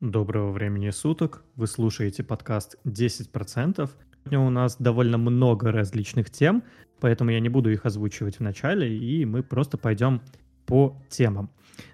Доброго 0.00 0.52
времени 0.52 0.90
суток. 0.90 1.42
Вы 1.56 1.66
слушаете 1.66 2.22
подкаст 2.22 2.76
10%. 2.84 3.90
Сегодня 4.22 4.38
у 4.38 4.48
нас 4.48 4.76
довольно 4.78 5.18
много 5.18 5.72
различных 5.72 6.30
тем, 6.30 6.62
поэтому 7.00 7.30
я 7.30 7.40
не 7.40 7.48
буду 7.48 7.72
их 7.72 7.84
озвучивать 7.84 8.38
в 8.38 8.40
начале, 8.40 8.96
и 8.96 9.24
мы 9.24 9.42
просто 9.42 9.76
пойдем 9.76 10.22
по 10.66 10.96
темам. 11.08 11.50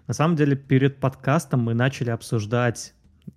На 0.07 0.13
самом 0.13 0.37
деле, 0.37 0.55
перед 0.55 1.01
подкастом 1.01 1.61
мы 1.61 1.73
начали 1.73 2.11
обсуждать 2.11 2.93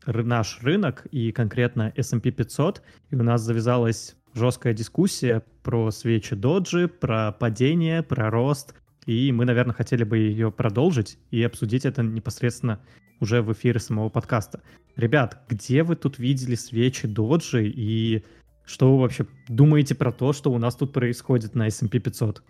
наш 0.05 0.61
рынок 0.61 1.07
и 1.11 1.31
конкретно 1.31 1.93
S&P 1.95 2.31
500, 2.31 2.81
и 3.11 3.15
у 3.15 3.23
нас 3.23 3.43
завязалась 3.43 4.17
жесткая 4.33 4.73
дискуссия 4.73 5.43
про 5.63 5.91
свечи 5.91 6.35
доджи, 6.35 6.89
про 6.89 7.31
падение, 7.31 8.03
про 8.03 8.29
рост, 8.29 8.75
и 9.07 9.31
мы, 9.31 9.45
наверное, 9.45 9.73
хотели 9.73 10.03
бы 10.03 10.17
ее 10.17 10.51
продолжить 10.51 11.17
и 11.31 11.41
обсудить 11.41 11.85
это 11.85 12.03
непосредственно 12.03 12.79
уже 13.19 13.41
в 13.41 13.51
эфире 13.53 13.79
самого 13.79 14.09
подкаста. 14.09 14.61
Ребят, 14.95 15.39
где 15.49 15.81
вы 15.83 15.95
тут 15.95 16.19
видели 16.19 16.55
свечи 16.55 17.07
доджи 17.07 17.67
и 17.67 18.23
что 18.65 18.93
вы 18.93 19.01
вообще 19.01 19.25
думаете 19.47 19.95
про 19.95 20.11
то, 20.11 20.33
что 20.33 20.51
у 20.51 20.57
нас 20.57 20.75
тут 20.75 20.91
происходит 20.91 21.55
на 21.55 21.67
S&P 21.67 21.99
500? 21.99 22.43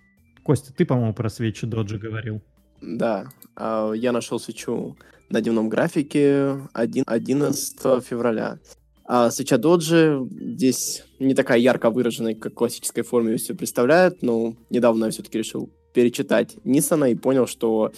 Костя, 0.43 0.73
ты, 0.73 0.83
по-моему, 0.85 1.13
про 1.13 1.29
свечи 1.29 1.67
доджи 1.67 1.99
говорил. 1.99 2.41
Да, 2.81 3.29
а, 3.55 3.91
я 3.93 4.11
нашел 4.11 4.39
свечу 4.39 4.97
на 5.29 5.41
дневном 5.41 5.69
графике 5.69 6.55
11 6.73 8.03
февраля. 8.03 8.57
А 9.05 9.29
свеча 9.29 9.57
доджи 9.57 10.19
здесь 10.31 11.05
не 11.19 11.35
такая 11.35 11.59
ярко 11.59 11.91
выраженная, 11.91 12.33
как 12.33 12.53
в 12.53 12.55
классической 12.55 13.03
форме 13.03 13.37
все 13.37 13.53
представляет, 13.53 14.23
но 14.23 14.55
недавно 14.69 15.05
я 15.05 15.11
все-таки 15.11 15.37
решил 15.37 15.69
перечитать 15.97 16.57
Ниссона 16.63 17.05
и 17.05 17.15
понял, 17.15 17.47
что 17.47 17.91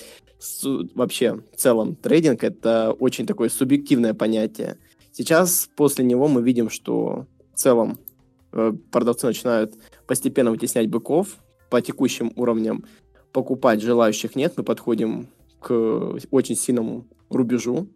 вообще 0.95 1.41
в 1.51 1.57
целом 1.57 1.95
трейдинг 1.95 2.45
это 2.45 2.95
очень 2.97 3.25
такое 3.25 3.49
субъективное 3.49 4.13
понятие. 4.13 4.77
Сейчас 5.11 5.69
после 5.75 6.05
него 6.05 6.29
мы 6.29 6.41
видим, 6.41 6.69
что 6.69 7.25
в 7.53 7.59
целом 7.59 7.99
э, 8.53 8.71
продавцы 8.89 9.27
начинают 9.27 9.73
постепенно 10.07 10.49
вытеснять 10.49 10.89
быков 10.89 11.35
по 11.69 11.81
текущим 11.81 12.31
уровням. 12.37 12.85
Покупать 13.33 13.81
желающих 13.81 14.33
нет, 14.37 14.53
мы 14.55 14.63
подходим 14.63 15.27
к 15.59 16.19
очень 16.31 16.55
сильному 16.55 17.05
рубежу. 17.29 17.89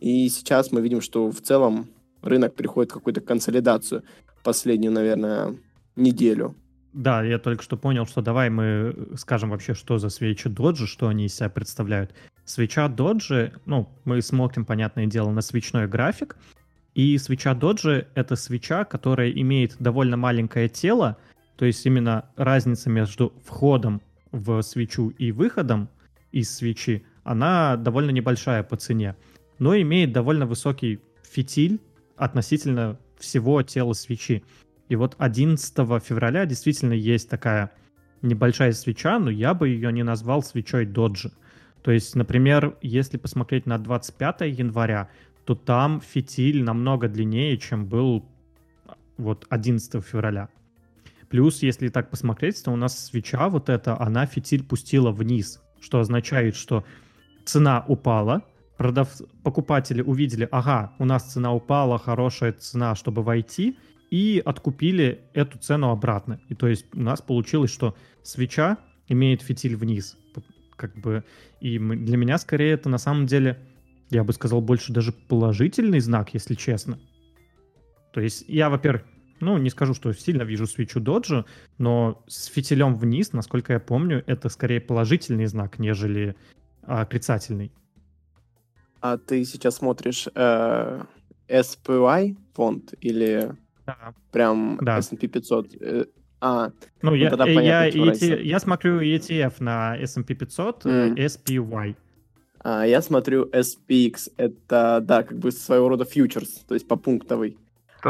И 0.00 0.28
сейчас 0.28 0.70
мы 0.70 0.82
видим, 0.82 1.00
что 1.00 1.30
в 1.30 1.40
целом 1.40 1.88
рынок 2.20 2.54
приходит 2.54 2.90
в 2.90 2.94
какую-то 2.94 3.22
консолидацию 3.22 4.02
последнюю, 4.44 4.92
наверное, 4.92 5.56
неделю. 5.96 6.54
Да, 6.96 7.22
я 7.22 7.38
только 7.38 7.62
что 7.62 7.76
понял, 7.76 8.06
что 8.06 8.22
давай 8.22 8.48
мы 8.48 8.96
скажем 9.16 9.50
вообще, 9.50 9.74
что 9.74 9.98
за 9.98 10.08
свечи 10.08 10.48
доджи, 10.48 10.86
что 10.86 11.08
они 11.08 11.26
из 11.26 11.34
себя 11.34 11.50
представляют. 11.50 12.14
Свеча 12.46 12.88
доджи, 12.88 13.52
ну, 13.66 13.90
мы 14.04 14.22
смотрим, 14.22 14.64
понятное 14.64 15.04
дело, 15.04 15.30
на 15.30 15.42
свечной 15.42 15.88
график, 15.88 16.38
и 16.94 17.18
свеча 17.18 17.54
доджи— 17.54 18.08
это 18.14 18.34
свеча, 18.34 18.86
которая 18.86 19.30
имеет 19.30 19.76
довольно 19.78 20.16
маленькое 20.16 20.70
тело, 20.70 21.18
то 21.56 21.66
есть 21.66 21.84
именно 21.84 22.30
разница 22.34 22.88
между 22.88 23.34
входом 23.44 24.00
в 24.32 24.62
свечу 24.62 25.10
и 25.10 25.32
выходом 25.32 25.90
из 26.32 26.50
свечи, 26.50 27.04
она 27.24 27.76
довольно 27.76 28.10
небольшая 28.10 28.62
по 28.62 28.76
цене, 28.76 29.16
но 29.58 29.76
имеет 29.76 30.12
довольно 30.12 30.46
высокий 30.46 31.00
фитиль 31.30 31.78
относительно 32.16 32.98
всего 33.18 33.62
тела 33.62 33.92
свечи. 33.92 34.42
И 34.88 34.96
вот 34.96 35.14
11 35.18 35.74
февраля 36.02 36.46
действительно 36.46 36.92
есть 36.92 37.28
такая 37.28 37.72
небольшая 38.22 38.72
свеча, 38.72 39.18
но 39.18 39.30
я 39.30 39.54
бы 39.54 39.68
ее 39.68 39.92
не 39.92 40.02
назвал 40.02 40.42
свечой 40.42 40.86
доджи. 40.86 41.32
То 41.82 41.90
есть, 41.90 42.14
например, 42.16 42.76
если 42.82 43.16
посмотреть 43.16 43.66
на 43.66 43.78
25 43.78 44.42
января, 44.42 45.08
то 45.44 45.54
там 45.54 46.00
фитиль 46.00 46.62
намного 46.62 47.08
длиннее, 47.08 47.56
чем 47.58 47.86
был 47.86 48.24
вот 49.16 49.46
11 49.48 50.04
февраля. 50.04 50.48
Плюс, 51.28 51.62
если 51.62 51.88
так 51.88 52.10
посмотреть, 52.10 52.62
то 52.62 52.70
у 52.72 52.76
нас 52.76 53.06
свеча 53.06 53.48
вот 53.48 53.68
эта, 53.68 54.00
она 54.00 54.26
фитиль 54.26 54.64
пустила 54.64 55.10
вниз, 55.10 55.60
что 55.80 56.00
означает, 56.00 56.56
что 56.56 56.84
цена 57.44 57.84
упала, 57.86 58.42
продав... 58.76 59.10
покупатели 59.42 60.02
увидели, 60.02 60.48
ага, 60.50 60.92
у 60.98 61.04
нас 61.04 61.32
цена 61.32 61.52
упала, 61.52 61.98
хорошая 61.98 62.52
цена, 62.52 62.94
чтобы 62.94 63.22
войти, 63.22 63.76
и 64.10 64.42
откупили 64.44 65.22
эту 65.32 65.58
цену 65.58 65.90
обратно. 65.90 66.40
И 66.48 66.54
то 66.54 66.68
есть 66.68 66.86
у 66.94 67.00
нас 67.00 67.20
получилось, 67.20 67.72
что 67.72 67.96
свеча 68.22 68.78
имеет 69.08 69.42
фитиль 69.42 69.76
вниз. 69.76 70.16
Как 70.76 70.94
бы, 70.96 71.24
и 71.60 71.78
для 71.78 72.16
меня 72.16 72.38
скорее 72.38 72.72
это 72.72 72.88
на 72.88 72.98
самом 72.98 73.26
деле, 73.26 73.58
я 74.10 74.24
бы 74.24 74.32
сказал, 74.32 74.60
больше 74.60 74.92
даже 74.92 75.12
положительный 75.12 76.00
знак, 76.00 76.34
если 76.34 76.54
честно. 76.54 76.98
То 78.12 78.20
есть 78.20 78.44
я, 78.46 78.68
во-первых, 78.68 79.02
ну, 79.40 79.58
не 79.58 79.70
скажу, 79.70 79.94
что 79.94 80.12
сильно 80.12 80.42
вижу 80.42 80.66
свечу 80.66 81.00
доджи, 81.00 81.44
но 81.78 82.22
с 82.26 82.46
фитилем 82.46 82.96
вниз, 82.96 83.32
насколько 83.32 83.74
я 83.74 83.80
помню, 83.80 84.22
это 84.26 84.48
скорее 84.48 84.80
положительный 84.80 85.46
знак, 85.46 85.78
нежели 85.78 86.36
отрицательный. 86.82 87.72
А 89.00 89.18
ты 89.18 89.44
сейчас 89.44 89.76
смотришь 89.76 90.26
э, 90.34 91.04
SPY 91.48 92.36
фонд 92.54 92.94
или 93.00 93.54
да. 93.86 94.14
Прям 94.32 94.78
да. 94.82 94.98
S&P 94.98 95.26
500. 95.28 95.74
Э, 95.80 96.04
а, 96.40 96.70
ну, 97.02 97.10
ну 97.10 97.14
я, 97.14 97.30
тогда 97.30 97.44
понятно, 97.44 97.62
я, 97.62 97.88
ET, 97.88 98.42
я 98.42 98.60
смотрю 98.60 99.00
ETF 99.00 99.54
на 99.60 99.96
S&P 99.96 100.34
500, 100.34 100.84
mm. 100.84 101.14
SPY. 101.16 101.96
А, 102.60 102.86
я 102.86 103.00
смотрю 103.00 103.46
SPX, 103.46 104.32
это, 104.36 105.00
да, 105.02 105.22
как 105.22 105.38
бы 105.38 105.50
своего 105.52 105.88
рода 105.88 106.04
фьючерс, 106.04 106.64
то 106.66 106.74
есть 106.74 106.86
попунктовый, 106.86 107.56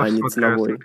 а 0.03 0.11
не 0.11 0.23
ценовой. 0.29 0.79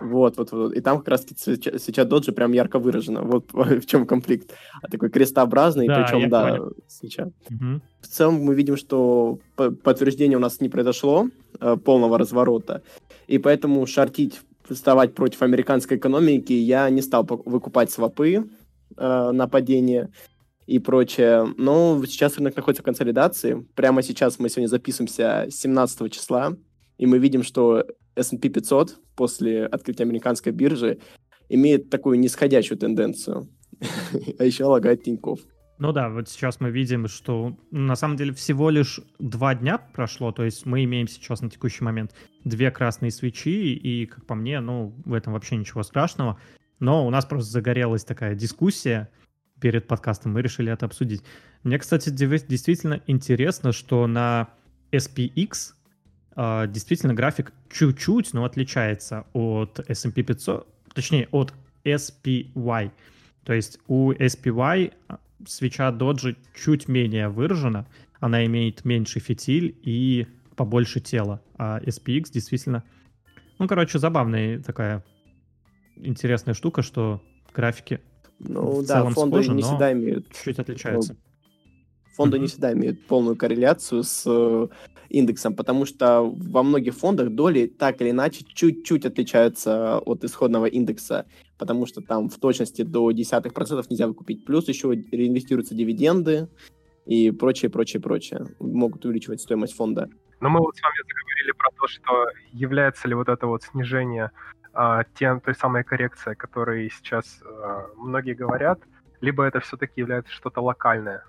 Вот, 0.00 0.36
вот, 0.36 0.52
вот. 0.52 0.72
И 0.72 0.80
там 0.80 0.98
как 0.98 1.08
раз 1.08 1.26
свеча 1.26 2.04
доджи 2.04 2.32
прям 2.32 2.52
ярко 2.52 2.78
выражена. 2.78 3.22
Вот 3.22 3.44
в 3.52 3.86
чем 3.86 4.06
конфликт. 4.06 4.52
А 4.82 4.88
такой 4.88 5.10
крестообразный, 5.10 5.86
да, 5.86 6.02
причем, 6.02 6.28
да, 6.28 6.48
понял. 6.48 6.72
свеча. 6.86 7.30
Угу. 7.50 7.80
В 8.00 8.06
целом 8.06 8.34
мы 8.36 8.54
видим, 8.54 8.76
что 8.76 9.38
подтверждение 9.56 10.38
у 10.38 10.40
нас 10.40 10.60
не 10.60 10.68
произошло, 10.68 11.28
э, 11.60 11.76
полного 11.76 12.18
разворота. 12.18 12.82
И 13.26 13.38
поэтому 13.38 13.86
шортить, 13.86 14.40
вставать 14.68 15.14
против 15.14 15.42
американской 15.42 15.96
экономики 15.96 16.52
я 16.52 16.88
не 16.90 17.02
стал 17.02 17.24
выкупать 17.24 17.90
свопы 17.90 18.48
э, 18.96 19.30
на 19.32 19.48
падение 19.48 20.10
и 20.66 20.78
прочее. 20.78 21.52
Но 21.56 22.00
сейчас 22.06 22.36
рынок 22.38 22.56
находится 22.56 22.82
в 22.82 22.84
консолидации. 22.84 23.66
Прямо 23.74 24.02
сейчас 24.02 24.38
мы 24.38 24.48
сегодня 24.48 24.68
записываемся 24.68 25.46
17 25.50 26.12
числа, 26.12 26.56
и 27.00 27.06
мы 27.06 27.18
видим, 27.18 27.42
что 27.42 27.86
S&P 28.14 28.50
500 28.50 28.98
после 29.16 29.64
открытия 29.64 30.02
американской 30.02 30.52
биржи 30.52 30.98
имеет 31.48 31.88
такую 31.88 32.20
нисходящую 32.20 32.78
тенденцию. 32.78 33.48
А 34.38 34.44
еще 34.44 34.64
лагает 34.64 35.02
Тинькофф. 35.02 35.40
Ну 35.78 35.92
да, 35.92 36.10
вот 36.10 36.28
сейчас 36.28 36.60
мы 36.60 36.70
видим, 36.70 37.08
что 37.08 37.56
на 37.70 37.96
самом 37.96 38.18
деле 38.18 38.34
всего 38.34 38.68
лишь 38.68 39.00
два 39.18 39.54
дня 39.54 39.78
прошло, 39.78 40.30
то 40.30 40.44
есть 40.44 40.66
мы 40.66 40.84
имеем 40.84 41.08
сейчас 41.08 41.40
на 41.40 41.48
текущий 41.48 41.82
момент 41.82 42.14
две 42.44 42.70
красные 42.70 43.10
свечи, 43.10 43.72
и, 43.72 44.04
как 44.04 44.26
по 44.26 44.34
мне, 44.34 44.60
ну, 44.60 44.94
в 45.06 45.14
этом 45.14 45.32
вообще 45.32 45.56
ничего 45.56 45.82
страшного. 45.82 46.38
Но 46.80 47.06
у 47.06 47.10
нас 47.10 47.24
просто 47.24 47.50
загорелась 47.50 48.04
такая 48.04 48.34
дискуссия 48.34 49.08
перед 49.58 49.88
подкастом, 49.88 50.32
мы 50.32 50.42
решили 50.42 50.70
это 50.70 50.84
обсудить. 50.84 51.22
Мне, 51.62 51.78
кстати, 51.78 52.10
действительно 52.10 53.00
интересно, 53.06 53.72
что 53.72 54.06
на 54.06 54.50
SPX 54.92 55.72
действительно 56.68 57.12
график 57.14 57.52
чуть-чуть, 57.70 58.32
но 58.32 58.44
отличается 58.44 59.26
от 59.32 59.80
S&P 59.88 60.22
500, 60.22 60.66
точнее, 60.94 61.28
от 61.32 61.52
SPY. 61.84 62.90
То 63.44 63.52
есть 63.52 63.78
у 63.88 64.12
SPY 64.12 64.92
свеча 65.46 65.90
доджи 65.90 66.36
чуть 66.54 66.88
менее 66.88 67.28
выражена, 67.28 67.86
она 68.20 68.44
имеет 68.46 68.84
меньше 68.84 69.20
фитиль 69.20 69.76
и 69.82 70.26
побольше 70.56 71.00
тела, 71.00 71.42
а 71.56 71.80
SPX 71.80 72.30
действительно, 72.32 72.84
ну, 73.58 73.66
короче, 73.66 73.98
забавная 73.98 74.60
такая 74.60 75.04
интересная 75.96 76.54
штука, 76.54 76.82
что 76.82 77.22
графики 77.54 78.00
ну, 78.38 78.80
в 78.80 78.86
да, 78.86 78.94
целом 78.94 79.14
фонды 79.14 79.42
схожи, 79.42 79.54
не 79.54 79.62
всегда 79.62 79.92
имеют 79.92 80.26
чуть 80.44 80.58
отличаются. 80.58 81.16
Фонды 82.16 82.36
mm-hmm. 82.36 82.40
не 82.40 82.46
всегда 82.46 82.72
имеют 82.72 83.06
полную 83.06 83.36
корреляцию 83.36 84.02
с 84.02 84.24
э, 84.26 84.68
индексом, 85.10 85.54
потому 85.54 85.84
что 85.84 86.22
во 86.22 86.62
многих 86.62 86.94
фондах 86.94 87.30
доли 87.30 87.66
так 87.66 88.00
или 88.00 88.10
иначе 88.10 88.44
чуть-чуть 88.44 89.04
отличаются 89.04 89.98
от 89.98 90.24
исходного 90.24 90.66
индекса, 90.66 91.26
потому 91.58 91.86
что 91.86 92.00
там 92.00 92.28
в 92.28 92.38
точности 92.38 92.82
до 92.82 93.10
десятых 93.10 93.52
процентов 93.52 93.90
нельзя 93.90 94.06
выкупить. 94.06 94.44
Плюс 94.44 94.68
еще 94.68 94.94
реинвестируются 94.94 95.74
дивиденды 95.74 96.48
и 97.06 97.30
прочее, 97.30 97.70
прочее, 97.70 98.00
прочее. 98.00 98.46
Могут 98.60 99.04
увеличивать 99.04 99.40
стоимость 99.40 99.74
фонда. 99.74 100.08
Но 100.40 100.48
мы 100.48 100.60
вот 100.60 100.76
с 100.76 100.82
вами 100.82 100.94
заговорили 101.06 101.52
про 101.52 101.70
то, 101.78 101.86
что 101.86 102.26
является 102.52 103.08
ли 103.08 103.14
вот 103.14 103.28
это 103.28 103.46
вот 103.46 103.62
снижение 103.62 104.30
а, 104.72 105.04
тем, 105.18 105.40
той 105.40 105.54
самой 105.54 105.84
коррекции, 105.84 106.32
о 106.32 106.34
которой 106.36 106.90
сейчас 106.90 107.42
а, 107.42 107.88
многие 107.96 108.34
говорят, 108.34 108.80
либо 109.20 109.44
это 109.44 109.60
все-таки 109.60 110.00
является 110.00 110.32
что-то 110.32 110.62
локальное, 110.62 111.24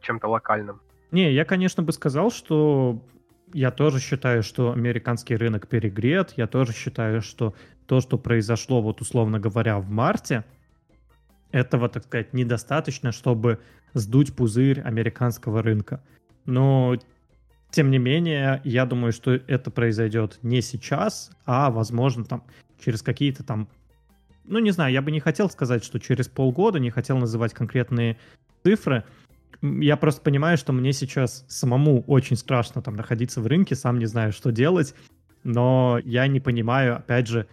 чем-то 0.00 0.28
локальным. 0.28 0.80
Не, 1.10 1.32
я, 1.32 1.44
конечно, 1.44 1.82
бы 1.82 1.92
сказал, 1.92 2.30
что 2.30 3.00
я 3.54 3.70
тоже 3.70 4.00
считаю, 4.00 4.42
что 4.42 4.72
американский 4.72 5.36
рынок 5.36 5.68
перегрет. 5.68 6.34
Я 6.36 6.46
тоже 6.46 6.72
считаю, 6.72 7.22
что 7.22 7.54
то, 7.86 8.00
что 8.00 8.18
произошло, 8.18 8.82
вот 8.82 9.00
условно 9.00 9.38
говоря, 9.38 9.78
в 9.78 9.88
марте, 9.88 10.44
этого, 11.52 11.88
так 11.88 12.02
сказать, 12.04 12.32
недостаточно, 12.32 13.12
чтобы 13.12 13.60
сдуть 13.92 14.34
пузырь 14.34 14.80
американского 14.80 15.62
рынка. 15.62 16.02
Но, 16.46 16.96
тем 17.70 17.92
не 17.92 17.98
менее, 17.98 18.60
я 18.64 18.86
думаю, 18.86 19.12
что 19.12 19.30
это 19.30 19.70
произойдет 19.70 20.40
не 20.42 20.60
сейчас, 20.60 21.30
а, 21.46 21.70
возможно, 21.70 22.24
там 22.24 22.42
через 22.84 23.02
какие-то 23.02 23.44
там... 23.44 23.68
Ну, 24.44 24.58
не 24.58 24.72
знаю, 24.72 24.92
я 24.92 25.00
бы 25.00 25.12
не 25.12 25.20
хотел 25.20 25.48
сказать, 25.48 25.84
что 25.84 26.00
через 26.00 26.26
полгода, 26.26 26.80
не 26.80 26.90
хотел 26.90 27.18
называть 27.18 27.54
конкретные 27.54 28.18
цифры. 28.64 29.04
Я 29.62 29.96
просто 29.96 30.20
понимаю, 30.20 30.56
что 30.56 30.72
мне 30.72 30.92
сейчас 30.92 31.44
самому 31.48 32.02
очень 32.06 32.36
страшно 32.36 32.82
там 32.82 32.96
находиться 32.96 33.40
в 33.40 33.46
рынке, 33.46 33.74
сам 33.74 33.98
не 33.98 34.06
знаю, 34.06 34.32
что 34.32 34.50
делать, 34.50 34.94
но 35.42 36.00
я 36.04 36.26
не 36.26 36.40
понимаю, 36.40 36.96
опять 36.96 37.26
же, 37.26 37.46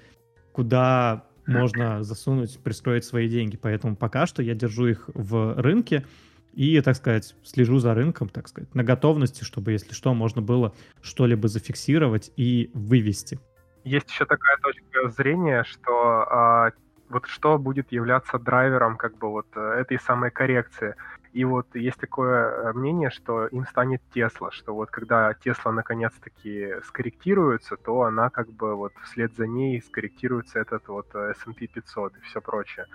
куда 0.51 1.25
можно 1.47 2.03
засунуть, 2.03 2.59
пристроить 2.63 3.03
свои 3.03 3.27
деньги. 3.27 3.57
Поэтому 3.57 3.95
пока 3.95 4.25
что 4.25 4.41
я 4.41 4.53
держу 4.53 4.87
их 4.87 5.09
в 5.13 5.59
рынке 5.61 6.05
и, 6.53 6.79
так 6.81 6.95
сказать, 6.95 7.35
слежу 7.43 7.79
за 7.79 7.93
рынком, 7.93 8.29
так 8.29 8.47
сказать, 8.47 8.73
на 8.75 8.83
готовности, 8.83 9.43
чтобы, 9.43 9.71
если 9.71 9.93
что, 9.93 10.13
можно 10.13 10.41
было 10.41 10.73
что-либо 11.01 11.47
зафиксировать 11.47 12.31
и 12.35 12.69
вывести. 12.73 13.39
Есть 13.83 14.09
еще 14.09 14.25
такая 14.25 14.57
точка 14.57 15.09
зрения, 15.09 15.63
что 15.63 16.25
а, 16.29 16.71
вот 17.09 17.25
что 17.25 17.57
будет 17.57 17.91
являться 17.91 18.37
драйвером 18.37 18.97
как 18.97 19.17
бы 19.17 19.29
вот 19.29 19.47
э, 19.55 19.59
этой 19.79 19.99
самой 19.99 20.31
коррекции. 20.31 20.95
И 21.33 21.45
вот 21.45 21.75
есть 21.75 21.97
такое 21.97 22.49
э, 22.49 22.73
мнение, 22.73 23.09
что 23.09 23.47
им 23.47 23.65
станет 23.65 24.01
Тесла, 24.13 24.51
что 24.51 24.73
вот 24.75 24.91
когда 24.91 25.33
Тесла 25.33 25.71
наконец-таки 25.71 26.73
скорректируется, 26.83 27.77
то 27.77 28.01
она 28.01 28.29
как 28.29 28.51
бы 28.51 28.75
вот 28.75 28.91
вслед 29.05 29.33
за 29.35 29.47
ней 29.47 29.81
скорректируется 29.81 30.59
этот 30.59 30.87
вот 30.89 31.07
э, 31.13 31.31
S&P 31.31 31.67
500 31.67 32.17
и 32.17 32.21
все 32.21 32.41
прочее. 32.41 32.85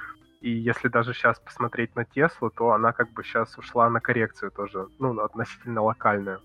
И 0.43 0.50
если 0.50 0.88
даже 0.88 1.15
сейчас 1.15 1.41
посмотреть 1.41 1.97
на 1.97 2.05
Теслу, 2.05 2.50
то 2.50 2.73
она 2.73 2.93
как 2.93 3.11
бы 3.15 3.25
сейчас 3.25 3.56
ушла 3.56 3.88
на 3.88 4.00
коррекцию 4.00 4.50
тоже, 4.50 4.87
ну, 4.99 5.19
относительно 5.19 5.83
локальную. 5.83 6.41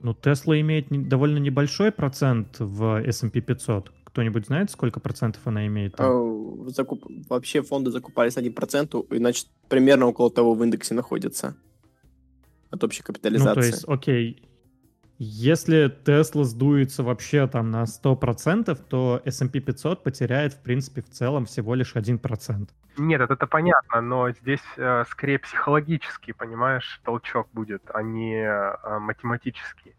Ну, 0.00 0.14
Тесла 0.14 0.60
имеет 0.60 0.86
довольно 1.08 1.38
небольшой 1.38 1.90
процент 1.90 2.60
в 2.60 3.02
S&P 3.02 3.40
500. 3.40 3.92
Кто-нибудь 4.18 4.46
знает, 4.46 4.68
сколько 4.68 4.98
процентов 4.98 5.46
она 5.46 5.68
имеет? 5.68 5.94
Там? 5.94 6.66
А, 6.66 6.70
закуп... 6.70 7.06
Вообще 7.28 7.62
фонды 7.62 7.92
закупались 7.92 8.36
1%, 8.36 9.14
и, 9.14 9.18
значит, 9.18 9.46
примерно 9.68 10.06
около 10.06 10.28
того 10.28 10.54
в 10.54 10.64
индексе 10.64 10.94
находится. 10.94 11.54
От 12.70 12.82
общей 12.82 13.04
капитализации. 13.04 13.48
Ну, 13.48 13.54
то 13.54 13.64
есть, 13.64 13.84
окей, 13.86 14.42
если 15.18 15.88
Tesla 16.04 16.42
сдуется 16.42 17.04
вообще 17.04 17.46
там 17.46 17.70
на 17.70 17.84
100%, 17.84 18.76
то 18.88 19.22
S&P 19.24 19.60
500 19.60 20.02
потеряет, 20.02 20.54
в 20.54 20.62
принципе, 20.62 21.02
в 21.02 21.10
целом 21.10 21.44
всего 21.44 21.76
лишь 21.76 21.94
1%. 21.94 22.68
Нет, 22.96 23.20
это, 23.20 23.34
это 23.34 23.46
понятно, 23.46 24.00
но 24.00 24.32
здесь 24.32 24.64
э, 24.78 25.04
скорее 25.08 25.38
психологический, 25.38 26.32
понимаешь, 26.32 27.00
толчок 27.04 27.46
будет, 27.52 27.82
а 27.94 28.02
не 28.02 28.34
э, 28.34 28.98
математический. 28.98 29.94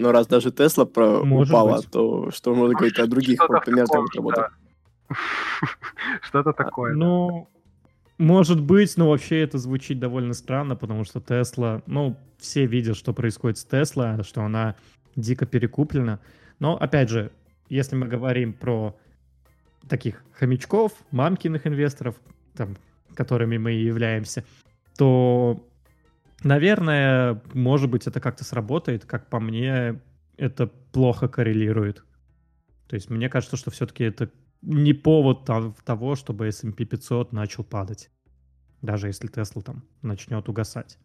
Но 0.00 0.12
раз 0.12 0.26
даже 0.26 0.50
Тесла 0.50 0.86
про... 0.86 1.20
упала, 1.20 1.76
быть. 1.76 1.90
то 1.90 2.30
что 2.30 2.54
можно 2.54 2.74
говорить 2.74 2.98
о 2.98 3.06
других 3.06 3.38
примерных 3.64 4.14
работах? 4.14 4.58
Что-то 6.22 6.52
такое. 6.54 6.94
Ну, 6.94 7.48
может 8.16 8.62
быть, 8.62 8.96
но 8.96 9.10
вообще 9.10 9.42
это 9.42 9.58
звучит 9.58 9.98
довольно 9.98 10.32
странно, 10.32 10.74
потому 10.74 11.04
что 11.04 11.20
Тесла, 11.20 11.82
ну, 11.86 12.16
все 12.38 12.64
видят, 12.64 12.96
что 12.96 13.12
происходит 13.12 13.58
с 13.58 13.64
Тесла, 13.64 14.22
что 14.22 14.42
она 14.42 14.74
дико 15.16 15.44
перекуплена. 15.44 16.18
Но, 16.60 16.76
опять 16.76 17.10
же, 17.10 17.30
если 17.68 17.94
мы 17.96 18.06
говорим 18.06 18.54
про 18.54 18.96
таких 19.86 20.22
хомячков, 20.32 20.92
мамкиных 21.10 21.66
инвесторов, 21.66 22.14
там, 22.56 22.76
которыми 23.14 23.58
мы 23.58 23.74
и 23.74 23.84
являемся, 23.84 24.44
то 24.96 25.62
Наверное, 26.42 27.42
может 27.52 27.90
быть, 27.90 28.06
это 28.06 28.20
как-то 28.20 28.44
сработает. 28.44 29.04
Как 29.04 29.28
по 29.28 29.40
мне, 29.40 30.00
это 30.36 30.66
плохо 30.66 31.28
коррелирует. 31.28 32.04
То 32.88 32.94
есть 32.94 33.10
мне 33.10 33.28
кажется, 33.28 33.56
что 33.56 33.70
все-таки 33.70 34.04
это 34.04 34.30
не 34.62 34.92
повод 34.92 35.44
того, 35.44 36.16
чтобы 36.16 36.48
S&P 36.48 36.84
500 36.84 37.32
начал 37.32 37.64
падать. 37.64 38.10
Даже 38.82 39.08
если 39.08 39.30
Tesla 39.30 39.62
там 39.62 39.84
начнет 40.02 40.48
угасать. 40.48 40.98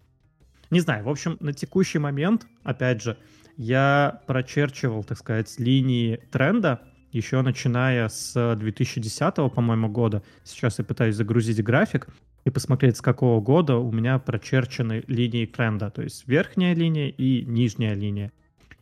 Не 0.71 0.79
знаю, 0.79 1.03
в 1.03 1.09
общем, 1.09 1.37
на 1.41 1.53
текущий 1.53 1.99
момент, 1.99 2.47
опять 2.63 3.01
же, 3.01 3.17
я 3.57 4.21
прочерчивал, 4.27 5.03
так 5.03 5.17
сказать, 5.17 5.53
линии 5.59 6.17
тренда, 6.31 6.81
еще 7.11 7.41
начиная 7.41 8.09
с 8.09 8.55
2010, 8.55 9.35
по-моему, 9.53 9.89
года. 9.89 10.23
Сейчас 10.43 10.79
я 10.79 10.85
пытаюсь 10.85 11.15
загрузить 11.15 11.63
график 11.63 12.07
и 12.45 12.51
посмотреть, 12.51 12.97
с 12.97 13.01
какого 13.01 13.41
года 13.41 13.77
у 13.77 13.91
меня 13.91 14.19
прочерчены 14.19 15.03
линии 15.07 15.45
тренда, 15.45 15.89
то 15.89 16.03
есть 16.03 16.27
верхняя 16.27 16.75
линия 16.75 17.09
и 17.09 17.43
нижняя 17.43 17.95
линия. 17.95 18.31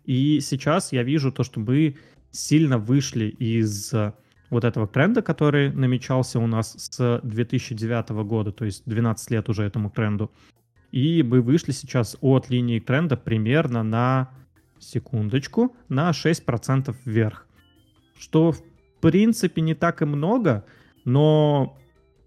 И 0.04 0.42
сейчас 0.42 0.92
я 0.92 1.04
вижу 1.04 1.32
то, 1.32 1.44
что 1.44 1.62
мы 1.62 1.96
сильно 2.30 2.78
вышли 2.78 3.26
из 3.26 3.94
вот 4.50 4.66
этого 4.66 4.86
тренда, 4.86 5.22
который 5.22 5.72
намечался 5.72 6.40
у 6.40 6.48
нас 6.48 6.76
с 6.78 7.22
2009 7.24 8.10
года, 8.26 8.52
то 8.52 8.66
есть 8.66 8.84
12 8.86 9.32
лет 9.32 9.50
уже 9.50 9.64
этому 9.64 9.90
тренду. 9.90 10.30
И 10.92 11.24
мы 11.24 11.42
вышли 11.42 11.72
сейчас 11.72 12.18
от 12.22 12.50
линии 12.50 12.80
тренда 12.80 13.16
примерно 13.16 13.82
на 13.82 14.30
секундочку, 14.78 15.76
на 15.88 16.12
6% 16.12 16.94
вверх. 17.06 17.48
Что 18.20 18.52
в 18.52 18.62
принципе 19.00 19.62
не 19.62 19.74
так 19.74 20.02
и 20.02 20.06
много, 20.06 20.66
но 21.06 21.78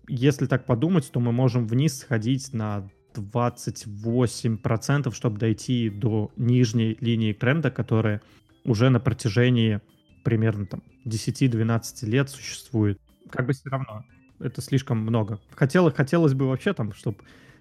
если 0.08 0.46
так 0.46 0.64
подумать, 0.66 1.10
то 1.10 1.20
мы 1.20 1.32
можем 1.32 1.66
вниз 1.66 1.98
сходить 2.00 2.52
на 2.52 2.88
28%, 3.14 5.12
чтобы 5.14 5.38
дойти 5.38 5.90
до 5.90 6.30
нижней 6.36 6.96
линии 7.00 7.32
тренда, 7.32 7.70
которая 7.70 8.22
уже 8.64 8.90
на 8.90 9.00
протяжении 9.00 9.80
примерно 10.24 10.66
там 10.66 10.82
10-12 11.06 12.06
лет 12.06 12.28
существует. 12.30 13.00
Как 13.30 13.46
бы 13.46 13.52
все 13.52 13.70
равно, 13.70 14.04
это 14.38 14.60
слишком 14.60 14.98
много. 14.98 15.40
Хотелось, 15.54 15.94
хотелось 15.94 16.34
бы 16.34 16.48
вообще 16.48 16.74
там, 16.74 16.92
чтобы 16.92 17.18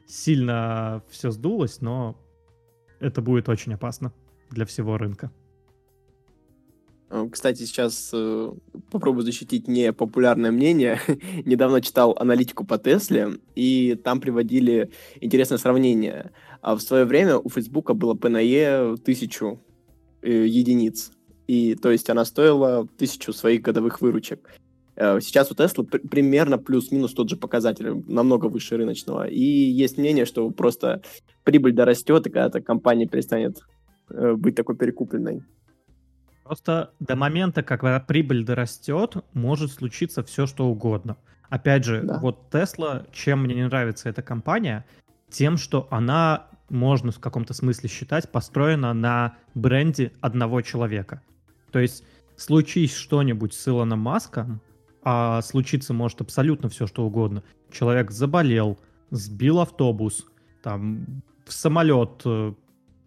сильно 0.07 1.03
все 1.09 1.31
сдулось, 1.31 1.81
но 1.81 2.18
это 3.00 3.21
будет 3.21 3.50
очень 3.50 3.74
опасно 3.74 4.13
для 4.50 4.65
всего 4.65 4.97
рынка. 4.97 5.31
Э, 7.09 7.28
кстати, 7.31 7.64
сейчас 7.64 8.09
э, 8.14 8.52
попробую 8.92 9.24
защитить 9.24 9.68
непопулярное 9.68 10.52
мнение. 10.52 11.00
Недавно 11.45 11.81
читал 11.81 12.16
аналитику 12.19 12.66
по 12.66 12.78
Тесле, 12.78 13.38
и 13.56 13.95
там 14.04 14.19
приводили 14.19 14.92
интересное 15.21 15.57
сравнение. 15.57 16.31
А 16.62 16.76
в 16.76 16.81
свое 16.81 17.06
время 17.06 17.38
у 17.38 17.50
Фейсбука 17.50 17.94
было 17.94 18.16
ПНЕ 18.16 18.95
тысячу 19.04 19.59
э, 20.21 20.45
единиц. 20.47 21.12
И, 21.47 21.76
то 21.76 21.92
есть, 21.92 22.09
она 22.09 22.26
стоила 22.26 22.88
тысячу 22.97 23.31
своих 23.31 23.62
годовых 23.62 24.02
выручек. 24.02 24.50
Сейчас 24.95 25.52
у 25.52 25.83
пр- 25.83 26.02
примерно 26.09 26.57
плюс-минус 26.57 27.14
тот 27.14 27.30
же 27.30 27.35
показатель, 27.35 28.02
намного 28.07 28.45
выше 28.45 28.78
рыночного. 28.78 29.28
И 29.28 29.44
есть 29.44 29.97
мнение, 29.97 30.26
что 30.26 30.50
просто 30.50 31.04
прибыль 31.44 31.74
дорастет, 31.74 32.26
и 32.26 32.31
когда-то 32.31 32.62
компания 32.62 33.06
перестанет 33.06 33.59
быть 34.09 34.56
такой 34.56 34.76
перекупленной. 34.78 35.44
Просто 36.45 36.92
до 36.99 37.16
момента, 37.16 37.64
когда 37.64 37.99
прибыль 37.99 38.45
дорастет, 38.45 39.16
может 39.33 39.71
случиться 39.71 40.23
все, 40.23 40.45
что 40.45 40.68
угодно. 40.68 41.18
Опять 41.49 41.85
же, 41.85 42.04
да. 42.04 42.19
вот 42.19 42.54
Tesla, 42.54 43.07
чем 43.11 43.42
мне 43.42 43.56
не 43.56 43.66
нравится 43.66 44.09
эта 44.09 44.21
компания, 44.21 44.85
тем, 45.31 45.57
что 45.57 45.87
она, 45.90 46.47
можно 46.69 47.11
в 47.11 47.19
каком-то 47.19 47.56
смысле 47.56 47.90
считать, 47.90 48.31
построена 48.31 48.94
на 48.94 49.37
бренде 49.56 50.11
одного 50.21 50.61
человека. 50.61 51.23
То 51.71 51.80
есть, 51.80 52.04
случись 52.37 52.95
что-нибудь 52.95 53.56
с 53.56 53.68
Илоном 53.68 53.99
Маском, 53.99 54.61
а 55.04 55.42
случиться 55.42 55.95
может 55.95 56.21
абсолютно 56.21 56.69
все, 56.69 56.85
что 56.85 57.07
угодно. 57.07 57.42
Человек 57.71 58.11
заболел, 58.11 58.78
сбил 59.09 59.61
автобус, 59.61 60.28
там, 60.61 61.23
в 61.44 61.54
самолет 61.54 62.21
э, 62.23 62.54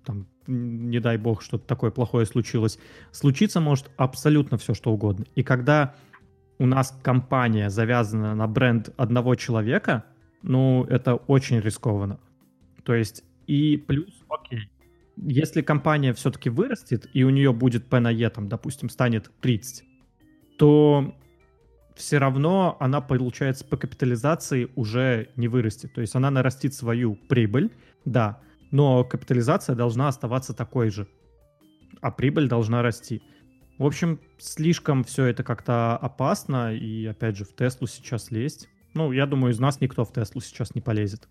там, 0.05 0.27
не 0.49 0.99
дай 0.99 1.19
бог, 1.19 1.43
что-то 1.43 1.67
такое 1.67 1.91
плохое 1.91 2.27
случилось, 2.27 2.79
случиться 3.13 3.61
может 3.61 3.91
абсолютно 3.97 4.57
все, 4.57 4.75
что 4.75 4.91
угодно. 4.93 5.27
И 5.35 5.43
когда 5.43 5.95
у 6.59 6.67
нас 6.67 6.99
компания 7.03 7.71
завязана 7.71 8.35
на 8.35 8.49
бренд 8.49 8.91
одного 8.97 9.35
человека, 9.35 10.05
ну, 10.43 10.85
это 10.85 11.15
очень 11.15 11.61
рискованно. 11.61 12.19
То 12.83 12.95
есть, 12.95 13.23
и 13.47 13.77
плюс, 13.77 14.09
окей, 14.29 14.71
если 15.17 15.63
компания 15.63 16.13
все-таки 16.15 16.49
вырастет, 16.49 17.09
и 17.13 17.25
у 17.25 17.31
нее 17.31 17.53
будет 17.53 17.87
P 17.87 18.01
на 18.01 18.11
E, 18.11 18.29
там, 18.31 18.49
допустим, 18.49 18.89
станет 18.89 19.31
30, 19.41 19.85
то 20.59 21.15
все 21.97 22.19
равно 22.19 22.77
она, 22.81 23.01
получается, 23.01 23.65
по 23.65 23.77
капитализации 23.77 24.71
уже 24.77 25.29
не 25.37 25.49
вырастет. 25.49 25.93
То 25.93 26.01
есть 26.01 26.15
она 26.15 26.31
нарастит 26.31 26.75
свою 26.75 27.17
прибыль, 27.17 27.71
да, 28.05 28.41
но 28.71 29.05
капитализация 29.05 29.75
должна 29.75 30.09
оставаться 30.09 30.55
такой 30.55 30.91
же. 30.91 31.07
а 32.01 32.11
прибыль 32.11 32.49
должна 32.49 32.83
расти. 32.83 33.23
В 33.79 33.85
общем, 33.85 34.21
слишком 34.39 35.05
все 35.05 35.27
это 35.27 35.43
как-то 35.43 35.97
опасно, 35.97 36.75
и 36.75 37.07
опять 37.07 37.37
же, 37.37 37.45
в 37.45 37.55
Теслу 37.55 37.87
сейчас 37.87 38.31
лезть. 38.31 38.69
Ну, 38.95 39.13
я 39.13 39.27
думаю, 39.27 39.53
из 39.53 39.61
нас 39.61 39.81
никто 39.81 40.05
в 40.05 40.13
Теслу 40.13 40.41
сейчас 40.41 40.75
не 40.75 40.81
полезет. 40.81 41.29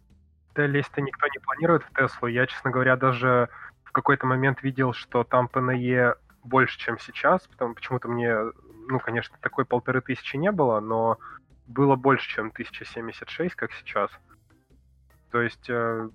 Да, 0.56 0.66
лезть-то 0.66 1.02
никто 1.02 1.28
не 1.28 1.40
планирует 1.40 1.84
в 1.84 1.94
Теслу. 1.94 2.28
Я, 2.28 2.48
честно 2.48 2.72
говоря, 2.72 2.96
даже 2.96 3.50
в 3.84 3.92
какой-то 3.92 4.26
момент 4.26 4.64
видел, 4.64 4.94
что 4.94 5.24
там 5.24 5.48
ПНЕ 5.48 6.16
больше, 6.44 6.80
чем 6.80 6.98
сейчас, 7.00 7.48
потому 7.48 7.76
почему-то 7.76 8.08
мне, 8.08 8.36
ну, 8.88 9.00
конечно, 9.00 9.38
такой 9.42 9.66
полторы 9.66 10.02
тысячи 10.02 10.38
не 10.38 10.52
было, 10.52 10.80
но 10.80 11.18
было 11.68 11.96
больше, 11.96 12.30
чем 12.30 12.48
1076, 12.48 13.56
как 13.56 13.72
сейчас. 13.74 14.10
То 15.32 15.42
есть 15.42 15.70
э, 15.70 16.10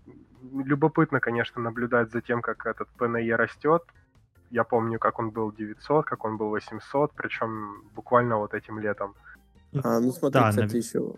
любопытно, 0.53 1.21
конечно, 1.21 1.61
наблюдать 1.61 2.11
за 2.11 2.21
тем, 2.21 2.43
как 2.43 2.67
этот 2.67 2.89
ПНЕ 2.99 3.37
растет, 3.37 3.83
я 4.51 4.65
помню, 4.65 4.99
как 4.99 5.19
он 5.19 5.31
был 5.31 5.53
900, 5.53 6.05
как 6.05 6.25
он 6.25 6.37
был 6.37 6.49
800, 6.51 7.13
причем 7.15 7.83
буквально 7.95 8.37
вот 8.37 8.55
этим 8.55 8.79
летом. 8.79 9.15
А, 9.83 10.01
ну 10.01 10.13
смотри, 10.13 10.41
да, 10.41 10.51
кстати, 10.51 10.73
на... 10.73 10.77
еще 10.77 11.15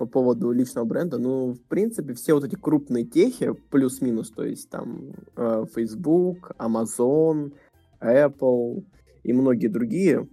по 0.00 0.06
поводу 0.06 0.50
личного 0.50 0.86
бренда, 0.86 1.18
ну, 1.18 1.52
в 1.52 1.60
принципе, 1.68 2.14
все 2.14 2.32
вот 2.32 2.44
эти 2.44 2.54
крупные 2.54 3.04
техи, 3.04 3.52
плюс-минус, 3.52 4.30
то 4.30 4.42
есть 4.42 4.70
там 4.70 5.10
э, 5.36 5.66
Facebook, 5.74 6.52
Amazon, 6.58 7.52
Apple 8.00 8.82
и 9.24 9.32
многие 9.34 9.68
другие, 9.68 10.26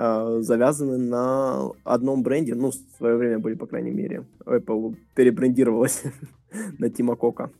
э, 0.00 0.38
завязаны 0.40 0.98
на 0.98 1.70
одном 1.84 2.22
бренде, 2.22 2.54
ну, 2.54 2.70
в 2.70 2.96
свое 2.96 3.16
время 3.16 3.38
были, 3.38 3.54
по 3.54 3.66
крайней 3.66 3.90
мере. 3.90 4.24
Apple 4.46 4.96
перебрендировалась 5.14 6.02
на 6.78 6.88
Тима 6.90 7.16
Кока. 7.16 7.50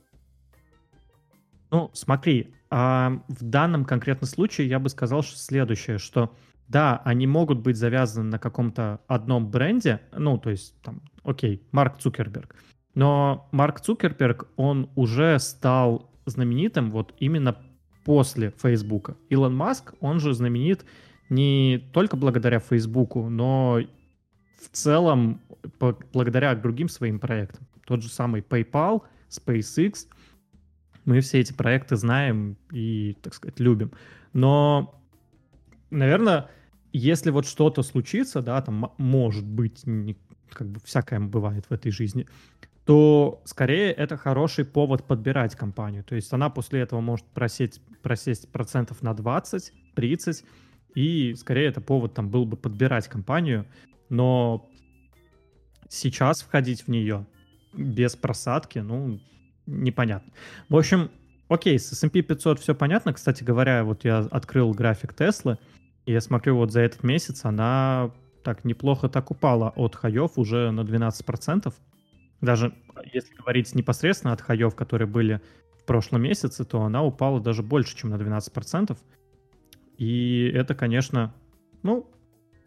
Ну, 1.71 1.91
смотри, 1.93 2.55
а 2.71 3.21
в 3.29 3.45
данном 3.45 3.85
конкретном 3.85 4.29
случае 4.29 4.69
я 4.69 4.79
бы 4.79 4.89
сказал 4.89 5.23
что 5.23 5.37
следующее, 5.37 5.99
что 5.99 6.33
да, 6.69 7.03
они 7.05 7.27
могут 7.27 7.61
быть 7.61 7.77
завязаны 7.77 8.31
на 8.31 8.39
каком-то 8.39 9.01
одном 9.07 9.51
бренде, 9.51 10.01
ну, 10.17 10.39
то 10.39 10.51
есть, 10.51 10.81
там, 10.83 11.03
окей, 11.25 11.63
Марк 11.73 11.99
Цукерберг, 11.99 12.55
но 12.95 13.49
Марк 13.53 13.81
Цукерберг, 13.81 14.49
он 14.57 14.89
уже 14.95 15.39
стал 15.39 16.11
знаменитым 16.27 16.91
вот 16.91 17.15
именно 17.19 17.57
после 18.05 18.53
Фейсбука. 18.63 19.17
Илон 19.29 19.55
Маск, 19.55 19.95
он 20.01 20.21
же 20.21 20.33
знаменит 20.33 20.85
не 21.31 21.79
только 21.93 22.17
благодаря 22.17 22.61
Фейсбуку, 22.61 23.31
но 23.31 23.81
в 24.61 24.69
целом 24.73 25.41
благодаря 26.13 26.55
другим 26.55 26.89
своим 26.89 27.19
проектам. 27.19 27.67
Тот 27.87 28.03
же 28.03 28.09
самый 28.09 28.43
PayPal, 28.43 29.03
SpaceX— 29.31 30.07
мы 31.05 31.21
все 31.21 31.41
эти 31.41 31.53
проекты 31.53 31.97
знаем 31.97 32.57
и, 32.71 33.17
так 33.23 33.35
сказать, 33.35 33.59
любим. 33.61 33.93
Но, 34.33 35.03
наверное, 35.91 36.49
если 36.93 37.31
вот 37.31 37.47
что-то 37.47 37.83
случится, 37.83 38.43
да, 38.43 38.61
там 38.63 38.93
может 38.99 39.45
быть, 39.45 39.85
как 40.51 40.69
бы 40.69 40.81
всякое 40.85 41.21
бывает 41.21 41.67
в 41.69 41.73
этой 41.73 41.91
жизни, 41.91 42.27
то 42.85 43.43
скорее 43.45 43.93
это 43.93 44.17
хороший 44.17 44.65
повод 44.65 45.05
подбирать 45.07 45.55
компанию. 45.55 46.05
То 46.05 46.15
есть 46.15 46.33
она 46.33 46.51
после 46.51 46.81
этого 46.81 47.01
может 47.01 47.27
просесть, 47.27 47.81
просесть 48.03 48.51
процентов 48.51 49.03
на 49.03 49.15
20, 49.15 49.73
30, 49.95 50.45
и 50.95 51.35
скорее 51.35 51.69
это 51.69 51.81
повод 51.81 52.15
там 52.15 52.29
был 52.29 52.45
бы 52.45 52.57
подбирать 52.57 53.09
компанию, 53.09 53.67
но 54.09 54.69
сейчас 55.89 56.43
входить 56.43 56.83
в 56.83 56.89
нее 56.89 57.27
без 57.73 58.17
просадки, 58.17 58.79
ну, 58.81 59.21
непонятно. 59.67 60.33
В 60.69 60.77
общем, 60.77 61.11
окей, 61.49 61.79
с 61.79 61.93
S&P 61.93 62.23
500 62.23 62.61
все 62.61 62.75
понятно. 62.75 63.13
Кстати 63.13 63.45
говоря, 63.45 63.85
вот 63.85 64.05
я 64.05 64.19
открыл 64.19 64.73
график 64.73 65.15
Теслы, 65.15 65.59
и 66.07 66.13
я 66.13 66.21
смотрю, 66.21 66.57
вот 66.57 66.73
за 66.73 66.81
этот 66.81 67.03
месяц 67.03 67.45
она 67.45 68.11
так 68.43 68.65
неплохо 68.65 69.09
так 69.09 69.31
упала 69.31 69.71
от 69.77 69.95
хаев 69.95 70.33
уже 70.37 70.71
на 70.71 70.81
12%. 70.81 71.73
Даже 72.41 72.75
если 73.13 73.35
говорить 73.35 73.75
непосредственно 73.75 74.33
от 74.33 74.41
хаев, 74.41 74.75
которые 74.75 75.07
были 75.07 75.41
в 75.79 75.85
прошлом 75.85 76.23
месяце, 76.23 76.65
то 76.65 76.83
она 76.83 77.03
упала 77.03 77.41
даже 77.41 77.63
больше, 77.63 77.97
чем 77.97 78.11
на 78.11 78.15
12%. 78.15 78.97
И 80.01 80.51
это, 80.55 80.75
конечно, 80.75 81.35
ну, 81.83 82.11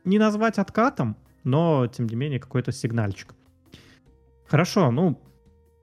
не 0.06 0.20
назвать 0.20 0.60
откатом, 0.60 1.18
но, 1.44 1.88
тем 1.88 2.06
не 2.06 2.16
менее, 2.16 2.40
какой-то 2.40 2.72
сигнальчик. 2.72 3.34
Хорошо, 4.48 4.92
ну, 4.92 5.20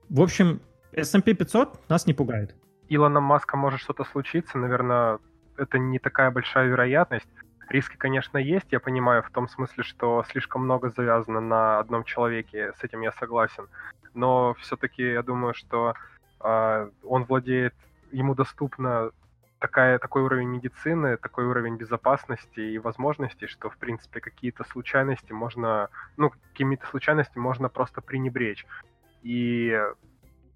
в 0.08 0.20
общем, 0.20 0.60
S&P 0.92 1.34
500 1.34 1.88
нас 1.88 2.06
не 2.06 2.14
пугает. 2.14 2.54
Илона 2.88 3.20
Маска 3.20 3.56
может 3.56 3.80
что-то 3.80 4.04
случиться, 4.04 4.58
наверное, 4.58 5.18
это 5.56 5.76
не 5.76 5.98
такая 5.98 6.30
большая 6.30 6.68
вероятность. 6.68 7.26
Риски, 7.68 7.96
конечно, 7.96 8.38
есть, 8.38 8.66
я 8.70 8.78
понимаю, 8.78 9.24
в 9.24 9.30
том 9.30 9.48
смысле, 9.48 9.82
что 9.82 10.24
слишком 10.30 10.62
много 10.62 10.90
завязано 10.90 11.40
на 11.40 11.80
одном 11.80 12.04
человеке, 12.04 12.74
с 12.78 12.84
этим 12.84 13.00
я 13.00 13.10
согласен. 13.10 13.66
Но 14.14 14.54
все-таки 14.60 15.02
я 15.02 15.24
думаю, 15.24 15.54
что 15.54 15.94
э, 16.44 16.90
он 17.02 17.24
владеет, 17.24 17.74
ему 18.12 18.36
доступно 18.36 19.10
такая, 19.60 19.98
такой 19.98 20.22
уровень 20.22 20.48
медицины, 20.48 21.16
такой 21.16 21.44
уровень 21.44 21.76
безопасности 21.76 22.60
и 22.60 22.78
возможностей, 22.78 23.46
что, 23.46 23.70
в 23.70 23.76
принципе, 23.76 24.20
какие-то 24.20 24.64
случайности 24.64 25.32
можно, 25.32 25.90
ну, 26.16 26.30
какими-то 26.30 26.86
случайностями 26.86 27.42
можно 27.42 27.68
просто 27.68 28.00
пренебречь. 28.00 28.66
И 29.22 29.78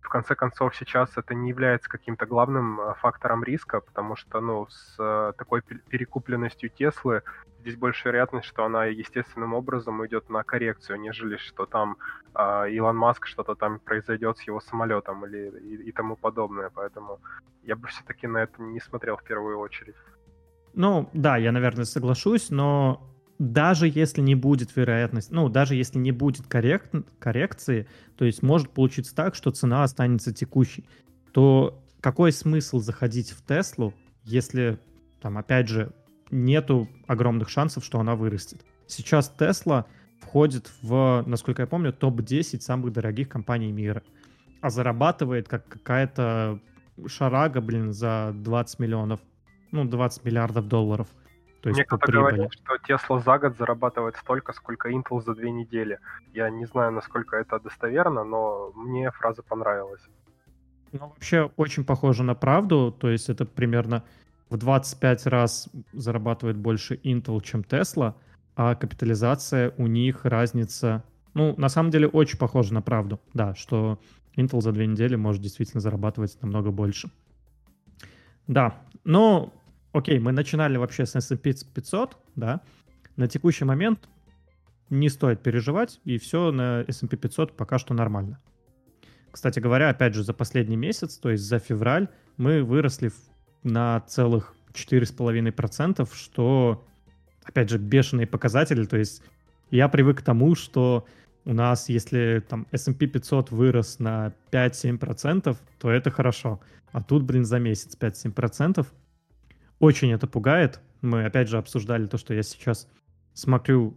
в 0.04 0.08
конце 0.08 0.34
концов, 0.34 0.76
сейчас 0.76 1.16
это 1.16 1.34
не 1.34 1.48
является 1.48 1.88
каким-то 1.88 2.26
главным 2.26 2.80
э, 2.80 2.94
фактором 3.00 3.42
риска, 3.42 3.80
потому 3.80 4.16
что, 4.16 4.40
ну, 4.40 4.66
с 4.68 4.96
э, 4.98 5.32
такой 5.36 5.62
перекупленностью 5.62 6.68
Теслы 6.68 7.22
здесь 7.60 7.76
больше 7.76 8.08
вероятность, 8.08 8.46
что 8.46 8.64
она 8.64 8.84
естественным 8.84 9.54
образом 9.54 10.06
идет 10.06 10.28
на 10.28 10.42
коррекцию, 10.42 11.00
нежели 11.00 11.38
что 11.38 11.64
там 11.64 11.96
э, 12.34 12.70
Илон 12.70 12.96
Маск 12.96 13.26
что-то 13.26 13.54
там 13.54 13.78
произойдет 13.78 14.36
с 14.36 14.42
его 14.42 14.60
самолетом 14.60 15.24
или 15.24 15.50
и, 15.58 15.88
и 15.88 15.92
тому 15.92 16.16
подобное. 16.16 16.70
Поэтому 16.74 17.20
я 17.62 17.74
бы 17.74 17.88
все-таки 17.88 18.26
на 18.26 18.42
это 18.42 18.62
не 18.62 18.80
смотрел 18.80 19.16
в 19.16 19.24
первую 19.24 19.58
очередь. 19.58 19.96
Ну, 20.74 21.08
да, 21.14 21.38
я, 21.38 21.52
наверное, 21.52 21.86
соглашусь, 21.86 22.50
но 22.50 23.00
даже 23.38 23.88
если 23.88 24.20
не 24.20 24.34
будет 24.34 24.74
вероятность, 24.76 25.30
ну, 25.30 25.48
даже 25.48 25.74
если 25.74 25.98
не 25.98 26.12
будет 26.12 26.46
коррект, 26.46 26.94
коррекции, 27.18 27.86
то 28.16 28.24
есть 28.24 28.42
может 28.42 28.70
получиться 28.70 29.14
так, 29.14 29.34
что 29.34 29.50
цена 29.50 29.82
останется 29.82 30.32
текущей, 30.32 30.84
то 31.32 31.82
какой 32.00 32.32
смысл 32.32 32.78
заходить 32.78 33.30
в 33.30 33.44
Теслу, 33.44 33.94
если 34.22 34.78
там, 35.20 35.38
опять 35.38 35.68
же, 35.68 35.92
нету 36.30 36.88
огромных 37.06 37.48
шансов, 37.48 37.84
что 37.84 37.98
она 37.98 38.14
вырастет. 38.14 38.60
Сейчас 38.86 39.28
Тесла 39.28 39.86
входит 40.20 40.70
в, 40.82 41.24
насколько 41.26 41.62
я 41.62 41.66
помню, 41.66 41.92
топ-10 41.92 42.60
самых 42.60 42.92
дорогих 42.92 43.28
компаний 43.28 43.72
мира, 43.72 44.02
а 44.60 44.70
зарабатывает 44.70 45.48
как 45.48 45.66
какая-то 45.66 46.60
шарага, 47.06 47.60
блин, 47.60 47.92
за 47.92 48.32
20 48.34 48.78
миллионов, 48.78 49.20
ну, 49.72 49.84
20 49.84 50.24
миллиардов 50.24 50.68
долларов– 50.68 51.08
то 51.64 51.70
есть 51.70 51.78
Мне 51.78 51.86
кто-то 51.86 52.12
говорил, 52.12 52.50
что 52.50 52.76
Tesla 52.86 53.24
за 53.24 53.38
год 53.38 53.56
зарабатывает 53.56 54.16
столько, 54.16 54.52
сколько 54.52 54.90
Intel 54.90 55.22
за 55.22 55.34
две 55.34 55.50
недели. 55.50 55.98
Я 56.34 56.50
не 56.50 56.66
знаю, 56.66 56.92
насколько 56.92 57.38
это 57.38 57.58
достоверно, 57.58 58.22
но 58.22 58.70
мне 58.74 59.10
фраза 59.10 59.42
понравилась. 59.42 60.02
Ну, 60.92 61.08
вообще 61.08 61.50
очень 61.56 61.86
похоже 61.86 62.22
на 62.22 62.34
правду. 62.34 62.92
То 62.92 63.08
есть 63.08 63.30
это 63.30 63.46
примерно 63.46 64.04
в 64.50 64.58
25 64.58 65.26
раз 65.28 65.70
зарабатывает 65.94 66.58
больше 66.58 66.96
Intel, 66.96 67.42
чем 67.42 67.62
Tesla, 67.62 68.12
а 68.56 68.74
капитализация 68.74 69.72
у 69.78 69.86
них 69.86 70.26
разница... 70.26 71.02
Ну, 71.32 71.54
на 71.56 71.70
самом 71.70 71.88
деле 71.88 72.08
очень 72.08 72.36
похоже 72.36 72.74
на 72.74 72.82
правду, 72.82 73.20
да, 73.32 73.54
что 73.54 73.98
Intel 74.36 74.60
за 74.60 74.72
две 74.72 74.86
недели 74.86 75.16
может 75.16 75.40
действительно 75.40 75.80
зарабатывать 75.80 76.36
намного 76.42 76.70
больше. 76.70 77.08
Да, 78.48 78.82
но 79.04 79.50
окей, 79.94 80.18
мы 80.18 80.32
начинали 80.32 80.76
вообще 80.76 81.06
с 81.06 81.16
S&P 81.16 81.54
500, 81.74 82.18
да, 82.36 82.60
на 83.16 83.28
текущий 83.28 83.64
момент 83.64 84.08
не 84.90 85.08
стоит 85.08 85.42
переживать, 85.42 86.00
и 86.04 86.18
все 86.18 86.50
на 86.52 86.84
S&P 86.86 87.16
500 87.16 87.56
пока 87.56 87.78
что 87.78 87.94
нормально. 87.94 88.38
Кстати 89.30 89.60
говоря, 89.60 89.88
опять 89.88 90.14
же, 90.14 90.22
за 90.22 90.34
последний 90.34 90.76
месяц, 90.76 91.16
то 91.16 91.30
есть 91.30 91.44
за 91.44 91.58
февраль, 91.58 92.08
мы 92.36 92.62
выросли 92.62 93.10
на 93.62 94.00
целых 94.00 94.54
4,5%, 94.72 96.08
что, 96.12 96.84
опять 97.44 97.70
же, 97.70 97.78
бешеные 97.78 98.26
показатели. 98.26 98.84
То 98.84 98.96
есть 98.96 99.22
я 99.70 99.88
привык 99.88 100.18
к 100.18 100.22
тому, 100.22 100.54
что 100.54 101.06
у 101.44 101.52
нас, 101.52 101.88
если 101.88 102.44
там 102.48 102.66
S&P 102.72 103.06
500 103.06 103.50
вырос 103.50 103.98
на 103.98 104.32
5-7%, 104.50 105.56
то 105.78 105.90
это 105.90 106.10
хорошо. 106.10 106.60
А 106.92 107.02
тут, 107.02 107.22
блин, 107.24 107.44
за 107.44 107.58
месяц 107.58 107.96
5-7%. 107.98 108.86
Очень 109.78 110.12
это 110.12 110.26
пугает. 110.26 110.80
Мы 111.02 111.24
опять 111.24 111.48
же 111.48 111.58
обсуждали 111.58 112.06
то, 112.06 112.18
что 112.18 112.34
я 112.34 112.42
сейчас 112.42 112.88
смотрю, 113.32 113.96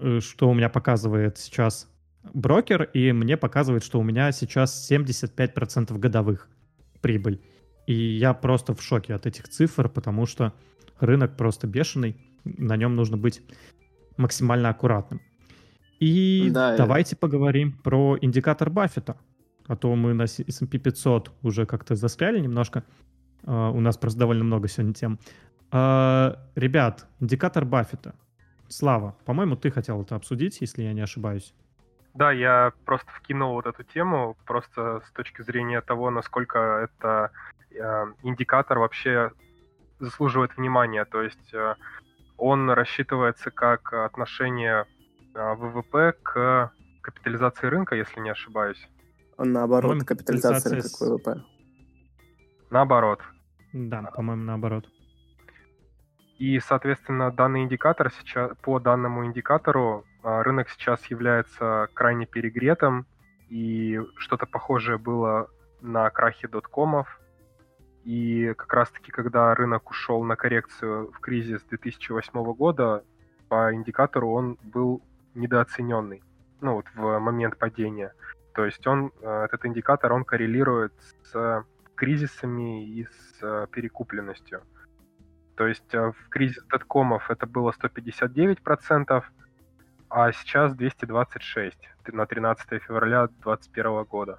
э, 0.00 0.20
что 0.20 0.48
у 0.48 0.54
меня 0.54 0.68
показывает 0.68 1.38
сейчас 1.38 1.88
брокер, 2.32 2.84
и 2.84 3.12
мне 3.12 3.36
показывает, 3.36 3.84
что 3.84 4.00
у 4.00 4.02
меня 4.02 4.32
сейчас 4.32 4.90
75% 4.90 5.96
годовых 5.98 6.48
прибыль. 7.00 7.40
И 7.86 7.94
я 7.94 8.34
просто 8.34 8.74
в 8.74 8.82
шоке 8.82 9.14
от 9.14 9.26
этих 9.26 9.48
цифр, 9.48 9.88
потому 9.88 10.26
что 10.26 10.52
рынок 10.98 11.36
просто 11.36 11.66
бешеный, 11.66 12.16
на 12.44 12.76
нем 12.76 12.96
нужно 12.96 13.16
быть 13.16 13.42
максимально 14.16 14.70
аккуратным. 14.70 15.20
И 16.00 16.50
да, 16.50 16.76
давайте 16.76 17.16
я... 17.16 17.18
поговорим 17.18 17.72
про 17.72 18.18
индикатор 18.20 18.70
Баффета. 18.70 19.16
А 19.66 19.76
то 19.76 19.94
мы 19.96 20.14
на 20.14 20.24
S&P 20.24 20.78
500 20.78 21.32
уже 21.42 21.66
как-то 21.66 21.96
застряли 21.96 22.38
немножко. 22.38 22.84
Uh, 23.46 23.70
у 23.70 23.80
нас 23.80 23.96
просто 23.96 24.18
довольно 24.18 24.44
много 24.44 24.68
сегодня 24.68 24.92
тем. 24.92 25.18
Uh, 25.70 26.36
ребят, 26.56 27.06
индикатор 27.20 27.64
Баффета. 27.64 28.14
Слава, 28.68 29.16
по-моему, 29.24 29.56
ты 29.56 29.70
хотел 29.70 30.02
это 30.02 30.16
обсудить, 30.16 30.60
если 30.60 30.82
я 30.82 30.92
не 30.92 31.00
ошибаюсь. 31.00 31.54
Да, 32.14 32.32
я 32.32 32.72
просто 32.84 33.10
вкинул 33.12 33.52
вот 33.52 33.66
эту 33.66 33.84
тему, 33.84 34.36
просто 34.46 35.02
с 35.06 35.12
точки 35.12 35.42
зрения 35.42 35.82
того, 35.82 36.10
насколько 36.10 36.88
это 36.88 37.30
э, 37.70 38.06
индикатор 38.22 38.78
вообще 38.78 39.32
заслуживает 40.00 40.56
внимания. 40.56 41.04
То 41.04 41.22
есть 41.22 41.52
э, 41.52 41.74
он 42.38 42.70
рассчитывается 42.70 43.50
как 43.50 43.92
отношение 43.92 44.86
э, 45.34 45.54
ВВП 45.56 46.14
к 46.22 46.72
капитализации 47.02 47.66
рынка, 47.66 47.94
если 47.94 48.20
не 48.20 48.30
ошибаюсь. 48.30 48.88
Наоборот, 49.36 50.02
капитализация 50.04 50.72
рынка 50.72 50.88
к 50.88 51.00
ВВП. 51.00 51.44
Наоборот. 52.70 53.20
Да, 53.78 54.02
по-моему, 54.04 54.42
наоборот. 54.44 54.88
И, 56.38 56.58
соответственно, 56.60 57.30
данный 57.30 57.62
индикатор 57.62 58.10
сейчас, 58.10 58.56
по 58.62 58.78
данному 58.80 59.26
индикатору 59.26 60.06
а, 60.22 60.42
рынок 60.42 60.70
сейчас 60.70 61.04
является 61.06 61.88
крайне 61.92 62.24
перегретым, 62.24 63.06
и 63.50 64.00
что-то 64.16 64.46
похожее 64.46 64.96
было 64.96 65.50
на 65.82 66.08
крахе 66.08 66.48
доткомов. 66.48 67.20
И 68.04 68.54
как 68.56 68.72
раз-таки, 68.72 69.12
когда 69.12 69.54
рынок 69.54 69.90
ушел 69.90 70.24
на 70.24 70.36
коррекцию 70.36 71.12
в 71.12 71.20
кризис 71.20 71.62
2008 71.64 72.54
года, 72.54 73.04
по 73.50 73.74
индикатору 73.74 74.30
он 74.30 74.56
был 74.62 75.02
недооцененный, 75.34 76.22
ну 76.62 76.76
вот 76.76 76.86
в 76.94 77.18
момент 77.18 77.58
падения. 77.58 78.14
То 78.54 78.64
есть 78.64 78.86
он, 78.86 79.12
э, 79.20 79.44
этот 79.44 79.66
индикатор, 79.66 80.14
он 80.14 80.24
коррелирует 80.24 80.94
с 81.24 81.64
кризисами 81.96 82.86
и 82.86 83.04
с 83.04 83.42
э, 83.42 83.66
перекупленностью. 83.72 84.62
То 85.56 85.66
есть 85.66 85.94
э, 85.94 86.12
в 86.12 86.28
кризис 86.28 86.62
доткомов 86.70 87.30
это 87.30 87.46
было 87.46 87.72
159%, 87.72 89.22
а 90.08 90.32
сейчас 90.32 90.74
226 90.74 91.76
на 92.12 92.26
13 92.26 92.82
февраля 92.82 93.26
2021 93.26 94.04
года. 94.04 94.38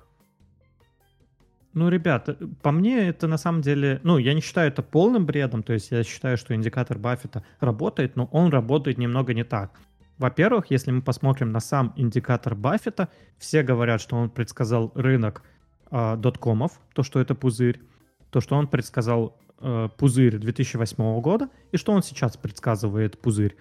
Ну, 1.73 1.89
ребят, 1.89 2.29
по 2.63 2.71
мне 2.71 3.07
это 3.07 3.27
на 3.27 3.37
самом 3.37 3.61
деле, 3.61 3.99
ну, 4.03 4.17
я 4.17 4.33
не 4.33 4.41
считаю 4.41 4.69
это 4.69 4.81
полным 4.81 5.25
бредом, 5.25 5.61
то 5.61 5.73
есть 5.73 5.91
я 5.91 6.03
считаю, 6.03 6.37
что 6.37 6.55
индикатор 6.55 6.97
Баффета 6.97 7.43
работает, 7.59 8.15
но 8.15 8.25
он 8.31 8.49
работает 8.49 8.97
немного 8.97 9.33
не 9.33 9.43
так. 9.43 9.71
Во-первых, 10.17 10.71
если 10.71 10.89
мы 10.91 11.01
посмотрим 11.03 11.51
на 11.51 11.59
сам 11.59 11.93
индикатор 11.95 12.55
Баффета, 12.55 13.09
все 13.37 13.61
говорят, 13.61 14.01
что 14.01 14.15
он 14.15 14.31
предсказал 14.31 14.91
рынок 14.95 15.43
э, 15.91 16.15
доткомов, 16.17 16.79
то, 16.94 17.03
что 17.03 17.20
это 17.20 17.36
пузырь, 17.36 17.82
то, 18.29 18.41
что 18.41 18.56
он 18.56 18.67
предсказал 18.67 19.39
э, 19.60 19.89
пузырь 19.98 20.38
2008 20.38 21.22
года, 21.22 21.50
и 21.72 21.77
что 21.77 21.91
он 21.91 22.03
сейчас 22.03 22.38
предсказывает 22.38 23.20
пузырь. 23.20 23.56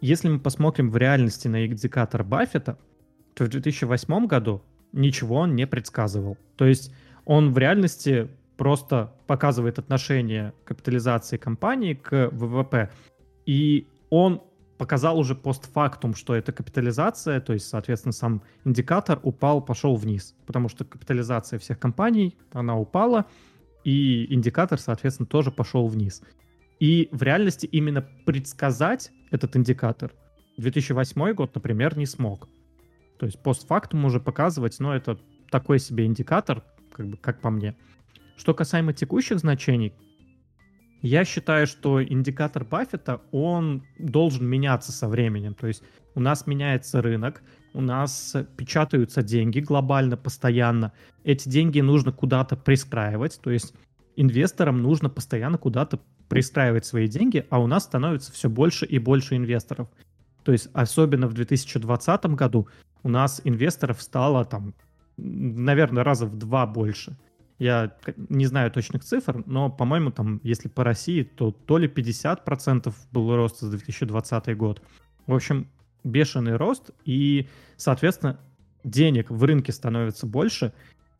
Если 0.00 0.28
мы 0.28 0.38
посмотрим 0.40 0.90
в 0.90 0.96
реальности 0.96 1.48
на 1.48 1.66
индикатор 1.66 2.22
Баффета, 2.22 2.78
то 3.34 3.44
в 3.44 3.48
2008 3.48 4.26
году 4.26 4.62
ничего 4.92 5.36
он 5.36 5.54
не 5.54 5.66
предсказывал. 5.66 6.36
То 6.56 6.64
есть 6.66 6.92
он 7.24 7.52
в 7.52 7.58
реальности 7.58 8.28
просто 8.56 9.12
показывает 9.26 9.78
отношение 9.78 10.52
капитализации 10.64 11.36
компании 11.36 11.94
к 11.94 12.30
ВВП. 12.32 12.90
И 13.44 13.86
он 14.10 14.42
показал 14.78 15.18
уже 15.18 15.34
постфактум, 15.34 16.14
что 16.14 16.34
это 16.34 16.52
капитализация, 16.52 17.40
то 17.40 17.52
есть, 17.52 17.68
соответственно, 17.68 18.12
сам 18.12 18.42
индикатор 18.64 19.20
упал, 19.22 19.60
пошел 19.62 19.96
вниз, 19.96 20.34
потому 20.46 20.68
что 20.68 20.84
капитализация 20.84 21.58
всех 21.58 21.78
компаний, 21.78 22.36
она 22.52 22.76
упала, 22.76 23.26
и 23.84 24.32
индикатор, 24.34 24.78
соответственно, 24.78 25.26
тоже 25.26 25.50
пошел 25.50 25.86
вниз. 25.88 26.22
И 26.80 27.08
в 27.12 27.22
реальности 27.22 27.66
именно 27.66 28.06
предсказать 28.26 29.10
этот 29.30 29.56
индикатор 29.56 30.12
2008 30.58 31.32
год, 31.34 31.54
например, 31.54 31.96
не 31.96 32.06
смог. 32.06 32.48
То 33.18 33.26
есть 33.26 33.42
постфактум 33.42 34.04
уже 34.04 34.20
показывать, 34.20 34.78
но 34.78 34.94
это 34.94 35.18
такой 35.50 35.78
себе 35.78 36.04
индикатор, 36.04 36.62
как, 36.92 37.08
бы, 37.08 37.16
как 37.16 37.40
по 37.40 37.50
мне. 37.50 37.76
Что 38.36 38.52
касаемо 38.52 38.92
текущих 38.92 39.38
значений, 39.38 39.94
я 41.06 41.24
считаю, 41.24 41.66
что 41.66 42.02
индикатор 42.02 42.64
Баффета, 42.64 43.20
он 43.32 43.82
должен 43.98 44.46
меняться 44.46 44.92
со 44.92 45.08
временем. 45.08 45.54
То 45.54 45.66
есть 45.66 45.82
у 46.14 46.20
нас 46.20 46.46
меняется 46.46 47.02
рынок, 47.02 47.42
у 47.74 47.80
нас 47.80 48.34
печатаются 48.56 49.22
деньги 49.22 49.60
глобально, 49.60 50.16
постоянно. 50.16 50.92
Эти 51.24 51.48
деньги 51.48 51.80
нужно 51.80 52.12
куда-то 52.12 52.56
пристраивать, 52.56 53.38
то 53.42 53.50
есть 53.50 53.74
инвесторам 54.16 54.82
нужно 54.82 55.10
постоянно 55.10 55.58
куда-то 55.58 56.00
пристраивать 56.28 56.86
свои 56.86 57.06
деньги, 57.06 57.46
а 57.50 57.60
у 57.60 57.66
нас 57.66 57.84
становится 57.84 58.32
все 58.32 58.48
больше 58.48 58.86
и 58.86 58.98
больше 58.98 59.36
инвесторов. 59.36 59.88
То 60.42 60.52
есть 60.52 60.68
особенно 60.72 61.28
в 61.28 61.34
2020 61.34 62.26
году 62.26 62.68
у 63.02 63.08
нас 63.08 63.40
инвесторов 63.44 64.00
стало 64.00 64.44
там, 64.44 64.74
наверное, 65.16 66.02
раза 66.02 66.26
в 66.26 66.36
два 66.36 66.66
больше. 66.66 67.16
Я 67.58 67.96
не 68.16 68.46
знаю 68.46 68.70
точных 68.70 69.02
цифр, 69.02 69.42
но, 69.46 69.70
по-моему, 69.70 70.10
там, 70.10 70.40
если 70.42 70.68
по 70.68 70.84
России, 70.84 71.22
то 71.22 71.52
то 71.52 71.78
ли 71.78 71.88
50% 71.88 72.92
был 73.12 73.34
рост 73.34 73.60
за 73.60 73.70
2020 73.70 74.56
год. 74.56 74.82
В 75.26 75.34
общем, 75.34 75.68
бешеный 76.04 76.56
рост, 76.56 76.90
и, 77.04 77.48
соответственно, 77.76 78.38
денег 78.84 79.30
в 79.30 79.42
рынке 79.42 79.72
становится 79.72 80.26
больше, 80.26 80.72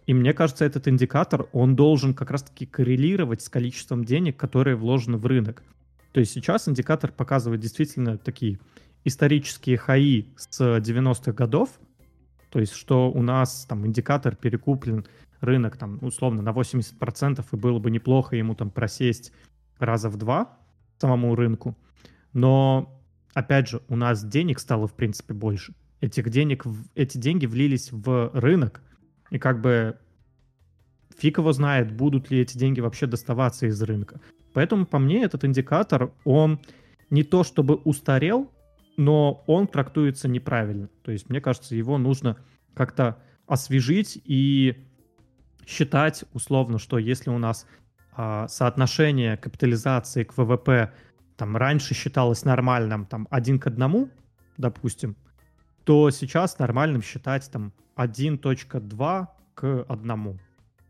и 0.06 0.14
мне 0.14 0.32
кажется, 0.32 0.64
этот 0.64 0.86
индикатор, 0.86 1.48
он 1.52 1.74
должен 1.74 2.14
как 2.14 2.30
раз-таки 2.30 2.64
коррелировать 2.66 3.42
с 3.42 3.48
количеством 3.48 4.04
денег, 4.04 4.36
которые 4.36 4.76
вложены 4.76 5.16
в 5.16 5.26
рынок. 5.26 5.64
То 6.12 6.20
есть 6.20 6.32
сейчас 6.32 6.68
индикатор 6.68 7.10
показывает 7.10 7.60
действительно 7.60 8.16
такие 8.16 8.60
исторические 9.04 9.78
хаи 9.78 10.26
с 10.36 10.60
90-х 10.60 11.32
годов, 11.32 11.70
то 12.50 12.60
есть 12.60 12.72
что 12.72 13.10
у 13.10 13.22
нас 13.22 13.66
там 13.68 13.86
индикатор 13.86 14.36
перекуплен 14.36 15.04
рынок 15.40 15.76
там 15.76 15.98
условно 16.02 16.42
на 16.42 16.50
80%, 16.50 17.44
и 17.50 17.56
было 17.56 17.78
бы 17.78 17.90
неплохо 17.90 18.36
ему 18.36 18.54
там 18.54 18.70
просесть 18.70 19.32
раза 19.78 20.08
в 20.08 20.16
два 20.16 20.58
самому 20.98 21.34
рынку. 21.34 21.76
Но, 22.32 23.02
опять 23.34 23.68
же, 23.68 23.82
у 23.88 23.96
нас 23.96 24.24
денег 24.24 24.58
стало, 24.58 24.86
в 24.86 24.94
принципе, 24.94 25.34
больше. 25.34 25.74
Этих 26.00 26.30
денег, 26.30 26.64
эти 26.94 27.18
деньги 27.18 27.46
влились 27.46 27.90
в 27.90 28.30
рынок, 28.34 28.82
и 29.30 29.38
как 29.38 29.60
бы 29.60 29.98
фиг 31.18 31.38
его 31.38 31.52
знает, 31.52 31.92
будут 31.92 32.30
ли 32.30 32.40
эти 32.40 32.58
деньги 32.58 32.80
вообще 32.80 33.06
доставаться 33.06 33.66
из 33.66 33.80
рынка. 33.82 34.20
Поэтому, 34.52 34.86
по 34.86 34.98
мне, 34.98 35.22
этот 35.22 35.44
индикатор, 35.44 36.12
он 36.24 36.60
не 37.10 37.22
то 37.22 37.44
чтобы 37.44 37.76
устарел, 37.76 38.50
но 38.96 39.44
он 39.46 39.66
трактуется 39.66 40.28
неправильно. 40.28 40.88
То 41.02 41.12
есть, 41.12 41.28
мне 41.28 41.40
кажется, 41.40 41.74
его 41.74 41.98
нужно 41.98 42.38
как-то 42.74 43.22
освежить 43.46 44.20
и 44.24 44.85
считать 45.66 46.24
условно, 46.32 46.78
что 46.78 46.98
если 46.98 47.30
у 47.30 47.38
нас 47.38 47.66
а, 48.12 48.48
соотношение 48.48 49.36
капитализации 49.36 50.24
к 50.24 50.36
ВВП 50.38 50.92
там 51.36 51.56
раньше 51.56 51.94
считалось 51.94 52.44
нормальным 52.44 53.04
там 53.04 53.28
один 53.30 53.58
к 53.58 53.66
одному, 53.66 54.08
допустим, 54.56 55.16
то 55.84 56.10
сейчас 56.10 56.58
нормальным 56.58 57.02
считать 57.02 57.50
там 57.50 57.72
1.2 57.96 59.26
к 59.54 59.84
одному. 59.88 60.38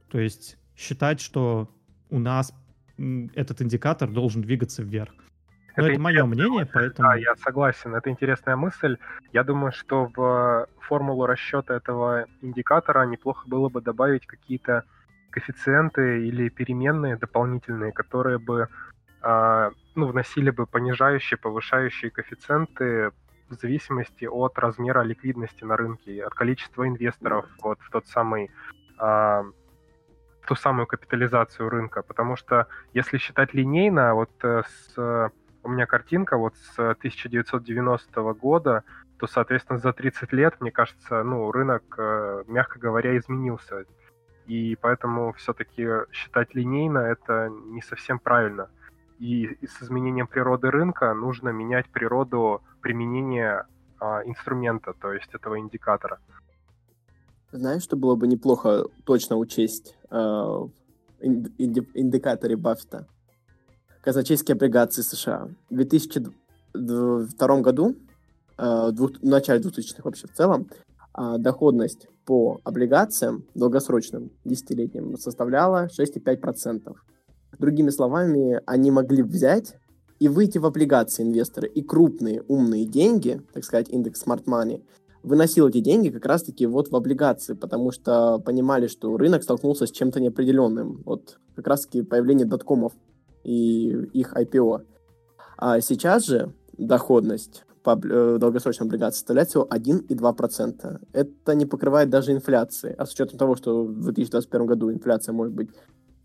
То 0.08 0.20
есть 0.20 0.56
считать, 0.76 1.20
что 1.20 1.70
у 2.10 2.18
нас 2.18 2.52
этот 3.34 3.62
индикатор 3.62 4.10
должен 4.10 4.42
двигаться 4.42 4.82
вверх. 4.82 5.12
Но 5.76 5.84
это, 5.84 5.92
это 5.92 6.00
мое 6.00 6.24
мнение, 6.24 6.66
поэтому... 6.72 7.08
Да, 7.08 7.14
я 7.16 7.34
согласен, 7.36 7.94
это 7.94 8.10
интересная 8.10 8.56
мысль. 8.56 8.96
Я 9.32 9.44
думаю, 9.44 9.72
что 9.72 10.10
в 10.14 10.66
формулу 10.80 11.26
расчета 11.26 11.76
этого 11.76 12.26
индикатора 12.40 13.06
неплохо 13.06 13.46
было 13.46 13.68
бы 13.68 13.80
добавить 13.80 14.26
какие-то 14.26 14.84
коэффициенты 15.30 16.26
или 16.26 16.48
переменные 16.48 17.16
дополнительные, 17.16 17.92
которые 17.92 18.38
бы 18.38 18.68
э, 19.22 19.70
ну, 19.94 20.06
вносили 20.06 20.50
бы 20.50 20.66
понижающие, 20.66 21.36
повышающие 21.36 22.10
коэффициенты 22.10 23.12
в 23.50 23.54
зависимости 23.54 24.24
от 24.24 24.58
размера 24.58 25.02
ликвидности 25.02 25.64
на 25.64 25.76
рынке, 25.76 26.24
от 26.24 26.34
количества 26.34 26.88
инвесторов 26.88 27.46
вот 27.62 27.78
в 27.80 27.90
тот 27.90 28.06
самый 28.06 28.50
а, 28.98 29.44
ту 30.46 30.54
самую 30.54 30.86
капитализацию 30.86 31.68
рынка, 31.68 32.02
потому 32.02 32.36
что 32.36 32.66
если 32.94 33.18
считать 33.18 33.52
линейно, 33.52 34.14
вот 34.14 34.30
э, 34.42 34.62
с, 34.66 35.30
у 35.66 35.68
меня 35.68 35.86
картинка 35.86 36.36
вот 36.38 36.54
с 36.56 36.78
1990 36.78 38.22
года, 38.34 38.84
то, 39.18 39.26
соответственно, 39.26 39.78
за 39.78 39.92
30 39.92 40.32
лет, 40.32 40.60
мне 40.60 40.70
кажется, 40.70 41.22
ну, 41.24 41.50
рынок, 41.50 41.82
э, 41.98 42.44
мягко 42.46 42.78
говоря, 42.78 43.16
изменился. 43.18 43.84
И 44.46 44.76
поэтому 44.80 45.32
все-таки 45.32 45.88
считать 46.12 46.54
линейно 46.54 46.98
это 46.98 47.48
не 47.48 47.82
совсем 47.82 48.18
правильно. 48.20 48.68
И, 49.18 49.58
с 49.66 49.82
изменением 49.82 50.28
природы 50.28 50.70
рынка 50.70 51.12
нужно 51.14 51.48
менять 51.48 51.88
природу 51.88 52.62
применения 52.80 53.66
а, 53.98 54.22
инструмента, 54.24 54.92
то 54.92 55.12
есть 55.12 55.34
этого 55.34 55.58
индикатора. 55.58 56.18
Знаешь, 57.50 57.82
что 57.82 57.96
было 57.96 58.14
бы 58.14 58.28
неплохо 58.28 58.84
точно 59.04 59.36
учесть 59.36 59.96
э, 60.10 60.16
в 60.16 60.70
индикаторе 61.20 62.56
Баффета? 62.56 63.08
Казначейские 64.06 64.54
облигации 64.54 65.02
США. 65.02 65.48
В 65.68 65.74
2002 65.74 67.60
году, 67.60 67.96
э, 68.56 68.90
в 68.92 69.24
начале 69.24 69.60
2000-х 69.60 70.02
вообще 70.04 70.28
в 70.28 70.32
целом, 70.32 70.68
э, 71.18 71.38
доходность 71.38 72.06
по 72.24 72.60
облигациям 72.62 73.42
долгосрочным, 73.56 74.30
десятилетним, 74.44 75.16
составляла 75.16 75.88
6,5%. 75.88 77.02
Другими 77.58 77.90
словами, 77.90 78.60
они 78.64 78.92
могли 78.92 79.24
взять 79.24 79.74
и 80.20 80.28
выйти 80.28 80.58
в 80.58 80.66
облигации 80.66 81.24
инвесторы, 81.24 81.66
и 81.66 81.82
крупные 81.82 82.42
умные 82.46 82.84
деньги, 82.84 83.42
так 83.52 83.64
сказать, 83.64 83.88
индекс 83.88 84.24
Smart 84.24 84.44
Money, 84.44 84.84
выносил 85.24 85.66
эти 85.66 85.80
деньги 85.80 86.10
как 86.10 86.26
раз-таки 86.26 86.66
вот 86.66 86.92
в 86.92 86.94
облигации, 86.94 87.54
потому 87.54 87.90
что 87.90 88.38
понимали, 88.38 88.86
что 88.86 89.16
рынок 89.16 89.42
столкнулся 89.42 89.88
с 89.88 89.90
чем-то 89.90 90.20
неопределенным. 90.20 91.02
Вот 91.04 91.40
как 91.56 91.66
раз-таки 91.66 92.02
появление 92.02 92.46
доткомов 92.46 92.92
и 93.46 93.88
их 94.12 94.34
IPO. 94.34 94.82
А 95.56 95.80
сейчас 95.80 96.26
же 96.26 96.52
доходность 96.76 97.64
по 97.82 97.98
э, 98.04 98.38
долгосрочной 98.38 98.86
облигации 98.86 99.18
составляет 99.18 99.48
всего 99.48 99.68
1,2%. 99.70 100.98
Это 101.12 101.54
не 101.54 101.66
покрывает 101.66 102.10
даже 102.10 102.32
инфляции. 102.32 102.94
А 102.98 103.06
с 103.06 103.12
учетом 103.12 103.38
того, 103.38 103.54
что 103.54 103.84
в 103.84 104.02
2021 104.02 104.66
году 104.66 104.92
инфляция 104.92 105.32
может 105.32 105.54
быть 105.54 105.70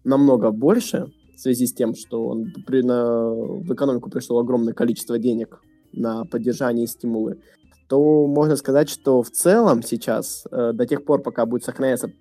намного 0.04 0.50
больше, 0.50 1.12
в 1.36 1.40
связи 1.40 1.68
с 1.68 1.74
тем, 1.74 1.94
что 1.94 2.26
он, 2.26 2.52
при, 2.66 2.82
на, 2.82 3.30
в 3.30 3.72
экономику 3.72 4.10
пришло 4.10 4.40
огромное 4.40 4.74
количество 4.74 5.20
денег 5.20 5.62
на 5.94 6.26
поддержание 6.26 6.86
и 6.86 6.88
стимулы, 6.88 7.40
то 7.88 8.26
можно 8.26 8.56
сказать, 8.56 8.90
что 8.90 9.22
в 9.22 9.30
целом 9.30 9.84
сейчас, 9.84 10.46
э, 10.52 10.72
до 10.74 10.88
тех 10.88 11.06
пор, 11.06 11.22
пока 11.22 11.46
будет 11.46 11.64
сохраняться 11.64 12.12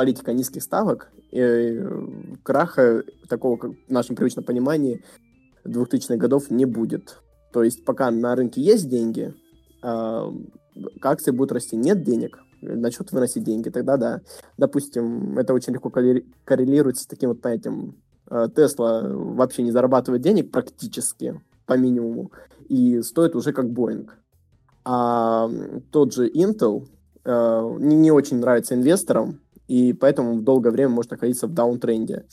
политика 0.00 0.32
низких 0.32 0.62
ставок, 0.62 1.12
э, 1.30 1.86
краха 2.42 3.04
такого, 3.28 3.58
как 3.58 3.72
в 3.72 3.90
нашем 3.90 4.16
привычном 4.16 4.46
понимании, 4.46 5.04
2000-х 5.66 6.16
годов 6.16 6.50
не 6.50 6.64
будет. 6.64 7.20
То 7.52 7.62
есть 7.62 7.84
пока 7.84 8.10
на 8.10 8.34
рынке 8.34 8.62
есть 8.62 8.88
деньги, 8.88 9.34
э, 9.82 10.32
акции 11.02 11.32
будут 11.32 11.52
расти. 11.52 11.76
Нет 11.76 12.02
денег, 12.02 12.38
начнут 12.62 13.12
выносить 13.12 13.44
деньги, 13.44 13.68
тогда 13.68 13.98
да. 13.98 14.20
Допустим, 14.56 15.38
это 15.38 15.52
очень 15.52 15.74
легко 15.74 15.90
коррелируется 15.90 17.04
с 17.04 17.06
таким 17.06 17.28
вот 17.28 17.42
понятием. 17.42 17.94
Тесла 18.56 19.02
вообще 19.06 19.62
не 19.62 19.70
зарабатывает 19.70 20.22
денег 20.22 20.50
практически, 20.50 21.42
по 21.66 21.76
минимуму, 21.76 22.32
и 22.70 23.02
стоит 23.02 23.36
уже 23.36 23.52
как 23.52 23.70
Боинг. 23.70 24.16
А 24.82 25.50
тот 25.90 26.14
же 26.14 26.26
Intel 26.30 26.86
э, 27.22 27.76
не, 27.80 27.96
не 27.96 28.10
очень 28.10 28.38
нравится 28.38 28.74
инвесторам, 28.74 29.40
и 29.70 29.92
поэтому 29.92 30.42
долгое 30.42 30.70
время 30.70 30.88
может 30.88 31.12
находиться 31.12 31.46
в 31.46 31.54
даунтренде. 31.54 32.24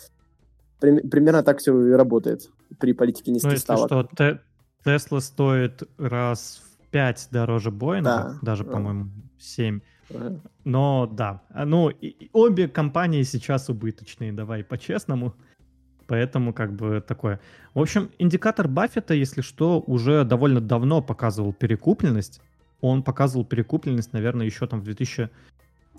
примерно 0.79 1.43
так 1.43 1.59
все 1.59 1.89
и 1.89 1.91
работает 1.91 2.49
при 2.79 2.93
политике 2.93 3.31
низких 3.31 3.51
ну, 3.51 3.57
ставок. 3.57 4.09
что, 4.11 4.39
Тесла 4.83 5.19
стоит 5.21 5.83
раз 5.99 6.63
в 6.63 6.87
5 6.87 7.27
дороже 7.31 7.69
Боинга, 7.69 8.09
да. 8.09 8.39
даже, 8.41 8.63
по-моему, 8.63 9.11
7. 9.37 9.81
Ага. 10.09 10.39
Но 10.63 11.05
да, 11.05 11.43
а, 11.49 11.65
ну, 11.65 11.89
и, 11.89 12.27
обе 12.33 12.67
компании 12.67 13.21
сейчас 13.21 13.69
убыточные, 13.69 14.33
давай 14.33 14.63
по-честному. 14.63 15.35
Поэтому 16.07 16.53
как 16.53 16.73
бы 16.73 17.03
такое. 17.07 17.39
В 17.75 17.81
общем, 17.81 18.09
индикатор 18.17 18.67
Баффета, 18.67 19.13
если 19.13 19.41
что, 19.41 19.83
уже 19.85 20.23
довольно 20.23 20.59
давно 20.59 21.03
показывал 21.03 21.53
перекупленность. 21.53 22.41
Он 22.81 23.03
показывал 23.03 23.45
перекупленность, 23.45 24.13
наверное, 24.13 24.47
еще 24.47 24.65
там 24.65 24.81
в 24.81 24.85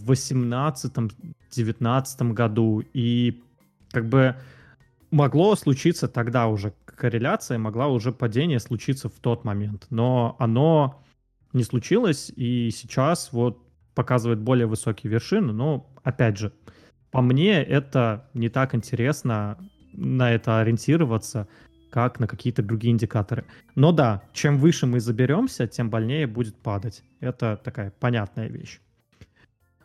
2018-2019 0.05 2.33
году. 2.33 2.85
И 2.93 3.43
как 3.91 4.09
бы 4.09 4.37
могло 5.11 5.57
случиться 5.57 6.09
тогда 6.09 6.49
уже 6.49 6.73
корреляция, 6.85 7.59
могла 7.59 7.89
уже 7.89 8.13
падение 8.13 8.61
случиться 8.61 9.09
в 9.09 9.19
тот 9.21 9.45
момент. 9.45 9.87
Но 9.91 10.37
оно 10.39 11.03
не 11.53 11.65
случилось, 11.65 12.31
и 12.35 12.71
сейчас 12.71 13.33
вот 13.33 13.59
показывает 13.95 14.39
более 14.39 14.67
высокие 14.67 15.11
вершины. 15.11 15.53
Но, 15.53 15.91
опять 16.03 16.39
же, 16.39 16.53
по 17.11 17.23
мне, 17.23 17.63
это 17.63 18.29
не 18.35 18.49
так 18.49 18.75
интересно 18.75 19.59
на 19.93 20.31
это 20.31 20.61
ориентироваться, 20.61 21.49
как 21.91 22.21
на 22.21 22.27
какие-то 22.27 22.63
другие 22.63 22.93
индикаторы. 22.93 23.45
Но 23.75 23.93
да, 23.93 24.23
чем 24.33 24.59
выше 24.59 24.87
мы 24.87 25.01
заберемся, 25.01 25.67
тем 25.67 25.91
больнее 25.91 26.27
будет 26.27 26.57
падать. 26.57 27.03
Это 27.21 27.57
такая 27.57 27.91
понятная 27.91 28.49
вещь. 28.49 28.81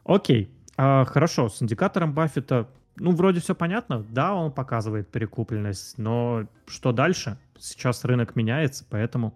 Окей, 0.05 0.49
а, 0.77 1.05
хорошо, 1.05 1.49
с 1.49 1.61
индикатором 1.61 2.13
Баффета, 2.13 2.67
ну, 2.95 3.11
вроде 3.11 3.39
все 3.39 3.55
понятно. 3.55 4.05
Да, 4.09 4.33
он 4.33 4.51
показывает 4.51 5.09
перекупленность, 5.09 5.97
но 5.97 6.47
что 6.67 6.91
дальше? 6.91 7.37
Сейчас 7.57 8.03
рынок 8.03 8.35
меняется, 8.35 8.85
поэтому 8.89 9.33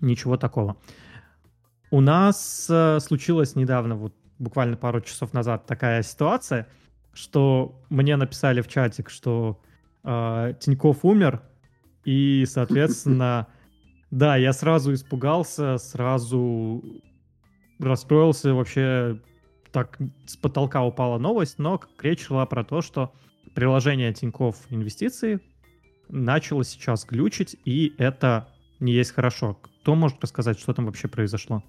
ничего 0.00 0.36
такого. 0.36 0.76
У 1.90 2.00
нас 2.00 2.66
э, 2.70 3.00
случилась 3.00 3.54
недавно, 3.56 3.96
вот 3.96 4.14
буквально 4.38 4.76
пару 4.76 5.00
часов 5.00 5.32
назад, 5.32 5.66
такая 5.66 6.02
ситуация, 6.02 6.68
что 7.12 7.80
мне 7.90 8.16
написали 8.16 8.60
в 8.60 8.68
чатик, 8.68 9.10
что 9.10 9.60
э, 10.02 10.54
Тиньков 10.60 11.04
умер, 11.04 11.42
и, 12.04 12.44
соответственно, 12.46 13.46
да, 14.10 14.36
я 14.36 14.52
сразу 14.52 14.94
испугался, 14.94 15.78
сразу 15.78 16.82
расстроился, 17.78 18.54
вообще 18.54 19.20
так 19.72 19.98
с 20.26 20.36
потолка 20.36 20.84
упала 20.84 21.18
новость, 21.18 21.58
но 21.58 21.80
речь 22.00 22.26
шла 22.26 22.46
про 22.46 22.64
то, 22.64 22.82
что 22.82 23.12
приложение 23.54 24.12
Тиньков 24.12 24.56
Инвестиции 24.70 25.40
начало 26.08 26.64
сейчас 26.64 27.04
глючить, 27.04 27.56
и 27.64 27.94
это 27.98 28.48
не 28.80 28.92
есть 28.92 29.12
хорошо. 29.12 29.58
Кто 29.62 29.94
может 29.94 30.22
рассказать, 30.22 30.58
что 30.58 30.74
там 30.74 30.86
вообще 30.86 31.08
произошло? 31.08 31.62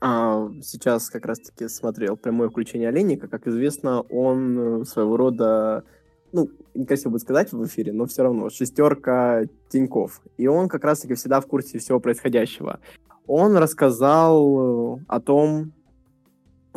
А, 0.00 0.50
сейчас 0.62 1.08
как 1.08 1.24
раз-таки 1.24 1.68
смотрел 1.68 2.16
прямое 2.16 2.50
включение 2.50 2.88
Олейника. 2.88 3.28
Как 3.28 3.46
известно, 3.46 4.02
он 4.02 4.82
э, 4.82 4.84
своего 4.84 5.16
рода 5.16 5.84
ну, 6.32 6.50
некрасиво 6.74 7.10
будет 7.10 7.22
сказать 7.22 7.52
в 7.52 7.64
эфире, 7.64 7.92
но 7.92 8.06
все 8.06 8.24
равно, 8.24 8.50
шестерка 8.50 9.44
Тиньков. 9.68 10.20
И 10.36 10.48
он 10.48 10.68
как 10.68 10.84
раз-таки 10.84 11.14
всегда 11.14 11.40
в 11.40 11.46
курсе 11.46 11.78
всего 11.78 12.00
происходящего. 12.00 12.80
Он 13.26 13.56
рассказал 13.56 14.98
э, 14.98 15.04
о 15.06 15.20
том, 15.20 15.72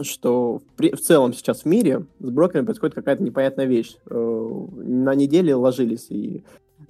что 0.01 0.61
в, 0.77 0.95
в 0.95 0.99
целом 0.99 1.33
сейчас 1.33 1.61
в 1.61 1.65
мире 1.65 2.05
с 2.19 2.29
брокерами 2.29 2.65
происходит 2.65 2.95
какая-то 2.95 3.23
непонятная 3.23 3.65
вещь. 3.65 3.95
Э, 4.09 4.65
на 4.75 5.15
неделе 5.15 5.55
ложились 5.55 6.07
и 6.09 6.43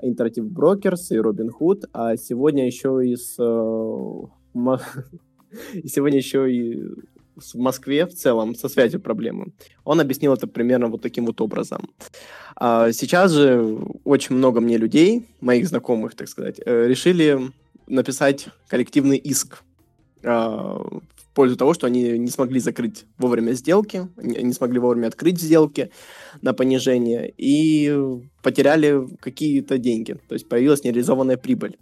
Interactive 0.04 0.50
Brokers, 0.50 1.08
и 1.10 1.16
Robinhood, 1.16 1.90
а 1.94 2.18
сегодня 2.18 2.66
еще 2.66 3.02
и 3.04 3.16
с... 3.16 3.36
Э, 3.40 4.22
и 5.74 5.88
сегодня 5.88 6.18
еще 6.18 6.52
и 6.52 6.84
в 7.36 7.56
Москве 7.56 8.06
в 8.06 8.14
целом 8.14 8.56
со 8.56 8.68
связью 8.68 9.00
проблемы. 9.00 9.54
Он 9.84 10.00
объяснил 10.00 10.34
это 10.34 10.48
примерно 10.48 10.88
вот 10.88 11.02
таким 11.02 11.26
вот 11.26 11.40
образом. 11.40 11.90
А 12.56 12.92
сейчас 12.92 13.32
же 13.32 13.78
очень 14.04 14.36
много 14.36 14.60
мне 14.60 14.78
людей, 14.78 15.28
моих 15.40 15.68
знакомых, 15.68 16.16
так 16.16 16.28
сказать, 16.28 16.60
э, 16.66 16.88
решили 16.88 17.40
написать 17.88 18.48
коллективный 18.68 19.18
иск 19.18 19.64
а, 20.24 20.82
пользу 21.38 21.56
того, 21.56 21.76
что 21.76 21.86
они 21.86 22.18
не 22.18 22.32
смогли 22.32 22.60
закрыть 22.60 23.06
вовремя 23.20 23.54
сделки, 23.54 24.08
не 24.18 24.54
смогли 24.54 24.80
вовремя 24.80 25.06
открыть 25.06 25.40
сделки 25.40 25.92
на 26.42 26.54
понижение 26.54 27.32
и 27.38 27.96
потеряли 28.42 29.08
какие-то 29.20 29.78
деньги. 29.78 30.18
То 30.28 30.34
есть 30.34 30.50
появилась 30.50 30.84
нереализованная 30.84 31.38
прибыль. 31.38 31.78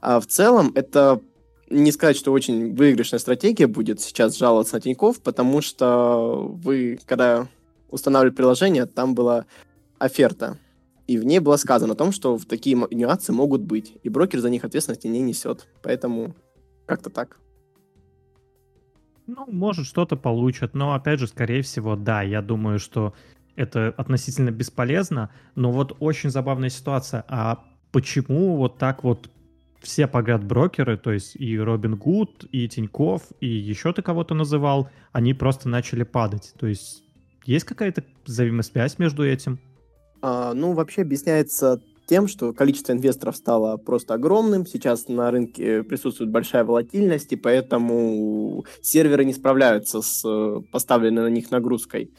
А 0.00 0.20
в 0.20 0.28
целом 0.28 0.70
это 0.76 1.20
не 1.68 1.90
сказать, 1.90 2.16
что 2.16 2.30
очень 2.30 2.72
выигрышная 2.76 3.18
стратегия 3.18 3.66
будет 3.66 4.00
сейчас 4.00 4.38
жаловаться 4.38 4.76
на 4.76 4.80
Тиньков, 4.80 5.20
потому 5.20 5.60
что 5.60 6.46
вы, 6.62 7.00
когда 7.04 7.48
устанавливали 7.90 8.36
приложение, 8.36 8.86
там 8.86 9.16
была 9.16 9.46
оферта, 9.98 10.56
и 11.08 11.18
в 11.18 11.24
ней 11.24 11.40
было 11.40 11.56
сказано 11.56 11.94
о 11.94 11.96
том, 11.96 12.12
что 12.12 12.38
такие 12.48 12.76
нюансы 12.92 13.32
могут 13.32 13.62
быть, 13.62 13.94
и 14.04 14.08
брокер 14.08 14.38
за 14.38 14.50
них 14.50 14.64
ответственности 14.64 15.08
не 15.08 15.20
несет. 15.20 15.66
Поэтому 15.82 16.36
как-то 16.86 17.10
так. 17.10 17.40
Ну, 19.26 19.46
может, 19.50 19.86
что-то 19.86 20.16
получат, 20.16 20.74
но, 20.74 20.94
опять 20.94 21.18
же, 21.18 21.26
скорее 21.26 21.62
всего, 21.62 21.96
да, 21.96 22.22
я 22.22 22.42
думаю, 22.42 22.78
что 22.78 23.14
это 23.56 23.94
относительно 23.96 24.50
бесполезно, 24.50 25.30
но 25.54 25.70
вот 25.70 25.96
очень 26.00 26.30
забавная 26.30 26.68
ситуация. 26.68 27.24
А 27.28 27.64
почему 27.92 28.56
вот 28.56 28.78
так 28.78 29.04
вот 29.04 29.30
все 29.80 30.06
подряд 30.06 30.44
брокеры, 30.44 30.96
то 30.96 31.12
есть 31.12 31.36
и 31.36 31.58
Робин 31.58 31.96
Гуд, 31.96 32.44
и 32.50 32.68
Тиньков, 32.68 33.22
и 33.40 33.46
еще 33.46 33.92
ты 33.92 34.02
кого-то 34.02 34.34
называл, 34.34 34.90
они 35.12 35.34
просто 35.34 35.68
начали 35.68 36.02
падать. 36.02 36.54
То 36.58 36.66
есть 36.66 37.04
есть 37.44 37.64
какая-то 37.64 38.04
взаимосвязь 38.26 38.98
между 38.98 39.26
этим? 39.26 39.60
А, 40.22 40.54
ну, 40.54 40.72
вообще 40.72 41.02
объясняется 41.02 41.82
тем, 42.06 42.28
что 42.28 42.52
количество 42.52 42.92
инвесторов 42.92 43.36
стало 43.36 43.76
просто 43.76 44.14
огромным. 44.14 44.66
Сейчас 44.66 45.08
на 45.08 45.30
рынке 45.30 45.82
присутствует 45.82 46.30
большая 46.30 46.64
волатильность, 46.64 47.32
и 47.32 47.36
поэтому 47.36 48.64
серверы 48.82 49.24
не 49.24 49.32
справляются 49.32 50.02
с 50.02 50.22
э, 50.24 50.60
поставленной 50.70 51.22
на 51.22 51.30
них 51.30 51.50
нагрузкой. 51.50 52.10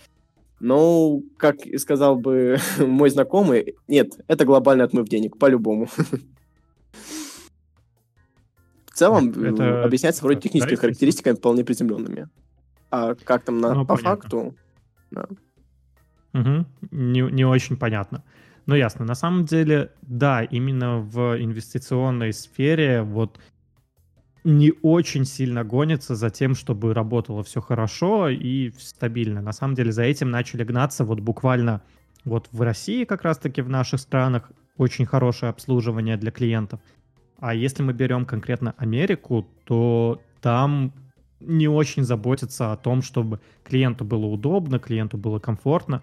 Но, 0.59 1.21
как 1.37 1.65
и 1.65 1.77
сказал 1.77 2.15
бы 2.15 2.57
мой 2.79 3.09
знакомый, 3.09 3.75
нет, 3.87 4.13
это 4.27 4.45
глобальный 4.45 4.85
отмыв 4.85 5.07
денег, 5.07 5.37
по-любому. 5.37 5.87
В 8.85 8.97
целом, 8.97 9.31
это 9.31 9.83
объясняется 9.83 10.23
вроде 10.23 10.39
техническими 10.39 10.77
характеристиками 10.77 11.35
вполне 11.35 11.65
приземленными. 11.65 12.29
А 12.89 13.13
как 13.15 13.43
там 13.43 13.59
на, 13.59 13.73
ну, 13.73 13.85
по 13.85 13.97
понятно. 13.97 14.21
факту? 14.21 14.55
Да. 15.11 15.27
Угу. 16.33 16.65
Не, 16.91 17.21
не 17.21 17.45
очень 17.45 17.75
понятно. 17.75 18.23
Ну, 18.65 18.75
ясно. 18.75 19.05
На 19.05 19.15
самом 19.15 19.45
деле, 19.45 19.91
да, 20.01 20.43
именно 20.43 20.99
в 20.99 21.37
инвестиционной 21.41 22.33
сфере 22.33 23.03
вот 23.03 23.39
не 24.43 24.73
очень 24.83 25.25
сильно 25.25 25.63
гонится 25.63 26.15
за 26.15 26.29
тем, 26.29 26.55
чтобы 26.55 26.93
работало 26.93 27.43
все 27.43 27.61
хорошо 27.61 28.29
и 28.29 28.71
стабильно. 28.77 29.41
На 29.41 29.53
самом 29.53 29.75
деле 29.75 29.91
за 29.91 30.03
этим 30.03 30.29
начали 30.29 30.63
гнаться 30.63 31.03
вот 31.03 31.19
буквально 31.19 31.81
вот 32.25 32.47
в 32.51 32.61
России 32.61 33.05
как 33.05 33.23
раз-таки 33.23 33.61
в 33.61 33.69
наших 33.69 33.99
странах 33.99 34.51
очень 34.77 35.05
хорошее 35.05 35.49
обслуживание 35.49 36.17
для 36.17 36.31
клиентов. 36.31 36.79
А 37.39 37.53
если 37.53 37.83
мы 37.83 37.93
берем 37.93 38.25
конкретно 38.25 38.73
Америку, 38.77 39.47
то 39.65 40.21
там 40.41 40.93
не 41.39 41.67
очень 41.67 42.03
заботятся 42.03 42.71
о 42.71 42.77
том, 42.77 43.01
чтобы 43.01 43.39
клиенту 43.63 44.05
было 44.05 44.25
удобно, 44.25 44.79
клиенту 44.79 45.17
было 45.17 45.39
комфортно. 45.39 46.01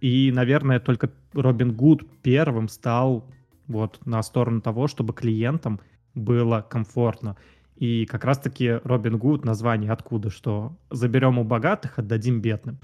И, 0.00 0.32
наверное, 0.32 0.80
только 0.80 1.10
Робин 1.32 1.72
Гуд 1.72 2.04
первым 2.22 2.68
стал 2.68 3.24
вот 3.66 4.00
на 4.06 4.22
сторону 4.22 4.60
того, 4.60 4.88
чтобы 4.88 5.12
клиентам 5.12 5.80
было 6.14 6.66
комфортно. 6.68 7.36
И 7.76 8.06
как 8.06 8.24
раз-таки 8.24 8.80
Робин 8.84 9.18
Гуд 9.18 9.44
название 9.44 9.92
откуда, 9.92 10.30
что 10.30 10.76
заберем 10.90 11.38
у 11.38 11.44
богатых, 11.44 11.98
отдадим 11.98 12.40
бедным. 12.40 12.78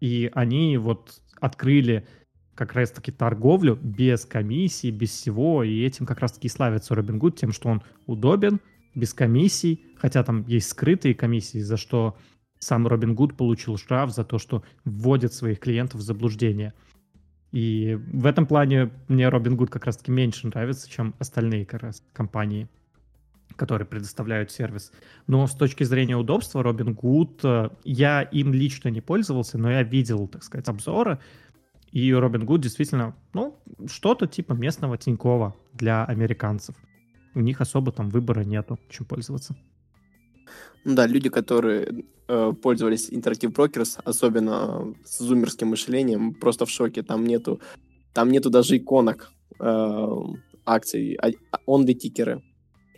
И 0.00 0.30
они 0.34 0.76
вот 0.78 1.20
открыли 1.40 2.06
как 2.54 2.74
раз-таки 2.74 3.12
торговлю 3.12 3.76
без 3.80 4.24
комиссии, 4.24 4.90
без 4.90 5.10
всего, 5.10 5.62
и 5.62 5.82
этим 5.84 6.06
как 6.06 6.20
раз-таки 6.20 6.48
славится 6.48 6.94
Робин 6.94 7.18
Гуд 7.18 7.38
тем, 7.38 7.52
что 7.52 7.68
он 7.68 7.82
удобен, 8.06 8.60
без 8.94 9.14
комиссий, 9.14 9.86
хотя 9.96 10.22
там 10.22 10.44
есть 10.46 10.68
скрытые 10.68 11.14
комиссии, 11.14 11.58
за 11.58 11.76
что 11.76 12.16
сам 12.62 12.86
Робин 12.86 13.16
Гуд 13.16 13.36
получил 13.36 13.76
штраф 13.76 14.14
за 14.14 14.22
то, 14.22 14.38
что 14.38 14.62
вводит 14.84 15.34
своих 15.34 15.58
клиентов 15.58 16.00
в 16.00 16.04
заблуждение. 16.04 16.74
И 17.50 17.98
в 18.12 18.24
этом 18.24 18.46
плане 18.46 18.92
мне 19.08 19.28
Робин 19.28 19.56
Гуд 19.56 19.68
как 19.68 19.84
раз-таки 19.84 20.12
меньше 20.12 20.46
нравится, 20.46 20.88
чем 20.88 21.12
остальные 21.18 21.66
как 21.66 21.82
раз 21.82 22.04
компании, 22.12 22.68
которые 23.56 23.84
предоставляют 23.84 24.52
сервис. 24.52 24.92
Но 25.26 25.44
с 25.48 25.56
точки 25.56 25.82
зрения 25.82 26.16
удобства 26.16 26.62
Робин 26.62 26.94
Гуд, 26.94 27.40
э, 27.42 27.70
я 27.82 28.22
им 28.22 28.52
лично 28.52 28.90
не 28.90 29.00
пользовался, 29.00 29.58
но 29.58 29.68
я 29.68 29.82
видел, 29.82 30.28
так 30.28 30.44
сказать, 30.44 30.68
обзоры, 30.68 31.18
и 31.90 32.14
Робин 32.14 32.46
Гуд 32.46 32.60
действительно, 32.60 33.16
ну, 33.34 33.58
что-то 33.88 34.28
типа 34.28 34.52
местного 34.52 34.96
Тинькова 34.96 35.56
для 35.74 36.04
американцев. 36.04 36.76
У 37.34 37.40
них 37.40 37.60
особо 37.60 37.90
там 37.90 38.08
выбора 38.08 38.44
нету, 38.44 38.78
чем 38.88 39.04
пользоваться. 39.04 39.56
Ну 40.84 40.94
да, 40.94 41.06
люди, 41.06 41.28
которые 41.28 42.04
э, 42.28 42.52
пользовались 42.62 43.10
Interactive 43.10 43.52
Brokers, 43.52 44.00
особенно 44.04 44.94
с 45.04 45.18
зумерским 45.18 45.68
мышлением, 45.68 46.34
просто 46.34 46.66
в 46.66 46.70
шоке. 46.70 47.02
Там 47.02 47.24
нету, 47.24 47.60
там 48.12 48.30
нету 48.30 48.50
даже 48.50 48.76
иконок 48.76 49.32
э, 49.60 50.08
акций, 50.64 51.14
а, 51.14 51.30
онли 51.66 51.94
тикеры. 51.94 52.42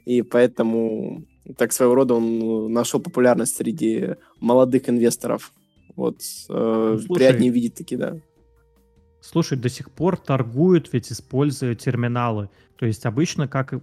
И 0.07 0.23
поэтому 0.23 1.25
так 1.57 1.73
своего 1.73 1.95
рода 1.95 2.14
он 2.14 2.38
ну, 2.38 2.69
нашел 2.69 3.01
популярность 3.01 3.57
среди 3.57 4.17
молодых 4.40 4.88
инвесторов. 4.88 5.53
Вот 5.97 6.17
э, 6.49 6.99
Слушай, 6.99 7.14
приятнее 7.14 7.51
видеть 7.51 7.75
такие, 7.75 7.99
да. 7.99 8.17
Слушай, 9.21 9.57
до 9.59 9.69
сих 9.69 9.90
пор 9.90 10.17
торгуют 10.17 10.93
ведь 10.93 11.12
используя 11.12 11.75
терминалы. 11.75 12.51
То 12.77 12.87
есть 12.87 13.07
обычно 13.07 13.49
как 13.49 13.75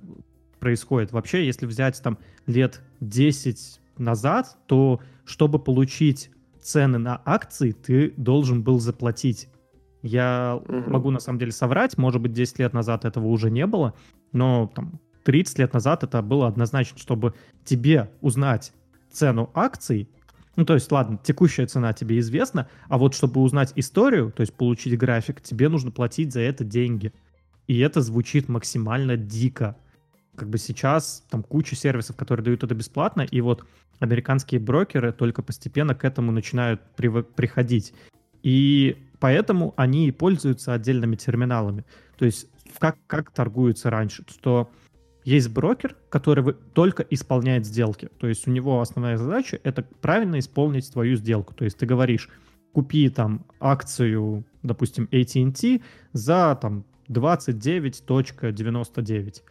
происходит? 0.62 1.12
Вообще, 1.12 1.46
если 1.46 1.66
взять 1.66 2.02
там 2.02 2.18
лет 2.48 2.82
10 3.02 3.82
назад, 3.98 4.58
то 4.68 5.02
чтобы 5.26 5.60
получить 5.60 6.32
цены 6.62 6.98
на 6.98 7.22
акции, 7.26 7.72
ты 7.72 8.14
должен 8.16 8.64
был 8.64 8.80
заплатить. 8.80 9.50
Я 10.02 10.62
угу. 10.66 10.90
могу 10.90 11.12
на 11.12 11.20
самом 11.20 11.40
деле 11.40 11.52
соврать, 11.52 11.98
может 11.98 12.22
быть, 12.22 12.32
10 12.32 12.60
лет 12.60 12.74
назад 12.74 13.04
этого 13.04 13.28
уже 13.28 13.52
не 13.52 13.68
было, 13.68 13.94
но 14.32 14.72
там 14.74 15.02
30 15.24 15.60
лет 15.60 15.74
назад 15.74 16.04
это 16.04 16.22
было 16.22 16.48
однозначно, 16.48 16.98
чтобы 16.98 17.34
тебе 17.66 18.10
узнать 18.22 18.74
цену 19.12 19.50
акций, 19.54 20.10
ну, 20.56 20.66
то 20.66 20.74
есть, 20.74 20.92
ладно, 20.92 21.20
текущая 21.24 21.66
цена 21.66 21.94
тебе 21.94 22.20
известна, 22.20 22.68
а 22.90 22.98
вот 22.98 23.16
чтобы 23.16 23.42
узнать 23.42 23.72
историю, 23.76 24.32
то 24.32 24.42
есть 24.42 24.54
получить 24.54 24.98
график, 24.98 25.42
тебе 25.42 25.70
нужно 25.70 25.92
платить 25.92 26.34
за 26.34 26.42
это 26.42 26.64
деньги. 26.64 27.14
И 27.68 27.80
это 27.80 28.02
звучит 28.02 28.50
максимально 28.50 29.16
дико 29.16 29.78
как 30.36 30.50
бы 30.50 30.58
сейчас 30.58 31.24
там 31.30 31.44
куча 31.44 31.76
сервисов, 31.76 32.16
которые 32.16 32.44
дают 32.44 32.64
это 32.64 32.76
бесплатно, 32.76 33.22
и 33.22 33.42
вот 33.42 33.66
американские 34.00 34.60
брокеры 34.60 35.12
только 35.12 35.42
постепенно 35.42 35.96
к 35.96 36.06
этому 36.06 36.32
начинают 36.32 36.82
приходить. 36.96 37.94
И 38.44 38.98
поэтому 39.20 39.74
они 39.78 40.08
и 40.08 40.12
пользуются 40.12 40.74
отдельными 40.74 41.16
терминалами. 41.16 41.86
То 42.18 42.26
есть 42.26 42.48
как, 42.80 42.98
как 43.08 43.32
торгуются 43.32 43.90
раньше, 43.90 44.24
что 44.28 44.70
есть 45.24 45.50
брокер, 45.50 45.96
который 46.10 46.54
только 46.74 47.04
исполняет 47.04 47.66
сделки. 47.66 48.10
То 48.18 48.28
есть 48.28 48.48
у 48.48 48.52
него 48.52 48.82
основная 48.82 49.18
задача— 49.18 49.60
это 49.64 49.84
правильно 49.84 50.40
исполнить 50.40 50.92
твою 50.92 51.16
сделку. 51.16 51.54
То 51.54 51.64
есть 51.64 51.78
ты 51.78 51.86
говоришь, 51.86 52.28
купи 52.74 53.08
там 53.10 53.46
акцию, 53.60 54.44
допустим, 54.64 55.08
AT&T 55.12 55.82
за 56.14 56.58
там 56.60 56.86
29.99. 57.10 59.44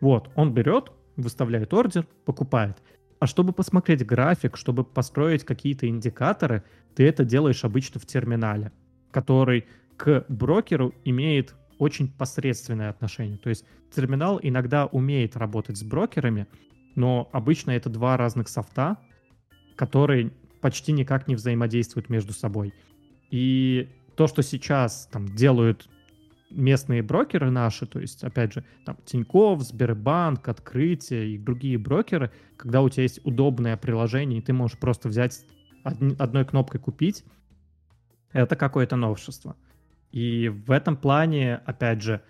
Вот, 0.00 0.30
он 0.34 0.54
берет, 0.54 0.92
выставляет 1.16 1.74
ордер, 1.74 2.06
покупает. 2.24 2.76
А 3.18 3.26
чтобы 3.26 3.52
посмотреть 3.52 4.06
график, 4.06 4.56
чтобы 4.56 4.84
построить 4.84 5.44
какие-то 5.44 5.88
индикаторы, 5.88 6.62
ты 6.94 7.06
это 7.06 7.24
делаешь 7.24 7.64
обычно 7.64 8.00
в 8.00 8.06
терминале, 8.06 8.72
который 9.10 9.66
к 9.96 10.24
брокеру 10.28 10.94
имеет 11.04 11.54
очень 11.78 12.10
посредственное 12.10 12.90
отношение. 12.90 13.38
То 13.38 13.48
есть 13.48 13.64
терминал 13.94 14.38
иногда 14.42 14.86
умеет 14.86 15.36
работать 15.36 15.76
с 15.76 15.82
брокерами, 15.82 16.46
но 16.94 17.28
обычно 17.32 17.72
это 17.72 17.88
два 17.88 18.16
разных 18.16 18.48
софта, 18.48 18.98
которые 19.76 20.32
почти 20.60 20.92
никак 20.92 21.28
не 21.28 21.34
взаимодействуют 21.34 22.08
между 22.08 22.32
собой. 22.32 22.74
И 23.30 23.88
то, 24.16 24.26
что 24.26 24.42
сейчас 24.42 25.08
там 25.12 25.34
делают 25.34 25.88
местные 26.50 27.02
брокеры 27.02 27.50
наши, 27.50 27.86
то 27.86 28.00
есть, 28.00 28.24
опять 28.24 28.52
же, 28.52 28.64
там 28.84 28.96
Тинькофф, 29.04 29.60
Сбербанк, 29.62 30.48
Открытие 30.48 31.30
и 31.34 31.38
другие 31.38 31.78
брокеры, 31.78 32.30
когда 32.56 32.82
у 32.82 32.88
тебя 32.88 33.02
есть 33.02 33.20
удобное 33.24 33.76
приложение, 33.76 34.38
и 34.38 34.42
ты 34.42 34.52
можешь 34.52 34.78
просто 34.78 35.08
взять 35.08 35.44
одной 35.84 36.44
кнопкой 36.44 36.80
купить, 36.80 37.24
это 38.32 38.56
какое-то 38.56 38.96
новшество. 38.96 39.56
И 40.10 40.48
в 40.48 40.70
этом 40.70 40.96
плане, 40.96 41.56
опять 41.66 42.02
же, 42.02 42.22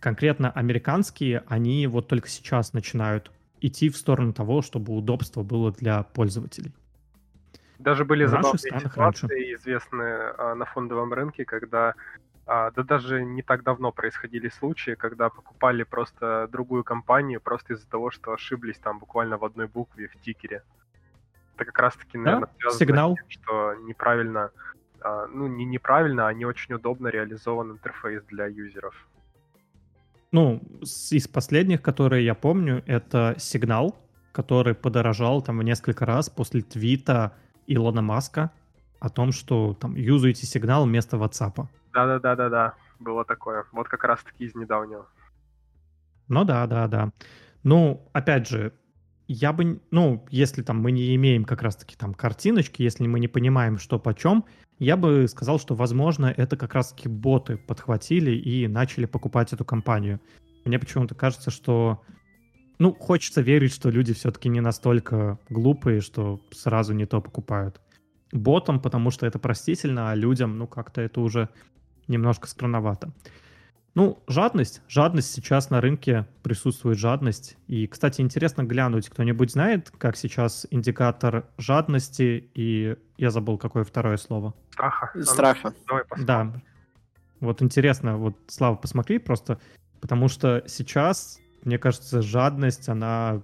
конкретно 0.00 0.50
американские, 0.50 1.44
они 1.46 1.86
вот 1.86 2.08
только 2.08 2.28
сейчас 2.28 2.72
начинают 2.72 3.30
идти 3.60 3.88
в 3.88 3.96
сторону 3.96 4.32
того, 4.32 4.62
чтобы 4.62 4.94
удобство 4.94 5.42
было 5.42 5.72
для 5.72 6.02
пользователей. 6.02 6.74
Даже 7.78 8.04
были 8.04 8.24
забавные 8.24 8.58
ситуации, 8.58 9.26
раньше. 9.26 9.26
известные 9.26 10.34
а, 10.38 10.54
на 10.54 10.64
фондовом 10.64 11.12
рынке, 11.12 11.44
когда 11.44 11.94
да 12.72 12.82
даже 12.82 13.24
не 13.24 13.42
так 13.42 13.62
давно 13.62 13.92
происходили 13.92 14.48
случаи, 14.48 14.94
когда 14.94 15.30
покупали 15.30 15.84
просто 15.84 16.48
другую 16.52 16.84
компанию 16.84 17.40
просто 17.40 17.72
из-за 17.72 17.88
того, 17.88 18.10
что 18.10 18.32
ошиблись 18.32 18.78
там 18.78 18.98
буквально 18.98 19.38
в 19.38 19.44
одной 19.44 19.68
букве 19.68 20.08
в 20.08 20.20
тикере. 20.20 20.62
Это 21.54 21.64
как 21.64 21.78
раз-таки, 21.78 22.18
наверное, 22.18 22.48
да? 22.48 22.52
связано 22.58 22.78
Сигнал. 22.78 23.14
с 23.14 23.20
тем, 23.20 23.30
что 23.30 23.74
неправильно, 23.84 24.50
а, 25.00 25.26
ну 25.28 25.46
не 25.46 25.64
неправильно, 25.64 26.28
а 26.28 26.34
не 26.34 26.44
очень 26.44 26.74
удобно 26.74 27.08
реализован 27.08 27.72
интерфейс 27.72 28.22
для 28.24 28.46
юзеров. 28.46 28.94
Ну, 30.30 30.60
из 30.82 31.28
последних, 31.28 31.80
которые 31.80 32.24
я 32.24 32.34
помню, 32.34 32.82
это 32.86 33.34
сигнал, 33.38 33.96
который 34.32 34.74
подорожал 34.74 35.42
там 35.42 35.58
в 35.58 35.62
несколько 35.62 36.04
раз 36.06 36.28
после 36.28 36.62
твита 36.62 37.32
Илона 37.66 38.02
Маска 38.02 38.50
о 38.98 39.08
том, 39.08 39.32
что 39.32 39.74
там 39.74 39.94
юзаете 39.94 40.46
сигнал 40.46 40.84
вместо 40.84 41.16
WhatsApp. 41.16 41.66
Да-да-да-да-да, 41.92 42.74
было 42.98 43.24
такое. 43.24 43.64
Вот 43.72 43.88
как 43.88 44.04
раз-таки 44.04 44.44
из 44.44 44.54
недавнего. 44.54 45.06
Ну 46.28 46.44
да, 46.44 46.66
да, 46.66 46.88
да. 46.88 47.12
Ну, 47.62 48.08
опять 48.12 48.48
же, 48.48 48.72
я 49.28 49.52
бы, 49.52 49.80
ну, 49.90 50.26
если 50.30 50.62
там 50.62 50.80
мы 50.80 50.92
не 50.92 51.14
имеем 51.14 51.44
как 51.44 51.62
раз-таки 51.62 51.96
там 51.96 52.14
картиночки, 52.14 52.82
если 52.82 53.06
мы 53.06 53.20
не 53.20 53.28
понимаем, 53.28 53.78
что 53.78 53.98
почем, 53.98 54.44
Я 54.82 54.96
бы 54.96 55.28
сказал, 55.28 55.60
что, 55.60 55.76
возможно, 55.76 56.26
это 56.36 56.56
как 56.56 56.74
раз-таки 56.74 57.08
боты 57.08 57.56
подхватили 57.56 58.32
и 58.32 58.66
начали 58.66 59.04
покупать 59.06 59.52
эту 59.52 59.64
компанию. 59.64 60.20
Мне 60.64 60.76
почему-то 60.78 61.14
кажется, 61.14 61.52
что 61.52 62.02
ну, 62.80 62.92
хочется 62.92 63.42
верить, 63.42 63.72
что 63.72 63.90
люди 63.90 64.12
все-таки 64.12 64.48
не 64.48 64.60
настолько 64.60 65.38
глупые, 65.48 66.00
что 66.00 66.40
сразу 66.50 66.94
не 66.94 67.06
то 67.06 67.20
покупают. 67.20 67.80
Ботам, 68.32 68.80
потому 68.80 69.12
что 69.12 69.24
это 69.24 69.38
простительно, 69.38 70.10
а 70.10 70.16
людям, 70.16 70.58
ну, 70.58 70.66
как-то 70.66 71.00
это 71.00 71.20
уже 71.20 71.48
немножко 72.08 72.48
странновато. 72.48 73.12
Ну, 73.94 74.22
жадность. 74.26 74.80
Жадность 74.88 75.32
сейчас 75.32 75.68
на 75.68 75.80
рынке 75.80 76.26
присутствует 76.42 76.98
жадность. 76.98 77.58
И, 77.66 77.86
кстати, 77.86 78.22
интересно 78.22 78.62
глянуть, 78.62 79.10
кто-нибудь 79.10 79.52
знает, 79.52 79.90
как 79.98 80.16
сейчас 80.16 80.66
индикатор 80.70 81.46
жадности 81.58 82.50
и 82.54 82.96
я 83.18 83.30
забыл, 83.30 83.58
какое 83.58 83.84
второе 83.84 84.16
слово. 84.16 84.54
Страха. 84.70 85.22
Страха. 85.22 85.74
Давай 85.86 86.04
да. 86.24 86.52
Вот 87.40 87.60
интересно, 87.60 88.16
вот, 88.16 88.36
Слава, 88.46 88.76
посмотри 88.76 89.18
просто, 89.18 89.58
потому 90.00 90.28
что 90.28 90.62
сейчас 90.66 91.42
мне 91.64 91.78
кажется, 91.78 92.22
жадность, 92.22 92.88
она 92.88 93.42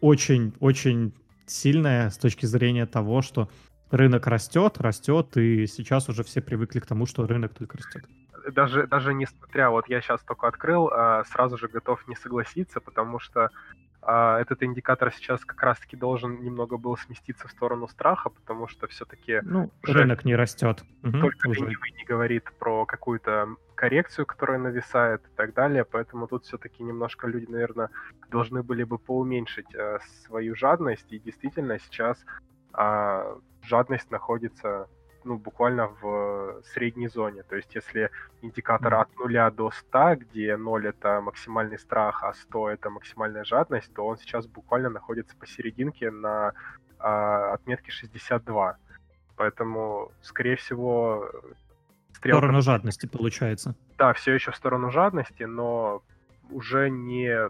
очень-очень 0.00 1.12
сильная 1.46 2.10
с 2.10 2.18
точки 2.18 2.46
зрения 2.46 2.86
того, 2.86 3.22
что 3.22 3.48
рынок 3.90 4.26
растет, 4.26 4.78
растет, 4.78 5.36
и 5.36 5.66
сейчас 5.66 6.08
уже 6.08 6.22
все 6.24 6.40
привыкли 6.40 6.80
к 6.80 6.86
тому, 6.86 7.06
что 7.06 7.26
рынок 7.26 7.54
только 7.54 7.78
растет. 7.78 8.04
Даже, 8.52 8.86
даже 8.86 9.12
несмотря, 9.12 9.70
вот 9.70 9.88
я 9.88 10.00
сейчас 10.00 10.22
только 10.22 10.46
открыл, 10.46 10.88
а, 10.92 11.24
сразу 11.24 11.58
же 11.58 11.68
готов 11.68 12.06
не 12.06 12.14
согласиться, 12.14 12.80
потому 12.80 13.18
что 13.18 13.50
а 14.08 14.38
этот 14.40 14.62
индикатор 14.62 15.12
сейчас 15.12 15.44
как 15.44 15.60
раз-таки 15.64 15.96
должен 15.96 16.40
немного 16.40 16.76
был 16.76 16.96
сместиться 16.96 17.48
в 17.48 17.50
сторону 17.50 17.88
страха, 17.88 18.30
потому 18.30 18.68
что 18.68 18.86
все-таки... 18.86 19.40
Ну, 19.42 19.72
рынок 19.82 20.24
не 20.24 20.36
растет. 20.36 20.84
Только 21.02 21.48
ленивый 21.48 21.90
не 21.90 22.04
говорит 22.04 22.44
про 22.60 22.86
какую-то 22.86 23.56
коррекцию, 23.74 24.24
которая 24.24 24.58
нависает 24.58 25.22
и 25.22 25.36
так 25.36 25.54
далее, 25.54 25.84
поэтому 25.84 26.28
тут 26.28 26.44
все-таки 26.44 26.84
немножко 26.84 27.26
люди, 27.26 27.50
наверное, 27.50 27.90
должны 28.30 28.62
были 28.62 28.84
бы 28.84 28.96
поуменьшить 28.96 29.74
э, 29.74 29.98
свою 30.24 30.54
жадность, 30.54 31.12
и 31.12 31.18
действительно 31.18 31.80
сейчас 31.80 32.24
э, 32.78 33.36
жадность 33.66 34.10
находится 34.10 34.88
ну, 35.24 35.38
буквально 35.38 35.88
в 35.88 36.62
средней 36.72 37.08
зоне. 37.08 37.42
То 37.42 37.56
есть 37.56 37.74
если 37.74 38.10
индикатор 38.42 38.94
от 38.94 39.08
0 39.18 39.50
до 39.50 39.70
100, 39.70 40.16
где 40.16 40.56
0 40.56 40.86
это 40.86 41.20
максимальный 41.20 41.78
страх, 41.78 42.22
а 42.22 42.32
100 42.32 42.70
это 42.70 42.90
максимальная 42.90 43.44
жадность, 43.44 43.92
то 43.92 44.06
он 44.06 44.18
сейчас 44.18 44.46
буквально 44.46 44.88
находится 44.88 45.36
посерединке 45.36 46.10
на 46.10 46.52
а, 46.98 47.54
отметке 47.54 47.90
62. 47.90 48.76
Поэтому, 49.36 50.12
скорее 50.22 50.56
всего, 50.56 51.28
стрелка... 52.14 52.38
В 52.38 52.40
сторону 52.40 52.62
жадности, 52.62 53.06
получается. 53.06 53.74
Да, 53.98 54.12
все 54.12 54.32
еще 54.32 54.52
в 54.52 54.56
сторону 54.56 54.90
жадности, 54.90 55.42
но 55.42 56.02
уже 56.50 56.88
не 56.88 57.48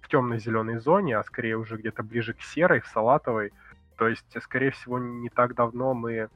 в 0.00 0.08
темно-зеленой 0.08 0.78
зоне, 0.78 1.18
а 1.18 1.24
скорее 1.24 1.56
уже 1.56 1.76
где-то 1.76 2.02
ближе 2.02 2.32
к 2.32 2.40
серой, 2.40 2.80
в 2.80 2.86
салатовой. 2.86 3.52
То 3.98 4.08
есть, 4.08 4.26
скорее 4.42 4.70
всего, 4.70 4.98
не 4.98 5.28
так 5.28 5.54
давно 5.54 5.92
мы 5.92 6.28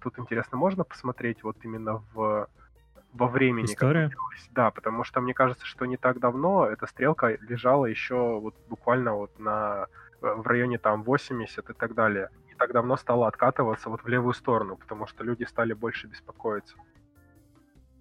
тут 0.00 0.18
интересно, 0.18 0.56
можно 0.56 0.84
посмотреть 0.84 1.42
вот 1.42 1.56
именно 1.64 2.02
в 2.14 2.48
во 3.12 3.28
времени. 3.28 3.66
История? 3.66 4.10
Да, 4.52 4.70
потому 4.70 5.04
что 5.04 5.20
мне 5.20 5.34
кажется, 5.34 5.66
что 5.66 5.84
не 5.84 5.96
так 5.96 6.18
давно 6.18 6.66
эта 6.66 6.86
стрелка 6.86 7.36
лежала 7.42 7.86
еще 7.86 8.40
вот 8.40 8.54
буквально 8.68 9.14
вот 9.14 9.38
на 9.38 9.86
э, 10.22 10.34
в 10.34 10.46
районе 10.46 10.78
там 10.78 11.02
80 11.02 11.70
и 11.70 11.72
так 11.74 11.94
далее. 11.94 12.30
Не 12.48 12.54
так 12.54 12.72
давно 12.72 12.96
стала 12.96 13.28
откатываться 13.28 13.90
вот 13.90 14.02
в 14.02 14.08
левую 14.08 14.32
сторону, 14.32 14.76
потому 14.76 15.06
что 15.06 15.24
люди 15.24 15.44
стали 15.44 15.74
больше 15.74 16.06
беспокоиться. 16.06 16.74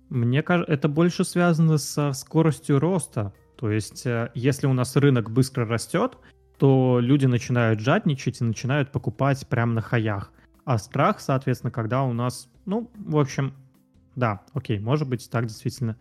Мне 0.09 0.43
кажется, 0.43 0.71
это 0.71 0.87
больше 0.87 1.23
связано 1.25 1.77
со 1.77 2.13
скоростью 2.13 2.79
роста. 2.79 3.33
То 3.57 3.69
есть, 3.69 4.05
э, 4.05 4.31
если 4.33 4.67
у 4.67 4.73
нас 4.73 4.95
рынок 4.95 5.29
быстро 5.29 5.65
растет, 5.65 6.17
то 6.61 6.99
люди 6.99 7.25
начинают 7.25 7.79
жадничать 7.79 8.39
и 8.39 8.43
начинают 8.43 8.91
покупать 8.91 9.47
прямо 9.47 9.73
на 9.73 9.81
хаях. 9.81 10.31
А 10.63 10.77
страх, 10.77 11.19
соответственно, 11.19 11.71
когда 11.71 12.03
у 12.03 12.13
нас, 12.13 12.51
ну, 12.67 12.87
в 12.93 13.17
общем, 13.17 13.55
да, 14.15 14.41
окей, 14.53 14.77
может 14.77 15.09
быть, 15.09 15.27
так 15.31 15.47
действительно 15.47 15.97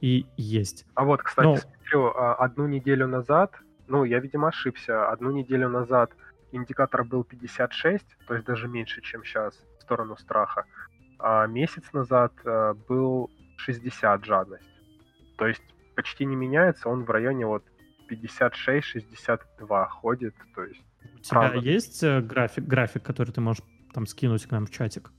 и 0.00 0.24
есть. 0.36 0.86
А 0.94 1.04
вот, 1.04 1.24
кстати, 1.24 1.46
Но... 1.46 1.56
смотрю, 1.56 2.06
а, 2.14 2.36
одну 2.36 2.68
неделю 2.68 3.08
назад, 3.08 3.56
ну, 3.88 4.04
я, 4.04 4.20
видимо, 4.20 4.46
ошибся, 4.46 5.10
одну 5.10 5.32
неделю 5.32 5.68
назад 5.68 6.12
индикатор 6.52 7.02
был 7.02 7.24
56, 7.24 8.06
то 8.28 8.34
есть 8.34 8.46
даже 8.46 8.68
меньше, 8.68 9.02
чем 9.02 9.24
сейчас, 9.24 9.60
в 9.80 9.82
сторону 9.82 10.16
страха. 10.16 10.66
А 11.18 11.48
месяц 11.48 11.82
назад 11.92 12.32
а, 12.44 12.74
был 12.74 13.28
60 13.56 14.24
жадность. 14.24 14.70
То 15.36 15.48
есть 15.48 15.64
почти 15.96 16.26
не 16.26 16.36
меняется, 16.36 16.88
он 16.88 17.02
в 17.02 17.10
районе 17.10 17.44
вот 17.44 17.64
56-62 18.08 19.88
ходит, 19.88 20.34
то 20.54 20.64
есть... 20.64 20.82
У 21.14 21.18
тебя 21.18 21.40
правда. 21.40 21.58
есть 21.58 22.02
э, 22.02 22.20
график, 22.20 22.64
график, 22.64 23.02
который 23.02 23.32
ты 23.32 23.40
можешь 23.40 23.62
там 23.92 24.06
скинуть 24.06 24.44
к 24.46 24.50
нам 24.50 24.66
в 24.66 24.70
чатик. 24.70 25.10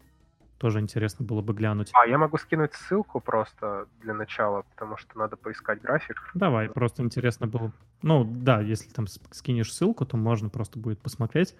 Тоже 0.57 0.79
интересно 0.79 1.23
было 1.25 1.41
бы 1.41 1.53
глянуть. 1.53 1.91
А, 1.93 2.07
я 2.07 2.17
могу 2.17 2.37
скинуть 2.37 2.73
ссылку 2.73 3.19
просто 3.19 3.87
для 4.01 4.13
начала, 4.13 4.63
потому 4.63 4.97
что 4.97 5.17
надо 5.17 5.35
поискать 5.35 5.81
график. 5.81 6.31
Давай, 6.33 6.67
просто 6.67 7.03
интересно 7.03 7.47
было. 7.47 7.71
Ну, 8.01 8.23
да, 8.23 8.61
если 8.61 8.89
там 8.89 9.05
скинешь 9.31 9.71
ссылку, 9.71 10.05
то 10.05 10.17
можно 10.17 10.49
просто 10.49 10.79
будет 10.79 10.99
посмотреть. 10.99 11.55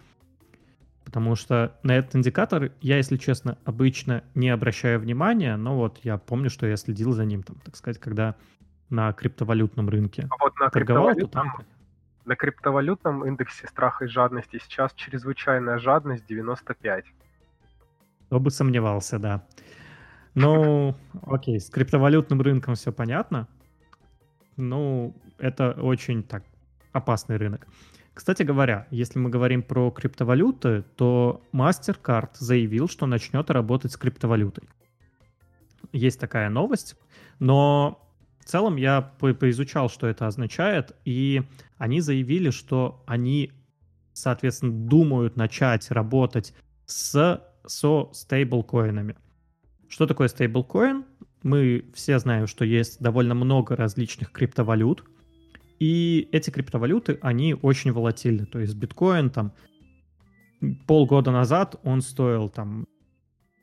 Потому 1.07 1.35
что 1.35 1.77
на 1.83 1.95
этот 1.95 2.15
индикатор 2.17 2.71
я, 2.81 2.97
если 2.97 3.17
честно, 3.17 3.57
обычно 3.63 4.23
не 4.35 4.49
обращаю 4.49 4.99
внимания, 4.99 5.55
но 5.55 5.77
вот 5.77 5.99
я 6.03 6.17
помню, 6.17 6.49
что 6.49 6.67
я 6.67 6.75
следил 6.75 7.13
за 7.13 7.23
ним, 7.23 7.43
там, 7.43 7.55
так 7.63 7.77
сказать, 7.77 7.97
когда 7.99 8.35
на 8.89 9.11
криптовалютном 9.13 9.89
рынке 9.89 10.27
а 10.29 10.35
вот 10.43 10.57
на 10.59 10.69
торговал, 10.69 11.13
то 11.15 11.27
там 11.27 11.53
на 12.25 12.35
криптовалютном 12.35 13.25
индексе 13.25 13.67
страха 13.67 14.05
и 14.05 14.07
жадности 14.07 14.59
сейчас 14.61 14.93
чрезвычайная 14.93 15.77
жадность 15.79 16.25
95. 16.27 17.05
Кто 18.25 18.39
бы 18.39 18.51
сомневался, 18.51 19.17
да. 19.17 19.47
Ну, 20.35 20.93
окей, 21.25 21.59
с 21.59 21.69
криптовалютным 21.69 22.41
рынком 22.41 22.75
все 22.75 22.91
понятно. 22.91 23.47
Ну, 24.57 25.15
это 25.37 25.71
очень 25.71 26.21
так 26.21 26.43
опасный 26.91 27.37
рынок. 27.37 27.65
Кстати 28.13 28.43
говоря, 28.43 28.87
если 28.89 29.19
мы 29.19 29.29
говорим 29.29 29.61
про 29.61 29.91
криптовалюты, 29.91 30.83
то 30.95 31.41
MasterCard 31.53 32.31
заявил, 32.33 32.89
что 32.89 33.05
начнет 33.05 33.49
работать 33.51 33.91
с 33.91 33.97
криптовалютой. 33.97 34.67
Есть 35.93 36.19
такая 36.19 36.49
новость, 36.49 36.97
но 37.39 38.06
целом 38.47 38.75
я 38.75 39.01
по 39.01 39.33
поизучал, 39.33 39.89
что 39.89 40.07
это 40.07 40.27
означает, 40.27 40.95
и 41.05 41.43
они 41.77 42.01
заявили, 42.01 42.49
что 42.49 43.03
они, 43.05 43.51
соответственно, 44.13 44.87
думают 44.87 45.35
начать 45.35 45.91
работать 45.91 46.53
с, 46.85 47.41
со 47.65 48.09
стейблкоинами. 48.13 49.15
Что 49.89 50.07
такое 50.07 50.27
стейблкоин? 50.27 51.05
Мы 51.43 51.85
все 51.93 52.19
знаем, 52.19 52.47
что 52.47 52.65
есть 52.65 52.99
довольно 53.01 53.35
много 53.35 53.75
различных 53.75 54.31
криптовалют, 54.31 55.03
и 55.79 56.27
эти 56.31 56.49
криптовалюты, 56.49 57.19
они 57.21 57.53
очень 57.53 57.91
волатильны. 57.91 58.45
То 58.45 58.59
есть 58.59 58.75
биткоин 58.75 59.29
там 59.29 59.53
полгода 60.87 61.31
назад 61.31 61.79
он 61.83 62.01
стоил 62.01 62.49
там 62.49 62.87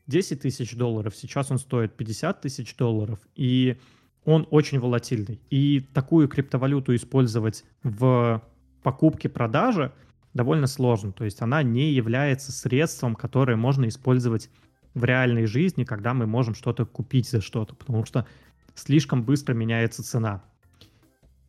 10 0.06 0.42
тысяч 0.42 0.76
долларов, 0.76 1.16
сейчас 1.16 1.50
он 1.50 1.58
стоит 1.58 1.96
50 1.96 2.40
тысяч 2.40 2.76
долларов. 2.76 3.18
И 3.34 3.78
он 4.24 4.46
очень 4.50 4.78
волатильный. 4.80 5.40
И 5.50 5.80
такую 5.92 6.28
криптовалюту 6.28 6.94
использовать 6.94 7.64
в 7.82 8.42
покупке-продаже 8.82 9.92
довольно 10.32 10.66
сложно. 10.66 11.12
То 11.12 11.24
есть 11.24 11.40
она 11.42 11.62
не 11.62 11.92
является 11.92 12.52
средством, 12.52 13.14
которое 13.14 13.56
можно 13.56 13.86
использовать 13.88 14.50
в 14.94 15.04
реальной 15.04 15.46
жизни, 15.46 15.84
когда 15.84 16.14
мы 16.14 16.26
можем 16.26 16.54
что-то 16.54 16.86
купить 16.86 17.28
за 17.28 17.40
что-то, 17.40 17.74
потому 17.74 18.04
что 18.04 18.26
слишком 18.74 19.24
быстро 19.24 19.54
меняется 19.54 20.02
цена. 20.02 20.42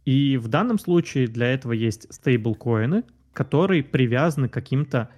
И 0.03 0.37
в 0.37 0.47
данном 0.47 0.77
случае 0.79 1.27
для 1.27 1.47
этого 1.47 1.73
есть 1.73 2.13
стейблкоины, 2.13 3.03
которые 3.33 3.83
привязаны 3.83 4.49
к 4.49 4.53
каким-то 4.53 5.09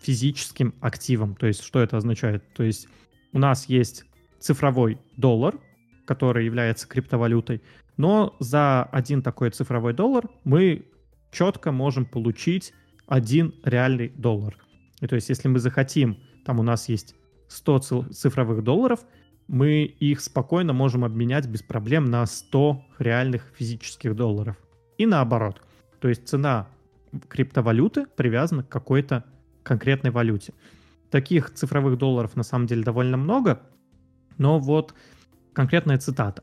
физическим 0.00 0.74
активам. 0.80 1.34
То 1.34 1.46
есть 1.46 1.62
что 1.62 1.80
это 1.80 1.96
означает? 1.96 2.44
То 2.54 2.62
есть 2.62 2.88
у 3.32 3.38
нас 3.38 3.68
есть 3.68 4.04
цифровой 4.38 4.98
доллар, 5.16 5.58
который 6.04 6.44
является 6.44 6.88
криптовалютой, 6.88 7.62
но 7.96 8.36
за 8.40 8.84
один 8.84 9.22
такой 9.22 9.50
цифровой 9.50 9.92
доллар 9.94 10.28
мы 10.44 10.86
четко 11.30 11.72
можем 11.72 12.06
получить 12.06 12.72
один 13.06 13.54
реальный 13.64 14.08
доллар. 14.08 14.56
И 15.00 15.06
то 15.06 15.16
есть, 15.16 15.28
если 15.28 15.48
мы 15.48 15.58
захотим, 15.58 16.18
там 16.44 16.60
у 16.60 16.62
нас 16.62 16.88
есть 16.88 17.14
100 17.48 17.78
цифровых 18.12 18.62
долларов, 18.62 19.00
мы 19.46 19.82
их 19.84 20.20
спокойно 20.20 20.72
можем 20.72 21.04
обменять 21.04 21.46
без 21.46 21.62
проблем 21.62 22.06
на 22.06 22.24
100 22.24 22.82
реальных 22.98 23.52
физических 23.56 24.16
долларов. 24.16 24.56
И 24.96 25.06
наоборот. 25.06 25.60
То 26.00 26.08
есть 26.08 26.26
цена 26.28 26.68
криптовалюты 27.28 28.06
привязана 28.06 28.62
к 28.62 28.68
какой-то 28.68 29.24
конкретной 29.62 30.10
валюте. 30.10 30.52
таких 31.10 31.52
цифровых 31.52 31.96
долларов 31.96 32.34
на 32.34 32.42
самом 32.42 32.66
деле 32.66 32.82
довольно 32.82 33.16
много, 33.16 33.60
но 34.36 34.58
вот 34.58 34.94
конкретная 35.54 35.98
цитата. 35.98 36.42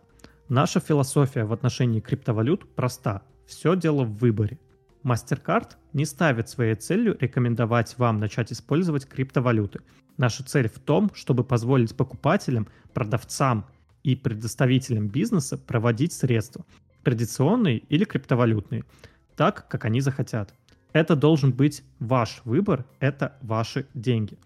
Наша 0.50 0.80
философия 0.80 1.44
в 1.44 1.54
отношении 1.54 2.00
криптовалют 2.00 2.74
проста. 2.76 3.22
Все 3.46 3.76
дело 3.76 4.04
в 4.04 4.18
выборе. 4.18 4.58
MasterCard 5.04 5.72
не 5.94 6.06
ставит 6.06 6.50
своей 6.50 6.76
целью 6.76 7.18
рекомендовать 7.20 7.98
вам 7.98 8.20
начать 8.20 8.52
использовать 8.52 9.06
криптовалюты. 9.08 9.82
Наша 10.18 10.44
цель 10.44 10.70
в 10.70 10.80
том, 10.80 11.12
чтобы 11.14 11.44
позволить 11.44 11.96
покупателям, 11.96 12.68
продавцам 12.94 13.66
и 14.04 14.16
предоставителям 14.16 15.08
бизнеса 15.08 15.58
проводить 15.58 16.14
средства, 16.14 16.66
традиционные 17.04 17.78
или 17.78 18.06
криптовалютные, 18.06 18.86
так, 19.36 19.68
как 19.68 19.86
они 19.86 20.02
захотят. 20.02 20.54
Это 20.94 21.16
должен 21.16 21.52
быть 21.52 21.84
ваш 22.00 22.42
выбор, 22.46 22.86
это 23.00 23.38
ваши 23.42 23.88
деньги. 23.94 24.38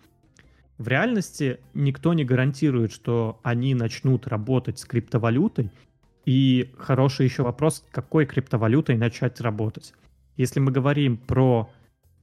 В 0.78 0.88
реальности 0.88 1.60
никто 1.74 2.14
не 2.14 2.26
гарантирует, 2.26 2.92
что 2.92 3.40
они 3.44 3.74
начнут 3.76 4.28
работать 4.28 4.80
с 4.80 4.86
криптовалютой. 4.86 5.72
И 6.26 6.74
хороший 6.78 7.26
еще 7.26 7.44
вопрос, 7.44 7.86
какой 7.92 8.26
криптовалютой 8.26 8.98
начать 8.98 9.40
работать. 9.40 9.94
Если 10.38 10.60
мы 10.60 10.72
говорим 10.72 11.18
про 11.18 11.70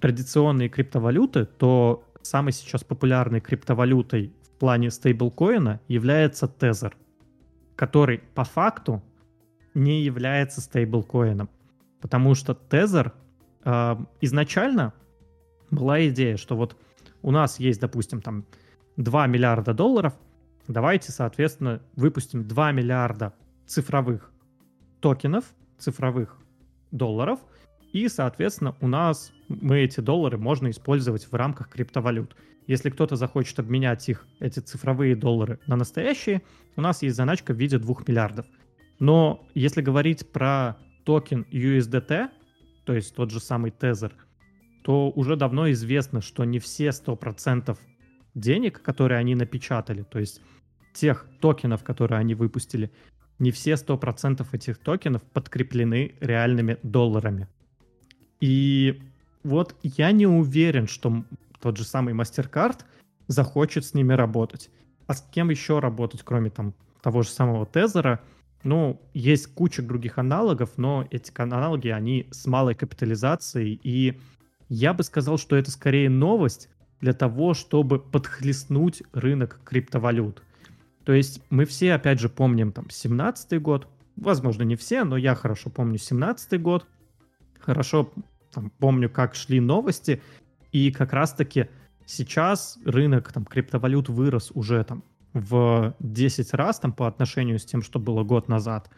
традиционные 0.01 0.69
криптовалюты, 0.69 1.47
то 1.47 2.05
самой 2.21 2.53
сейчас 2.53 2.85
популярной 2.85 3.41
криптовалютой 3.41 4.33
в 4.43 4.51
плане 4.59 4.91
стейблкоина 4.91 5.81
является 5.89 6.47
Tether, 6.47 6.93
который 7.75 8.19
по 8.35 8.45
факту 8.45 9.03
не 9.75 10.03
является 10.03 10.61
стейблкоином. 10.61 11.49
Потому 12.01 12.35
что 12.35 12.59
Tether 12.69 13.13
э, 13.65 13.97
изначально 14.21 14.93
была 15.71 16.07
идея, 16.09 16.37
что 16.37 16.57
вот 16.57 16.77
у 17.23 17.31
нас 17.31 17.59
есть, 17.59 17.81
допустим, 17.81 18.21
там 18.21 18.45
2 18.97 19.27
миллиарда 19.27 19.75
долларов, 19.75 20.15
давайте, 20.69 21.13
соответственно, 21.13 21.83
выпустим 21.97 22.47
2 22.47 22.73
миллиарда 22.73 23.33
цифровых 23.67 24.31
токенов, 25.01 25.45
цифровых 25.79 26.39
долларов, 26.91 27.41
и, 27.93 28.09
соответственно, 28.09 28.75
у 28.81 28.89
нас 28.89 29.33
мы 29.49 29.81
эти 29.81 30.01
доллары 30.01 30.39
можно 30.39 30.71
использовать 30.71 31.31
в 31.31 31.35
рамках 31.35 31.69
криптовалют. 31.69 32.37
Если 32.67 32.91
кто-то 32.91 33.17
захочет 33.17 33.59
обменять 33.59 34.09
их, 34.09 34.27
эти 34.41 34.61
цифровые 34.61 35.17
доллары, 35.17 35.59
на 35.67 35.77
настоящие, 35.77 36.43
у 36.77 36.81
нас 36.81 37.03
есть 37.03 37.17
заначка 37.17 37.53
в 37.53 37.57
виде 37.59 37.79
2 37.79 37.95
миллиардов. 38.07 38.47
Но 38.99 39.47
если 39.55 39.83
говорить 39.83 40.31
про 40.31 40.77
токен 41.05 41.45
USDT, 41.51 42.31
то 42.85 42.95
есть 42.95 43.15
тот 43.15 43.31
же 43.31 43.41
самый 43.41 43.73
Tether, 43.73 44.13
то 44.83 45.11
уже 45.11 45.37
давно 45.37 45.71
известно, 45.71 46.21
что 46.21 46.45
не 46.45 46.59
все 46.59 46.89
100% 46.89 47.77
денег, 48.35 48.83
которые 48.83 49.19
они 49.19 49.35
напечатали, 49.35 50.03
то 50.03 50.19
есть 50.19 50.41
тех 50.93 51.27
токенов, 51.41 51.85
которые 51.85 52.19
они 52.19 52.35
выпустили, 52.35 52.91
не 53.39 53.51
все 53.51 53.73
100% 53.73 54.47
этих 54.53 54.79
токенов 54.79 55.23
подкреплены 55.23 56.15
реальными 56.21 56.79
долларами. 56.83 57.49
И 58.41 59.01
вот 59.43 59.77
я 59.83 60.13
не 60.13 60.27
уверен, 60.27 60.87
что 60.87 61.25
тот 61.61 61.77
же 61.77 61.85
самый 61.85 62.15
MasterCard 62.15 62.81
захочет 63.29 63.85
с 63.85 63.95
ними 63.95 64.13
работать. 64.13 64.71
А 65.07 65.15
с 65.15 65.23
кем 65.23 65.51
еще 65.51 65.79
работать, 65.79 66.23
кроме 66.23 66.51
там 66.51 66.75
того 67.03 67.23
же 67.23 67.29
самого 67.29 67.67
Тезера? 67.67 68.21
Ну, 68.65 69.01
есть 69.13 69.49
куча 69.49 69.83
других 69.83 70.19
аналогов, 70.19 70.71
но 70.77 71.07
эти 71.11 71.33
аналоги, 71.41 71.89
они 71.89 72.29
с 72.31 72.47
малой 72.47 72.77
капитализацией, 72.77 73.81
и 73.83 74.21
я 74.73 74.95
бы 74.95 75.03
сказал, 75.03 75.37
что 75.37 75.57
это 75.57 75.71
скорее 75.71 76.09
новость 76.09 76.71
для 77.01 77.13
того, 77.13 77.53
чтобы 77.53 77.99
подхлестнуть 77.99 79.03
рынок 79.13 79.61
криптовалют. 79.65 80.43
То 81.05 81.13
есть 81.13 81.43
мы 81.51 81.67
все, 81.67 81.93
опять 81.93 82.21
же, 82.21 82.31
помним 82.31 82.73
там 82.73 82.89
17 82.89 83.61
год, 83.61 83.87
возможно, 84.17 84.63
не 84.63 84.77
все, 84.77 85.05
но 85.05 85.19
я 85.19 85.35
хорошо 85.35 85.69
помню 85.69 85.99
17 85.99 86.61
год, 86.63 86.87
хорошо 87.61 88.13
там, 88.53 88.71
помню, 88.71 89.11
как 89.11 89.35
шли 89.35 89.61
новости, 89.61 90.23
и 90.71 90.91
как 90.91 91.13
раз-таки 91.13 91.69
сейчас 92.07 92.79
рынок 92.85 93.31
там 93.31 93.45
криптовалют 93.45 94.09
вырос 94.09 94.53
уже 94.55 94.83
там 94.85 95.05
в 95.35 95.95
10 95.99 96.55
раз 96.55 96.79
там 96.79 96.93
по 96.95 97.07
отношению 97.07 97.59
с 97.59 97.67
тем, 97.67 97.83
что 97.83 97.99
было 97.99 98.23
год 98.23 98.49
назад. 98.49 98.91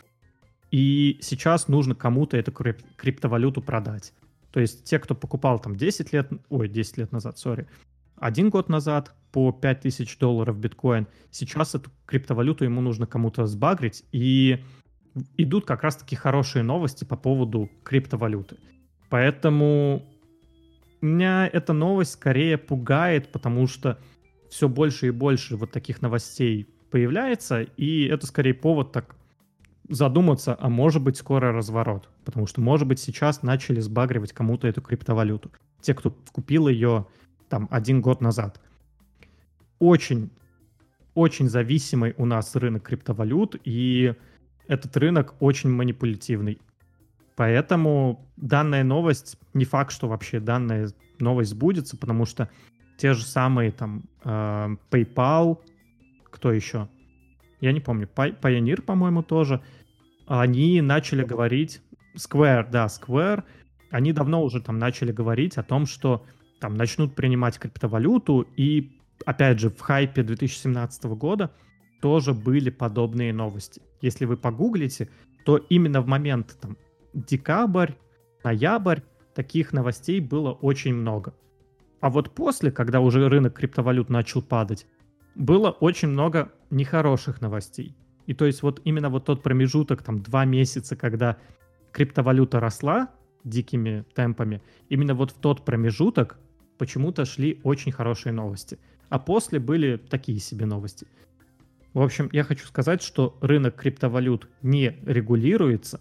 И 0.71 1.19
сейчас 1.21 1.67
нужно 1.67 1.97
кому-то 1.97 2.37
эту 2.37 2.53
крип- 2.53 2.85
криптовалюту 2.97 3.61
продать. 3.61 4.13
То 4.55 4.61
есть 4.61 4.85
те, 4.85 5.01
кто 5.01 5.17
покупал 5.17 5.59
там 5.59 5.75
10 5.75 6.13
лет, 6.13 6.31
ой, 6.49 6.69
10 6.69 6.99
лет 6.99 7.11
назад, 7.11 7.39
сори, 7.39 7.67
один 8.15 8.51
год 8.51 8.69
назад 8.69 9.13
по 9.33 9.51
5000 9.51 10.17
долларов 10.19 10.57
биткоин, 10.61 11.09
сейчас 11.33 11.75
эту 11.75 11.91
криптовалюту 12.07 12.63
ему 12.63 12.81
нужно 12.81 13.09
кому-то 13.09 13.47
сбагрить, 13.47 14.05
и 14.13 14.63
идут 15.37 15.67
как 15.67 15.83
раз-таки 15.83 16.15
хорошие 16.15 16.63
новости 16.63 17.03
по 17.03 17.17
поводу 17.17 17.69
криптовалюты. 17.83 18.57
Поэтому 19.11 20.07
меня 21.01 21.51
эта 21.53 21.73
новость 21.73 22.13
скорее 22.13 22.57
пугает, 22.57 23.33
потому 23.33 23.67
что 23.67 23.99
все 24.51 24.69
больше 24.69 25.09
и 25.09 25.11
больше 25.11 25.57
вот 25.57 25.73
таких 25.73 26.01
новостей 26.01 26.69
появляется, 26.93 27.63
и 27.63 28.05
это 28.05 28.25
скорее 28.29 28.55
повод 28.55 28.93
так 28.93 29.17
задуматься, 29.89 30.57
а 30.59 30.69
может 30.69 31.03
быть 31.03 31.17
скоро 31.17 31.53
разворот, 31.53 32.09
потому 32.25 32.47
что 32.47 32.61
может 32.61 32.89
быть 32.89 32.99
сейчас 32.99 33.43
начали 33.43 33.81
сбагривать 33.81 34.33
кому-то 34.33 34.67
эту 34.67 34.81
криптовалюту. 34.81 35.51
Те, 35.81 35.95
кто 35.95 36.11
купил 36.33 36.69
ее 36.69 37.07
там 37.49 37.69
один 37.71 38.01
год 38.01 38.21
назад. 38.21 38.61
Очень, 39.79 40.31
очень 41.15 41.49
зависимый 41.49 42.15
у 42.17 42.25
нас 42.25 42.57
рынок 42.57 42.85
криптовалют, 42.85 43.57
и 43.65 44.15
этот 44.67 44.97
рынок 44.97 45.35
очень 45.41 45.71
манипулятивный. 45.71 46.59
Поэтому 47.37 48.27
данная 48.37 48.85
новость, 48.85 49.39
не 49.53 49.65
факт, 49.65 49.93
что 49.93 50.09
вообще 50.09 50.41
данная 50.41 50.91
новость 51.19 51.51
сбудется, 51.51 51.97
потому 51.97 52.27
что 52.27 52.49
те 52.97 53.13
же 53.13 53.25
самые 53.25 53.73
там 53.73 54.05
э, 54.25 54.77
PayPal, 54.91 55.59
кто 56.31 56.53
еще? 56.53 56.89
Я 57.65 57.73
не 57.73 57.81
помню, 57.81 58.07
Pioneer, 58.15 58.83
по-моему, 58.83 59.23
тоже. 59.23 59.63
Они 60.27 60.83
начали 60.83 61.25
говорить, 61.25 61.81
Square, 62.15 62.71
да, 62.71 62.89
Square, 62.89 63.43
они 63.91 64.13
давно 64.13 64.43
уже 64.43 64.61
там 64.61 64.79
начали 64.79 65.13
говорить 65.13 65.57
о 65.57 65.63
том, 65.63 65.87
что 65.87 66.27
там 66.61 66.75
начнут 66.75 67.15
принимать 67.15 67.59
криптовалюту, 67.59 68.47
и 68.59 68.93
опять 69.25 69.61
же 69.61 69.71
в 69.71 69.81
хайпе 69.81 70.23
2017 70.23 71.05
года 71.05 71.53
тоже 72.03 72.35
были 72.35 72.69
подобные 72.69 73.33
новости. 73.33 73.81
Если 74.03 74.27
вы 74.27 74.37
погуглите, 74.37 75.09
то 75.47 75.57
именно 75.57 76.03
в 76.03 76.07
момент 76.07 76.59
там 76.61 76.77
декабрь, 77.15 77.93
ноябрь 78.45 79.01
таких 79.35 79.73
новостей 79.73 80.21
было 80.21 80.53
очень 80.53 80.93
много. 80.93 81.33
А 82.03 82.11
вот 82.11 82.35
после, 82.35 82.71
когда 82.71 83.01
уже 83.01 83.27
рынок 83.27 83.55
криптовалют 83.55 84.11
начал 84.11 84.43
падать, 84.43 84.87
было 85.35 85.71
очень 85.71 86.09
много 86.09 86.53
нехороших 86.71 87.41
новостей. 87.41 87.97
И 88.27 88.35
то 88.35 88.47
есть 88.47 88.63
вот 88.63 88.81
именно 88.85 89.11
вот 89.11 89.27
тот 89.27 89.43
промежуток, 89.43 90.03
там, 90.03 90.23
два 90.23 90.45
месяца, 90.45 90.97
когда 90.97 91.37
криптовалюта 91.93 92.61
росла 92.61 93.11
дикими 93.45 94.05
темпами, 94.15 94.63
именно 94.89 95.15
вот 95.15 95.33
в 95.33 95.35
тот 95.35 95.65
промежуток 95.65 96.39
почему-то 96.79 97.25
шли 97.25 97.61
очень 97.63 97.93
хорошие 97.93 98.33
новости. 98.33 98.79
А 99.11 99.19
после 99.19 99.59
были 99.61 99.97
такие 99.97 100.39
себе 100.39 100.67
новости. 100.67 101.07
В 101.93 102.01
общем, 102.01 102.29
я 102.33 102.43
хочу 102.43 102.67
сказать, 102.67 103.03
что 103.03 103.37
рынок 103.41 103.77
криптовалют 103.77 104.49
не 104.63 104.97
регулируется, 105.05 106.01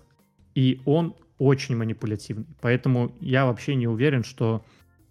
и 0.55 0.81
он 0.85 1.15
очень 1.37 1.75
манипулятивный. 1.75 2.47
Поэтому 2.61 3.15
я 3.19 3.45
вообще 3.45 3.75
не 3.75 3.87
уверен, 3.87 4.23
что 4.23 4.65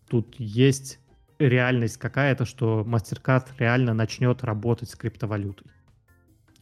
тут 0.09 0.35
есть 0.39 0.99
реальность 1.49 1.99
какая-то, 1.99 2.45
что 2.45 2.83
MasterCard 2.87 3.49
реально 3.59 3.95
начнет 3.95 4.43
работать 4.45 4.91
с 4.91 4.97
криптовалютой. 4.97 5.67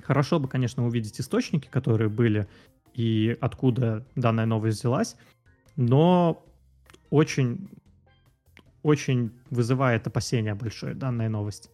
Хорошо 0.03 0.41
бы, 0.41 0.49
конечно, 0.49 0.87
увидеть 0.87 1.20
источники, 1.20 1.68
которые 1.68 2.09
были 2.09 2.49
и 2.95 3.37
откуда 3.41 4.07
данная 4.16 4.47
новость 4.47 4.81
взялась, 4.81 5.16
но 5.76 6.45
очень, 7.11 7.70
очень 8.83 9.33
вызывает 9.51 10.07
опасения 10.07 10.55
большое 10.55 10.95
данная 10.95 11.28
новость. 11.28 11.70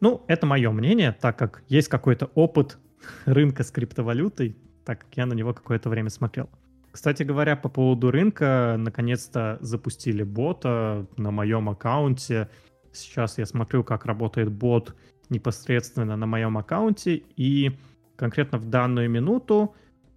Ну, 0.00 0.24
это 0.28 0.46
мое 0.46 0.70
мнение, 0.70 1.12
так 1.12 1.38
как 1.38 1.62
есть 1.68 1.88
какой-то 1.88 2.26
опыт 2.34 2.78
рынка 3.24 3.64
с 3.64 3.70
криптовалютой, 3.70 4.56
так 4.84 5.00
как 5.00 5.16
я 5.16 5.26
на 5.26 5.34
него 5.34 5.52
какое-то 5.52 5.88
время 5.90 6.10
смотрел. 6.10 6.48
Кстати 6.90 7.22
говоря, 7.22 7.56
по 7.56 7.68
поводу 7.68 8.10
рынка, 8.10 8.76
наконец-то 8.78 9.58
запустили 9.60 10.22
бота 10.22 11.06
на 11.16 11.30
моем 11.30 11.68
аккаунте. 11.68 12.48
Сейчас 12.92 13.38
я 13.38 13.46
смотрю, 13.46 13.84
как 13.84 14.06
работает 14.06 14.50
бот 14.50 14.94
непосредственно 15.28 16.16
на 16.16 16.26
моем 16.26 16.56
аккаунте, 16.56 17.22
и 17.36 17.78
конкретно 18.16 18.58
в 18.58 18.64
данную 18.64 19.10
минуту, 19.10 19.74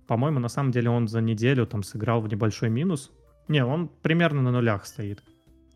по-моему, 0.08 0.40
на 0.40 0.50
самом 0.50 0.72
деле 0.72 0.90
он 0.90 1.08
за 1.08 1.22
неделю 1.22 1.66
там 1.66 1.84
сыграл 1.84 2.22
в 2.22 2.28
небольшой 2.28 2.70
минус. 2.70 3.12
Не, 3.48 3.64
он 3.64 3.88
примерно 4.02 4.42
на 4.42 4.52
нулях 4.52 4.86
стоит. 4.86 5.24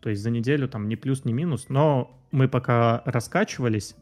То 0.00 0.10
есть 0.10 0.22
за 0.22 0.30
неделю 0.30 0.68
там 0.68 0.88
ни 0.88 0.94
плюс, 0.94 1.24
ни 1.24 1.32
минус. 1.32 1.66
Но 1.68 2.20
мы 2.32 2.48
пока 2.48 3.02
раскачивались, 3.06 3.96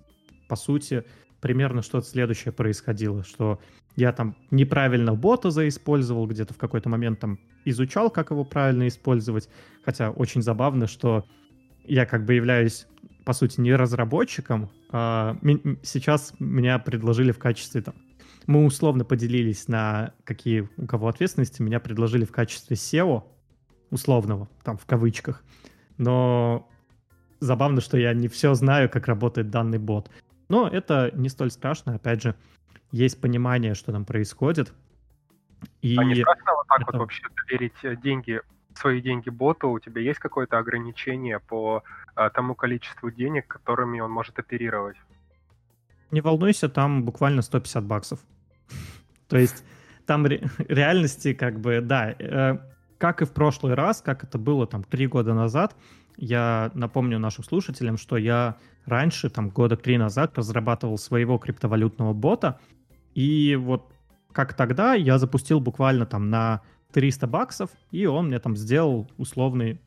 по 0.49 0.57
сути, 0.57 1.05
примерно 1.41 1.83
что-то 1.83 2.07
следующее 2.07 2.53
происходило, 2.53 3.23
что 3.23 3.61
я 3.97 4.13
там 4.13 4.37
неправильно 4.51 5.15
бота 5.15 5.51
заиспользовал, 5.51 6.27
где-то 6.27 6.55
в 6.55 6.59
какой-то 6.59 6.89
момент 6.89 7.21
там 7.21 7.39
изучал, 7.65 8.11
как 8.11 8.31
его 8.31 8.45
правильно 8.45 8.89
использовать. 8.89 9.49
Хотя 9.85 10.11
очень 10.11 10.43
забавно, 10.43 10.87
что 10.87 11.25
я 11.85 12.07
как 12.07 12.25
бы 12.25 12.35
являюсь, 12.35 12.87
по 13.25 13.33
сути, 13.33 13.61
не 13.61 13.75
разработчиком. 13.75 14.71
А 14.91 15.37
сейчас 15.83 16.35
меня 16.39 16.79
предложили 16.79 17.33
в 17.33 17.39
качестве 17.39 17.83
там... 17.83 17.95
Мы 18.47 18.65
условно 18.65 19.05
поделились 19.05 19.69
на 19.69 20.13
какие 20.25 20.69
у 20.77 20.87
кого 20.87 21.09
ответственности. 21.09 21.63
Меня 21.63 21.81
предложили 21.81 22.25
в 22.25 22.33
качестве 22.33 22.77
SEO, 22.77 23.23
условного, 23.91 24.49
там 24.63 24.77
в 24.77 24.85
кавычках. 24.85 25.43
Но 25.97 26.69
забавно, 27.41 27.81
что 27.81 27.97
я 27.97 28.13
не 28.13 28.29
все 28.29 28.55
знаю, 28.55 28.91
как 28.91 29.07
работает 29.07 29.51
данный 29.51 29.79
бот. 29.79 30.11
Но 30.49 30.69
это 30.69 31.11
не 31.15 31.29
столь 31.29 31.51
страшно. 31.51 31.95
Опять 31.95 32.23
же, 32.23 32.35
есть 32.95 33.21
понимание, 33.21 33.75
что 33.75 33.93
там 33.93 34.05
происходит. 34.05 34.73
И 35.83 35.97
а 35.99 36.05
не 36.05 36.15
страшно 36.15 36.53
вот 36.55 36.67
так 36.69 36.81
это... 36.83 36.93
вот 36.93 37.01
вообще 37.01 37.25
доверить 37.37 37.73
э, 37.83 37.97
деньги, 37.97 38.41
свои 38.75 39.01
деньги 39.01 39.31
боту? 39.31 39.71
У 39.71 39.81
тебя 39.81 40.01
есть 40.01 40.21
какое-то 40.21 40.59
ограничение 40.59 41.41
по 41.41 41.83
а, 42.15 42.31
тому 42.31 42.55
количеству 42.55 43.11
денег, 43.11 43.49
которыми 43.49 43.99
он 43.99 44.13
может 44.13 44.39
оперировать? 44.39 44.97
Не 46.13 46.21
волнуйся, 46.21 46.69
там 46.69 47.03
буквально 47.03 47.43
150 47.43 47.85
баксов. 47.85 48.21
То 49.29 49.39
есть 49.39 49.65
там 50.07 50.25
ре- 50.27 50.49
реальности 50.59 51.35
как 51.35 51.59
бы, 51.59 51.81
да, 51.81 52.13
э, 52.13 52.59
как 52.99 53.23
и 53.23 53.25
в 53.25 53.33
прошлый 53.33 53.75
раз, 53.75 54.03
как 54.03 54.23
это 54.23 54.39
было 54.39 54.69
там 54.69 54.85
три 54.85 55.09
года 55.09 55.35
назад, 55.35 55.75
я 56.17 56.71
напомню 56.75 57.19
нашим 57.19 57.43
слушателям, 57.43 57.97
что 57.97 58.17
я 58.17 58.57
раньше, 58.87 59.31
там 59.31 59.49
года 59.49 59.77
три 59.77 59.99
назад, 59.99 60.39
разрабатывал 60.39 60.97
своего 60.97 61.39
криптовалютного 61.39 62.13
бота, 62.13 62.61
и 63.15 63.57
вот 63.57 63.93
как 64.33 64.55
тогда 64.55 64.95
я 64.95 65.19
запустил 65.19 65.61
буквально 65.61 66.07
там 66.07 66.29
на 66.29 66.63
300 66.93 67.27
баксов, 67.27 67.71
и 67.91 68.07
он 68.07 68.27
мне 68.27 68.39
там 68.39 68.57
сделал 68.57 69.11
условный 69.17 69.81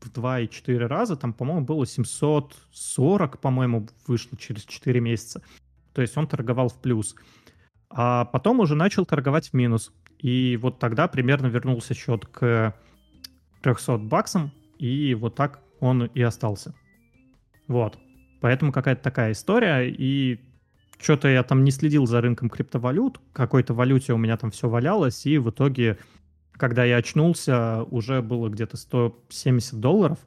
в 0.00 0.10
2,4 0.10 0.86
раза, 0.86 1.16
там, 1.16 1.32
по-моему, 1.32 1.64
было 1.64 1.86
740, 1.86 3.40
по-моему, 3.40 3.88
вышло 4.06 4.38
через 4.38 4.64
4 4.64 5.00
месяца. 5.00 5.42
То 5.92 6.02
есть 6.02 6.16
он 6.16 6.28
торговал 6.28 6.68
в 6.68 6.80
плюс. 6.80 7.16
А 7.90 8.24
потом 8.26 8.60
уже 8.60 8.76
начал 8.76 9.04
торговать 9.04 9.48
в 9.48 9.54
минус. 9.54 9.92
И 10.18 10.56
вот 10.56 10.78
тогда 10.78 11.08
примерно 11.08 11.46
вернулся 11.46 11.94
счет 11.94 12.26
к 12.26 12.74
300 13.62 13.98
баксам, 13.98 14.52
и 14.78 15.14
вот 15.14 15.34
так 15.34 15.60
он 15.80 16.04
и 16.04 16.22
остался. 16.22 16.74
Вот. 17.66 17.98
Поэтому 18.40 18.72
какая-то 18.72 19.02
такая 19.02 19.32
история, 19.32 19.88
и 19.88 20.40
что-то 21.00 21.28
я 21.28 21.42
там 21.42 21.64
не 21.64 21.70
следил 21.70 22.06
за 22.06 22.20
рынком 22.20 22.50
криптовалют, 22.50 23.20
какой-то 23.32 23.74
валюте 23.74 24.12
у 24.12 24.18
меня 24.18 24.36
там 24.36 24.50
все 24.50 24.68
валялось, 24.68 25.26
и 25.26 25.38
в 25.38 25.50
итоге, 25.50 25.98
когда 26.52 26.84
я 26.84 26.96
очнулся, 26.96 27.84
уже 27.84 28.22
было 28.22 28.48
где-то 28.48 28.76
170 28.76 29.80
долларов. 29.80 30.18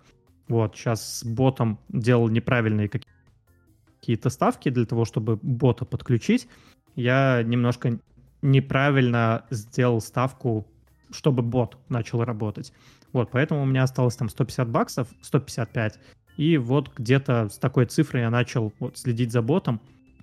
Вот, 0.48 0.76
сейчас 0.76 1.20
с 1.20 1.24
ботом 1.24 1.80
делал 1.90 2.28
неправильные 2.30 2.90
какие-то 2.90 4.30
ставки 4.30 4.70
для 4.70 4.86
того, 4.86 5.06
чтобы 5.06 5.38
бота 5.42 5.86
подключить. 5.86 6.48
Я 6.96 7.42
немножко 7.44 8.00
неправильно 8.42 9.46
сделал 9.50 10.02
ставку, 10.02 10.68
чтобы 11.12 11.42
бот 11.42 11.78
начал 11.90 12.24
работать. 12.24 12.74
Вот, 13.14 13.30
поэтому 13.32 13.64
у 13.64 13.66
меня 13.66 13.84
осталось 13.84 14.16
там 14.16 14.30
150 14.30 14.70
баксов, 14.70 15.08
155, 15.22 16.00
и 16.38 16.58
вот 16.58 16.92
где-то 16.96 17.50
с 17.50 17.58
такой 17.58 17.86
цифрой 17.86 18.24
я 18.24 18.30
начал 18.30 18.74
вот 18.80 18.98
следить 18.98 19.32
за 19.32 19.42
ботом. 19.42 19.82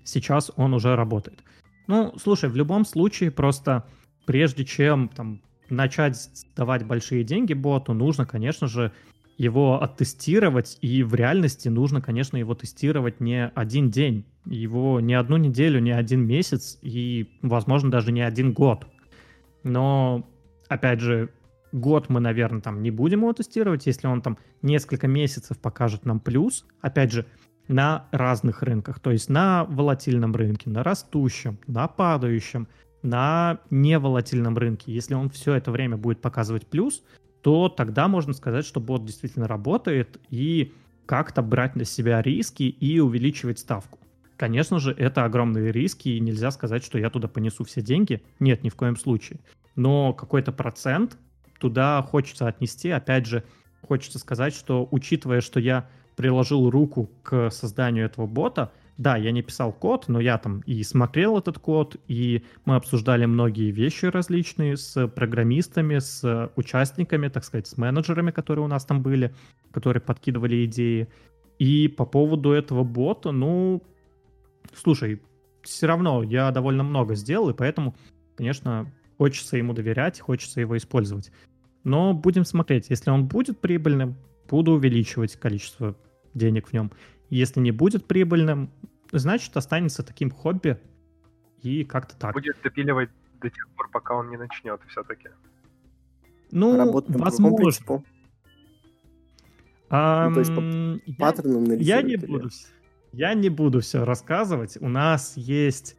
Сейчас 0.09 0.50
он 0.56 0.74
уже 0.74 0.96
работает. 0.96 1.44
Ну, 1.86 2.14
слушай, 2.18 2.48
в 2.48 2.56
любом 2.56 2.84
случае, 2.84 3.30
просто 3.30 3.86
прежде 4.26 4.64
чем 4.64 5.09
там 5.09 5.42
начать 5.68 6.28
давать 6.56 6.86
большие 6.86 7.24
деньги 7.24 7.52
боту, 7.52 7.92
нужно, 7.92 8.26
конечно 8.26 8.66
же, 8.68 8.92
его 9.36 9.82
оттестировать, 9.82 10.78
и 10.80 11.02
в 11.02 11.14
реальности 11.14 11.68
нужно, 11.68 12.00
конечно, 12.00 12.36
его 12.36 12.54
тестировать 12.54 13.20
не 13.20 13.46
один 13.48 13.90
день, 13.90 14.24
его 14.46 15.00
не 15.00 15.14
одну 15.14 15.36
неделю, 15.36 15.80
не 15.80 15.92
один 15.92 16.26
месяц, 16.26 16.78
и, 16.82 17.38
возможно, 17.42 17.90
даже 17.90 18.11
не 18.11 18.22
один 18.22 18.52
год. 18.52 18.86
Но, 19.62 20.28
опять 20.68 21.00
же, 21.00 21.30
год 21.70 22.09
мы, 22.09 22.20
наверное, 22.20 22.61
там 22.61 22.82
не 22.82 22.90
будем 22.90 23.20
его 23.20 23.32
тестировать, 23.32 23.86
если 23.86 24.06
он 24.06 24.22
там 24.22 24.38
несколько 24.62 25.06
месяцев 25.06 25.59
покажет 25.59 26.04
нам 26.04 26.18
плюс, 26.18 26.66
опять 26.80 27.12
же, 27.12 27.26
на 27.68 28.06
разных 28.10 28.62
рынках, 28.62 28.98
то 29.00 29.10
есть 29.10 29.28
на 29.28 29.64
волатильном 29.64 30.34
рынке, 30.34 30.70
на 30.70 30.82
растущем, 30.82 31.58
на 31.66 31.86
падающем, 31.86 32.66
на 33.02 33.60
неволатильном 33.70 34.56
рынке. 34.58 34.92
Если 34.92 35.14
он 35.14 35.30
все 35.30 35.54
это 35.54 35.70
время 35.70 35.96
будет 35.96 36.20
показывать 36.20 36.66
плюс, 36.66 37.04
то 37.42 37.68
тогда 37.68 38.08
можно 38.08 38.32
сказать, 38.32 38.64
что 38.64 38.80
бот 38.80 39.04
действительно 39.04 39.46
работает 39.46 40.18
и 40.30 40.72
как-то 41.06 41.42
брать 41.42 41.76
на 41.76 41.84
себя 41.84 42.20
риски 42.20 42.64
и 42.64 42.98
увеличивать 43.00 43.58
ставку. 43.58 43.98
Конечно 44.36 44.78
же, 44.78 44.92
это 44.92 45.24
огромные 45.24 45.72
риски, 45.72 46.10
и 46.10 46.20
нельзя 46.20 46.50
сказать, 46.50 46.84
что 46.84 46.98
я 46.98 47.10
туда 47.10 47.28
понесу 47.28 47.64
все 47.64 47.82
деньги. 47.82 48.22
Нет, 48.38 48.62
ни 48.62 48.68
в 48.68 48.76
коем 48.76 48.96
случае. 48.96 49.40
Но 49.74 50.12
какой-то 50.12 50.52
процент 50.52 51.16
туда 51.58 52.02
хочется 52.02 52.46
отнести. 52.46 52.90
Опять 52.90 53.26
же, 53.26 53.42
хочется 53.82 54.18
сказать, 54.18 54.54
что 54.54 54.86
учитывая, 54.90 55.40
что 55.40 55.58
я 55.58 55.88
приложил 56.18 56.68
руку 56.68 57.08
к 57.22 57.48
созданию 57.50 58.04
этого 58.06 58.26
бота, 58.26 58.72
да, 58.96 59.16
я 59.16 59.30
не 59.30 59.40
писал 59.40 59.72
код, 59.72 60.08
но 60.08 60.18
я 60.18 60.36
там 60.36 60.62
и 60.66 60.82
смотрел 60.82 61.38
этот 61.38 61.60
код, 61.60 61.94
и 62.08 62.42
мы 62.64 62.74
обсуждали 62.74 63.24
многие 63.24 63.70
вещи 63.70 64.06
различные 64.06 64.76
с 64.76 65.06
программистами, 65.06 66.00
с 66.00 66.50
участниками, 66.56 67.28
так 67.28 67.44
сказать, 67.44 67.68
с 67.68 67.76
менеджерами, 67.76 68.32
которые 68.32 68.64
у 68.64 68.68
нас 68.68 68.84
там 68.84 69.00
были, 69.00 69.32
которые 69.70 70.00
подкидывали 70.00 70.64
идеи. 70.64 71.08
И 71.60 71.86
по 71.86 72.04
поводу 72.04 72.50
этого 72.50 72.82
бота, 72.82 73.30
ну, 73.30 73.80
слушай, 74.74 75.22
все 75.62 75.86
равно 75.86 76.24
я 76.24 76.50
довольно 76.50 76.82
много 76.82 77.14
сделал, 77.14 77.50
и 77.50 77.54
поэтому, 77.54 77.94
конечно, 78.36 78.92
хочется 79.18 79.56
ему 79.56 79.72
доверять, 79.72 80.18
хочется 80.18 80.60
его 80.60 80.76
использовать. 80.76 81.30
Но 81.84 82.12
будем 82.12 82.44
смотреть. 82.44 82.90
Если 82.90 83.10
он 83.10 83.28
будет 83.28 83.60
прибыльным, 83.60 84.16
буду 84.50 84.72
увеличивать 84.72 85.36
количество 85.36 85.94
денег 86.34 86.68
в 86.68 86.72
нем. 86.72 86.90
Если 87.30 87.60
не 87.60 87.72
будет 87.72 88.06
прибыльным, 88.06 88.70
значит, 89.12 89.56
останется 89.56 90.02
таким 90.02 90.30
хобби 90.30 90.78
и 91.62 91.84
как-то 91.84 92.16
так. 92.16 92.34
Будет 92.34 92.56
допиливать 92.62 93.10
до 93.40 93.50
тех 93.50 93.68
пор, 93.76 93.90
пока 93.90 94.14
он 94.14 94.30
не 94.30 94.36
начнет 94.36 94.80
все-таки. 94.88 95.28
Ну, 96.50 96.76
Работаем 96.76 97.20
возможно. 97.20 98.02
А, 99.90 100.28
ну, 100.28 100.34
то 100.34 100.40
есть 100.40 100.54
по 100.54 101.14
паттернам 101.18 101.64
я, 101.64 101.96
я 101.96 102.02
не 102.02 102.16
буду, 102.16 102.50
я 103.12 103.34
не 103.34 103.48
буду 103.48 103.80
все 103.80 104.04
рассказывать. 104.04 104.76
У 104.80 104.88
нас 104.88 105.34
есть 105.36 105.96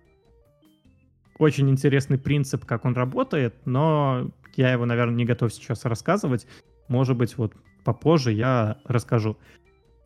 очень 1.40 1.70
интересный 1.70 2.20
принцип, 2.20 2.66
как 2.66 2.86
он 2.86 2.94
работает, 2.94 3.56
но 3.66 4.32
я 4.56 4.72
его, 4.72 4.86
наверное, 4.86 5.16
не 5.16 5.26
готов 5.26 5.54
сейчас 5.54 5.86
рассказывать. 5.86 6.46
Может 6.88 7.18
быть, 7.18 7.38
вот 7.38 7.54
попозже 7.84 8.32
я 8.32 8.80
расскажу. 8.84 9.38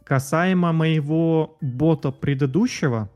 Касаемо 0.03 0.73
моего 0.73 1.57
бота 1.61 2.11
предыдущего, 2.11 3.09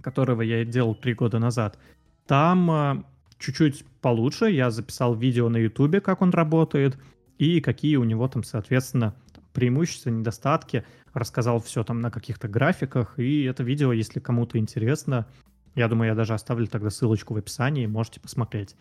которого 0.00 0.42
я 0.42 0.64
делал 0.64 0.94
три 0.94 1.14
года 1.14 1.38
назад, 1.38 1.78
там 2.26 2.70
э, 2.70 3.02
чуть-чуть 3.38 3.84
получше. 4.00 4.50
Я 4.50 4.70
записал 4.70 5.14
видео 5.14 5.48
на 5.48 5.56
ютубе, 5.56 6.00
как 6.00 6.22
он 6.22 6.30
работает, 6.30 6.98
и 7.38 7.60
какие 7.60 7.96
у 7.96 8.04
него 8.04 8.28
там, 8.28 8.44
соответственно, 8.44 9.14
преимущества, 9.52 10.10
недостатки. 10.10 10.84
Рассказал 11.12 11.60
все 11.60 11.82
там 11.82 12.00
на 12.00 12.10
каких-то 12.10 12.48
графиках, 12.48 13.18
и 13.18 13.42
это 13.44 13.62
видео, 13.62 13.92
если 13.92 14.20
кому-то 14.20 14.58
интересно, 14.58 15.26
я 15.74 15.88
думаю, 15.88 16.10
я 16.10 16.14
даже 16.14 16.34
оставлю 16.34 16.66
тогда 16.66 16.90
ссылочку 16.90 17.34
в 17.34 17.36
описании, 17.36 17.86
можете 17.86 18.20
посмотреть. 18.20 18.76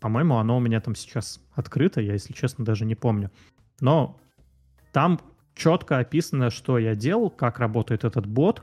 По-моему, 0.00 0.36
оно 0.36 0.56
у 0.56 0.60
меня 0.60 0.80
там 0.80 0.94
сейчас 0.94 1.40
открыто, 1.52 2.00
я, 2.00 2.14
если 2.14 2.32
честно, 2.32 2.64
даже 2.64 2.84
не 2.84 2.94
помню. 2.94 3.30
Но 3.80 4.20
там 4.92 5.20
четко 5.54 5.98
описано, 5.98 6.50
что 6.50 6.78
я 6.78 6.94
делал, 6.94 7.30
как 7.30 7.58
работает 7.58 8.04
этот 8.04 8.26
бот. 8.26 8.62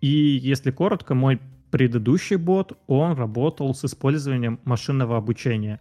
И 0.00 0.08
если 0.08 0.70
коротко, 0.70 1.14
мой 1.14 1.40
предыдущий 1.70 2.36
бот, 2.36 2.78
он 2.86 3.14
работал 3.14 3.74
с 3.74 3.84
использованием 3.84 4.60
машинного 4.64 5.16
обучения. 5.16 5.80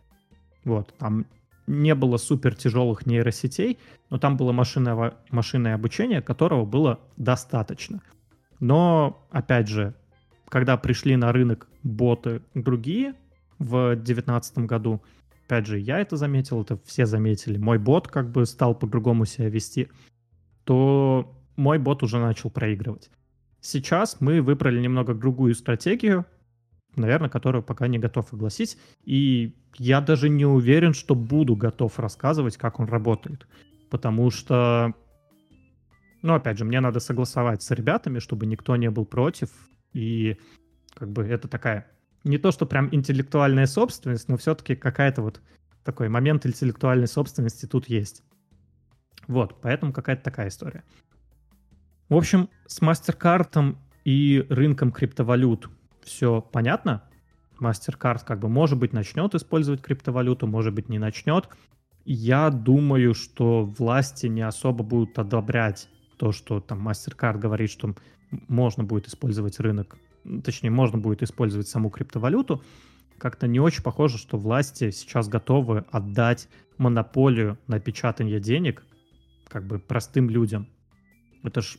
Вот, 0.63 0.93
там 0.97 1.25
не 1.67 1.95
было 1.95 2.17
супер 2.17 2.55
тяжелых 2.55 3.05
нейросетей, 3.05 3.77
но 4.09 4.17
там 4.17 4.37
было 4.37 4.51
машинное, 4.51 5.13
машинное 5.31 5.75
обучение, 5.75 6.21
которого 6.21 6.65
было 6.65 6.99
достаточно. 7.17 8.01
Но, 8.59 9.25
опять 9.31 9.67
же, 9.67 9.95
когда 10.49 10.77
пришли 10.77 11.15
на 11.15 11.31
рынок 11.31 11.67
боты 11.83 12.41
другие 12.53 13.15
в 13.59 13.95
2019 13.95 14.59
году, 14.59 15.01
опять 15.45 15.65
же, 15.65 15.79
я 15.79 15.99
это 15.99 16.17
заметил, 16.17 16.61
это 16.61 16.79
все 16.85 17.05
заметили, 17.05 17.57
мой 17.57 17.77
бот 17.77 18.07
как 18.07 18.31
бы 18.31 18.45
стал 18.45 18.75
по-другому 18.75 19.25
себя 19.25 19.49
вести. 19.49 19.89
То 20.65 21.33
мой 21.55 21.79
бот 21.79 22.03
уже 22.03 22.17
начал 22.17 22.49
проигрывать. 22.49 23.09
Сейчас 23.61 24.17
мы 24.19 24.41
выбрали 24.41 24.79
немного 24.79 25.13
другую 25.13 25.55
стратегию, 25.55 26.25
наверное, 26.95 27.29
которую 27.29 27.63
пока 27.63 27.87
не 27.87 27.97
готов 27.97 28.33
огласить. 28.33 28.77
И 29.03 29.55
я 29.77 30.01
даже 30.01 30.29
не 30.29 30.45
уверен, 30.45 30.93
что 30.93 31.15
буду 31.15 31.55
готов 31.55 31.97
рассказывать, 31.99 32.57
как 32.57 32.79
он 32.79 32.87
работает. 32.87 33.47
Потому 33.89 34.29
что, 34.31 34.93
ну, 36.21 36.33
опять 36.33 36.57
же, 36.57 36.65
мне 36.65 36.79
надо 36.79 36.99
согласовать 36.99 37.63
с 37.63 37.71
ребятами, 37.71 38.19
чтобы 38.19 38.45
никто 38.45 38.75
не 38.75 38.89
был 38.89 39.05
против. 39.05 39.49
И 39.93 40.37
как 40.93 41.11
бы 41.11 41.23
это 41.23 41.47
такая, 41.47 41.87
не 42.23 42.37
то, 42.37 42.51
что 42.51 42.65
прям 42.65 42.89
интеллектуальная 42.91 43.67
собственность, 43.67 44.29
но 44.29 44.37
все-таки 44.37 44.75
какая-то 44.75 45.21
вот 45.21 45.41
такой 45.83 46.09
момент 46.09 46.45
интеллектуальной 46.45 47.07
собственности 47.07 47.65
тут 47.65 47.87
есть. 47.87 48.23
Вот, 49.27 49.61
поэтому 49.61 49.91
какая-то 49.91 50.23
такая 50.23 50.49
история. 50.49 50.83
В 52.09 52.15
общем, 52.15 52.49
с 52.67 52.81
MasterCard 52.81 53.75
и 54.03 54.45
рынком 54.49 54.91
криптовалют 54.91 55.69
все 56.03 56.41
понятно. 56.41 57.03
MasterCard 57.59 58.23
как 58.25 58.39
бы, 58.39 58.49
может 58.49 58.77
быть, 58.77 58.93
начнет 58.93 59.33
использовать 59.33 59.81
криптовалюту, 59.81 60.45
может 60.45 60.73
быть, 60.73 60.89
не 60.89 60.99
начнет. 60.99 61.49
Я 62.03 62.51
думаю, 62.51 63.15
что 63.15 63.65
власти 63.65 64.27
не 64.27 64.41
особо 64.41 64.83
будут 64.83 65.17
одобрять 65.17 65.89
то, 66.17 66.31
что 66.31 66.59
там 66.59 66.87
MasterCard 66.87 67.39
говорит, 67.39 67.71
что 67.71 67.95
можно 68.47 68.83
будет 68.83 69.07
использовать 69.07 69.59
рынок, 69.59 69.97
точнее, 70.43 70.69
можно 70.69 70.97
будет 70.97 71.23
использовать 71.23 71.67
саму 71.67 71.89
криптовалюту. 71.89 72.63
Как-то 73.17 73.47
не 73.47 73.59
очень 73.59 73.81
похоже, 73.81 74.17
что 74.17 74.37
власти 74.37 74.91
сейчас 74.91 75.27
готовы 75.27 75.85
отдать 75.89 76.49
монополию 76.77 77.57
на 77.67 77.79
печатание 77.79 78.39
денег 78.39 78.83
как 79.47 79.65
бы 79.65 79.79
простым 79.79 80.29
людям. 80.29 80.67
Это 81.43 81.61
ж 81.61 81.77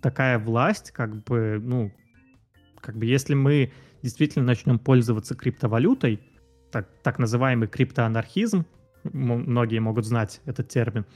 такая 0.00 0.38
власть, 0.38 0.90
как 0.90 1.24
бы, 1.24 1.60
ну, 1.62 1.92
как 2.80 2.96
бы 2.96 3.06
если 3.06 3.34
мы 3.34 3.72
действительно 4.02 4.44
начнем 4.44 4.78
пользоваться 4.78 5.34
криптовалютой, 5.34 6.20
так, 6.70 6.88
так 7.02 7.18
называемый 7.18 7.68
криптоанархизм, 7.68 8.64
многие 9.04 9.78
могут 9.78 10.04
знать 10.04 10.40
этот 10.44 10.68
термин, 10.68 11.06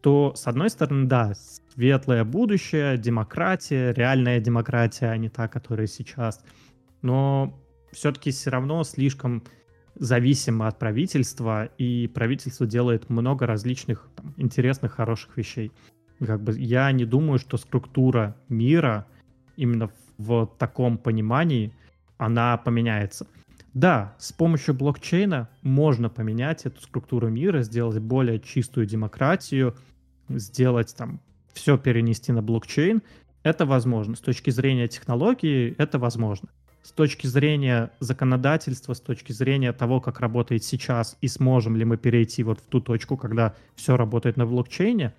то, 0.00 0.34
с 0.34 0.46
одной 0.46 0.70
стороны, 0.70 1.06
да, 1.06 1.34
светлое 1.34 2.24
будущее, 2.24 2.98
демократия, 2.98 3.92
реальная 3.92 4.40
демократия, 4.40 5.06
а 5.06 5.16
не 5.16 5.28
та, 5.28 5.48
которая 5.48 5.86
сейчас. 5.86 6.44
Но 7.02 7.60
все-таки 7.92 8.30
все 8.30 8.50
равно 8.50 8.82
слишком 8.84 9.44
зависимо 9.94 10.68
от 10.68 10.78
правительства, 10.78 11.66
и 11.78 12.08
правительство 12.08 12.66
делает 12.66 13.10
много 13.10 13.46
различных 13.46 14.08
там, 14.16 14.34
интересных, 14.36 14.92
хороших 14.94 15.36
вещей. 15.36 15.72
Как 16.24 16.42
бы 16.42 16.58
я 16.58 16.90
не 16.92 17.04
думаю, 17.04 17.38
что 17.38 17.56
структура 17.56 18.36
мира 18.48 19.06
именно 19.56 19.90
в 20.18 20.46
таком 20.58 20.98
понимании 20.98 21.72
она 22.16 22.56
поменяется. 22.56 23.26
Да, 23.74 24.14
с 24.18 24.32
помощью 24.32 24.74
блокчейна 24.74 25.48
можно 25.62 26.10
поменять 26.10 26.66
эту 26.66 26.80
структуру 26.82 27.28
мира, 27.28 27.62
сделать 27.62 27.98
более 27.98 28.38
чистую 28.38 28.86
демократию, 28.86 29.74
сделать 30.28 30.94
там 30.96 31.20
все 31.54 31.78
перенести 31.78 32.32
на 32.32 32.42
блокчейн. 32.42 33.02
Это 33.42 33.66
возможно. 33.66 34.14
С 34.14 34.20
точки 34.20 34.50
зрения 34.50 34.88
технологии 34.88 35.74
это 35.78 35.98
возможно. 35.98 36.48
С 36.82 36.90
точки 36.90 37.26
зрения 37.28 37.92
законодательства, 38.00 38.94
с 38.94 39.00
точки 39.00 39.32
зрения 39.32 39.72
того, 39.72 40.00
как 40.00 40.20
работает 40.20 40.64
сейчас, 40.64 41.16
и 41.20 41.28
сможем 41.28 41.76
ли 41.76 41.84
мы 41.84 41.96
перейти 41.96 42.42
вот 42.42 42.60
в 42.60 42.66
ту 42.66 42.80
точку, 42.80 43.16
когда 43.16 43.54
все 43.76 43.96
работает 43.96 44.36
на 44.36 44.46
блокчейне, 44.46 45.14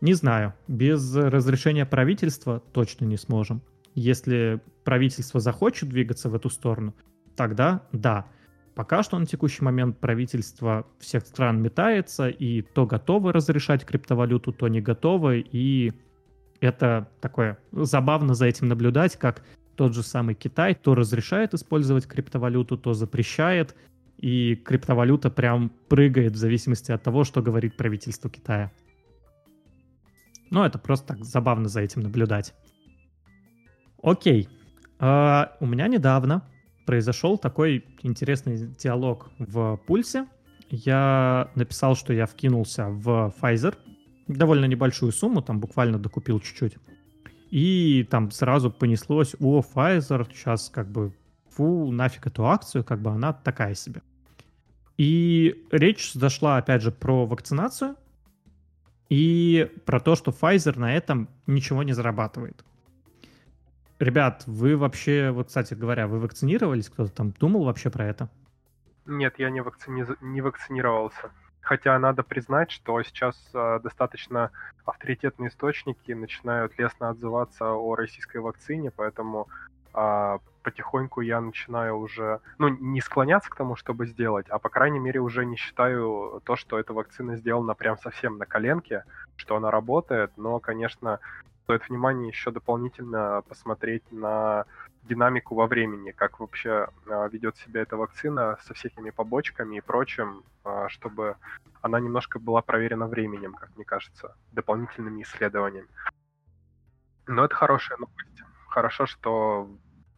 не 0.00 0.14
знаю. 0.14 0.54
Без 0.66 1.14
разрешения 1.14 1.84
правительства 1.84 2.62
точно 2.72 3.04
не 3.04 3.18
сможем. 3.18 3.60
Если 3.94 4.60
правительство 4.84 5.40
захочет 5.40 5.90
двигаться 5.90 6.30
в 6.30 6.34
эту 6.34 6.48
сторону, 6.48 6.94
тогда 7.36 7.86
да. 7.92 8.26
Пока 8.74 9.02
что 9.02 9.18
на 9.18 9.26
текущий 9.26 9.62
момент 9.62 9.98
правительство 9.98 10.86
всех 11.00 11.26
стран 11.26 11.60
метается, 11.60 12.28
и 12.28 12.62
то 12.62 12.86
готовы 12.86 13.32
разрешать 13.32 13.84
криптовалюту, 13.84 14.52
то 14.52 14.68
не 14.68 14.80
готовы, 14.80 15.40
и 15.40 15.92
это 16.60 17.08
такое 17.20 17.58
забавно 17.72 18.34
за 18.34 18.46
этим 18.46 18.68
наблюдать, 18.68 19.16
как 19.16 19.42
тот 19.80 19.94
же 19.94 20.02
самый 20.02 20.34
Китай 20.34 20.74
то 20.74 20.94
разрешает 20.94 21.54
использовать 21.54 22.06
криптовалюту, 22.06 22.76
то 22.76 22.92
запрещает, 22.92 23.74
и 24.18 24.54
криптовалюта 24.54 25.30
прям 25.30 25.70
прыгает 25.88 26.32
в 26.32 26.36
зависимости 26.36 26.92
от 26.92 27.02
того, 27.02 27.24
что 27.24 27.40
говорит 27.40 27.78
правительство 27.78 28.28
Китая. 28.28 28.72
Ну, 30.50 30.64
это 30.64 30.78
просто 30.78 31.14
так 31.14 31.24
забавно 31.24 31.70
за 31.70 31.80
этим 31.80 32.02
наблюдать. 32.02 32.52
Окей. 34.02 34.50
А, 34.98 35.56
у 35.60 35.66
меня 35.66 35.88
недавно 35.88 36.46
произошел 36.84 37.38
такой 37.38 37.86
интересный 38.02 38.58
диалог 38.58 39.30
в 39.38 39.80
пульсе. 39.86 40.26
Я 40.68 41.50
написал, 41.54 41.96
что 41.96 42.12
я 42.12 42.26
вкинулся 42.26 42.88
в 42.90 43.32
Pfizer. 43.40 43.78
Довольно 44.28 44.66
небольшую 44.66 45.12
сумму, 45.12 45.40
там 45.40 45.58
буквально 45.58 45.98
докупил 45.98 46.38
чуть-чуть. 46.38 46.76
И 47.50 48.06
там 48.10 48.30
сразу 48.30 48.70
понеслось, 48.70 49.34
о, 49.40 49.60
Pfizer, 49.60 50.28
сейчас 50.32 50.68
как 50.68 50.88
бы, 50.88 51.12
фу, 51.48 51.90
нафиг 51.90 52.26
эту 52.26 52.46
акцию, 52.46 52.84
как 52.84 53.00
бы 53.00 53.10
она 53.10 53.32
такая 53.32 53.74
себе. 53.74 54.02
И 54.96 55.66
речь 55.70 56.12
зашла, 56.12 56.58
опять 56.58 56.82
же, 56.82 56.92
про 56.92 57.26
вакцинацию 57.26 57.96
и 59.08 59.70
про 59.84 59.98
то, 59.98 60.14
что 60.14 60.30
Pfizer 60.30 60.78
на 60.78 60.94
этом 60.94 61.28
ничего 61.46 61.82
не 61.82 61.92
зарабатывает. 61.92 62.64
Ребят, 63.98 64.44
вы 64.46 64.76
вообще, 64.76 65.30
вот, 65.30 65.48
кстати 65.48 65.74
говоря, 65.74 66.06
вы 66.06 66.20
вакцинировались? 66.20 66.88
Кто-то 66.88 67.12
там 67.12 67.32
думал 67.32 67.64
вообще 67.64 67.90
про 67.90 68.06
это? 68.06 68.30
Нет, 69.06 69.34
я 69.38 69.50
не, 69.50 69.60
вакцини... 69.60 70.06
не 70.20 70.40
вакцинировался. 70.40 71.30
Хотя 71.60 71.98
надо 71.98 72.22
признать, 72.22 72.70
что 72.70 73.02
сейчас 73.02 73.36
э, 73.52 73.80
достаточно 73.82 74.50
авторитетные 74.84 75.50
источники 75.50 76.12
начинают 76.12 76.78
лестно 76.78 77.10
отзываться 77.10 77.72
о 77.72 77.94
российской 77.94 78.38
вакцине, 78.38 78.90
поэтому 78.90 79.46
э, 79.94 80.38
потихоньку 80.62 81.20
я 81.20 81.40
начинаю 81.40 81.98
уже, 81.98 82.40
ну, 82.58 82.68
не 82.68 83.00
склоняться 83.00 83.50
к 83.50 83.56
тому, 83.56 83.76
чтобы 83.76 84.06
сделать, 84.06 84.46
а 84.48 84.58
по 84.58 84.68
крайней 84.68 84.98
мере 84.98 85.20
уже 85.20 85.44
не 85.44 85.56
считаю 85.56 86.40
то, 86.44 86.56
что 86.56 86.78
эта 86.78 86.92
вакцина 86.92 87.36
сделана 87.36 87.74
прям 87.74 87.98
совсем 87.98 88.38
на 88.38 88.46
коленке, 88.46 89.04
что 89.36 89.56
она 89.56 89.70
работает, 89.70 90.32
но, 90.36 90.58
конечно, 90.60 91.20
стоит 91.64 91.88
внимание 91.88 92.28
еще 92.28 92.50
дополнительно 92.50 93.42
посмотреть 93.48 94.02
на 94.10 94.64
динамику 95.02 95.54
во 95.54 95.66
времени, 95.66 96.12
как 96.12 96.40
вообще 96.40 96.88
а, 97.08 97.28
ведет 97.28 97.56
себя 97.56 97.82
эта 97.82 97.96
вакцина 97.96 98.58
со 98.62 98.74
всякими 98.74 99.10
побочками 99.10 99.76
и 99.76 99.80
прочим, 99.80 100.44
а, 100.64 100.88
чтобы 100.88 101.36
она 101.82 102.00
немножко 102.00 102.38
была 102.38 102.62
проверена 102.62 103.06
временем, 103.06 103.54
как 103.54 103.74
мне 103.76 103.84
кажется, 103.84 104.36
дополнительными 104.52 105.22
исследованиями. 105.22 105.88
Но 107.26 107.44
это 107.44 107.54
хорошая 107.54 107.98
новость. 107.98 108.42
Хорошо, 108.68 109.06
что 109.06 109.68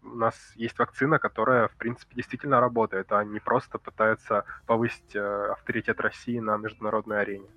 у 0.03 0.16
нас 0.16 0.35
есть 0.57 0.78
вакцина, 0.78 1.18
которая, 1.18 1.68
в 1.68 1.76
принципе, 1.76 2.16
действительно 2.16 2.61
работает, 2.61 3.12
а 3.12 3.24
не 3.24 3.41
просто 3.41 3.78
пытается 3.78 4.45
повысить 4.66 5.14
э, 5.14 5.53
авторитет 5.53 6.01
России 6.01 6.39
на 6.39 6.57
международной 6.57 7.20
арене. 7.20 7.49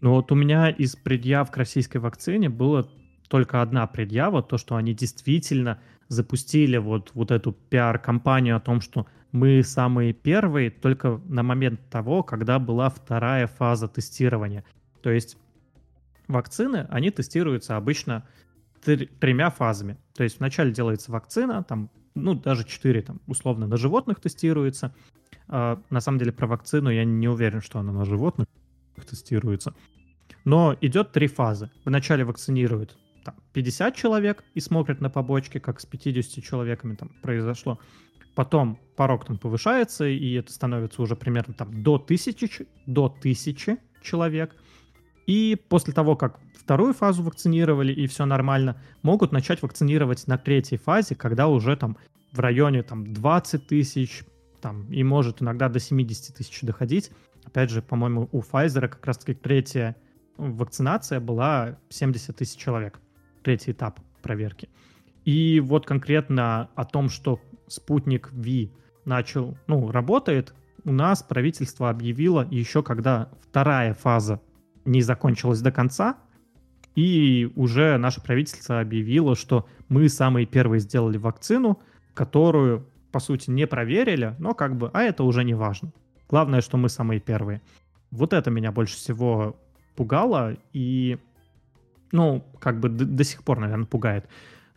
Ну 0.00 0.12
вот 0.12 0.32
у 0.32 0.34
меня 0.34 0.70
из 0.70 0.96
предъяв 0.96 1.50
к 1.50 1.56
российской 1.56 1.98
вакцине 1.98 2.48
было 2.48 2.88
только 3.30 3.62
одна 3.62 3.86
предъява, 3.86 4.42
то, 4.42 4.58
что 4.58 4.74
они 4.74 4.92
действительно 4.92 5.78
запустили 6.08 6.78
вот, 6.78 7.12
вот 7.14 7.30
эту 7.30 7.52
пиар-компанию 7.52 8.56
о 8.56 8.60
том, 8.60 8.80
что 8.80 9.06
мы 9.30 9.62
самые 9.62 10.12
первые 10.12 10.72
только 10.72 11.20
на 11.28 11.44
момент 11.44 11.80
того, 11.90 12.24
когда 12.24 12.58
была 12.58 12.90
вторая 12.90 13.46
фаза 13.46 13.86
тестирования. 13.86 14.64
То 15.00 15.10
есть 15.10 15.38
вакцины, 16.26 16.88
они 16.90 17.12
тестируются 17.12 17.76
обычно 17.76 18.26
тремя 18.82 19.50
фазами. 19.50 19.96
То 20.16 20.24
есть 20.24 20.40
вначале 20.40 20.72
делается 20.72 21.12
вакцина, 21.12 21.62
там, 21.62 21.88
ну, 22.16 22.34
даже 22.34 22.64
четыре, 22.64 23.02
там, 23.02 23.20
условно, 23.28 23.68
на 23.68 23.76
животных 23.76 24.18
тестируется. 24.18 24.92
А, 25.46 25.80
на 25.88 26.00
самом 26.00 26.18
деле 26.18 26.32
про 26.32 26.48
вакцину 26.48 26.90
я 26.90 27.04
не 27.04 27.28
уверен, 27.28 27.60
что 27.60 27.78
она 27.78 27.92
на 27.92 28.04
животных 28.04 28.48
тестируется. 29.08 29.72
Но 30.44 30.76
идет 30.80 31.12
три 31.12 31.28
фазы. 31.28 31.70
Вначале 31.84 32.24
вакцинируют 32.24 32.98
там, 33.24 33.34
50 33.52 33.94
человек 33.96 34.44
и 34.54 34.60
смотрят 34.60 35.00
на 35.00 35.10
побочки, 35.10 35.58
как 35.58 35.80
с 35.80 35.86
50 35.86 36.42
человеками 36.44 36.94
там 36.94 37.10
произошло. 37.22 37.78
Потом 38.34 38.78
порог 38.96 39.24
там 39.24 39.38
повышается, 39.38 40.06
и 40.06 40.32
это 40.34 40.52
становится 40.52 41.02
уже 41.02 41.16
примерно 41.16 41.54
там 41.54 41.82
до 41.82 41.98
тысячи, 41.98 42.68
до 42.86 43.08
тысячи 43.08 43.78
человек. 44.02 44.54
И 45.26 45.56
после 45.68 45.92
того, 45.92 46.16
как 46.16 46.40
вторую 46.58 46.94
фазу 46.94 47.22
вакцинировали 47.22 47.92
и 47.92 48.06
все 48.06 48.26
нормально, 48.26 48.80
могут 49.02 49.32
начать 49.32 49.62
вакцинировать 49.62 50.26
на 50.26 50.38
третьей 50.38 50.78
фазе, 50.78 51.14
когда 51.14 51.48
уже 51.48 51.76
там 51.76 51.96
в 52.32 52.38
районе 52.38 52.82
там 52.82 53.12
20 53.12 53.66
тысяч, 53.66 54.24
там, 54.60 54.90
и 54.92 55.02
может 55.02 55.42
иногда 55.42 55.68
до 55.68 55.80
70 55.80 56.36
тысяч 56.36 56.60
доходить. 56.62 57.10
Опять 57.44 57.70
же, 57.70 57.82
по-моему, 57.82 58.28
у 58.32 58.40
Pfizer 58.40 58.88
как 58.88 59.04
раз-таки 59.06 59.34
третья 59.34 59.96
вакцинация 60.36 61.20
была 61.20 61.78
70 61.88 62.36
тысяч 62.36 62.56
человек. 62.58 63.00
Третий 63.42 63.72
этап 63.72 64.00
проверки. 64.22 64.68
И 65.24 65.60
вот 65.60 65.86
конкретно 65.86 66.68
о 66.74 66.84
том, 66.84 67.08
что 67.08 67.40
спутник 67.66 68.30
Ви 68.32 68.72
начал, 69.04 69.56
ну, 69.66 69.90
работает, 69.90 70.54
у 70.84 70.92
нас 70.92 71.22
правительство 71.22 71.90
объявило 71.90 72.46
еще 72.50 72.82
когда 72.82 73.28
вторая 73.42 73.94
фаза 73.94 74.40
не 74.84 75.02
закончилась 75.02 75.60
до 75.60 75.72
конца, 75.72 76.16
и 76.94 77.52
уже 77.54 77.96
наше 77.98 78.20
правительство 78.20 78.80
объявило, 78.80 79.36
что 79.36 79.66
мы 79.88 80.08
самые 80.08 80.46
первые 80.46 80.80
сделали 80.80 81.18
вакцину, 81.18 81.80
которую, 82.14 82.86
по 83.12 83.20
сути, 83.20 83.50
не 83.50 83.66
проверили, 83.66 84.34
но 84.38 84.54
как 84.54 84.76
бы, 84.76 84.90
а 84.92 85.02
это 85.02 85.22
уже 85.24 85.44
не 85.44 85.54
важно. 85.54 85.92
Главное, 86.28 86.60
что 86.60 86.76
мы 86.76 86.88
самые 86.88 87.20
первые. 87.20 87.60
Вот 88.10 88.32
это 88.32 88.50
меня 88.50 88.72
больше 88.72 88.96
всего 88.96 89.56
пугало, 89.96 90.56
и, 90.72 91.18
ну, 92.12 92.44
как 92.58 92.80
бы 92.80 92.88
до, 92.88 93.04
до 93.04 93.24
сих 93.24 93.42
пор, 93.42 93.60
наверное, 93.60 93.86
пугает. 93.86 94.28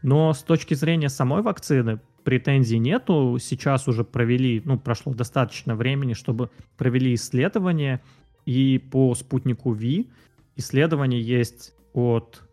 Но 0.01 0.33
с 0.33 0.43
точки 0.43 0.73
зрения 0.73 1.09
самой 1.09 1.41
вакцины 1.41 1.99
претензий 2.23 2.79
нету. 2.79 3.37
Сейчас 3.39 3.87
уже 3.87 4.03
провели, 4.03 4.61
ну, 4.65 4.79
прошло 4.79 5.13
достаточно 5.13 5.75
времени, 5.75 6.13
чтобы 6.13 6.49
провели 6.77 7.13
исследование, 7.13 8.01
и 8.45 8.77
по 8.77 9.15
спутнику 9.15 9.71
Ви 9.73 10.09
исследование 10.55 11.21
есть 11.21 11.73
от 11.93 12.43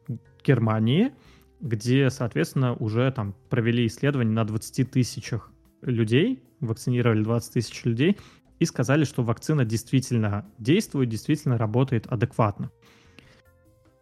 Германии, 0.45 1.13
где, 1.61 2.11
соответственно, 2.11 2.75
уже 2.75 3.11
там 3.13 3.35
провели 3.49 3.87
исследование 3.87 4.33
на 4.33 4.45
20 4.45 4.91
тысячах 4.91 5.51
людей, 5.83 6.43
вакцинировали 6.61 7.23
20 7.23 7.53
тысяч 7.55 7.85
людей, 7.85 8.17
и 8.59 8.65
сказали, 8.67 9.05
что 9.05 9.23
вакцина 9.23 9.65
действительно 9.65 10.47
действует, 10.59 11.09
действительно 11.09 11.59
работает 11.59 12.07
адекватно. 12.07 12.71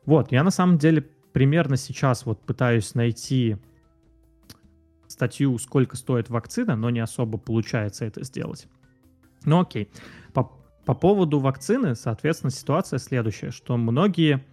Вот, 0.06 0.32
я 0.32 0.42
на 0.42 0.50
самом 0.50 0.78
деле 0.78 1.02
примерно 1.32 1.76
сейчас 1.76 2.26
вот 2.26 2.44
пытаюсь 2.44 2.94
найти 2.94 3.56
статью, 5.06 5.58
сколько 5.58 5.96
стоит 5.96 6.30
вакцина, 6.30 6.76
но 6.76 6.90
не 6.90 7.00
особо 7.00 7.38
получается 7.38 8.04
это 8.04 8.24
сделать. 8.24 8.68
Ну 9.44 9.60
окей. 9.60 9.90
По, 10.32 10.44
по 10.84 10.94
поводу 10.94 11.38
вакцины, 11.38 11.94
соответственно, 11.94 12.50
ситуация 12.50 12.98
следующая, 12.98 13.50
что 13.50 13.76
многие 13.76 14.44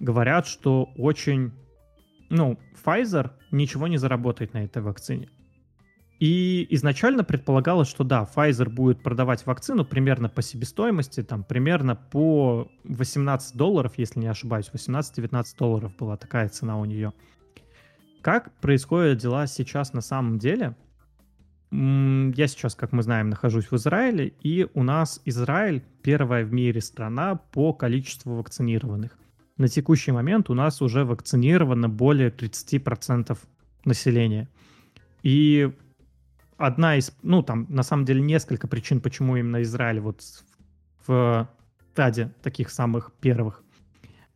говорят, 0.00 0.46
что 0.46 0.90
очень, 0.96 1.52
ну, 2.30 2.58
Pfizer 2.84 3.32
ничего 3.50 3.86
не 3.86 3.96
заработает 3.96 4.54
на 4.54 4.64
этой 4.64 4.82
вакцине. 4.82 5.30
И 6.24 6.66
изначально 6.70 7.22
предполагалось, 7.22 7.86
что 7.86 8.02
да, 8.02 8.26
Pfizer 8.34 8.70
будет 8.70 9.02
продавать 9.02 9.44
вакцину 9.44 9.84
примерно 9.84 10.30
по 10.30 10.40
себестоимости, 10.40 11.22
там 11.22 11.44
примерно 11.44 11.96
по 11.96 12.66
18 12.84 13.54
долларов, 13.54 13.92
если 13.98 14.20
не 14.20 14.28
ошибаюсь, 14.28 14.70
18-19 14.72 15.44
долларов 15.58 15.94
была 15.98 16.16
такая 16.16 16.48
цена 16.48 16.80
у 16.80 16.86
нее. 16.86 17.12
Как 18.22 18.58
происходят 18.60 19.18
дела 19.18 19.46
сейчас 19.46 19.92
на 19.92 20.00
самом 20.00 20.38
деле? 20.38 20.74
Я 21.70 22.46
сейчас, 22.46 22.74
как 22.74 22.92
мы 22.92 23.02
знаем, 23.02 23.28
нахожусь 23.28 23.70
в 23.70 23.76
Израиле, 23.76 24.28
и 24.40 24.66
у 24.72 24.82
нас 24.82 25.20
Израиль 25.26 25.84
первая 26.02 26.46
в 26.46 26.54
мире 26.54 26.80
страна 26.80 27.34
по 27.34 27.74
количеству 27.74 28.36
вакцинированных. 28.36 29.18
На 29.58 29.68
текущий 29.68 30.12
момент 30.12 30.48
у 30.48 30.54
нас 30.54 30.80
уже 30.80 31.04
вакцинировано 31.04 31.90
более 31.90 32.30
30% 32.30 33.36
населения. 33.84 34.48
И 35.22 35.70
одна 36.56 36.96
из, 36.96 37.12
ну 37.22 37.42
там 37.42 37.66
на 37.68 37.82
самом 37.82 38.04
деле 38.04 38.20
несколько 38.20 38.66
причин, 38.68 39.00
почему 39.00 39.36
именно 39.36 39.62
Израиль 39.62 40.00
вот 40.00 40.22
в 41.06 41.48
таде 41.94 42.32
таких 42.42 42.70
самых 42.70 43.12
первых. 43.20 43.62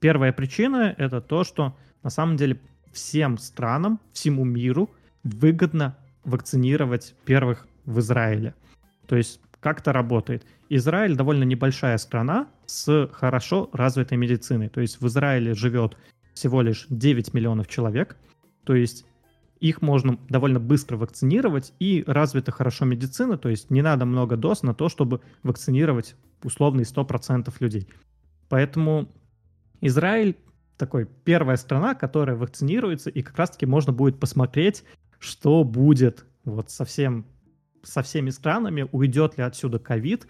Первая 0.01 0.33
причина 0.33 0.95
это 0.97 1.21
то, 1.21 1.45
что 1.45 1.77
на 2.03 2.11
самом 2.11 2.37
деле 2.37 2.61
всем 2.93 3.39
странам, 3.39 4.01
всему 4.13 4.45
миру 4.45 4.91
выгодно 5.25 5.97
вакцинировать 6.25 7.15
первых 7.25 7.67
в 7.85 7.99
Израиле. 8.01 8.55
То 9.07 9.17
есть 9.17 9.41
как 9.61 9.81
это 9.81 9.93
работает? 9.93 10.47
Израиль 10.69 11.17
довольно 11.17 11.45
небольшая 11.45 11.99
страна 11.99 12.49
с 12.67 13.09
хорошо 13.13 13.71
развитой 13.73 14.17
медициной. 14.19 14.69
То 14.69 14.81
есть 14.81 15.01
в 15.01 15.07
Израиле 15.09 15.55
живет 15.55 15.97
всего 16.35 16.63
лишь 16.63 16.87
9 16.91 17.35
миллионов 17.35 17.67
человек. 17.67 18.17
То 18.65 18.75
есть 18.75 19.05
их 19.61 19.83
можно 19.83 20.19
довольно 20.29 20.61
быстро 20.61 20.97
вакцинировать, 20.97 21.73
и 21.79 22.05
развита 22.07 22.53
хорошо 22.53 22.85
медицина, 22.85 23.39
то 23.39 23.49
есть 23.49 23.71
не 23.71 23.83
надо 23.83 24.05
много 24.05 24.37
доз 24.37 24.63
на 24.63 24.75
то, 24.75 24.89
чтобы 24.89 25.21
вакцинировать 25.43 26.17
условные 26.43 26.85
100% 26.85 27.53
людей. 27.61 27.89
Поэтому 28.49 29.09
Израиль 29.81 30.37
такой 30.77 31.07
первая 31.25 31.57
страна, 31.57 31.95
которая 31.95 32.37
вакцинируется, 32.37 33.11
и 33.11 33.23
как 33.23 33.37
раз-таки 33.37 33.67
можно 33.67 33.93
будет 33.93 34.21
посмотреть, 34.21 34.85
что 35.19 35.65
будет 35.65 36.25
вот 36.45 36.71
совсем 36.71 37.27
со 37.83 38.03
всеми 38.03 38.31
странами, 38.31 38.89
уйдет 38.91 39.39
ли 39.39 39.45
отсюда 39.45 39.79
ковид, 39.79 40.27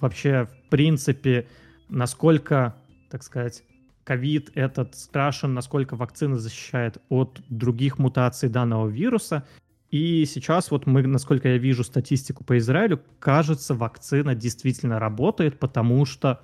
вообще, 0.00 0.46
в 0.46 0.70
принципе, 0.70 1.46
насколько, 1.88 2.76
так 3.10 3.22
сказать, 3.22 3.64
ковид 4.04 4.50
этот 4.54 4.94
страшен, 4.94 5.54
насколько 5.54 5.96
вакцина 5.96 6.38
защищает 6.38 6.98
от 7.08 7.40
других 7.48 7.98
мутаций 7.98 8.48
данного 8.48 8.88
вируса. 8.88 9.46
И 9.90 10.24
сейчас 10.26 10.70
вот 10.70 10.86
мы, 10.86 11.02
насколько 11.06 11.48
я 11.48 11.58
вижу 11.58 11.84
статистику 11.84 12.44
по 12.44 12.58
Израилю, 12.58 13.00
кажется, 13.18 13.74
вакцина 13.74 14.34
действительно 14.34 14.98
работает, 14.98 15.58
потому 15.58 16.04
что 16.04 16.42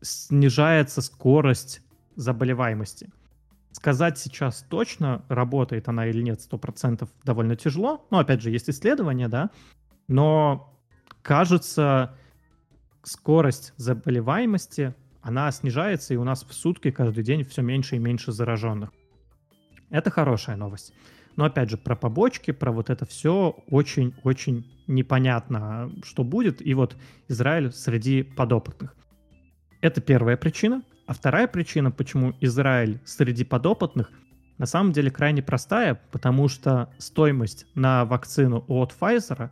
снижается 0.00 1.02
скорость 1.02 1.82
заболеваемости. 2.16 3.10
Сказать 3.72 4.18
сейчас 4.18 4.64
точно, 4.70 5.22
работает 5.28 5.88
она 5.88 6.06
или 6.06 6.22
нет, 6.22 6.40
100% 6.40 7.06
довольно 7.24 7.56
тяжело. 7.56 8.06
Но, 8.10 8.18
опять 8.18 8.40
же, 8.40 8.50
есть 8.50 8.70
исследования, 8.70 9.28
да, 9.28 9.50
но 10.08 10.74
кажется, 11.20 12.16
скорость 13.02 13.74
заболеваемости 13.76 14.94
она 15.26 15.50
снижается, 15.50 16.14
и 16.14 16.16
у 16.16 16.22
нас 16.22 16.44
в 16.44 16.52
сутки 16.52 16.92
каждый 16.92 17.24
день 17.24 17.42
все 17.42 17.60
меньше 17.60 17.96
и 17.96 17.98
меньше 17.98 18.30
зараженных. 18.30 18.92
Это 19.90 20.08
хорошая 20.08 20.54
новость. 20.54 20.94
Но 21.34 21.46
опять 21.46 21.68
же, 21.68 21.76
про 21.76 21.96
побочки, 21.96 22.52
про 22.52 22.70
вот 22.70 22.90
это 22.90 23.06
все 23.06 23.56
очень-очень 23.68 24.64
непонятно, 24.86 25.90
что 26.04 26.22
будет. 26.22 26.64
И 26.64 26.74
вот 26.74 26.96
Израиль 27.26 27.72
среди 27.72 28.22
подопытных. 28.22 28.94
Это 29.80 30.00
первая 30.00 30.36
причина. 30.36 30.84
А 31.08 31.12
вторая 31.12 31.48
причина, 31.48 31.90
почему 31.90 32.34
Израиль 32.40 33.00
среди 33.04 33.42
подопытных, 33.42 34.12
на 34.58 34.66
самом 34.66 34.92
деле 34.92 35.10
крайне 35.10 35.42
простая, 35.42 36.00
потому 36.12 36.46
что 36.46 36.88
стоимость 36.98 37.66
на 37.74 38.04
вакцину 38.04 38.64
от 38.68 38.94
Pfizer, 38.98 39.50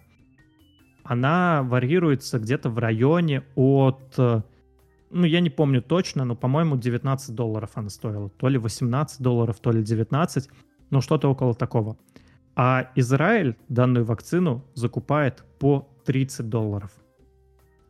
она 1.03 1.65
варьируется 1.65 2.39
где-то 2.39 2.71
в 2.71 2.79
районе 2.79 3.43
от 3.57 4.17
ну, 5.15 5.27
я 5.27 5.41
не 5.41 5.51
помню 5.51 5.81
точно, 5.81 6.25
но, 6.25 6.35
по-моему, 6.35 6.77
19 6.77 7.35
долларов 7.35 7.71
она 7.75 7.89
стоила. 7.89 8.29
То 8.31 8.49
ли 8.49 8.59
18 8.59 9.23
долларов, 9.23 9.61
то 9.61 9.71
ли 9.71 9.83
19, 9.83 10.49
но 10.91 11.01
что-то 11.01 11.31
около 11.31 11.55
такого. 11.55 11.97
А 12.57 12.91
Израиль 12.97 13.57
данную 13.69 14.05
вакцину 14.05 14.65
закупает 14.75 15.45
по 15.59 15.89
30 16.05 16.49
долларов. 16.49 16.93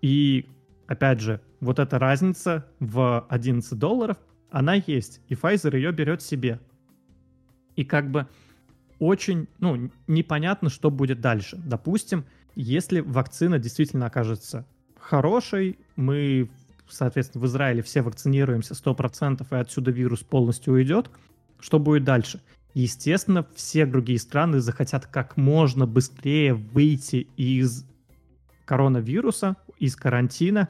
И, 0.02 0.46
опять 0.86 1.20
же, 1.20 1.40
вот 1.60 1.78
эта 1.78 1.98
разница 1.98 2.66
в 2.78 3.26
11 3.28 3.78
долларов, 3.78 4.18
она 4.50 4.74
есть, 4.74 5.22
и 5.28 5.34
Pfizer 5.34 5.74
ее 5.74 5.92
берет 5.92 6.20
себе. 6.20 6.60
И 7.74 7.84
как 7.84 8.10
бы 8.10 8.28
очень, 8.98 9.48
ну, 9.58 9.90
непонятно, 10.06 10.68
что 10.68 10.90
будет 10.90 11.20
дальше. 11.20 11.58
Допустим, 11.64 12.26
если 12.54 13.00
вакцина 13.00 13.58
действительно 13.58 14.06
окажется 14.06 14.66
хорошей, 14.98 15.78
мы 15.96 16.50
соответственно, 16.88 17.42
в 17.42 17.46
Израиле 17.46 17.82
все 17.82 18.02
вакцинируемся 18.02 18.74
100%, 18.74 19.46
и 19.50 19.54
отсюда 19.54 19.90
вирус 19.90 20.20
полностью 20.20 20.74
уйдет, 20.74 21.10
что 21.58 21.78
будет 21.78 22.04
дальше? 22.04 22.40
Естественно, 22.74 23.46
все 23.54 23.86
другие 23.86 24.18
страны 24.18 24.60
захотят 24.60 25.06
как 25.06 25.36
можно 25.36 25.86
быстрее 25.86 26.54
выйти 26.54 27.28
из 27.36 27.86
коронавируса, 28.64 29.56
из 29.78 29.94
карантина, 29.94 30.68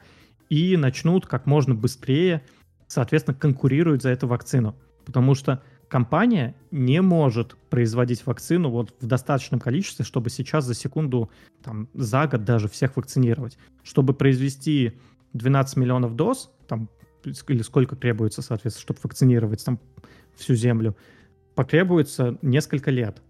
и 0.49 0.77
начнут 0.77 1.25
как 1.25 1.47
можно 1.47 1.73
быстрее, 1.73 2.43
соответственно, 2.87 3.35
конкурировать 3.35 4.03
за 4.03 4.09
эту 4.09 4.27
вакцину. 4.27 4.75
Потому 5.05 5.33
что 5.33 5.63
компания 5.87 6.55
не 6.71 7.01
может 7.01 7.55
производить 7.69 8.25
вакцину 8.25 8.69
вот 8.69 8.95
в 8.99 9.07
достаточном 9.07 9.59
количестве, 9.59 10.05
чтобы 10.05 10.29
сейчас 10.29 10.65
за 10.65 10.75
секунду, 10.75 11.31
там, 11.63 11.89
за 11.93 12.27
год 12.27 12.43
даже 12.43 12.67
всех 12.67 12.97
вакцинировать. 12.97 13.57
Чтобы 13.83 14.13
произвести 14.13 14.99
12 15.35 15.77
миллионов 15.77 16.15
доз, 16.15 16.51
там, 16.67 16.89
или 17.23 17.61
сколько 17.61 17.95
требуется, 17.95 18.41
соответственно, 18.41 18.81
чтобы 18.81 18.99
вакцинировать 19.03 19.63
там 19.63 19.79
всю 20.35 20.55
Землю, 20.55 20.95
потребуется 21.55 22.37
несколько 22.41 22.91
лет. 22.91 23.21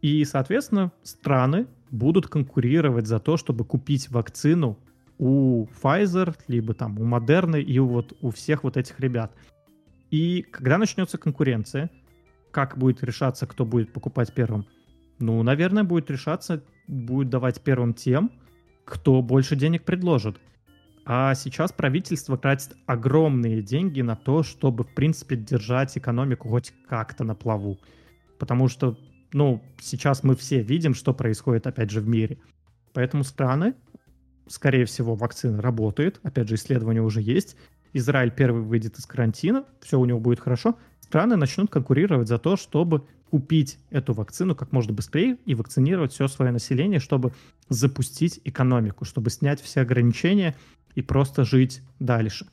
И, 0.00 0.24
соответственно, 0.24 0.92
страны 1.02 1.66
будут 1.90 2.26
конкурировать 2.26 3.06
за 3.06 3.20
то, 3.20 3.36
чтобы 3.36 3.64
купить 3.64 4.10
вакцину 4.10 4.78
у 5.18 5.66
Pfizer, 5.66 6.34
либо 6.48 6.74
там 6.74 6.98
у 6.98 7.04
Moderna 7.04 7.60
и 7.60 7.78
вот 7.78 8.16
у 8.20 8.30
всех 8.30 8.64
вот 8.64 8.76
этих 8.76 8.98
ребят. 8.98 9.32
И 10.10 10.42
когда 10.42 10.78
начнется 10.78 11.18
конкуренция, 11.18 11.90
как 12.50 12.76
будет 12.76 13.02
решаться, 13.04 13.46
кто 13.46 13.64
будет 13.64 13.92
покупать 13.92 14.34
первым? 14.34 14.66
Ну, 15.20 15.40
наверное, 15.42 15.84
будет 15.84 16.10
решаться, 16.10 16.62
будет 16.88 17.30
давать 17.30 17.60
первым 17.60 17.94
тем, 17.94 18.32
кто 18.84 19.22
больше 19.22 19.54
денег 19.54 19.84
предложит. 19.84 20.38
А 21.04 21.34
сейчас 21.34 21.72
правительство 21.72 22.36
тратит 22.36 22.76
огромные 22.86 23.60
деньги 23.60 24.00
на 24.02 24.14
то, 24.14 24.42
чтобы, 24.42 24.84
в 24.84 24.94
принципе, 24.94 25.36
держать 25.36 25.96
экономику 25.98 26.48
хоть 26.48 26.72
как-то 26.88 27.24
на 27.24 27.34
плаву. 27.34 27.78
Потому 28.38 28.68
что, 28.68 28.96
ну, 29.32 29.62
сейчас 29.80 30.22
мы 30.22 30.36
все 30.36 30.62
видим, 30.62 30.94
что 30.94 31.12
происходит, 31.12 31.66
опять 31.66 31.90
же, 31.90 32.00
в 32.00 32.08
мире. 32.08 32.38
Поэтому 32.92 33.24
страны, 33.24 33.74
скорее 34.46 34.84
всего, 34.84 35.14
вакцина 35.14 35.60
работает. 35.60 36.20
Опять 36.22 36.48
же, 36.48 36.54
исследования 36.54 37.02
уже 37.02 37.20
есть. 37.20 37.56
Израиль 37.92 38.30
первый 38.30 38.62
выйдет 38.62 38.98
из 38.98 39.06
карантина, 39.06 39.64
все 39.80 39.98
у 39.98 40.04
него 40.04 40.20
будет 40.20 40.40
хорошо. 40.40 40.78
Страны 41.00 41.36
начнут 41.36 41.70
конкурировать 41.70 42.28
за 42.28 42.38
то, 42.38 42.56
чтобы 42.56 43.04
купить 43.30 43.78
эту 43.90 44.12
вакцину 44.12 44.54
как 44.54 44.72
можно 44.72 44.92
быстрее 44.92 45.38
и 45.46 45.54
вакцинировать 45.54 46.12
все 46.12 46.28
свое 46.28 46.52
население, 46.52 47.00
чтобы 47.00 47.32
запустить 47.68 48.40
экономику, 48.44 49.04
чтобы 49.04 49.30
снять 49.30 49.60
все 49.60 49.80
ограничения 49.80 50.54
и 50.94 51.02
просто 51.02 51.44
жить 51.44 51.82
дальше. 51.98 52.46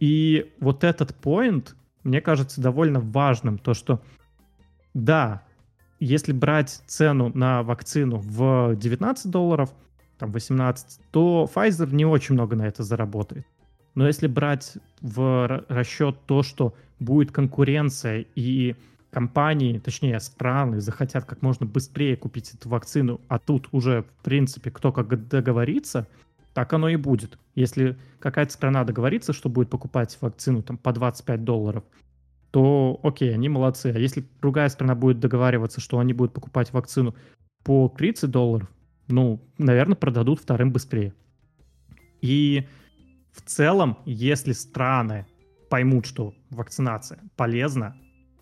И 0.00 0.52
вот 0.60 0.84
этот 0.84 1.14
поинт, 1.14 1.76
мне 2.02 2.20
кажется, 2.20 2.60
довольно 2.60 3.00
важным, 3.00 3.58
то 3.58 3.74
что, 3.74 4.02
да, 4.92 5.42
если 6.00 6.32
брать 6.32 6.82
цену 6.86 7.30
на 7.34 7.62
вакцину 7.62 8.18
в 8.18 8.76
19 8.76 9.30
долларов, 9.30 9.72
там 10.18 10.32
18, 10.32 11.00
то 11.10 11.48
Pfizer 11.52 11.92
не 11.94 12.04
очень 12.04 12.34
много 12.34 12.56
на 12.56 12.66
это 12.66 12.82
заработает. 12.82 13.46
Но 13.94 14.06
если 14.06 14.26
брать 14.26 14.76
в 15.00 15.64
расчет 15.68 16.18
то, 16.26 16.42
что 16.42 16.74
будет 16.98 17.30
конкуренция 17.30 18.26
и 18.34 18.76
компании, 19.10 19.78
точнее 19.78 20.18
страны 20.18 20.80
захотят 20.80 21.24
как 21.24 21.40
можно 21.42 21.66
быстрее 21.66 22.16
купить 22.16 22.52
эту 22.52 22.68
вакцину, 22.68 23.20
а 23.28 23.38
тут 23.38 23.68
уже, 23.70 24.02
в 24.02 24.24
принципе, 24.24 24.70
кто 24.70 24.92
как 24.92 25.28
договорится, 25.28 26.08
так 26.54 26.72
оно 26.72 26.88
и 26.88 26.96
будет. 26.96 27.38
Если 27.54 27.98
какая-то 28.20 28.52
страна 28.52 28.84
договорится, 28.84 29.32
что 29.32 29.48
будет 29.48 29.68
покупать 29.68 30.16
вакцину 30.20 30.62
там 30.62 30.78
по 30.78 30.92
25 30.92 31.44
долларов, 31.44 31.84
то 32.52 33.00
окей, 33.02 33.34
они 33.34 33.48
молодцы. 33.48 33.92
А 33.94 33.98
если 33.98 34.24
другая 34.40 34.68
страна 34.68 34.94
будет 34.94 35.18
договариваться, 35.18 35.80
что 35.80 35.98
они 35.98 36.12
будут 36.12 36.32
покупать 36.32 36.72
вакцину 36.72 37.14
по 37.64 37.88
30 37.88 38.30
долларов, 38.30 38.68
ну, 39.08 39.40
наверное, 39.58 39.96
продадут 39.96 40.40
вторым 40.40 40.72
быстрее. 40.72 41.12
И 42.22 42.66
в 43.32 43.42
целом, 43.42 43.98
если 44.06 44.52
страны 44.52 45.26
поймут, 45.68 46.06
что 46.06 46.34
вакцинация 46.50 47.18
полезна, 47.36 47.96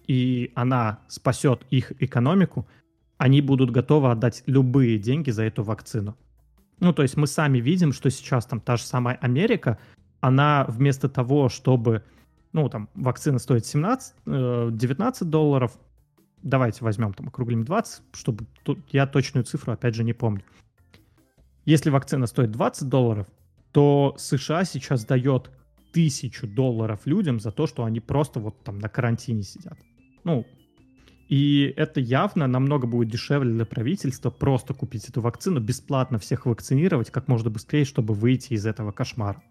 и 0.07 0.53
она 0.55 1.01
спасет 1.09 1.67
их 1.71 1.93
экономику, 2.03 2.69
они 3.17 3.41
будут 3.41 3.71
готовы 3.71 4.11
отдать 4.11 4.43
любые 4.47 4.99
деньги 4.99 5.31
за 5.31 5.45
эту 5.45 5.63
вакцину. 5.63 6.17
Ну, 6.83 6.93
то 6.93 7.03
есть 7.03 7.17
мы 7.17 7.29
сами 7.29 7.59
видим, 7.59 7.93
что 7.93 8.11
сейчас 8.11 8.45
там 8.45 8.61
та 8.61 8.77
же 8.77 8.83
самая 8.83 9.15
Америка, 9.23 9.79
она 10.21 10.67
вместо 10.69 11.09
того, 11.09 11.49
чтобы, 11.49 12.03
ну, 12.53 12.69
там, 12.69 12.89
вакцина 12.97 13.39
стоит 13.39 13.65
17, 13.65 14.15
19 14.27 15.23
э, 15.23 15.25
долларов, 15.25 15.79
давайте 16.43 16.85
возьмем, 16.85 17.15
там, 17.15 17.29
округлим 17.29 17.65
20, 17.65 18.03
чтобы 18.15 18.47
я 18.91 19.07
точную 19.07 19.45
цифру, 19.45 19.73
опять 19.73 19.95
же, 19.95 20.03
не 20.03 20.13
помню. 20.13 20.43
Если 21.67 21.89
вакцина 21.89 22.27
стоит 22.27 22.51
20 22.51 22.89
долларов, 22.89 23.29
то 23.71 24.17
США 24.19 24.65
сейчас 24.65 25.05
дает 25.05 25.53
тысячу 25.93 26.49
долларов 26.49 27.03
людям 27.05 27.39
за 27.39 27.53
то, 27.53 27.69
что 27.69 27.85
они 27.85 28.01
просто 28.01 28.41
вот 28.41 28.61
там 28.65 28.81
на 28.81 28.89
карантине 28.89 29.45
сидят. 29.45 29.79
Ну, 30.25 30.45
и 31.33 31.73
это 31.79 31.99
явно 31.99 32.47
намного 32.47 32.87
будет 32.87 33.09
дешевле 33.09 33.55
для 33.55 33.65
правительства 33.65 34.29
просто 34.29 34.75
купить 34.75 35.09
эту 35.09 35.23
вакцину, 35.23 35.61
бесплатно 35.61 36.19
всех 36.19 36.45
вакцинировать 36.45 37.11
как 37.11 37.27
можно 37.27 37.49
быстрее, 37.49 37.87
чтобы 37.87 38.13
выйти 38.13 38.53
из 38.53 38.67
этого 38.67 38.93
кошмара. 38.93 39.43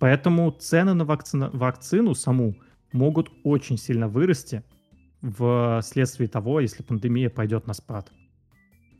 Поэтому 0.00 0.50
цены 0.50 0.94
на 0.94 1.04
вакцину, 1.04 1.48
вакцину 1.52 2.16
саму 2.16 2.56
могут 2.90 3.30
очень 3.44 3.78
сильно 3.78 4.08
вырасти 4.08 4.64
вследствие 5.22 6.28
того, 6.28 6.58
если 6.58 6.82
пандемия 6.82 7.30
пойдет 7.30 7.68
на 7.68 7.74
спад. 7.74 8.10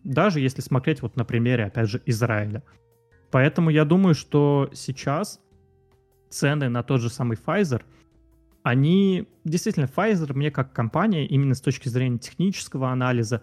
Даже 0.04 0.38
если 0.38 0.60
смотреть 0.60 1.02
вот 1.02 1.16
на 1.16 1.24
примере, 1.24 1.64
опять 1.64 1.88
же, 1.88 2.00
Израиля. 2.06 2.62
Поэтому 3.32 3.68
я 3.68 3.84
думаю, 3.84 4.14
что 4.14 4.70
сейчас 4.72 5.40
цены 6.30 6.68
на 6.68 6.84
тот 6.84 7.00
же 7.00 7.10
самый 7.10 7.36
Pfizer– 7.36 7.82
они 8.66 9.28
действительно 9.44 9.84
Pfizer 9.84 10.34
мне 10.34 10.50
как 10.50 10.72
компания 10.72 11.24
именно 11.24 11.54
с 11.54 11.60
точки 11.60 11.88
зрения 11.88 12.18
технического 12.18 12.90
анализа 12.90 13.42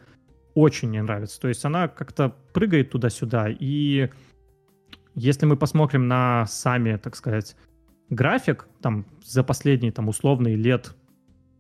очень 0.53 0.89
не 0.89 1.01
нравится. 1.01 1.39
То 1.39 1.47
есть 1.47 1.63
она 1.63 1.87
как-то 1.87 2.35
прыгает 2.51 2.91
туда-сюда, 2.91 3.47
и 3.47 4.09
если 5.15 5.45
мы 5.45 5.55
посмотрим 5.55 6.09
на 6.09 6.45
сами, 6.47 6.97
так 6.97 7.15
сказать, 7.15 7.55
график, 8.09 8.67
там, 8.81 9.05
за 9.23 9.45
последние, 9.45 9.93
там, 9.93 10.09
условные 10.09 10.57
лет 10.57 10.93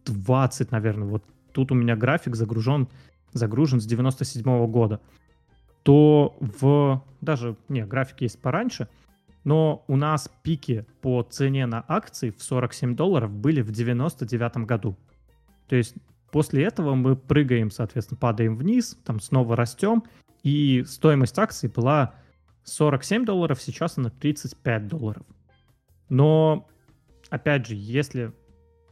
20, 0.07 0.71
наверное, 0.71 1.07
вот 1.07 1.23
тут 1.53 1.71
у 1.71 1.75
меня 1.75 1.95
график 1.95 2.35
загружен, 2.35 2.89
загружен 3.31 3.79
с 3.79 3.85
97 3.85 4.43
-го 4.43 4.67
года, 4.67 4.99
то 5.83 6.35
в... 6.41 7.01
Даже, 7.21 7.55
не, 7.69 7.85
график 7.85 8.19
есть 8.19 8.41
пораньше— 8.41 8.89
но 9.43 9.83
у 9.87 9.95
нас 9.95 10.29
пики 10.41 10.85
по 11.01 11.23
цене 11.23 11.65
на 11.65 11.83
акции 11.87 12.31
в 12.31 12.41
47 12.41 12.95
долларов 12.95 13.31
были 13.31 13.61
в 13.61 13.71
99 13.71 14.57
году. 14.65 14.95
То 15.67 15.75
есть 15.75 15.95
после 16.31 16.63
этого 16.63 16.95
мы 16.95 17.15
прыгаем, 17.15 17.71
соответственно, 17.71 18.19
падаем 18.19 18.55
вниз, 18.55 18.97
там 19.05 19.19
снова 19.19 19.55
растем, 19.55 20.03
и 20.43 20.83
стоимость 20.87 21.37
акций 21.39 21.69
была 21.69 22.15
47 22.63 23.25
долларов, 23.25 23.61
сейчас 23.61 23.97
она 23.97 24.09
35 24.09 24.87
долларов. 24.87 25.25
Но, 26.09 26.67
опять 27.29 27.67
же, 27.67 27.75
если 27.75 28.33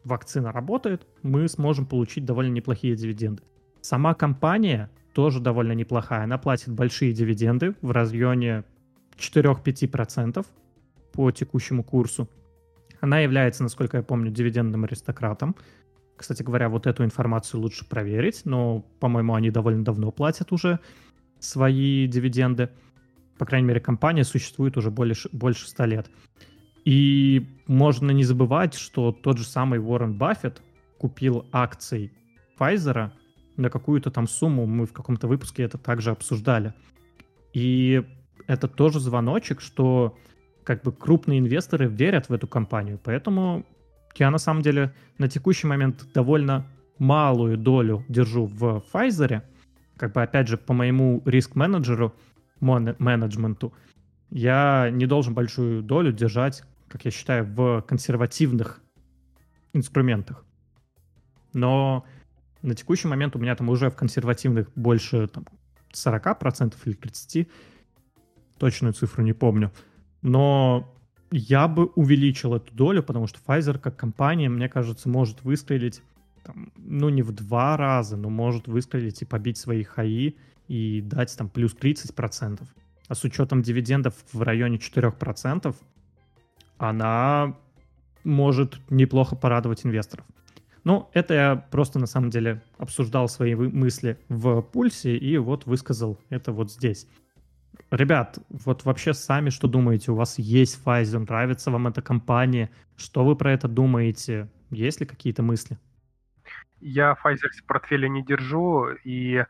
вакцина 0.03 0.51
работает, 0.51 1.07
мы 1.21 1.47
сможем 1.47 1.85
получить 1.85 2.25
довольно 2.25 2.51
неплохие 2.51 2.95
дивиденды. 2.95 3.43
Сама 3.81 4.13
компания 4.13 4.89
тоже 5.13 5.39
довольно 5.39 5.73
неплохая. 5.73 6.23
Она 6.23 6.37
платит 6.37 6.69
большие 6.69 7.13
дивиденды 7.13 7.75
в 7.81 7.91
районе 7.91 8.63
4-5% 9.22 10.45
по 11.13 11.32
текущему 11.32 11.84
курсу. 11.84 12.30
Она 12.99 13.19
является, 13.19 13.63
насколько 13.63 13.97
я 13.97 14.03
помню, 14.03 14.32
дивидендным 14.32 14.84
аристократом. 14.84 15.55
Кстати 16.15 16.43
говоря, 16.43 16.69
вот 16.69 16.86
эту 16.86 17.03
информацию 17.03 17.59
лучше 17.61 17.88
проверить, 17.88 18.41
но, 18.45 18.82
по-моему, 18.99 19.34
они 19.34 19.49
довольно 19.49 19.84
давно 19.84 20.11
платят 20.11 20.51
уже 20.51 20.80
свои 21.39 22.07
дивиденды. 22.07 22.69
По 23.38 23.45
крайней 23.45 23.67
мере, 23.67 23.80
компания 23.80 24.24
существует 24.24 24.78
уже 24.78 24.91
больше, 24.91 25.30
больше 25.32 25.67
100 25.67 25.86
лет. 25.86 26.11
И 26.86 27.47
можно 27.67 28.11
не 28.11 28.24
забывать, 28.24 28.76
что 28.76 29.11
тот 29.11 29.39
же 29.39 29.45
самый 29.45 29.80
Уоррен 29.80 30.17
Баффет 30.17 30.61
купил 30.99 31.47
акции 31.51 32.11
Pfizer 32.59 33.11
на 33.57 33.69
какую-то 33.69 34.11
там 34.11 34.28
сумму, 34.28 34.65
мы 34.67 34.86
в 34.86 34.93
каком-то 34.93 35.28
выпуске 35.28 35.63
это 35.63 35.78
также 35.78 36.11
обсуждали. 36.11 36.74
И 37.53 38.03
это 38.47 38.67
тоже 38.67 38.99
звоночек, 38.99 39.61
что 39.61 40.17
как 40.63 40.83
бы 40.83 40.91
крупные 40.91 41.39
инвесторы 41.39 41.87
верят 41.87 42.29
в 42.29 42.33
эту 42.33 42.47
компанию. 42.47 42.99
Поэтому 43.03 43.65
я 44.15 44.29
на 44.31 44.37
самом 44.37 44.61
деле 44.61 44.93
на 45.17 45.27
текущий 45.27 45.67
момент 45.67 46.05
довольно 46.13 46.65
малую 46.99 47.57
долю 47.57 48.05
держу 48.09 48.45
в 48.45 48.83
Pfizer. 48.93 49.41
Как 49.97 50.13
бы 50.13 50.21
опять 50.21 50.47
же 50.47 50.57
по 50.57 50.73
моему 50.73 51.21
риск-менеджеру, 51.25 52.13
менеджменту, 52.59 53.73
я 54.29 54.89
не 54.91 55.05
должен 55.05 55.33
большую 55.33 55.81
долю 55.81 56.11
держать, 56.11 56.63
как 56.87 57.05
я 57.05 57.11
считаю, 57.11 57.45
в 57.45 57.81
консервативных 57.81 58.81
инструментах. 59.73 60.45
Но 61.53 62.05
на 62.61 62.75
текущий 62.75 63.07
момент 63.07 63.35
у 63.35 63.39
меня 63.39 63.55
там 63.55 63.69
уже 63.69 63.89
в 63.89 63.95
консервативных 63.95 64.71
больше 64.75 65.27
там, 65.27 65.45
40% 65.93 66.75
или 66.85 66.97
30%, 66.97 67.47
точную 68.62 68.93
цифру 68.93 69.24
не 69.24 69.34
помню. 69.34 69.72
Но 70.22 70.88
я 71.32 71.68
бы 71.68 71.86
увеличил 71.95 72.53
эту 72.53 72.72
долю, 72.76 73.01
потому 73.01 73.26
что 73.26 73.39
Pfizer 73.39 73.80
как 73.80 73.97
компания, 73.97 74.49
мне 74.49 74.70
кажется, 74.70 75.09
может 75.09 75.43
выстрелить, 75.43 76.03
там, 76.43 76.72
ну 76.78 77.09
не 77.09 77.24
в 77.24 77.32
два 77.32 77.76
раза, 77.76 78.18
но 78.18 78.30
может 78.30 78.68
выстрелить 78.68 79.24
и 79.24 79.26
побить 79.26 79.57
свои 79.57 79.82
хаи 79.82 80.36
и 80.68 81.01
дать 81.01 81.36
там 81.36 81.49
плюс 81.49 81.76
30%. 81.76 82.62
А 83.07 83.16
с 83.16 83.24
учетом 83.24 83.64
дивидендов 83.64 84.14
в 84.32 84.43
районе 84.43 84.78
4%, 84.78 85.76
она 86.78 87.57
может 88.24 88.80
неплохо 88.91 89.36
порадовать 89.36 89.84
инвесторов. 89.88 90.26
Ну, 90.84 91.09
это 91.14 91.34
я 91.34 91.55
просто 91.55 91.97
на 91.97 92.05
самом 92.05 92.30
деле 92.30 92.62
обсуждал 92.78 93.28
свои 93.28 93.55
мысли 93.55 94.20
в 94.30 94.62
пульсе 94.62 95.18
и 95.18 95.38
вот 95.38 95.66
высказал 95.66 96.20
это 96.30 96.51
вот 96.51 96.72
здесь. 96.72 97.07
Ребят, 97.91 98.39
вот 98.49 98.86
вообще 98.86 99.13
сами 99.13 99.49
что 99.49 99.67
думаете? 99.67 100.11
У 100.11 100.15
вас 100.15 100.39
есть 100.39 100.82
Pfizer, 100.84 101.19
нравится 101.19 101.72
вам 101.72 101.88
эта 101.88 102.01
компания? 102.01 102.69
Что 102.97 103.26
вы 103.26 103.36
про 103.36 103.51
это 103.51 103.67
думаете? 103.67 104.47
Есть 104.69 105.01
ли 105.01 105.05
какие-то 105.05 105.43
мысли? 105.43 105.78
Я 106.80 107.17
Pfizer 107.24 107.49
в 107.57 107.63
портфеле 107.65 108.09
не 108.09 108.24
держу, 108.24 108.88
и 109.03 109.45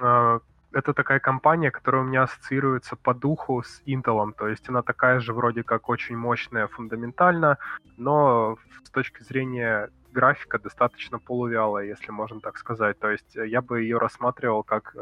э, 0.00 0.40
это 0.72 0.92
такая 0.94 1.20
компания, 1.20 1.70
которая 1.70 2.02
у 2.02 2.06
меня 2.06 2.24
ассоциируется 2.24 2.96
по 2.96 3.14
духу 3.14 3.62
с 3.62 3.82
Intel, 3.86 4.32
то 4.36 4.48
есть 4.48 4.68
она 4.68 4.82
такая 4.82 5.20
же 5.20 5.32
вроде 5.32 5.62
как 5.62 5.88
очень 5.88 6.16
мощная 6.16 6.68
фундаментально, 6.68 7.58
но 7.96 8.56
с 8.84 8.90
точки 8.90 9.22
зрения 9.22 9.90
графика 10.12 10.58
достаточно 10.58 11.18
полувялая, 11.18 11.86
если 11.86 12.10
можно 12.10 12.40
так 12.40 12.58
сказать. 12.58 12.98
То 12.98 13.10
есть 13.10 13.34
я 13.34 13.62
бы 13.62 13.82
ее 13.82 13.98
рассматривал 13.98 14.62
как 14.62 14.94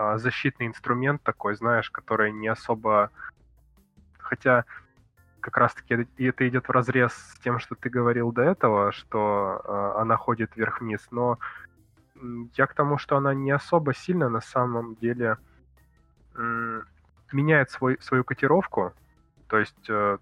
а, 0.00 0.16
защитный 0.16 0.66
инструмент 0.66 1.22
такой, 1.22 1.54
знаешь, 1.54 1.90
который 1.90 2.32
не 2.32 2.48
особо... 2.48 3.10
Хотя 4.18 4.64
как 5.40 5.58
раз-таки 5.58 6.08
это 6.18 6.48
идет 6.48 6.68
в 6.68 6.70
разрез 6.70 7.12
с 7.12 7.38
тем, 7.40 7.58
что 7.58 7.74
ты 7.74 7.90
говорил 7.90 8.32
до 8.32 8.42
этого, 8.42 8.92
что 8.92 9.60
э, 9.62 10.00
она 10.00 10.16
ходит 10.16 10.54
вверх-вниз, 10.54 11.08
но 11.10 11.38
я 12.54 12.66
к 12.66 12.74
тому, 12.74 12.98
что 12.98 13.16
она 13.16 13.34
не 13.34 13.50
особо 13.50 13.94
сильно 13.94 14.28
на 14.28 14.40
самом 14.40 14.96
деле 14.96 15.38
меняет 17.32 17.70
свой, 17.70 17.98
свою 18.00 18.24
котировку. 18.24 18.92
То 19.48 19.58
есть, 19.58 19.88
э, 19.88 20.18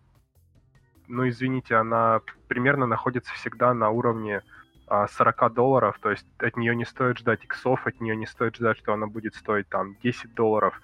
ну 1.06 1.28
извините, 1.28 1.74
она 1.76 2.20
примерно 2.48 2.86
находится 2.86 3.32
всегда 3.34 3.74
на 3.74 3.90
уровне 3.90 4.42
40 4.88 5.42
а, 5.42 5.50
долларов, 5.50 5.98
то 6.00 6.10
есть 6.10 6.26
от 6.38 6.56
нее 6.56 6.74
не 6.74 6.84
стоит 6.84 7.18
ждать 7.18 7.44
иксов, 7.44 7.86
от 7.86 8.00
нее 8.00 8.16
не 8.16 8.26
стоит 8.26 8.56
ждать, 8.56 8.78
что 8.78 8.92
она 8.92 9.06
будет 9.06 9.34
стоить 9.34 9.68
там 9.68 9.96
10 10.02 10.34
долларов. 10.34 10.80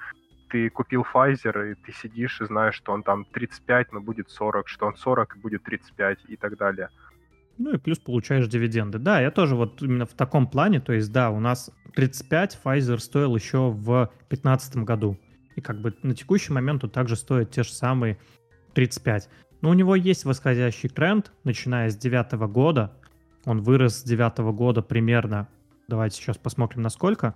Ты 0.51 0.71
купил 0.71 1.05
Pfizer, 1.13 1.73
и 1.73 1.75
ты 1.75 1.93
сидишь 1.93 2.41
и 2.41 2.45
знаешь, 2.45 2.75
что 2.75 2.93
он 2.93 3.03
там 3.03 3.25
35, 3.25 3.93
но 3.93 4.01
будет 4.01 4.31
40, 4.31 4.69
что 4.69 4.87
он 4.87 4.97
40 4.97 5.37
и 5.37 5.39
будет 5.41 5.63
35 5.65 6.19
и 6.29 6.37
так 6.37 6.57
далее. 6.57 6.91
Ну 7.57 7.75
и 7.75 7.79
плюс 7.79 7.99
получаешь 7.99 8.49
дивиденды. 8.49 8.99
Да, 8.99 9.21
я 9.21 9.31
тоже 9.31 9.55
вот 9.55 9.81
именно 9.83 10.07
в 10.07 10.15
таком 10.15 10.49
плане, 10.49 10.81
то 10.81 10.93
есть 10.93 11.13
да, 11.13 11.31
у 11.31 11.41
нас 11.41 11.71
35 11.95 12.61
Pfizer 12.65 12.99
стоил 12.99 13.35
еще 13.37 13.71
в 13.71 14.11
2015 14.29 14.77
году. 14.79 15.19
И 15.57 15.61
как 15.61 15.81
бы 15.81 15.95
на 16.03 16.15
текущий 16.15 16.53
момент 16.53 16.83
он 16.85 16.91
также 16.91 17.17
стоит 17.17 17.53
те 17.53 17.63
же 17.63 17.73
самые 17.73 18.19
35. 18.75 19.29
Но 19.61 19.71
у 19.71 19.75
него 19.75 19.95
есть 19.95 20.25
восходящий 20.25 20.89
тренд, 20.89 21.33
начиная 21.45 21.89
с 21.89 21.97
2009 21.97 22.53
года, 22.53 22.93
он 23.47 23.61
вырос 23.61 24.01
с 24.01 24.03
девятого 24.03 24.53
года 24.53 24.83
примерно. 24.83 25.49
Давайте 25.89 26.17
сейчас 26.17 26.39
посмотрим, 26.39 26.83
насколько. 26.83 27.35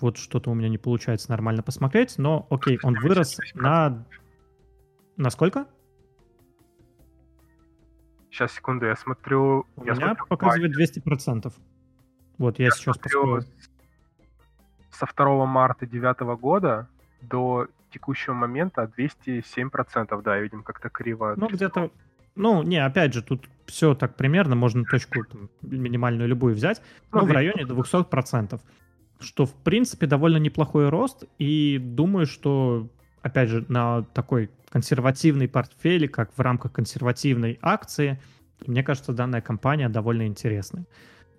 Вот 0.00 0.16
что-то 0.16 0.50
у 0.50 0.54
меня 0.54 0.68
не 0.68 0.78
получается 0.78 1.30
нормально 1.30 1.62
посмотреть, 1.62 2.18
но 2.18 2.46
окей, 2.50 2.78
он 2.82 2.94
вырос 2.94 3.38
на... 3.54 4.04
На 5.16 5.30
сколько? 5.30 5.66
Сейчас, 8.30 8.52
секунду, 8.52 8.86
я 8.86 8.96
смотрю... 8.96 9.66
У 9.76 9.84
я 9.84 9.92
меня 9.92 10.06
смотрю 10.06 10.26
показывает 10.26 10.72
200%. 10.76 11.52
Вот 12.38 12.58
я, 12.58 12.64
я 12.66 12.70
сейчас 12.70 12.96
посмотрю. 12.96 13.42
Со 14.90 15.06
2 15.06 15.46
марта 15.46 15.86
2009 15.86 16.40
года 16.40 16.88
до 17.20 17.68
текущего 17.90 18.34
момента 18.34 18.90
207%, 18.98 20.22
да, 20.22 20.38
видим, 20.38 20.62
как-то 20.62 20.88
криво. 20.88 21.34
Ну, 21.36 21.46
где-то 21.46 21.90
ну, 22.34 22.62
не, 22.62 22.84
опять 22.84 23.14
же, 23.14 23.22
тут 23.22 23.48
все 23.66 23.94
так 23.94 24.16
примерно, 24.16 24.54
можно 24.54 24.84
точку 24.84 25.24
там, 25.24 25.50
минимальную 25.62 26.28
любую 26.28 26.54
взять, 26.54 26.82
но 27.12 27.24
в 27.24 27.30
районе 27.30 27.64
200%, 27.64 28.60
что, 29.20 29.46
в 29.46 29.54
принципе, 29.54 30.06
довольно 30.06 30.38
неплохой 30.38 30.88
рост, 30.88 31.24
и 31.38 31.78
думаю, 31.78 32.26
что, 32.26 32.88
опять 33.22 33.48
же, 33.48 33.64
на 33.68 34.02
такой 34.02 34.50
консервативный 34.70 35.48
портфель, 35.48 36.08
как 36.08 36.32
в 36.36 36.40
рамках 36.40 36.72
консервативной 36.72 37.58
акции, 37.60 38.20
мне 38.66 38.82
кажется, 38.82 39.12
данная 39.12 39.40
компания 39.40 39.88
довольно 39.88 40.26
интересная. 40.26 40.86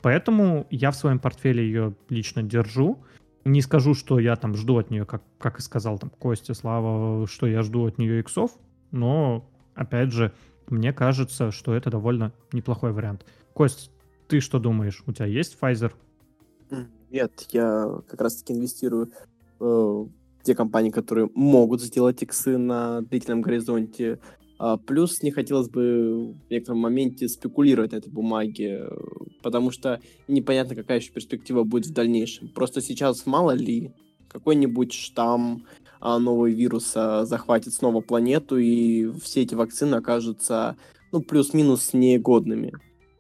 Поэтому 0.01 0.67
я 0.69 0.91
в 0.91 0.95
своем 0.95 1.19
портфеле 1.19 1.63
ее 1.63 1.95
лично 2.09 2.43
держу. 2.43 3.03
Не 3.45 3.61
скажу, 3.61 3.93
что 3.93 4.19
я 4.19 4.35
там 4.35 4.55
жду 4.55 4.77
от 4.77 4.91
нее, 4.91 5.05
как, 5.05 5.23
как 5.39 5.59
и 5.59 5.61
сказал 5.61 5.97
там 5.97 6.09
Костя, 6.09 6.53
Слава, 6.53 7.25
что 7.27 7.47
я 7.47 7.61
жду 7.61 7.87
от 7.87 7.97
нее 7.97 8.19
иксов, 8.19 8.51
но, 8.91 9.49
опять 9.75 10.11
же, 10.11 10.33
мне 10.67 10.93
кажется, 10.93 11.51
что 11.51 11.73
это 11.73 11.89
довольно 11.89 12.31
неплохой 12.51 12.91
вариант. 12.91 13.25
Кость, 13.53 13.91
ты 14.27 14.39
что 14.39 14.59
думаешь? 14.59 15.03
У 15.05 15.11
тебя 15.11 15.25
есть 15.25 15.57
Pfizer? 15.59 15.91
Нет, 17.11 17.45
я 17.51 18.01
как 18.07 18.21
раз-таки 18.21 18.53
инвестирую 18.53 19.09
в 19.59 20.09
те 20.43 20.55
компании, 20.55 20.89
которые 20.89 21.29
могут 21.35 21.81
сделать 21.81 22.21
иксы 22.21 22.57
на 22.57 23.01
длительном 23.01 23.41
горизонте. 23.41 24.19
А 24.59 24.77
плюс 24.77 25.21
не 25.23 25.31
хотелось 25.31 25.69
бы 25.69 26.35
в 26.47 26.49
некотором 26.49 26.79
моменте 26.79 27.27
спекулировать 27.27 27.91
на 27.91 27.97
этой 27.97 28.11
бумаге, 28.11 28.87
потому 29.41 29.71
что 29.71 29.99
непонятно, 30.27 30.75
какая 30.75 30.99
еще 30.99 31.11
перспектива 31.11 31.63
будет 31.63 31.87
в 31.87 31.93
дальнейшем. 31.93 32.49
Просто 32.49 32.81
сейчас 32.81 33.25
мало 33.25 33.51
ли 33.51 33.93
какой-нибудь 34.29 34.93
штамм 34.93 35.65
новый 36.03 36.53
вирус 36.53 36.93
захватит 36.93 37.73
снова 37.73 38.01
планету, 38.01 38.57
и 38.57 39.11
все 39.21 39.41
эти 39.41 39.55
вакцины 39.55 39.95
окажутся, 39.95 40.75
ну, 41.11 41.21
плюс-минус 41.21 41.93
негодными. 41.93 42.73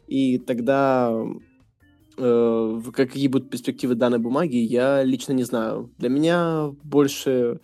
И 0.07 0.37
тогда 0.37 1.11
э, 2.17 2.81
какие 2.93 3.27
будут 3.27 3.49
перспективы 3.49 3.95
данной 3.95 4.19
бумаги, 4.19 4.57
я 4.57 5.03
лично 5.03 5.33
не 5.33 5.43
знаю. 5.43 5.91
Для 5.97 6.09
меня 6.09 6.71
больше 6.83 7.59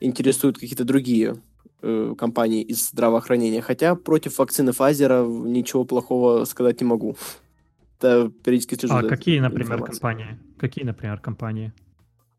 интересуют 0.00 0.58
какие-то 0.58 0.84
другие 0.84 1.36
э, 1.82 2.14
компании 2.16 2.62
из 2.62 2.88
здравоохранения. 2.88 3.60
Хотя 3.60 3.94
против 3.94 4.38
вакцины 4.38 4.70
Pfizer 4.70 5.46
ничего 5.46 5.84
плохого 5.84 6.44
сказать 6.44 6.80
не 6.80 6.86
могу. 6.86 7.16
Это 7.98 8.30
периодически 8.44 8.74
слежу 8.74 8.94
А 8.94 9.02
какие, 9.02 9.38
например, 9.38 9.82
компании? 9.82 10.38
Какие, 10.58 10.84
например, 10.84 11.20
компании? 11.20 11.72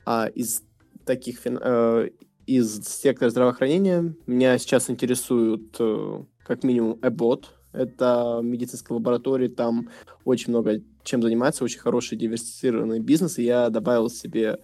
А 0.06 0.28
из 0.28 0.62
таких 1.06 1.46
э, 1.46 2.10
из 2.46 2.84
сектора 2.86 3.30
здравоохранения 3.30 4.16
меня 4.28 4.58
сейчас 4.58 4.90
интересуют 4.90 5.76
э, 5.80 6.24
как 6.46 6.64
минимум 6.64 7.00
Эбот. 7.02 7.52
Это 7.72 8.40
медицинская 8.44 8.96
лаборатория, 8.96 9.50
там 9.50 9.90
очень 10.26 10.52
много 10.52 10.82
чем 11.04 11.22
занимается, 11.22 11.64
очень 11.64 11.80
хороший 11.80 12.18
диверсифицированный 12.18 13.00
бизнес, 13.00 13.38
и 13.38 13.44
я 13.44 13.70
добавил 13.70 14.10
себе 14.10 14.60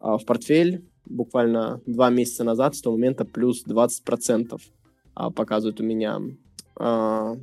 а, 0.00 0.18
в 0.18 0.24
портфель 0.24 0.84
буквально 1.06 1.80
два 1.86 2.10
месяца 2.10 2.44
назад, 2.44 2.74
с 2.74 2.82
того 2.82 2.96
момента 2.96 3.24
плюс 3.24 3.64
20% 3.66 4.60
а, 5.14 5.30
показывает 5.30 5.80
у 5.80 5.84
меня. 5.84 6.20
А, 6.76 7.36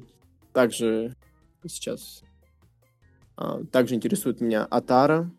также 0.54 1.16
сейчас 1.68 2.22
также 3.72 3.96
интересует 3.96 4.39
меня 4.39 4.64
Атара, 4.64 5.30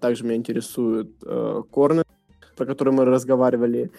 также 0.00 0.24
меня 0.24 0.36
интересует 0.36 1.10
а, 1.24 1.62
Корнер, 1.62 2.04
про 2.56 2.66
который 2.66 2.92
мы 2.92 3.04
разговаривали, 3.04 3.90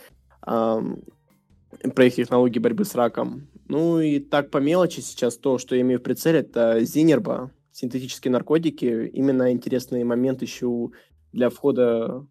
про 0.41 2.05
их 2.05 2.15
технологии 2.15 2.59
борьбы 2.59 2.85
с 2.85 2.95
раком. 2.95 3.47
Ну 3.67 3.99
и 3.99 4.19
так 4.19 4.51
по 4.51 4.57
мелочи 4.57 4.99
сейчас 4.99 5.37
то, 5.37 5.57
что 5.57 5.75
я 5.75 5.81
имею 5.81 5.99
в 5.99 6.03
прицеле, 6.03 6.39
это 6.39 6.79
Зинерба, 6.81 7.51
синтетические 7.71 8.31
наркотики. 8.31 9.07
Именно 9.13 9.51
интересный 9.51 10.03
момент 10.03 10.41
еще 10.41 10.89
для 11.31 11.49
входа 11.49 12.27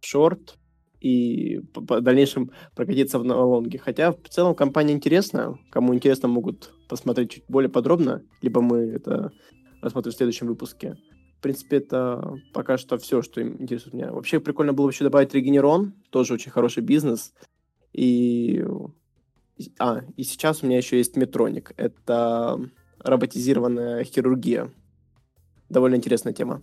в 0.00 0.06
шорт 0.06 0.58
и 1.00 1.60
в 1.74 2.00
дальнейшем 2.00 2.52
прокатиться 2.76 3.18
в 3.18 3.24
лонге. 3.24 3.78
Хотя 3.78 4.12
в 4.12 4.28
целом 4.28 4.54
компания 4.54 4.92
интересная. 4.92 5.58
Кому 5.70 5.94
интересно, 5.94 6.28
могут 6.28 6.72
посмотреть 6.88 7.30
чуть 7.30 7.44
более 7.48 7.70
подробно, 7.70 8.22
либо 8.42 8.60
мы 8.60 8.78
это 8.78 9.32
рассмотрим 9.82 10.12
в 10.12 10.16
следующем 10.16 10.46
выпуске 10.46 10.96
принципе, 11.44 11.76
это 11.76 12.36
пока 12.54 12.78
что 12.78 12.96
все, 12.96 13.20
что 13.20 13.42
интересует 13.42 13.94
меня. 13.94 14.12
Вообще 14.12 14.40
прикольно 14.40 14.72
было 14.72 14.86
бы 14.86 14.92
еще 14.92 15.04
добавить 15.04 15.34
Регенерон, 15.34 15.92
тоже 16.10 16.34
очень 16.34 16.50
хороший 16.50 16.82
бизнес. 16.82 17.34
И... 17.92 18.64
А, 19.78 20.00
и 20.16 20.22
сейчас 20.24 20.62
у 20.62 20.66
меня 20.66 20.78
еще 20.78 20.96
есть 20.96 21.16
Метроник. 21.16 21.72
Это 21.76 22.58
роботизированная 22.98 24.04
хирургия. 24.04 24.72
Довольно 25.68 25.96
интересная 25.96 26.32
тема. 26.32 26.62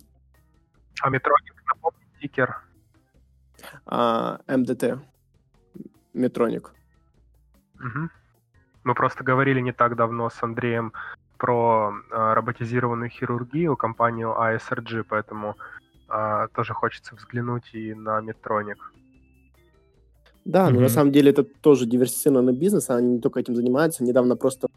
А 1.00 1.10
Метроник, 1.10 1.62
напомни, 1.64 2.04
тикер? 2.20 2.56
А, 3.86 4.40
МДТ. 4.48 5.00
Метроник. 6.12 6.74
Угу. 7.76 8.08
Мы 8.82 8.94
просто 8.94 9.22
говорили 9.22 9.60
не 9.60 9.72
так 9.72 9.94
давно 9.94 10.28
с 10.28 10.42
Андреем 10.42 10.92
про 11.42 11.90
э, 11.90 12.34
роботизированную 12.34 13.10
хирургию, 13.10 13.76
компанию 13.76 14.28
ASRG, 14.28 15.04
поэтому 15.08 15.56
э, 16.08 16.46
тоже 16.54 16.72
хочется 16.72 17.16
взглянуть 17.16 17.74
и 17.74 17.94
на 17.94 18.20
Medtronic. 18.20 18.76
Да, 20.44 20.68
mm-hmm. 20.68 20.74
но 20.74 20.80
на 20.80 20.88
самом 20.88 21.10
деле 21.10 21.30
это 21.30 21.42
тоже 21.42 21.86
диверсифицированный 21.86 22.52
бизнес, 22.52 22.90
они 22.90 23.14
не 23.14 23.20
только 23.20 23.40
этим 23.40 23.56
занимаются. 23.56 24.04
Недавно 24.04 24.36
просто 24.36 24.68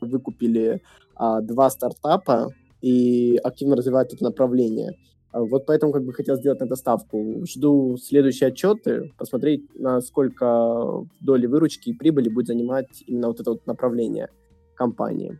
выкупили 0.00 0.82
а, 1.14 1.40
два 1.40 1.70
стартапа 1.70 2.48
и 2.80 3.38
активно 3.44 3.76
развивают 3.76 4.12
это 4.12 4.24
направление. 4.24 4.98
А 5.30 5.40
вот 5.40 5.66
поэтому 5.66 5.92
как 5.92 6.04
бы 6.04 6.12
хотел 6.12 6.36
сделать 6.36 6.60
на 6.60 6.64
это 6.64 6.74
ставку. 6.74 7.44
Жду 7.46 7.96
следующие 7.96 8.48
отчеты, 8.48 9.12
посмотреть, 9.18 9.62
насколько 9.74 11.04
доли 11.20 11.46
выручки 11.46 11.90
и 11.90 11.94
прибыли 11.94 12.28
будет 12.28 12.48
занимать 12.48 13.04
именно 13.06 13.28
вот 13.28 13.40
это 13.40 13.50
вот 13.50 13.66
направление 13.66 14.28
компании. 14.74 15.38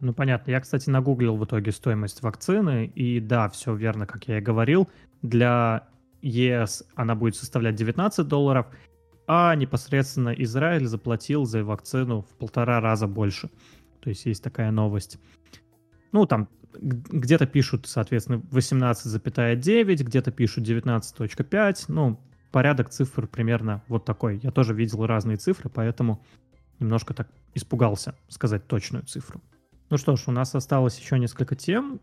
Ну, 0.00 0.14
понятно. 0.14 0.50
Я, 0.50 0.60
кстати, 0.60 0.88
нагуглил 0.88 1.36
в 1.36 1.44
итоге 1.44 1.72
стоимость 1.72 2.22
вакцины, 2.22 2.86
и 2.86 3.20
да, 3.20 3.48
все 3.50 3.74
верно, 3.74 4.06
как 4.06 4.28
я 4.28 4.38
и 4.38 4.40
говорил. 4.40 4.88
Для 5.22 5.88
ЕС 6.22 6.84
она 6.94 7.14
будет 7.14 7.36
составлять 7.36 7.74
19 7.74 8.26
долларов, 8.26 8.66
а 9.26 9.54
непосредственно 9.54 10.30
Израиль 10.30 10.86
заплатил 10.86 11.44
за 11.44 11.64
вакцину 11.64 12.22
в 12.22 12.36
полтора 12.36 12.80
раза 12.80 13.06
больше. 13.06 13.50
То 14.00 14.08
есть 14.08 14.24
есть 14.26 14.42
такая 14.42 14.70
новость. 14.70 15.18
Ну, 16.12 16.26
там 16.26 16.48
где-то 16.72 17.46
пишут, 17.46 17.86
соответственно, 17.86 18.42
18,9, 18.50 20.02
где-то 20.02 20.30
пишут 20.30 20.66
19.5. 20.66 21.84
Ну, 21.88 22.18
порядок 22.50 22.88
цифр 22.90 23.26
примерно 23.26 23.82
вот 23.88 24.04
такой. 24.04 24.38
Я 24.42 24.50
тоже 24.50 24.74
видел 24.74 25.04
разные 25.06 25.36
цифры, 25.36 25.68
поэтому 25.68 26.24
немножко 26.78 27.12
так 27.12 27.28
испугался 27.54 28.14
сказать 28.28 28.66
точную 28.66 29.04
цифру. 29.04 29.42
Ну 29.90 29.98
что 29.98 30.14
ж, 30.14 30.28
у 30.28 30.30
нас 30.30 30.54
осталось 30.54 30.98
еще 30.98 31.18
несколько 31.18 31.56
тем, 31.56 32.00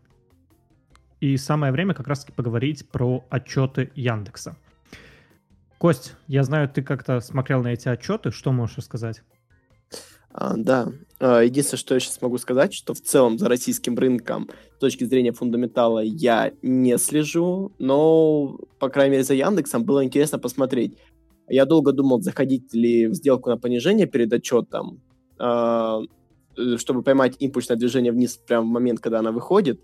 и 1.20 1.38
самое 1.38 1.72
время 1.72 1.94
как 1.94 2.06
раз-таки 2.06 2.32
поговорить 2.32 2.86
про 2.86 3.24
отчеты 3.30 3.90
Яндекса. 3.94 4.56
Кость, 5.78 6.14
я 6.26 6.42
знаю, 6.42 6.68
ты 6.68 6.82
как-то 6.82 7.20
смотрел 7.20 7.62
на 7.62 7.68
эти 7.68 7.88
отчеты, 7.88 8.30
что 8.30 8.52
можешь 8.52 8.76
рассказать? 8.76 9.22
А, 10.30 10.54
да, 10.56 10.92
а, 11.18 11.40
единственное, 11.40 11.78
что 11.78 11.94
я 11.94 12.00
сейчас 12.00 12.20
могу 12.20 12.36
сказать, 12.36 12.74
что 12.74 12.92
в 12.92 13.00
целом 13.00 13.38
за 13.38 13.48
российским 13.48 13.96
рынком 13.96 14.50
с 14.76 14.78
точки 14.78 15.04
зрения 15.04 15.32
фундаментала 15.32 16.00
я 16.00 16.52
не 16.60 16.98
слежу, 16.98 17.72
но, 17.78 18.58
по 18.78 18.90
крайней 18.90 19.12
мере, 19.12 19.24
за 19.24 19.34
Яндексом 19.34 19.84
было 19.84 20.04
интересно 20.04 20.38
посмотреть. 20.38 20.98
Я 21.48 21.64
долго 21.64 21.92
думал, 21.92 22.20
заходить 22.20 22.74
ли 22.74 23.06
в 23.06 23.14
сделку 23.14 23.48
на 23.48 23.56
понижение 23.56 24.06
перед 24.06 24.30
отчетом, 24.30 25.00
а, 25.38 26.02
чтобы 26.76 27.02
поймать 27.02 27.36
импульсное 27.38 27.76
движение 27.76 28.12
вниз 28.12 28.36
прямо 28.36 28.66
в 28.66 28.70
момент, 28.70 29.00
когда 29.00 29.20
она 29.20 29.32
выходит. 29.32 29.80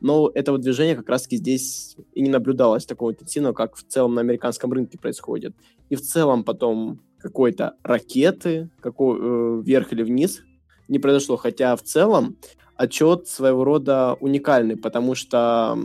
Но 0.00 0.30
этого 0.34 0.58
движения 0.58 0.94
как 0.94 1.08
раз-таки 1.08 1.36
здесь 1.36 1.96
и 2.12 2.20
не 2.20 2.28
наблюдалось 2.28 2.84
такого 2.84 3.12
интенсивного, 3.12 3.54
как 3.54 3.76
в 3.76 3.84
целом 3.86 4.14
на 4.14 4.20
американском 4.20 4.72
рынке 4.72 4.98
происходит. 4.98 5.54
И 5.88 5.96
в 5.96 6.02
целом 6.02 6.44
потом 6.44 7.00
какой-то 7.18 7.74
ракеты, 7.82 8.70
какой, 8.80 9.18
э, 9.18 9.62
вверх 9.62 9.92
или 9.92 10.02
вниз 10.02 10.42
не 10.88 10.98
произошло. 10.98 11.36
Хотя 11.36 11.74
в 11.76 11.82
целом 11.82 12.36
отчет 12.76 13.26
своего 13.26 13.64
рода 13.64 14.16
уникальный, 14.20 14.76
потому 14.76 15.14
что 15.14 15.78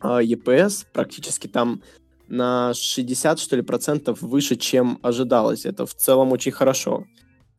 э, 0.00 0.20
ЕПС 0.22 0.86
практически 0.92 1.48
там 1.48 1.82
на 2.28 2.72
60, 2.74 3.40
что 3.40 3.56
ли, 3.56 3.62
процентов 3.62 4.22
выше, 4.22 4.54
чем 4.56 4.98
ожидалось. 5.02 5.66
Это 5.66 5.86
в 5.86 5.94
целом 5.94 6.30
очень 6.32 6.52
хорошо 6.52 7.04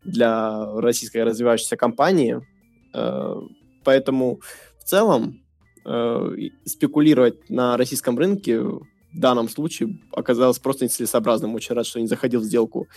для 0.03 0.65
российской 0.79 1.23
развивающейся 1.23 1.77
компании. 1.77 2.41
Э, 2.93 3.35
поэтому 3.83 4.41
в 4.79 4.83
целом 4.83 5.43
э, 5.85 6.35
спекулировать 6.65 7.49
на 7.49 7.77
российском 7.77 8.17
рынке 8.17 8.59
в 8.61 8.87
данном 9.13 9.49
случае 9.49 9.99
оказалось 10.11 10.59
просто 10.59 10.85
нецелесообразным. 10.85 11.55
Очень 11.55 11.75
рад, 11.75 11.85
что 11.85 11.99
не 11.99 12.07
заходил 12.07 12.41
в 12.41 12.43
сделку. 12.43 12.87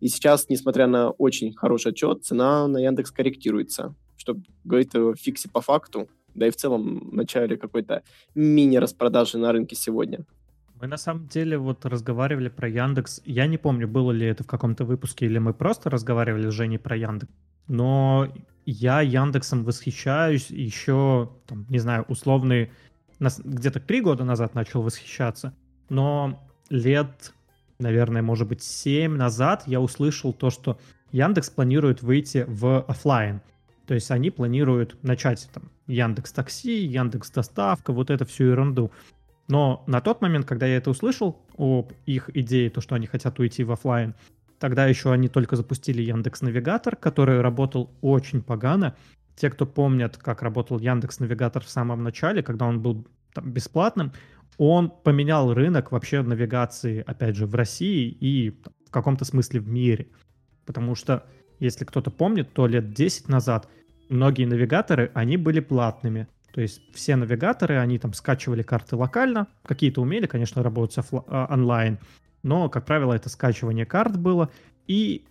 И 0.00 0.08
сейчас, 0.08 0.48
несмотря 0.48 0.86
на 0.86 1.10
очень 1.10 1.54
хороший 1.54 1.92
отчет, 1.92 2.24
цена 2.24 2.66
на 2.68 2.78
Яндекс 2.78 3.10
корректируется, 3.10 3.94
что 4.16 4.36
говорит 4.64 4.94
о 4.94 5.14
фиксе 5.14 5.48
по 5.48 5.60
факту, 5.60 6.08
да 6.34 6.46
и 6.46 6.50
в 6.50 6.56
целом 6.56 7.08
начале 7.12 7.56
какой-то 7.56 8.02
мини-распродажи 8.34 9.38
на 9.38 9.52
рынке 9.52 9.74
сегодня. 9.74 10.26
Мы 10.80 10.88
на 10.88 10.98
самом 10.98 11.26
деле 11.26 11.56
вот 11.56 11.86
разговаривали 11.86 12.48
про 12.48 12.68
Яндекс. 12.68 13.22
Я 13.24 13.46
не 13.46 13.56
помню, 13.56 13.88
было 13.88 14.12
ли 14.12 14.26
это 14.26 14.44
в 14.44 14.46
каком-то 14.46 14.84
выпуске, 14.84 15.24
или 15.26 15.38
мы 15.38 15.54
просто 15.54 15.88
разговаривали 15.88 16.50
с 16.50 16.52
Женей 16.52 16.78
про 16.78 16.96
Яндекс. 16.96 17.32
Но 17.66 18.28
я 18.66 19.00
Яндексом 19.00 19.64
восхищаюсь 19.64 20.50
еще, 20.50 21.30
там, 21.46 21.66
не 21.70 21.78
знаю, 21.78 22.04
условные, 22.08 22.70
где-то 23.18 23.80
три 23.80 24.02
года 24.02 24.24
назад 24.24 24.54
начал 24.54 24.82
восхищаться. 24.82 25.54
Но 25.88 26.46
лет, 26.68 27.32
наверное, 27.78 28.20
может 28.22 28.46
быть, 28.46 28.62
семь 28.62 29.16
назад 29.16 29.62
я 29.66 29.80
услышал 29.80 30.34
то, 30.34 30.50
что 30.50 30.78
Яндекс 31.10 31.48
планирует 31.48 32.02
выйти 32.02 32.44
в 32.46 32.82
офлайн. 32.82 33.40
То 33.86 33.94
есть 33.94 34.10
они 34.10 34.30
планируют 34.30 35.02
начать 35.02 35.48
там 35.54 35.70
Яндекс 35.86 36.32
Такси, 36.32 36.84
Яндекс 36.84 37.30
Доставка, 37.30 37.92
вот 37.92 38.10
эту 38.10 38.26
всю 38.26 38.44
ерунду. 38.44 38.90
Но 39.48 39.84
на 39.86 40.00
тот 40.00 40.20
момент, 40.20 40.46
когда 40.46 40.66
я 40.66 40.76
это 40.76 40.90
услышал, 40.90 41.40
об 41.56 41.92
их 42.04 42.30
идее, 42.34 42.70
то, 42.70 42.80
что 42.80 42.94
они 42.94 43.06
хотят 43.06 43.38
уйти 43.38 43.64
в 43.64 43.72
офлайн, 43.72 44.14
тогда 44.58 44.86
еще 44.86 45.12
они 45.12 45.28
только 45.28 45.56
запустили 45.56 46.02
Яндекс 46.02 46.42
Навигатор, 46.42 46.96
который 46.96 47.40
работал 47.40 47.90
очень 48.00 48.42
погано. 48.42 48.96
Те, 49.36 49.50
кто 49.50 49.66
помнят, 49.66 50.16
как 50.16 50.42
работал 50.42 50.78
Яндекс 50.78 51.20
Навигатор 51.20 51.62
в 51.62 51.68
самом 51.68 52.02
начале, 52.02 52.42
когда 52.42 52.66
он 52.66 52.80
был 52.80 53.06
там, 53.34 53.50
бесплатным, 53.52 54.12
он 54.58 54.90
поменял 54.90 55.52
рынок 55.52 55.92
вообще 55.92 56.22
навигации, 56.22 57.04
опять 57.06 57.36
же, 57.36 57.46
в 57.46 57.54
России 57.54 58.08
и 58.08 58.50
в 58.86 58.90
каком-то 58.90 59.24
смысле 59.24 59.60
в 59.60 59.68
мире. 59.68 60.08
Потому 60.64 60.94
что, 60.94 61.26
если 61.60 61.84
кто-то 61.84 62.10
помнит, 62.10 62.52
то 62.52 62.66
лет 62.66 62.92
10 62.92 63.28
назад 63.28 63.68
многие 64.08 64.46
навигаторы, 64.46 65.10
они 65.14 65.36
были 65.36 65.60
платными. 65.60 66.26
То 66.56 66.62
есть 66.62 66.80
все 66.94 67.16
навигаторы, 67.16 67.76
они 67.76 67.98
там 67.98 68.14
скачивали 68.14 68.62
карты 68.62 68.96
локально, 68.96 69.46
какие-то 69.62 70.00
умели, 70.00 70.24
конечно, 70.24 70.62
работать 70.62 70.96
офла- 70.96 71.52
онлайн, 71.52 71.98
но, 72.42 72.70
как 72.70 72.86
правило, 72.86 73.12
это 73.12 73.28
скачивание 73.28 73.84
карт 73.84 74.18
было. 74.18 74.48
И 74.86 75.26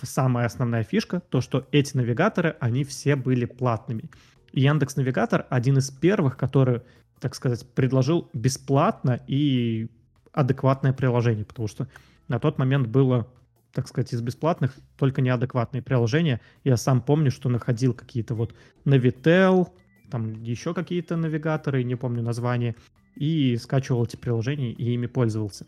самая 0.00 0.46
основная 0.46 0.84
фишка, 0.84 1.18
то, 1.30 1.40
что 1.40 1.66
эти 1.72 1.96
навигаторы, 1.96 2.56
они 2.60 2.84
все 2.84 3.16
были 3.16 3.44
платными. 3.44 4.04
Яндекс 4.52 4.94
Навигатор 4.94 5.46
один 5.50 5.78
из 5.78 5.90
первых, 5.90 6.36
который, 6.36 6.82
так 7.18 7.34
сказать, 7.34 7.68
предложил 7.74 8.30
бесплатно 8.32 9.20
и 9.26 9.88
адекватное 10.30 10.92
приложение, 10.92 11.44
потому 11.44 11.66
что 11.66 11.88
на 12.28 12.38
тот 12.38 12.56
момент 12.56 12.86
было 12.86 13.26
так 13.72 13.88
сказать, 13.88 14.14
из 14.14 14.22
бесплатных 14.22 14.74
только 14.96 15.20
неадекватные 15.20 15.82
приложения. 15.82 16.40
Я 16.64 16.78
сам 16.78 17.02
помню, 17.02 17.30
что 17.30 17.50
находил 17.50 17.92
какие-то 17.92 18.34
вот 18.34 18.54
Navitel, 18.86 19.68
там 20.10 20.42
еще 20.42 20.74
какие-то 20.74 21.16
навигаторы, 21.16 21.82
не 21.84 21.96
помню 21.96 22.22
название, 22.22 22.76
и 23.14 23.56
скачивал 23.56 24.04
эти 24.04 24.16
приложения 24.16 24.72
и 24.72 24.92
ими 24.92 25.06
пользовался. 25.06 25.66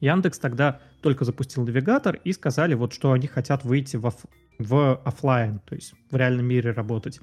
Яндекс 0.00 0.38
тогда 0.38 0.80
только 1.00 1.24
запустил 1.24 1.64
навигатор 1.64 2.16
и 2.24 2.32
сказали 2.32 2.74
вот, 2.74 2.92
что 2.92 3.12
они 3.12 3.28
хотят 3.28 3.64
выйти 3.64 3.96
в, 3.96 4.06
оф- 4.06 4.26
в 4.58 4.96
офлайн, 5.04 5.60
то 5.60 5.74
есть 5.74 5.94
в 6.10 6.16
реальном 6.16 6.46
мире 6.46 6.72
работать. 6.72 7.20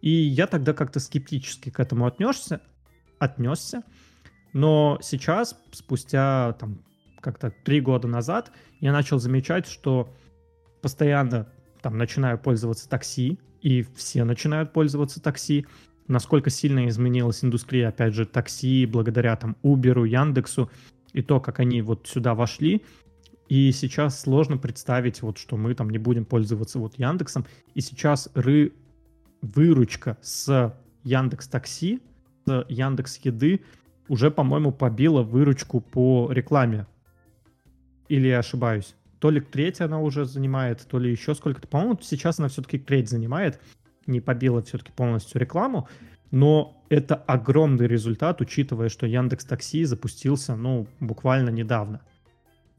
И 0.00 0.10
я 0.10 0.46
тогда 0.46 0.72
как-то 0.72 1.00
скептически 1.00 1.70
к 1.70 1.78
этому 1.80 2.06
отнесся, 2.06 2.60
отнесся, 3.18 3.82
но 4.52 4.98
сейчас, 5.02 5.60
спустя 5.72 6.54
там 6.54 6.78
как-то 7.20 7.50
три 7.50 7.80
года 7.80 8.08
назад, 8.08 8.52
я 8.80 8.92
начал 8.92 9.18
замечать, 9.18 9.66
что 9.66 10.14
постоянно 10.80 11.52
там 11.82 11.98
начинаю 11.98 12.38
пользоваться 12.38 12.88
такси, 12.88 13.38
и 13.66 13.84
все 13.96 14.22
начинают 14.22 14.72
пользоваться 14.72 15.20
такси. 15.20 15.66
Насколько 16.06 16.50
сильно 16.50 16.86
изменилась 16.86 17.42
индустрия, 17.42 17.88
опять 17.88 18.14
же, 18.14 18.24
такси, 18.24 18.86
благодаря 18.86 19.34
там 19.34 19.56
Uber, 19.64 20.06
Яндексу, 20.06 20.70
и 21.12 21.20
то, 21.20 21.40
как 21.40 21.58
они 21.58 21.82
вот 21.82 22.06
сюда 22.06 22.36
вошли. 22.36 22.84
И 23.48 23.72
сейчас 23.72 24.20
сложно 24.20 24.56
представить, 24.56 25.20
вот, 25.20 25.38
что 25.38 25.56
мы 25.56 25.74
там 25.74 25.90
не 25.90 25.98
будем 25.98 26.24
пользоваться 26.24 26.78
вот 26.78 26.96
Яндексом. 26.96 27.44
И 27.74 27.80
сейчас 27.80 28.30
ры... 28.34 28.72
выручка 29.42 30.16
с 30.22 30.72
Яндекс 31.02 31.48
Такси, 31.48 32.00
с 32.44 32.66
Яндекс 32.68 33.18
Еды 33.24 33.62
уже, 34.06 34.30
по-моему, 34.30 34.70
побила 34.70 35.22
выручку 35.22 35.80
по 35.80 36.30
рекламе. 36.30 36.86
Или 38.06 38.28
я 38.28 38.38
ошибаюсь? 38.38 38.94
То 39.26 39.30
ли 39.30 39.40
треть 39.40 39.80
она 39.80 40.00
уже 40.00 40.24
занимает, 40.24 40.86
то 40.88 41.00
ли 41.00 41.10
еще 41.10 41.34
сколько-то. 41.34 41.66
По-моему, 41.66 41.98
сейчас 42.00 42.38
она 42.38 42.46
все-таки 42.46 42.78
треть 42.78 43.10
занимает, 43.10 43.58
не 44.06 44.20
побила 44.20 44.62
все-таки 44.62 44.92
полностью 44.92 45.40
рекламу, 45.40 45.88
но 46.30 46.80
это 46.90 47.16
огромный 47.16 47.88
результат, 47.88 48.40
учитывая, 48.40 48.88
что 48.88 49.04
Яндекс 49.04 49.44
Такси 49.44 49.82
запустился, 49.82 50.54
ну, 50.54 50.86
буквально 51.00 51.50
недавно. 51.50 52.02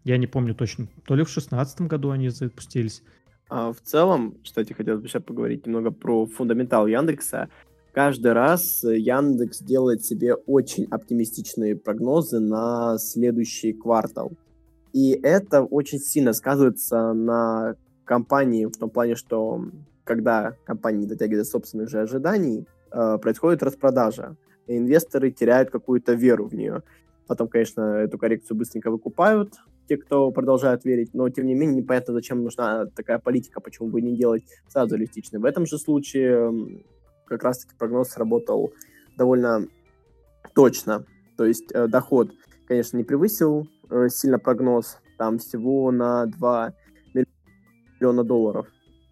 Я 0.06 0.18
не 0.18 0.26
помню 0.26 0.56
точно, 0.56 0.88
то 1.06 1.16
ли 1.16 1.26
в 1.26 1.30
шестнадцатом 1.30 1.90
году 1.90 2.12
они 2.12 2.30
запустились. 2.30 3.04
А 3.50 3.74
в 3.74 3.82
целом, 3.82 4.38
кстати, 4.42 4.72
хотелось 4.72 5.02
бы 5.02 5.10
сейчас 5.10 5.24
поговорить 5.24 5.66
немного 5.66 5.92
про 5.92 6.28
фундаментал 6.28 6.88
Яндекса. 6.88 7.50
Каждый 7.92 8.32
раз 8.32 8.84
Яндекс 8.84 9.60
делает 9.60 10.06
себе 10.06 10.36
очень 10.36 10.86
оптимистичные 10.86 11.76
прогнозы 11.76 12.40
на 12.40 12.98
следующий 13.00 13.74
квартал. 13.74 14.32
И 14.94 15.12
это 15.12 15.64
очень 15.64 16.00
сильно 16.00 16.34
сказывается 16.34 17.14
на 17.14 17.76
компании 18.06 18.66
в 18.66 18.78
том 18.78 18.90
плане, 18.90 19.16
что 19.16 19.64
когда 20.04 20.56
компания 20.66 21.00
не 21.00 21.08
дотягивает 21.08 21.44
до 21.44 21.50
собственных 21.50 21.90
же 21.90 22.00
ожиданий, 22.00 22.66
э, 22.92 23.18
происходит 23.22 23.64
распродажа. 23.64 24.36
И 24.68 24.78
инвесторы 24.78 25.32
теряют 25.32 25.70
какую-то 25.70 26.14
веру 26.14 26.48
в 26.48 26.54
нее. 26.54 26.84
Потом, 27.28 27.48
конечно, 27.48 27.82
эту 27.82 28.18
коррекцию 28.18 28.58
быстренько 28.58 28.90
выкупают, 28.90 29.54
те, 29.88 29.98
кто 29.98 30.32
продолжает 30.32 30.86
верить, 30.86 31.14
но 31.14 31.30
тем 31.30 31.46
не 31.46 31.54
менее 31.54 31.78
непонятно, 31.78 32.14
зачем 32.14 32.44
нужна 32.44 32.86
такая 32.88 33.20
политика, 33.20 33.62
почему 33.62 33.90
бы 33.90 34.02
не 34.02 34.16
делать 34.16 34.44
сразу 34.68 34.96
реалистичной. 34.96 35.40
В 35.40 35.46
этом 35.46 35.66
же 35.66 35.78
случае 35.78 36.84
как 37.26 37.44
раз-таки 37.44 37.76
прогноз 37.78 38.10
сработал 38.10 38.74
довольно 39.18 39.68
точно. 40.54 41.06
То 41.38 41.46
есть 41.46 41.72
э, 41.74 41.88
доход, 41.88 42.32
конечно, 42.68 42.98
не 42.98 43.04
превысил 43.04 43.68
э, 43.90 44.10
сильно 44.10 44.40
прогноз, 44.40 45.00
там 45.18 45.40
всего 45.40 45.92
на 45.92 46.26
2 46.26 46.74
миллиона 47.14 48.24
долларов. 48.24 48.68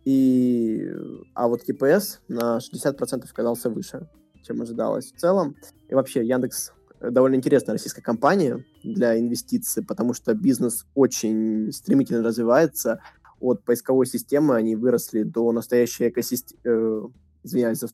И, 0.06 0.88
а 1.34 1.48
вот 1.48 1.64
КПС 1.64 2.20
на 2.28 2.60
60% 2.60 3.26
оказался 3.30 3.70
выше, 3.70 4.08
чем 4.44 4.62
ожидалось 4.62 5.12
в 5.12 5.18
целом. 5.18 5.56
И 5.90 5.96
вообще 5.96 6.24
Яндекс 6.24 6.74
довольно 7.02 7.36
интересная 7.36 7.74
российская 7.74 8.02
компания 8.02 8.64
для 8.84 9.20
инвестиций, 9.20 9.84
потому 9.84 10.14
что 10.14 10.34
бизнес 10.34 10.86
очень 10.94 11.72
стремительно 11.72 12.24
развивается. 12.24 13.02
От 13.40 13.64
поисковой 13.64 14.06
системы 14.06 14.56
они 14.56 14.76
выросли 14.76 15.24
до 15.24 15.52
настоящей 15.52 16.10
экосистемы, 16.10 16.62
э, 16.64 17.02
извиняюсь 17.44 17.80
за 17.80 17.90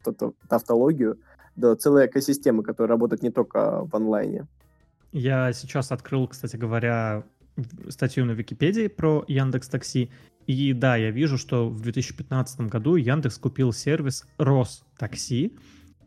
тавтологию, 0.48 1.20
до 1.56 1.76
целой 1.76 2.06
экосистемы, 2.06 2.64
которая 2.64 2.90
работает 2.90 3.24
не 3.24 3.32
только 3.32 3.86
в 3.86 3.96
онлайне. 3.96 4.48
Я 5.12 5.52
сейчас 5.54 5.92
открыл, 5.92 6.28
кстати 6.28 6.56
говоря, 6.56 7.24
статью 7.90 8.26
на 8.26 8.32
Википедии 8.32 8.88
про 8.88 9.26
Яндекс 9.28 9.68
Такси. 9.68 10.10
И 10.48 10.74
да, 10.74 10.96
я 10.96 11.12
вижу, 11.12 11.38
что 11.38 11.70
в 11.70 11.82
2015 11.82 12.62
году 12.62 12.96
Яндекс 12.96 13.38
купил 13.38 13.74
сервис 13.74 14.26
Рос 14.38 14.84
Такси, 14.98 15.58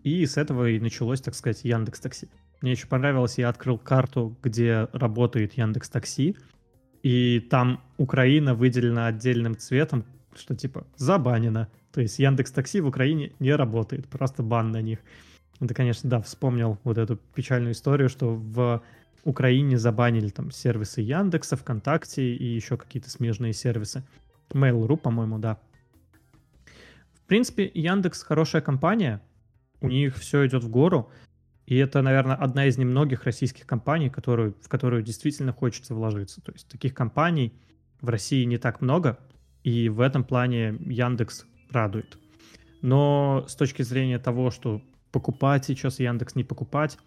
и 0.02 0.26
с 0.26 0.36
этого 0.36 0.68
и 0.68 0.80
началось, 0.80 1.20
так 1.20 1.34
сказать, 1.34 1.64
Яндекс 1.64 2.00
Такси. 2.00 2.28
Мне 2.60 2.72
еще 2.72 2.86
понравилось, 2.86 3.38
я 3.38 3.48
открыл 3.48 3.78
карту, 3.78 4.36
где 4.42 4.88
работает 4.92 5.54
Яндекс 5.54 5.88
Такси, 5.90 6.36
и 7.02 7.40
там 7.40 7.82
Украина 7.98 8.54
выделена 8.54 9.06
отдельным 9.06 9.56
цветом, 9.56 10.04
что 10.34 10.56
типа 10.56 10.86
забанено. 10.96 11.68
То 11.92 12.00
есть 12.00 12.18
Яндекс 12.18 12.50
Такси 12.50 12.80
в 12.80 12.86
Украине 12.86 13.32
не 13.38 13.54
работает, 13.54 14.08
просто 14.08 14.42
бан 14.42 14.72
на 14.72 14.82
них. 14.82 14.98
Это, 15.60 15.74
конечно, 15.74 16.10
да, 16.10 16.20
вспомнил 16.20 16.78
вот 16.84 16.98
эту 16.98 17.16
печальную 17.16 17.72
историю, 17.72 18.08
что 18.08 18.34
в 18.34 18.82
Украине 19.24 19.78
забанили 19.78 20.28
там 20.28 20.50
сервисы 20.50 21.00
Яндекса, 21.00 21.56
ВКонтакте 21.56 22.34
и 22.34 22.44
еще 22.44 22.76
какие-то 22.76 23.10
смежные 23.10 23.52
сервисы. 23.52 24.04
Mail.ru, 24.50 24.96
по-моему, 24.96 25.38
да. 25.38 25.58
В 27.14 27.26
принципе, 27.26 27.70
Яндекс 27.72 28.22
хорошая 28.22 28.62
компания, 28.62 29.22
у 29.80 29.88
них 29.88 30.16
все 30.16 30.46
идет 30.46 30.62
в 30.62 30.68
гору, 30.68 31.10
и 31.66 31.76
это, 31.76 32.02
наверное, 32.02 32.36
одна 32.36 32.66
из 32.66 32.76
немногих 32.76 33.24
российских 33.24 33.66
компаний, 33.66 34.10
которую, 34.10 34.54
в 34.60 34.68
которую 34.68 35.02
действительно 35.02 35.52
хочется 35.52 35.94
вложиться. 35.94 36.42
То 36.42 36.52
есть 36.52 36.68
таких 36.68 36.94
компаний 36.94 37.54
в 38.02 38.10
России 38.10 38.44
не 38.44 38.58
так 38.58 38.82
много, 38.82 39.18
и 39.62 39.88
в 39.88 40.00
этом 40.00 40.24
плане 40.24 40.76
Яндекс 40.80 41.46
радует. 41.70 42.18
Но 42.82 43.46
с 43.48 43.56
точки 43.56 43.80
зрения 43.80 44.18
того, 44.18 44.50
что 44.50 44.82
покупать 45.14 45.64
сейчас 45.64 46.00
Яндекс, 46.00 46.34
не 46.34 46.42
покупать, 46.42 46.98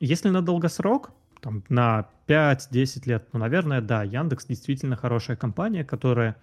если 0.00 0.30
на 0.30 0.40
долгосрок, 0.40 1.10
там, 1.42 1.62
на 1.68 2.08
5-10 2.26 3.06
лет, 3.06 3.28
ну, 3.34 3.40
наверное, 3.40 3.82
да, 3.82 4.04
Яндекс 4.04 4.46
действительно 4.46 4.96
хорошая 4.96 5.36
компания, 5.36 5.84
которая 5.84 6.36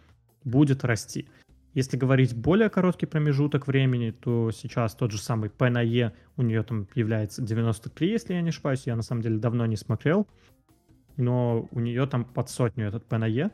будет 0.43 0.83
расти. 0.83 1.27
Если 1.73 1.97
говорить 1.97 2.35
более 2.35 2.69
короткий 2.69 3.07
промежуток 3.07 3.65
времени, 3.65 4.11
то 4.11 4.51
сейчас 4.51 4.93
тот 4.93 5.11
же 5.11 5.17
самый 5.17 5.49
P 5.49 5.69
на 5.71 5.81
E, 5.81 6.11
у 6.37 6.43
нее 6.43 6.61
там 6.61 6.87
является 6.93 7.41
93, 7.41 8.07
если 8.07 8.35
я 8.35 8.41
не 8.41 8.49
ошибаюсь, 8.49 8.83
я 8.85 8.95
на 8.95 9.01
самом 9.01 9.23
деле 9.23 9.39
давно 9.39 9.65
не 9.65 9.77
смотрел, 9.77 10.27
но 11.17 11.67
у 11.71 11.79
нее 11.79 12.05
там 12.05 12.23
под 12.23 12.49
сотню 12.51 12.87
этот 12.87 13.03
P 13.05 13.17
на 13.17 13.27
E, 13.27 13.49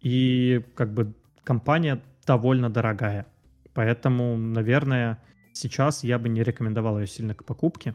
и 0.00 0.64
как 0.74 0.94
бы 0.94 1.12
компания 1.44 2.00
довольно 2.26 2.70
дорогая. 2.70 3.26
Поэтому, 3.74 4.38
наверное, 4.38 5.18
сейчас 5.54 6.04
я 6.04 6.18
бы 6.18 6.28
не 6.28 6.42
рекомендовал 6.42 7.00
ее 7.00 7.06
сильно 7.06 7.34
к 7.34 7.44
покупке. 7.44 7.94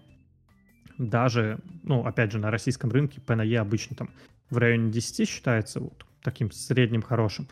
Даже, 0.98 1.60
ну, 1.84 2.04
опять 2.06 2.32
же, 2.32 2.40
на 2.40 2.50
российском 2.50 2.90
рынке 2.90 3.22
P 3.22 3.36
на 3.36 3.44
E 3.44 3.56
обычно 3.56 3.96
там 3.96 4.10
в 4.50 4.58
районе 4.58 4.92
10 4.92 5.30
считается 5.30 5.80
вот 5.80 6.06
таким 6.24 6.52
средним 6.52 7.02
хорошим 7.02 7.48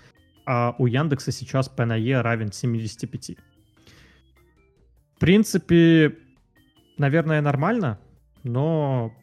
а 0.47 0.73
у 0.77 0.85
Яндекса 0.85 1.33
сейчас 1.33 1.67
P 1.67 1.83
на 1.83 1.97
E 1.97 2.21
равен 2.21 2.53
75. 2.53 3.37
В 5.15 5.19
принципе, 5.19 6.17
наверное, 6.97 7.41
нормально, 7.41 7.99
но 8.43 9.13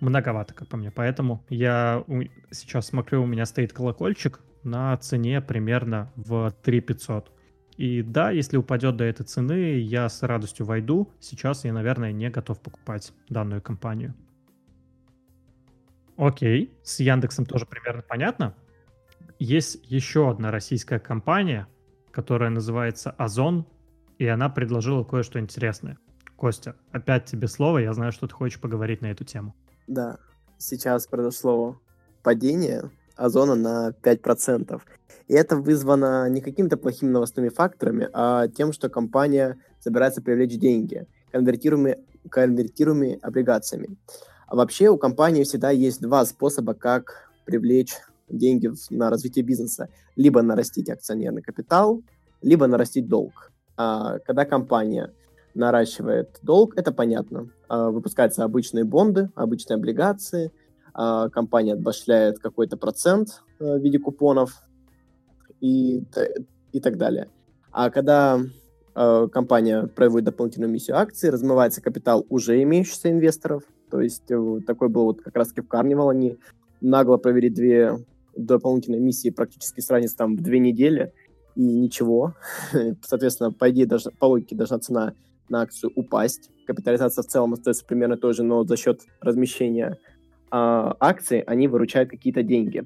многовато, 0.00 0.54
как 0.54 0.66
по 0.66 0.76
мне. 0.76 0.90
Поэтому 0.90 1.44
я 1.48 2.04
сейчас 2.50 2.88
смотрю, 2.88 3.22
у 3.22 3.26
меня 3.26 3.46
стоит 3.46 3.72
колокольчик 3.72 4.40
на 4.64 4.96
цене 4.96 5.40
примерно 5.40 6.12
в 6.16 6.52
3500. 6.64 7.30
И 7.78 8.02
да, 8.02 8.32
если 8.32 8.56
упадет 8.56 8.96
до 8.96 9.04
этой 9.04 9.22
цены, 9.24 9.78
я 9.78 10.08
с 10.08 10.24
радостью 10.24 10.66
войду. 10.66 11.12
Сейчас 11.20 11.64
я, 11.64 11.72
наверное, 11.72 12.10
не 12.10 12.28
готов 12.28 12.60
покупать 12.60 13.12
данную 13.28 13.62
компанию. 13.62 14.14
Окей, 16.16 16.76
с 16.82 16.98
Яндексом 16.98 17.46
тоже 17.46 17.66
примерно 17.66 18.02
понятно. 18.02 18.56
Есть 19.38 19.78
еще 19.84 20.28
одна 20.28 20.50
российская 20.50 20.98
компания, 20.98 21.68
которая 22.10 22.50
называется 22.50 23.12
Озон, 23.12 23.64
и 24.18 24.26
она 24.26 24.48
предложила 24.48 25.04
кое-что 25.04 25.38
интересное. 25.38 25.98
Костя, 26.34 26.74
опять 26.90 27.26
тебе 27.26 27.46
слово, 27.46 27.78
я 27.78 27.92
знаю, 27.92 28.10
что 28.10 28.26
ты 28.26 28.34
хочешь 28.34 28.60
поговорить 28.60 29.02
на 29.02 29.06
эту 29.06 29.24
тему. 29.24 29.54
Да, 29.86 30.18
сейчас 30.56 31.06
произошло 31.06 31.80
падение 32.24 32.90
Озона 33.18 33.54
на 33.54 33.94
5%. 34.02 34.80
И 35.26 35.34
это 35.34 35.56
вызвано 35.56 36.28
не 36.30 36.40
какими-то 36.40 36.76
плохими 36.76 37.10
новостными 37.10 37.50
факторами, 37.50 38.08
а 38.12 38.48
тем, 38.48 38.72
что 38.72 38.88
компания 38.88 39.58
собирается 39.80 40.22
привлечь 40.22 40.58
деньги 40.58 41.06
конвертируемыми, 41.32 41.98
конвертируемыми 42.30 43.18
облигациями. 43.20 43.96
А 44.46 44.56
вообще 44.56 44.88
у 44.88 44.96
компании 44.96 45.44
всегда 45.44 45.70
есть 45.70 46.00
два 46.00 46.24
способа, 46.24 46.72
как 46.72 47.30
привлечь 47.44 47.94
деньги 48.28 48.70
на 48.90 49.10
развитие 49.10 49.44
бизнеса. 49.44 49.88
Либо 50.16 50.40
нарастить 50.42 50.88
акционерный 50.88 51.42
капитал, 51.42 52.02
либо 52.40 52.66
нарастить 52.66 53.08
долг. 53.08 53.52
А 53.76 54.18
когда 54.20 54.44
компания 54.44 55.12
наращивает 55.54 56.38
долг, 56.42 56.76
это 56.76 56.92
понятно. 56.92 57.50
А, 57.68 57.90
выпускаются 57.90 58.44
обычные 58.44 58.84
бонды, 58.84 59.30
обычные 59.34 59.76
облигации, 59.76 60.50
а, 61.00 61.28
компания 61.28 61.74
отбашляет 61.74 62.40
какой-то 62.40 62.76
процент 62.76 63.44
а, 63.60 63.76
в 63.76 63.78
виде 63.80 64.00
купонов 64.00 64.64
и, 65.60 66.02
и 66.72 66.80
так 66.80 66.98
далее. 66.98 67.28
А 67.70 67.88
когда 67.90 68.40
а, 68.96 69.28
компания 69.28 69.86
проводит 69.86 70.24
дополнительную 70.24 70.72
миссию 70.72 70.96
акций, 70.98 71.30
размывается 71.30 71.80
капитал 71.80 72.26
уже 72.30 72.60
имеющихся 72.64 73.12
инвесторов, 73.12 73.62
то 73.92 74.00
есть 74.00 74.28
э, 74.28 74.60
такой 74.66 74.88
был 74.88 75.04
вот 75.04 75.22
как 75.22 75.36
раз-таки 75.36 75.60
в 75.60 75.70
Carnival, 75.70 76.10
они 76.10 76.36
нагло 76.80 77.16
провели 77.16 77.48
две 77.48 78.04
дополнительной 78.34 78.98
миссии 78.98 79.30
практически 79.30 79.80
сранец 79.80 80.14
там 80.14 80.36
в 80.36 80.42
две 80.42 80.58
недели, 80.58 81.12
и 81.54 81.62
ничего. 81.62 82.34
Соответственно, 83.02 83.52
по 83.52 83.70
идее, 83.70 83.86
должна, 83.86 84.10
по 84.18 84.24
логике 84.24 84.56
должна 84.56 84.80
цена 84.80 85.14
на 85.48 85.62
акцию 85.62 85.92
упасть. 85.94 86.50
Капитализация 86.66 87.22
в 87.22 87.26
целом 87.26 87.52
остается 87.52 87.84
примерно 87.84 88.16
той 88.16 88.34
же, 88.34 88.42
но 88.42 88.64
за 88.64 88.76
счет 88.76 89.02
размещения 89.20 89.96
а, 90.50 90.96
акций 91.00 91.40
они 91.40 91.68
выручают 91.68 92.10
какие-то 92.10 92.42
деньги. 92.42 92.84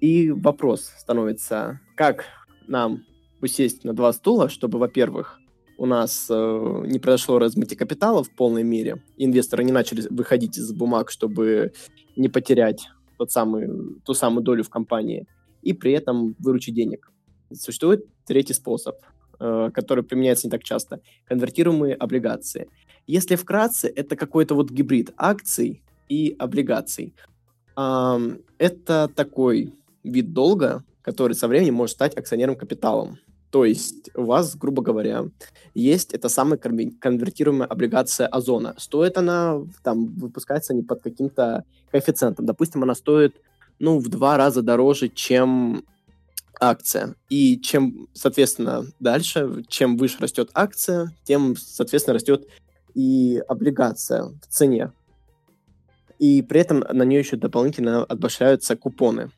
И 0.00 0.30
вопрос 0.30 0.92
становится, 0.96 1.80
как 1.96 2.24
нам 2.66 3.04
усесть 3.40 3.84
на 3.84 3.92
два 3.92 4.12
стула, 4.12 4.48
чтобы, 4.48 4.78
во-первых, 4.78 5.40
у 5.76 5.86
нас 5.86 6.26
э, 6.28 6.82
не 6.86 6.98
произошло 6.98 7.38
размытие 7.38 7.78
капитала 7.78 8.24
в 8.24 8.30
полной 8.30 8.64
мере, 8.64 9.02
инвесторы 9.16 9.62
не 9.62 9.72
начали 9.72 10.02
выходить 10.10 10.58
из 10.58 10.72
бумаг, 10.72 11.10
чтобы 11.10 11.72
не 12.16 12.28
потерять 12.28 12.88
тот 13.16 13.30
самый, 13.30 13.68
ту 14.04 14.12
самую 14.12 14.42
долю 14.42 14.64
в 14.64 14.70
компании, 14.70 15.26
и 15.62 15.72
при 15.72 15.92
этом 15.92 16.34
выручить 16.38 16.74
денег. 16.74 17.10
Существует 17.52 18.04
третий 18.26 18.54
способ, 18.54 18.96
э, 19.38 19.70
который 19.72 20.02
применяется 20.02 20.48
не 20.48 20.50
так 20.50 20.64
часто. 20.64 21.00
Конвертируемые 21.26 21.94
облигации. 21.94 22.68
Если 23.06 23.36
вкратце, 23.36 23.88
это 23.88 24.16
какой-то 24.16 24.54
вот 24.54 24.70
гибрид 24.70 25.12
акций 25.16 25.82
и 26.08 26.34
облигаций. 26.38 27.14
Это 27.76 29.10
такой 29.14 29.74
вид 30.02 30.32
долга, 30.32 30.84
который 31.02 31.34
со 31.34 31.48
временем 31.48 31.74
может 31.74 31.94
стать 31.94 32.16
акционерным 32.16 32.56
капиталом. 32.56 33.18
То 33.50 33.64
есть 33.64 34.10
у 34.14 34.24
вас, 34.24 34.56
грубо 34.56 34.82
говоря, 34.82 35.24
есть 35.74 36.12
эта 36.12 36.28
самая 36.28 36.58
конвертируемая 36.58 37.66
облигация 37.66 38.26
Озона. 38.26 38.74
Стоит 38.76 39.16
она, 39.16 39.62
там, 39.82 40.06
выпускается 40.18 40.74
не 40.74 40.82
под 40.82 41.00
каким-то 41.02 41.64
коэффициентом. 41.90 42.44
Допустим, 42.44 42.82
она 42.82 42.94
стоит, 42.94 43.40
ну, 43.78 44.00
в 44.00 44.08
два 44.08 44.36
раза 44.36 44.60
дороже, 44.60 45.08
чем 45.08 45.82
акция. 46.60 47.14
И 47.30 47.58
чем, 47.60 48.08
соответственно, 48.12 48.84
дальше, 49.00 49.64
чем 49.68 49.96
выше 49.96 50.18
растет 50.20 50.50
акция, 50.52 51.14
тем, 51.24 51.56
соответственно, 51.56 52.14
растет 52.14 52.46
и 52.94 53.40
облигация 53.48 54.24
в 54.24 54.46
цене. 54.48 54.92
И 56.18 56.42
при 56.42 56.60
этом 56.60 56.80
на 56.80 57.04
нее 57.04 57.20
еще 57.20 57.36
дополнительно 57.36 58.04
обращаются 58.04 58.76
купоны. 58.76 59.30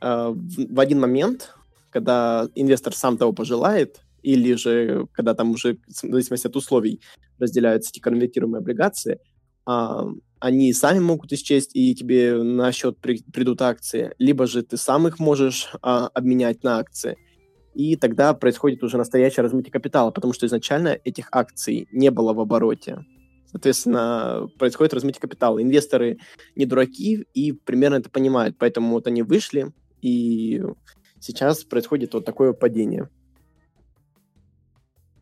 А, 0.00 0.32
в 0.32 0.80
один 0.80 1.00
момент, 1.00 1.54
когда 1.90 2.48
инвестор 2.54 2.94
сам 2.94 3.16
того 3.16 3.32
пожелает, 3.32 4.00
или 4.22 4.54
же 4.54 5.06
когда 5.12 5.34
там 5.34 5.52
уже, 5.52 5.78
в 5.86 5.92
зависимости 5.92 6.48
от 6.48 6.56
условий, 6.56 7.00
разделяются 7.38 7.90
эти 7.90 8.00
конвертируемые 8.00 8.58
облигации, 8.58 9.20
а, 9.64 10.08
они 10.40 10.72
сами 10.72 10.98
могут 10.98 11.32
исчезнуть, 11.32 11.74
и 11.74 11.94
тебе 11.94 12.42
на 12.42 12.72
счет 12.72 12.98
придут 12.98 13.62
акции, 13.62 14.14
либо 14.18 14.46
же 14.46 14.62
ты 14.62 14.76
сам 14.76 15.08
их 15.08 15.18
можешь 15.18 15.70
а, 15.82 16.08
обменять 16.08 16.62
на 16.62 16.78
акции. 16.78 17.16
И 17.74 17.96
тогда 17.96 18.32
происходит 18.32 18.82
уже 18.82 18.96
настоящее 18.96 19.44
размытие 19.44 19.72
капитала, 19.72 20.10
потому 20.10 20.32
что 20.32 20.46
изначально 20.46 20.98
этих 21.04 21.28
акций 21.30 21.88
не 21.92 22.10
было 22.10 22.32
в 22.32 22.40
обороте. 22.40 23.04
Соответственно, 23.56 24.50
происходит 24.58 24.92
размытие 24.92 25.22
капитала. 25.22 25.62
Инвесторы 25.62 26.18
не 26.56 26.66
дураки 26.66 27.26
и 27.32 27.52
примерно 27.52 27.94
это 27.94 28.10
понимают, 28.10 28.58
поэтому 28.58 28.90
вот 28.90 29.06
они 29.06 29.22
вышли, 29.22 29.72
и 30.02 30.62
сейчас 31.20 31.64
происходит 31.64 32.12
вот 32.12 32.26
такое 32.26 32.52
падение. 32.52 33.08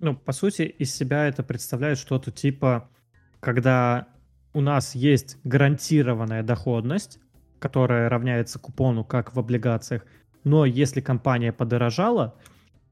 Ну, 0.01 0.17
по 0.17 0.33
сути, 0.33 0.63
из 0.63 0.93
себя 0.93 1.29
это 1.29 1.45
представляет 1.45 1.97
что-то 1.97 2.33
типа, 2.33 2.91
когда 3.39 4.09
у 4.53 4.61
нас 4.61 4.97
есть 4.97 5.39
гарантированная 5.45 6.43
доходность, 6.43 7.21
которая 7.61 8.09
равняется 8.09 8.59
купону, 8.59 9.05
как 9.05 9.37
в 9.37 9.39
облигациях, 9.39 10.07
но 10.43 10.67
если 10.67 11.01
компания 11.01 11.53
подорожала, 11.53 12.35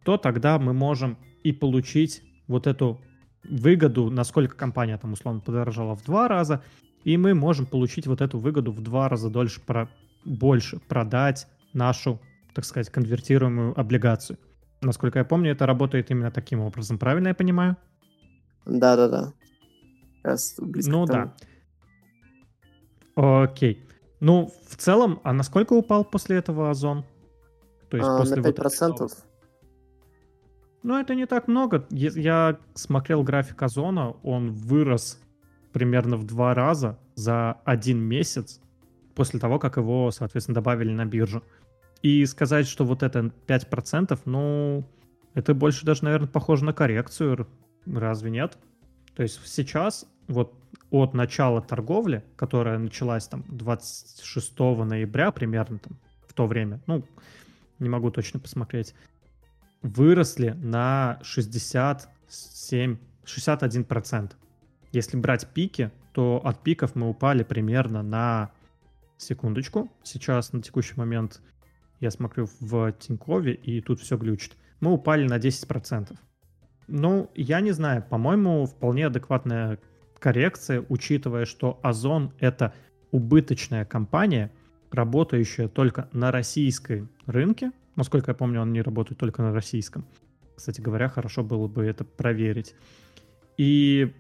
то 0.05 0.19
тогда 0.19 0.61
мы 0.61 0.73
можем 0.73 1.19
и 1.43 1.51
получить 1.51 2.23
вот 2.47 2.69
эту 2.69 3.01
выгоду, 3.45 4.11
насколько 4.11 4.57
компания 4.57 4.97
там 4.99 5.13
условно 5.13 5.41
подорожала 5.41 5.95
в 5.97 6.05
два 6.05 6.29
раза, 6.29 6.63
и 7.05 7.17
мы 7.17 7.35
можем 7.35 7.67
получить 7.67 8.07
вот 8.07 8.21
эту 8.21 8.39
выгоду 8.39 8.73
в 8.73 8.81
два 8.81 9.09
раза 9.09 9.31
дольше, 9.31 9.61
про, 9.61 9.89
больше 10.25 10.79
продать 10.89 11.47
нашу, 11.73 12.21
так 12.55 12.65
сказать, 12.65 12.91
конвертируемую 12.91 13.79
облигацию. 13.79 14.39
Насколько 14.81 15.21
я 15.21 15.25
помню, 15.25 15.53
это 15.53 15.67
работает 15.67 16.11
именно 16.11 16.31
таким 16.31 16.61
образом. 16.61 16.99
Правильно 16.99 17.29
я 17.29 17.35
понимаю? 17.35 17.77
Да-да-да. 18.65 19.33
Ну 20.87 21.07
да. 21.07 21.35
Окей. 23.15 23.85
Ну, 24.21 24.53
в 24.69 24.77
целом, 24.77 25.21
а 25.25 25.33
насколько 25.33 25.73
упал 25.73 26.05
после 26.05 26.37
этого 26.37 26.71
Озон? 26.71 27.05
То 27.91 27.97
есть 27.97 28.09
а, 28.09 28.19
после 28.19 28.37
на 28.37 28.47
5%. 28.47 28.97
Вот 28.99 29.25
Ну, 30.83 30.99
это 30.99 31.15
не 31.15 31.27
так 31.27 31.49
много. 31.49 31.87
Я 31.91 32.59
смотрел 32.75 33.23
график 33.23 33.63
Озона, 33.63 34.11
он 34.23 34.51
вырос 34.51 35.21
примерно 35.73 36.17
в 36.17 36.25
два 36.25 36.55
раза 36.55 36.99
за 37.15 37.53
один 37.65 37.99
месяц 37.99 38.61
после 39.15 39.39
того, 39.39 39.59
как 39.59 39.77
его, 39.77 40.11
соответственно, 40.11 40.57
добавили 40.57 40.93
на 40.93 41.05
биржу. 41.05 41.43
И 42.03 42.27
сказать, 42.27 42.67
что 42.67 42.85
вот 42.85 43.03
это 43.03 43.31
5%, 43.47 44.19
ну, 44.25 44.85
это 45.35 45.55
больше 45.55 45.87
даже, 45.87 46.05
наверное, 46.05 46.29
похоже 46.29 46.65
на 46.65 46.73
коррекцию. 46.73 47.47
Разве 47.87 48.31
нет? 48.31 48.59
То 49.15 49.23
есть 49.23 49.41
сейчас 49.47 50.07
вот 50.27 50.55
от 50.91 51.15
начала 51.15 51.63
торговли, 51.63 52.25
которая 52.37 52.79
началась 52.79 53.29
там 53.29 53.45
26 53.49 54.59
ноября 54.59 55.31
примерно 55.31 55.79
там 55.79 55.97
в 56.27 56.35
то 56.35 56.47
время, 56.47 56.81
ну, 56.87 57.05
не 57.79 57.89
могу 57.89 58.11
точно 58.11 58.41
посмотреть, 58.41 58.95
выросли 59.83 60.51
на 60.51 61.19
67, 61.23 62.97
61%. 63.25 64.33
Если 64.93 65.17
брать 65.17 65.47
пики, 65.49 65.91
то 66.13 66.41
от 66.45 66.63
пиков 66.63 66.95
мы 66.95 67.09
упали 67.09 67.43
примерно 67.43 68.03
на 68.03 68.51
секундочку. 69.17 69.91
Сейчас 70.03 70.53
на 70.53 70.63
текущий 70.63 70.95
момент 70.97 71.41
я 72.01 72.11
смотрю 72.11 72.49
в 72.61 72.93
Тинькове, 72.93 73.55
и 73.55 73.81
тут 73.81 74.01
все 74.01 74.17
глючит. 74.17 74.57
Мы 74.81 74.93
упали 74.93 75.27
на 75.27 75.39
10%. 75.39 76.17
Ну, 76.89 77.31
я 77.35 77.61
не 77.61 77.73
знаю, 77.73 78.03
по-моему, 78.03 78.67
вполне 78.67 79.07
адекватная 79.07 79.79
коррекция, 80.19 80.85
учитывая, 80.89 81.45
что 81.45 81.79
Озон— 81.83 82.33
это 82.39 82.75
убыточная 83.13 83.85
компания, 83.85 84.51
работающая 84.91 85.69
только 85.69 86.09
на 86.13 86.31
российской 86.31 87.09
рынке. 87.27 87.73
Насколько 87.97 88.31
я 88.31 88.35
помню, 88.35 88.61
он 88.61 88.73
не 88.73 88.83
работает 88.83 89.19
только 89.19 89.43
на 89.43 89.53
российском. 89.53 90.07
Кстати 90.57 90.81
говоря, 90.81 91.09
хорошо 91.09 91.43
было 91.43 91.69
бы 91.69 91.85
это 91.85 92.05
проверить. 92.05 92.75
И 93.57 94.15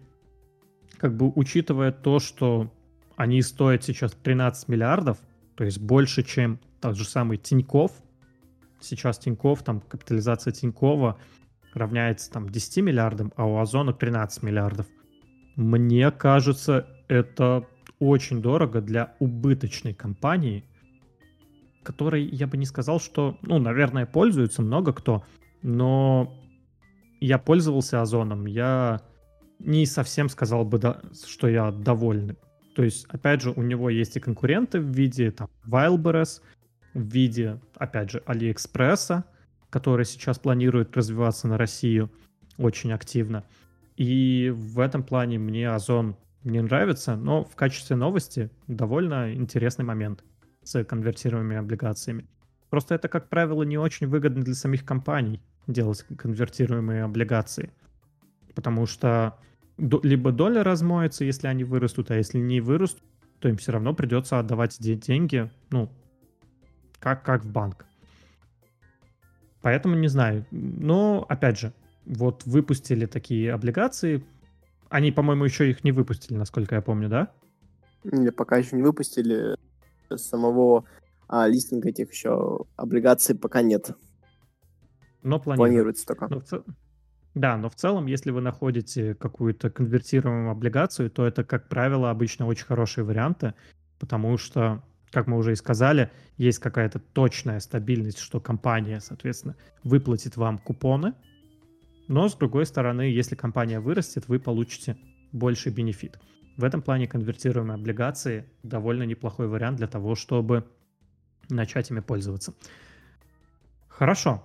как 0.98 1.16
бы 1.16 1.32
учитывая 1.34 1.92
то, 1.92 2.18
что 2.18 2.72
они 3.16 3.42
стоят 3.42 3.84
сейчас 3.84 4.12
13 4.12 4.68
миллиардов, 4.68 5.18
то 5.54 5.64
есть 5.64 5.80
больше, 5.80 6.22
чем 6.22 6.58
тот 6.80 6.96
же 6.96 7.04
самый 7.04 7.38
Тиньков. 7.38 7.92
Сейчас 8.80 9.18
Тиньков, 9.18 9.62
там 9.62 9.80
капитализация 9.80 10.52
Тинькова 10.52 11.18
равняется 11.72 12.30
там 12.30 12.48
10 12.48 12.78
миллиардам, 12.78 13.32
а 13.36 13.46
у 13.46 13.58
Озона 13.58 13.92
13 13.92 14.42
миллиардов– 14.42 14.86
мне 15.56 16.10
кажется, 16.10 16.86
это 17.08 17.66
очень 17.98 18.40
дорого 18.40 18.80
для 18.80 19.14
убыточной 19.18 19.92
компании, 19.92 20.64
которой 21.82 22.24
я 22.24 22.46
бы 22.46 22.56
не 22.56 22.66
сказал, 22.66 23.00
что, 23.00 23.38
ну, 23.42 23.58
наверное, 23.58 24.06
пользуется 24.06 24.62
много 24.62 24.92
кто, 24.92 25.24
но 25.62 26.34
я 27.20 27.38
пользовался 27.38 28.00
Озоном, 28.00 28.46
я 28.46 29.02
не 29.58 29.86
совсем 29.86 30.28
сказал 30.28 30.64
бы, 30.64 30.78
да, 30.78 31.00
что 31.26 31.48
я 31.48 31.70
доволен. 31.70 32.36
То 32.74 32.82
есть, 32.82 33.06
опять 33.08 33.42
же, 33.42 33.50
у 33.50 33.62
него 33.62 33.90
есть 33.90 34.16
и 34.16 34.20
конкуренты 34.20 34.80
в 34.80 34.88
виде 34.88 35.30
там 35.30 35.48
Wildberries, 35.66 36.40
в 36.94 37.00
виде, 37.00 37.60
опять 37.76 38.10
же, 38.10 38.22
Алиэкспресса, 38.26 39.24
который 39.70 40.04
сейчас 40.04 40.38
планирует 40.38 40.96
развиваться 40.96 41.48
на 41.48 41.58
Россию 41.58 42.10
очень 42.58 42.92
активно. 42.92 43.44
И 43.96 44.52
в 44.54 44.80
этом 44.80 45.02
плане 45.02 45.38
мне 45.38 45.70
Озон 45.70 46.16
не 46.44 46.60
нравится, 46.60 47.16
но 47.16 47.44
в 47.44 47.54
качестве 47.54 47.96
новости 47.96 48.50
довольно 48.66 49.32
интересный 49.34 49.84
момент 49.84 50.24
с 50.62 50.84
конвертируемыми 50.84 51.56
облигациями. 51.56 52.26
Просто 52.70 52.94
это, 52.94 53.08
как 53.08 53.28
правило, 53.28 53.62
не 53.62 53.78
очень 53.78 54.06
выгодно 54.06 54.42
для 54.42 54.54
самих 54.54 54.84
компаний 54.84 55.42
делать 55.66 56.04
конвертируемые 56.16 57.04
облигации. 57.04 57.70
Потому 58.54 58.86
что 58.86 59.38
либо 59.78 60.32
доля 60.32 60.62
размоется, 60.62 61.24
если 61.24 61.46
они 61.48 61.64
вырастут, 61.64 62.10
а 62.10 62.16
если 62.16 62.38
не 62.38 62.60
вырастут, 62.60 63.02
то 63.40 63.48
им 63.48 63.56
все 63.56 63.72
равно 63.72 63.94
придется 63.94 64.38
отдавать 64.38 64.76
деньги, 64.78 65.50
ну, 65.70 65.90
как, 66.98 67.24
как 67.24 67.44
в 67.44 67.50
банк. 67.50 67.84
Поэтому 69.60 69.96
не 69.96 70.08
знаю. 70.08 70.46
Но, 70.50 71.26
опять 71.28 71.58
же, 71.58 71.72
вот 72.04 72.44
выпустили 72.44 73.06
такие 73.06 73.52
облигации. 73.52 74.24
Они, 74.88 75.12
по-моему, 75.12 75.44
еще 75.44 75.70
их 75.70 75.84
не 75.84 75.92
выпустили, 75.92 76.36
насколько 76.36 76.74
я 76.74 76.82
помню, 76.82 77.08
да? 77.08 77.32
Нет, 78.04 78.36
пока 78.36 78.56
еще 78.56 78.76
не 78.76 78.82
выпустили. 78.82 79.56
Самого 80.16 80.84
а, 81.28 81.48
листинга 81.48 81.88
этих 81.88 82.12
еще 82.12 82.66
облигаций 82.76 83.34
пока 83.34 83.62
нет. 83.62 83.92
Но 85.22 85.40
планируется. 85.40 86.06
только. 86.06 86.28
Но 86.28 86.40
в... 86.40 86.64
Да, 87.34 87.56
но 87.56 87.70
в 87.70 87.74
целом, 87.74 88.06
если 88.06 88.30
вы 88.30 88.42
находите 88.42 89.14
какую-то 89.14 89.70
конвертируемую 89.70 90.50
облигацию, 90.50 91.10
то 91.10 91.26
это, 91.26 91.44
как 91.44 91.68
правило, 91.68 92.10
обычно 92.10 92.46
очень 92.46 92.66
хорошие 92.66 93.04
варианты, 93.04 93.54
потому 93.98 94.36
что, 94.36 94.82
как 95.10 95.26
мы 95.26 95.38
уже 95.38 95.52
и 95.52 95.56
сказали, 95.56 96.10
есть 96.36 96.58
какая-то 96.58 96.98
точная 96.98 97.60
стабильность, 97.60 98.18
что 98.18 98.38
компания, 98.40 99.00
соответственно, 99.00 99.56
выплатит 99.82 100.36
вам 100.36 100.58
купоны, 100.58 101.14
но, 102.08 102.28
с 102.28 102.34
другой 102.34 102.66
стороны, 102.66 103.02
если 103.02 103.34
компания 103.34 103.80
вырастет, 103.80 104.28
вы 104.28 104.38
получите 104.38 104.98
больший 105.32 105.72
бенефит. 105.72 106.18
В 106.56 106.64
этом 106.64 106.82
плане 106.82 107.06
конвертируемые 107.06 107.74
облигации 107.74 108.44
довольно 108.62 109.04
неплохой 109.04 109.48
вариант 109.48 109.78
для 109.78 109.86
того, 109.86 110.14
чтобы 110.14 110.64
начать 111.48 111.90
ими 111.90 112.00
пользоваться. 112.00 112.54
Хорошо. 113.88 114.42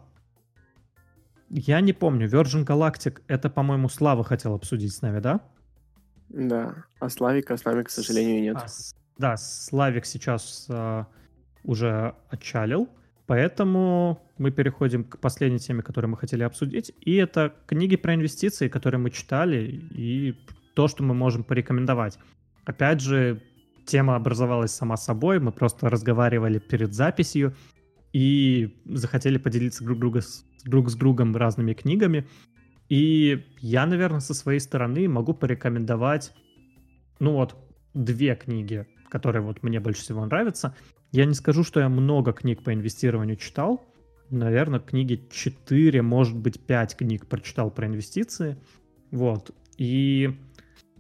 Я 1.50 1.80
не 1.82 1.94
помню, 1.94 2.28
Virgin 2.28 2.66
Galactic, 2.66 3.22
это, 3.28 3.50
по-моему, 3.50 3.90
Слава 3.90 4.24
хотел 4.24 4.54
обсудить 4.54 4.94
с 4.94 5.02
нами, 5.02 5.20
да? 5.20 5.42
Да, 6.30 6.86
а 7.00 7.10
Славика 7.10 7.56
с 7.56 7.64
нами, 7.64 7.84
к 7.84 7.90
сожалению, 7.90 8.42
нет. 8.42 8.58
А, 8.58 8.68
да, 9.18 9.38
Славик 9.38 10.06
сейчас 10.06 10.68
а, 10.70 11.08
уже 11.64 12.16
отчалил. 12.30 12.90
Поэтому 13.28 14.22
мы 14.38 14.52
переходим 14.52 15.04
к 15.04 15.20
последней 15.20 15.60
теме, 15.60 15.84
которую 15.84 16.12
мы 16.12 16.18
хотели 16.18 16.44
обсудить. 16.44 16.94
И 17.02 17.16
это 17.16 17.54
книги 17.66 17.98
про 17.98 18.16
инвестиции, 18.16 18.70
которые 18.70 19.00
мы 19.00 19.10
читали, 19.10 19.86
и 19.92 20.38
то, 20.78 20.88
что 20.88 21.02
мы 21.02 21.16
можем 21.16 21.44
порекомендовать. 21.44 22.20
Опять 22.64 23.02
же, 23.02 23.42
тема 23.88 24.16
образовалась 24.16 24.70
сама 24.70 24.96
собой, 24.96 25.40
мы 25.40 25.52
просто 25.52 25.90
разговаривали 25.90 26.60
перед 26.60 26.94
записью 26.94 27.56
и 28.14 28.80
захотели 28.86 29.40
поделиться 29.40 29.84
друг, 29.84 29.98
друга 29.98 30.22
с, 30.22 30.46
друг 30.66 30.92
с 30.92 30.94
другом 30.94 31.36
разными 31.36 31.74
книгами. 31.74 32.28
И 32.90 33.44
я, 33.60 33.88
наверное, 33.88 34.20
со 34.20 34.36
своей 34.36 34.60
стороны 34.60 35.10
могу 35.10 35.34
порекомендовать, 35.34 36.32
ну 37.20 37.34
вот, 37.34 37.56
две 37.96 38.36
книги, 38.36 38.86
которые 39.10 39.42
вот 39.42 39.64
мне 39.64 39.80
больше 39.80 40.04
всего 40.04 40.24
нравятся. 40.28 40.76
Я 41.12 41.26
не 41.26 41.34
скажу, 41.34 41.64
что 41.64 41.80
я 41.80 41.90
много 41.90 42.34
книг 42.34 42.62
по 42.62 42.72
инвестированию 42.72 43.38
читал. 43.38 43.84
Наверное, 44.30 44.80
книги 44.80 45.28
4, 45.32 46.04
может 46.04 46.38
быть, 46.38 46.60
5 46.64 46.98
книг 46.98 47.26
прочитал 47.26 47.72
про 47.72 47.88
инвестиции. 47.88 48.58
Вот. 49.10 49.56
И 49.80 50.38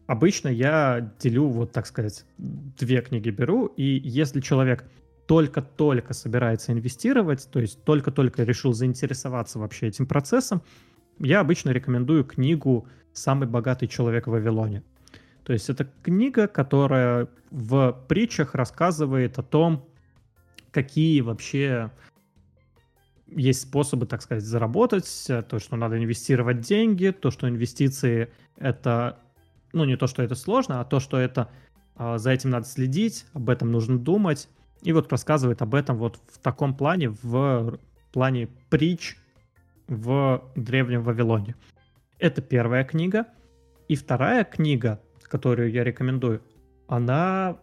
обычно 0.07 0.47
я 0.47 1.13
делю, 1.19 1.47
вот 1.49 1.71
так 1.71 1.85
сказать, 1.85 2.25
две 2.37 3.01
книги 3.01 3.29
беру, 3.29 3.67
и 3.67 4.01
если 4.03 4.41
человек 4.41 4.85
только-только 5.27 6.13
собирается 6.13 6.71
инвестировать, 6.71 7.47
то 7.51 7.59
есть 7.59 7.83
только-только 7.83 8.43
решил 8.43 8.73
заинтересоваться 8.73 9.59
вообще 9.59 9.87
этим 9.87 10.07
процессом, 10.07 10.61
я 11.19 11.41
обычно 11.41 11.71
рекомендую 11.71 12.23
книгу 12.23 12.87
«Самый 13.13 13.47
богатый 13.47 13.87
человек 13.87 14.27
в 14.27 14.31
Вавилоне». 14.31 14.83
То 15.43 15.53
есть 15.53 15.69
это 15.69 15.89
книга, 16.03 16.47
которая 16.47 17.27
в 17.51 18.05
притчах 18.07 18.55
рассказывает 18.55 19.37
о 19.39 19.43
том, 19.43 19.87
какие 20.71 21.21
вообще 21.21 21.91
есть 23.27 23.61
способы, 23.61 24.05
так 24.05 24.21
сказать, 24.21 24.43
заработать, 24.43 25.27
то, 25.49 25.59
что 25.59 25.75
надо 25.75 25.97
инвестировать 25.97 26.61
деньги, 26.61 27.09
то, 27.09 27.31
что 27.31 27.49
инвестиции 27.49 28.29
это, 28.57 29.19
ну 29.77 29.85
не 29.85 29.95
то, 29.95 30.07
что 30.07 30.23
это 30.23 30.35
сложно, 30.35 30.81
а 30.81 30.85
то, 30.85 30.99
что 30.99 31.17
это 31.17 31.49
а, 31.95 32.17
за 32.17 32.31
этим 32.31 32.49
надо 32.49 32.65
следить, 32.65 33.25
об 33.33 33.49
этом 33.49 33.71
нужно 33.71 33.97
думать. 33.97 34.49
И 34.81 34.93
вот 34.93 35.11
рассказывает 35.11 35.61
об 35.61 35.73
этом 35.75 35.97
вот 35.97 36.19
в 36.31 36.39
таком 36.39 36.75
плане, 36.75 37.09
в 37.09 37.79
плане 38.11 38.49
притч 38.69 39.17
в 39.87 40.43
Древнем 40.55 41.03
Вавилоне. 41.03 41.55
Это 42.19 42.41
первая 42.41 42.83
книга. 42.83 43.27
И 43.87 43.95
вторая 43.95 44.43
книга, 44.43 44.99
которую 45.23 45.71
я 45.71 45.83
рекомендую, 45.83 46.41
она 46.87 47.57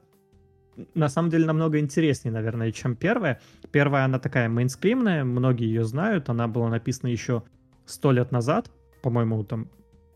на 0.95 1.09
самом 1.09 1.31
деле 1.31 1.47
намного 1.47 1.79
интереснее, 1.79 2.33
наверное, 2.33 2.73
чем 2.73 2.97
первая. 2.97 3.41
Первая, 3.71 4.05
она 4.05 4.19
такая 4.19 4.49
мейнстримная, 4.49 5.25
многие 5.25 5.67
ее 5.67 5.85
знают, 5.85 6.29
она 6.29 6.49
была 6.49 6.69
написана 6.69 7.11
еще 7.11 7.43
сто 7.87 8.13
лет 8.13 8.33
назад, 8.33 8.71
по-моему, 9.03 9.45
там 9.45 9.69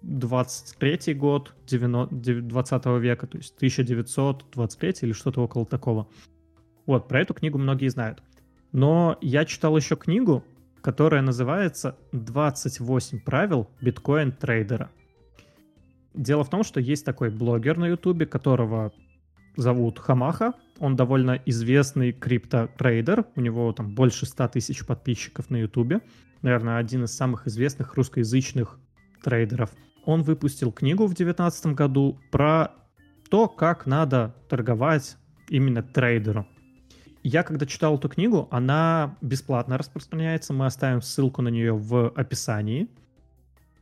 23 0.03 1.15
год 1.15 1.55
20 1.67 2.87
века, 3.01 3.27
то 3.27 3.39
есть 3.39 3.57
1923 3.57 4.95
или 5.03 5.13
что-то 5.13 5.43
около 5.43 5.67
такого. 5.67 6.09
Вот, 6.87 7.09
про 7.09 7.21
эту 7.21 7.35
книгу 7.35 7.59
многие 7.59 7.89
знают. 7.89 8.23
Но 8.73 9.19
я 9.21 9.45
читал 9.45 9.77
еще 9.77 9.97
книгу, 9.97 10.45
которая 10.81 11.23
называется 11.23 11.97
«28 12.13 13.21
правил 13.21 13.69
биткоин-трейдера». 13.81 14.91
Дело 16.15 16.45
в 16.45 16.51
том, 16.51 16.65
что 16.65 16.81
есть 16.81 17.05
такой 17.05 17.31
блогер 17.31 17.79
на 17.79 17.87
ютубе, 17.87 18.27
которого 18.27 18.93
зовут 19.57 19.99
Хамаха. 19.99 20.55
Он 20.79 20.97
довольно 20.97 21.41
известный 21.47 22.13
криптотрейдер. 22.13 23.27
У 23.37 23.41
него 23.41 23.73
там 23.73 23.95
больше 23.95 24.27
100 24.27 24.49
тысяч 24.49 24.87
подписчиков 24.87 25.51
на 25.51 25.57
ютубе. 25.57 26.01
Наверное, 26.43 26.79
один 26.79 27.05
из 27.05 27.15
самых 27.15 27.47
известных 27.47 27.95
русскоязычных 27.95 28.79
трейдеров. 29.23 29.71
Он 30.09 30.23
выпустил 30.23 30.73
книгу 30.73 31.05
в 31.05 31.13
2019 31.13 31.75
году 31.75 32.19
про 32.31 32.71
то, 33.29 33.47
как 33.47 33.85
надо 33.85 34.35
торговать 34.49 35.19
именно 35.51 35.83
трейдеру. 35.83 36.47
Я 37.23 37.43
когда 37.43 37.67
читал 37.67 37.97
эту 37.97 38.09
книгу, 38.09 38.49
она 38.51 39.19
бесплатно 39.21 39.77
распространяется, 39.77 40.55
мы 40.55 40.65
оставим 40.65 41.03
ссылку 41.03 41.43
на 41.43 41.49
нее 41.49 41.75
в 41.75 42.09
описании. 42.09 42.89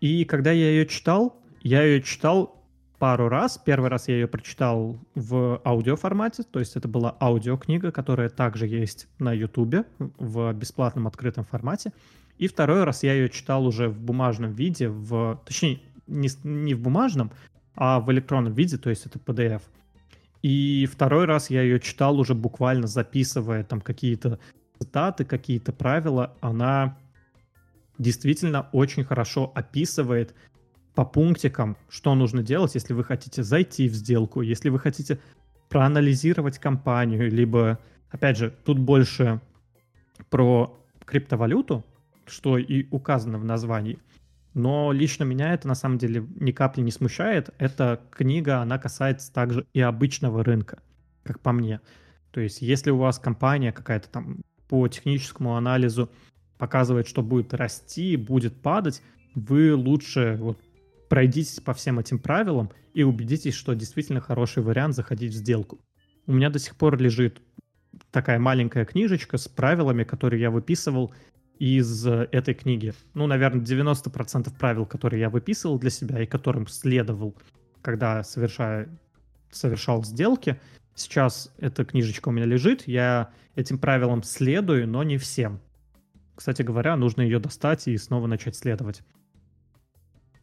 И 0.01 0.25
когда 0.25 0.51
я 0.51 0.69
ее 0.69 0.87
читал, 0.87 1.41
я 1.63 1.85
ее 1.85 2.03
читал 2.03 2.61
пару 2.99 3.29
раз. 3.29 3.57
Первый 3.65 3.89
раз 3.89 4.09
я 4.09 4.15
ее 4.15 4.27
прочитал 4.27 4.99
в 5.15 5.63
аудиоформате, 5.65 6.43
то 6.43 6.59
есть 6.59 6.75
это 6.75 6.89
была 6.89 7.17
аудиокнига, 7.21 7.93
которая 7.93 8.31
также 8.31 8.67
есть 8.67 9.07
на 9.21 9.33
Ютубе 9.33 9.85
в 10.01 10.53
бесплатном 10.55 11.07
открытом 11.07 11.45
формате. 11.45 11.93
И 12.37 12.49
второй 12.49 12.83
раз 12.83 13.05
я 13.05 13.13
ее 13.13 13.29
читал 13.29 13.65
уже 13.65 13.89
в 13.89 14.01
бумажном 14.01 14.51
виде, 14.51 14.89
в, 14.89 15.41
точнее, 15.47 15.79
не, 16.07 16.29
не 16.45 16.75
в 16.75 16.81
бумажном, 16.81 17.33
а 17.75 18.01
в 18.01 18.11
электронном 18.13 18.55
виде, 18.55 18.79
то 18.79 18.91
есть 18.91 19.07
это 19.07 19.19
PDF. 19.19 19.63
И 20.43 20.87
второй 20.91 21.25
раз 21.25 21.51
я 21.51 21.63
ее 21.63 21.81
читал 21.81 22.19
уже 22.19 22.35
буквально 22.35 22.87
записывая 22.87 23.65
там 23.65 23.81
какие-то 23.81 24.39
цитаты, 24.79 25.25
какие-то 25.25 25.73
правила. 25.73 26.35
Она 26.41 26.97
действительно 27.99 28.69
очень 28.73 29.05
хорошо 29.05 29.51
описывает 29.55 30.35
по 30.95 31.05
пунктикам, 31.05 31.77
что 31.89 32.15
нужно 32.15 32.43
делать, 32.43 32.75
если 32.75 32.95
вы 32.95 33.05
хотите 33.05 33.43
зайти 33.43 33.89
в 33.89 33.95
сделку, 33.95 34.41
если 34.41 34.69
вы 34.69 34.79
хотите 34.79 35.19
проанализировать 35.69 36.59
компанию, 36.59 37.31
либо, 37.31 37.79
опять 38.11 38.39
же, 38.39 38.55
тут 38.65 38.79
больше 38.79 39.41
про 40.31 40.79
криптовалюту, 41.05 41.85
что 42.27 42.57
и 42.57 42.87
указано 42.91 43.39
в 43.39 43.45
названии. 43.45 43.99
Но 44.57 44.91
лично 44.91 45.25
меня 45.25 45.53
это 45.53 45.69
на 45.69 45.75
самом 45.75 45.99
деле 45.99 46.27
ни 46.41 46.51
капли 46.51 46.81
не 46.81 46.91
смущает. 46.91 47.51
Эта 47.59 48.01
книга, 48.11 48.63
она 48.63 48.79
касается 48.79 49.31
также 49.31 49.67
и 49.75 49.83
обычного 49.83 50.43
рынка, 50.43 50.79
как 51.25 51.41
по 51.41 51.53
мне. 51.53 51.83
То 52.31 52.41
есть 52.41 52.63
если 52.63 52.91
у 52.91 52.97
вас 52.97 53.19
компания 53.19 53.71
какая-то 53.71 54.09
там 54.09 54.39
по 54.67 54.89
техническому 54.89 55.57
анализу 55.57 56.11
показывает, 56.57 57.07
что 57.07 57.23
будет 57.23 57.53
расти, 57.53 58.17
будет 58.17 58.55
падать, 58.63 59.03
вы 59.35 59.75
лучше 59.75 60.39
вот 60.41 60.59
пройдитесь 61.11 61.61
по 61.61 61.75
всем 61.75 61.99
этим 61.99 62.19
правилам 62.19 62.71
и 62.95 63.03
убедитесь, 63.03 63.53
что 63.53 63.75
действительно 63.75 64.23
хороший 64.23 64.63
вариант 64.63 64.95
заходить 64.95 65.35
в 65.35 65.37
сделку. 65.37 65.79
У 66.27 66.33
меня 66.33 66.49
до 66.49 66.59
сих 66.59 66.77
пор 66.77 66.97
лежит 66.97 67.43
такая 68.11 68.39
маленькая 68.39 68.87
книжечка 68.87 69.37
с 69.37 69.49
правилами, 69.49 70.05
которые 70.05 70.41
я 70.41 70.51
выписывал 70.51 71.13
из 71.59 72.07
э, 72.07 72.29
этой 72.33 72.55
книги. 72.55 72.95
Ну, 73.15 73.27
наверное, 73.27 73.65
90% 73.65 74.53
правил, 74.59 74.87
которые 74.87 75.21
я 75.21 75.31
выписывал 75.31 75.79
для 75.79 75.91
себя 75.91 76.23
и 76.23 76.27
которым 76.27 76.67
следовал, 76.67 77.35
когда 77.83 78.23
совершая, 78.23 78.89
совершал 79.51 80.05
сделки. 80.05 80.61
Сейчас 80.95 81.53
эта 81.59 81.85
книжечка 81.85 82.29
у 82.29 82.33
меня 82.33 82.47
лежит, 82.47 82.87
я 82.87 83.31
этим 83.55 83.79
правилам 83.79 84.23
следую, 84.23 84.89
но 84.89 85.03
не 85.03 85.19
всем. 85.19 85.61
Кстати 86.35 86.63
говоря, 86.63 86.97
нужно 86.97 87.23
ее 87.23 87.39
достать 87.39 87.89
и 87.89 87.97
снова 87.97 88.27
начать 88.27 88.57
следовать. 88.57 89.03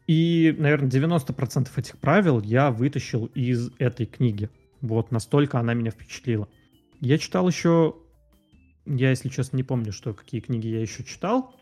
И, 0.06 0.54
наверное, 0.58 0.90
90% 0.90 1.68
этих 1.76 1.98
правил 1.98 2.40
я 2.40 2.70
вытащил 2.70 3.26
из 3.26 3.70
этой 3.78 4.06
книги. 4.06 4.50
Вот 4.80 5.10
настолько 5.12 5.58
она 5.58 5.72
меня 5.72 5.90
впечатлила. 5.90 6.48
Я 7.00 7.16
читал 7.18 7.48
еще 7.48 7.94
я, 8.86 9.10
если 9.10 9.28
честно, 9.28 9.56
не 9.56 9.62
помню, 9.62 9.92
что 9.92 10.12
какие 10.12 10.40
книги 10.40 10.68
я 10.68 10.80
еще 10.80 11.04
читал. 11.04 11.54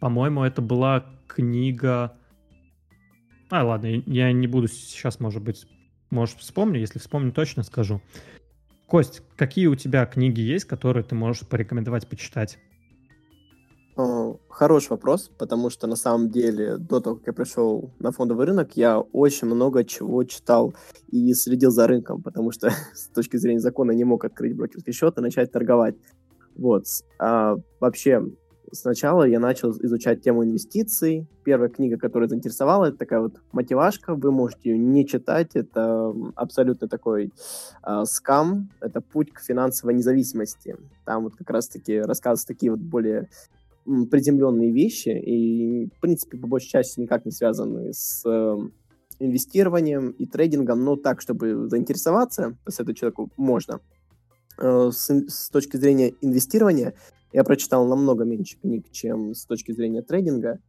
По-моему, 0.00 0.42
это 0.44 0.62
была 0.62 1.06
книга... 1.26 2.16
А, 3.50 3.64
ладно, 3.64 3.86
я 4.06 4.32
не 4.32 4.46
буду 4.46 4.66
сейчас, 4.68 5.20
может 5.20 5.42
быть, 5.42 5.66
может, 6.10 6.38
вспомню. 6.38 6.80
Если 6.80 6.98
вспомню, 6.98 7.32
точно 7.32 7.62
скажу. 7.62 8.00
Кость, 8.86 9.22
какие 9.36 9.66
у 9.66 9.74
тебя 9.74 10.06
книги 10.06 10.40
есть, 10.40 10.64
которые 10.64 11.04
ты 11.04 11.14
можешь 11.14 11.46
порекомендовать 11.46 12.08
почитать? 12.08 12.58
Хороший 14.48 14.90
вопрос, 14.90 15.30
потому 15.38 15.70
что 15.70 15.86
на 15.86 15.96
самом 15.96 16.30
деле 16.30 16.76
до 16.76 17.00
того, 17.00 17.16
как 17.16 17.26
я 17.26 17.32
пришел 17.32 17.90
на 17.98 18.12
фондовый 18.12 18.46
рынок, 18.46 18.76
я 18.76 19.00
очень 19.00 19.48
много 19.48 19.84
чего 19.84 20.24
читал 20.24 20.74
и 21.08 21.32
следил 21.34 21.70
за 21.70 21.86
рынком, 21.86 22.22
потому 22.22 22.52
что 22.52 22.70
с 22.94 23.08
точки 23.08 23.36
зрения 23.38 23.60
закона 23.60 23.92
не 23.92 24.04
мог 24.04 24.24
открыть 24.24 24.56
брокерский 24.56 24.92
счет 24.92 25.18
и 25.18 25.20
начать 25.20 25.52
торговать. 25.52 25.96
Вот. 26.56 26.84
А, 27.18 27.56
вообще, 27.80 28.22
сначала 28.72 29.24
я 29.24 29.38
начал 29.38 29.70
изучать 29.70 30.22
тему 30.22 30.44
инвестиций. 30.44 31.26
Первая 31.44 31.68
книга, 31.68 31.98
которая 31.98 32.28
заинтересовала, 32.28 32.86
это 32.86 32.98
такая 32.98 33.20
вот 33.20 33.40
мотивашка. 33.52 34.14
Вы 34.14 34.30
можете 34.32 34.70
ее 34.70 34.78
не 34.78 35.06
читать. 35.06 35.50
Это 35.54 36.14
абсолютно 36.34 36.88
такой 36.88 37.32
э, 37.86 38.04
скам. 38.04 38.70
Это 38.80 39.00
путь 39.00 39.32
к 39.32 39.40
финансовой 39.40 39.94
независимости. 39.94 40.76
Там 41.04 41.24
вот 41.24 41.36
как 41.36 41.50
раз-таки 41.50 42.00
рассказываются 42.00 42.46
такие 42.46 42.72
вот 42.72 42.80
более 42.80 43.28
приземленные 43.84 44.70
вещи 44.70 45.08
и, 45.08 45.86
в 45.96 46.00
принципе, 46.00 46.38
по 46.38 46.46
большей 46.46 46.68
части 46.68 47.00
никак 47.00 47.24
не 47.24 47.32
связаны 47.32 47.92
с 47.92 48.22
э, 48.24 48.56
инвестированием 49.18 50.10
и 50.10 50.26
трейдингом, 50.26 50.84
но 50.84 50.96
так, 50.96 51.20
чтобы 51.20 51.68
заинтересоваться, 51.68 52.56
с 52.66 52.78
этого 52.78 52.94
человеку 52.94 53.30
можно. 53.36 53.80
Э, 54.62 54.90
с, 54.92 55.10
с 55.10 55.50
точки 55.50 55.76
зрения 55.76 56.14
инвестирования 56.20 56.94
я 57.32 57.42
прочитал 57.42 57.86
намного 57.86 58.24
меньше 58.24 58.56
книг, 58.60 58.86
чем 58.92 59.34
с 59.34 59.44
точки 59.44 59.72
зрения 59.72 60.02
трейдинга. 60.02 60.60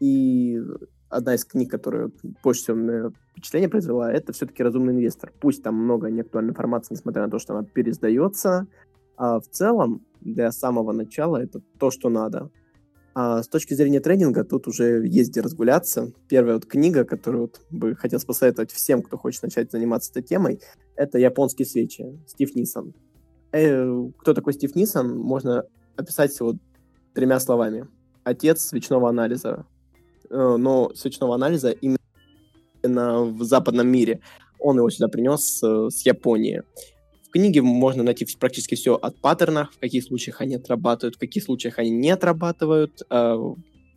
И 0.00 0.60
одна 1.08 1.34
из 1.36 1.44
книг, 1.44 1.70
которая 1.70 2.10
больше 2.42 2.62
всего 2.62 2.76
мне 2.76 3.10
впечатление 3.30 3.68
произвела, 3.68 4.12
это 4.12 4.32
все-таки 4.32 4.64
«Разумный 4.64 4.94
инвестор». 4.94 5.32
Пусть 5.40 5.62
там 5.62 5.76
много 5.76 6.10
неактуальной 6.10 6.50
информации, 6.50 6.94
несмотря 6.94 7.22
на 7.22 7.30
то, 7.30 7.38
что 7.38 7.56
она 7.56 7.64
пересдается, 7.64 8.66
а 9.16 9.38
в 9.38 9.46
целом 9.48 10.04
для 10.20 10.50
самого 10.50 10.92
начала 10.92 11.36
это 11.36 11.60
то, 11.78 11.92
что 11.92 12.08
надо. 12.08 12.50
А 13.14 13.42
с 13.42 13.48
точки 13.48 13.74
зрения 13.74 14.00
тренинга 14.00 14.44
тут 14.44 14.66
уже 14.66 15.06
есть 15.06 15.30
где 15.30 15.40
разгуляться. 15.40 16.12
Первая 16.28 16.54
вот 16.54 16.66
книга, 16.66 17.04
которую 17.04 17.42
вот 17.42 17.60
бы 17.70 17.94
хотел 17.94 18.18
посоветовать 18.26 18.72
всем, 18.72 19.02
кто 19.02 19.16
хочет 19.16 19.42
начать 19.44 19.70
заниматься 19.70 20.10
этой 20.10 20.22
темой, 20.22 20.60
это 20.96 21.18
«Японские 21.18 21.64
свечи» 21.64 22.18
Стив 22.26 22.54
Нисон. 22.56 22.92
Э, 23.52 24.10
кто 24.18 24.34
такой 24.34 24.52
Стив 24.52 24.74
Нисон, 24.74 25.16
можно 25.16 25.64
описать 25.96 26.32
всего 26.32 26.54
тремя 27.14 27.40
словами. 27.40 27.88
Отец 28.24 28.62
свечного 28.62 29.08
анализа. 29.08 29.66
Э, 30.30 30.56
но 30.58 30.92
свечного 30.94 31.34
анализа 31.34 31.70
именно 31.70 31.98
в 33.22 33.42
западном 33.44 33.88
мире. 33.88 34.20
Он 34.58 34.76
его 34.76 34.90
сюда 34.90 35.08
принес 35.08 35.62
э, 35.62 35.88
с 35.90 36.04
Японии. 36.04 36.62
В 37.26 37.30
книге 37.30 37.62
можно 37.62 38.02
найти 38.02 38.26
практически 38.38 38.74
все 38.74 38.94
от 38.94 39.20
паттернов, 39.20 39.70
в 39.74 39.78
каких 39.78 40.04
случаях 40.04 40.40
они 40.40 40.56
отрабатывают, 40.56 41.16
в 41.16 41.18
каких 41.18 41.42
случаях 41.42 41.78
они 41.78 41.90
не 41.90 42.10
отрабатывают, 42.10 43.02
э, 43.10 43.36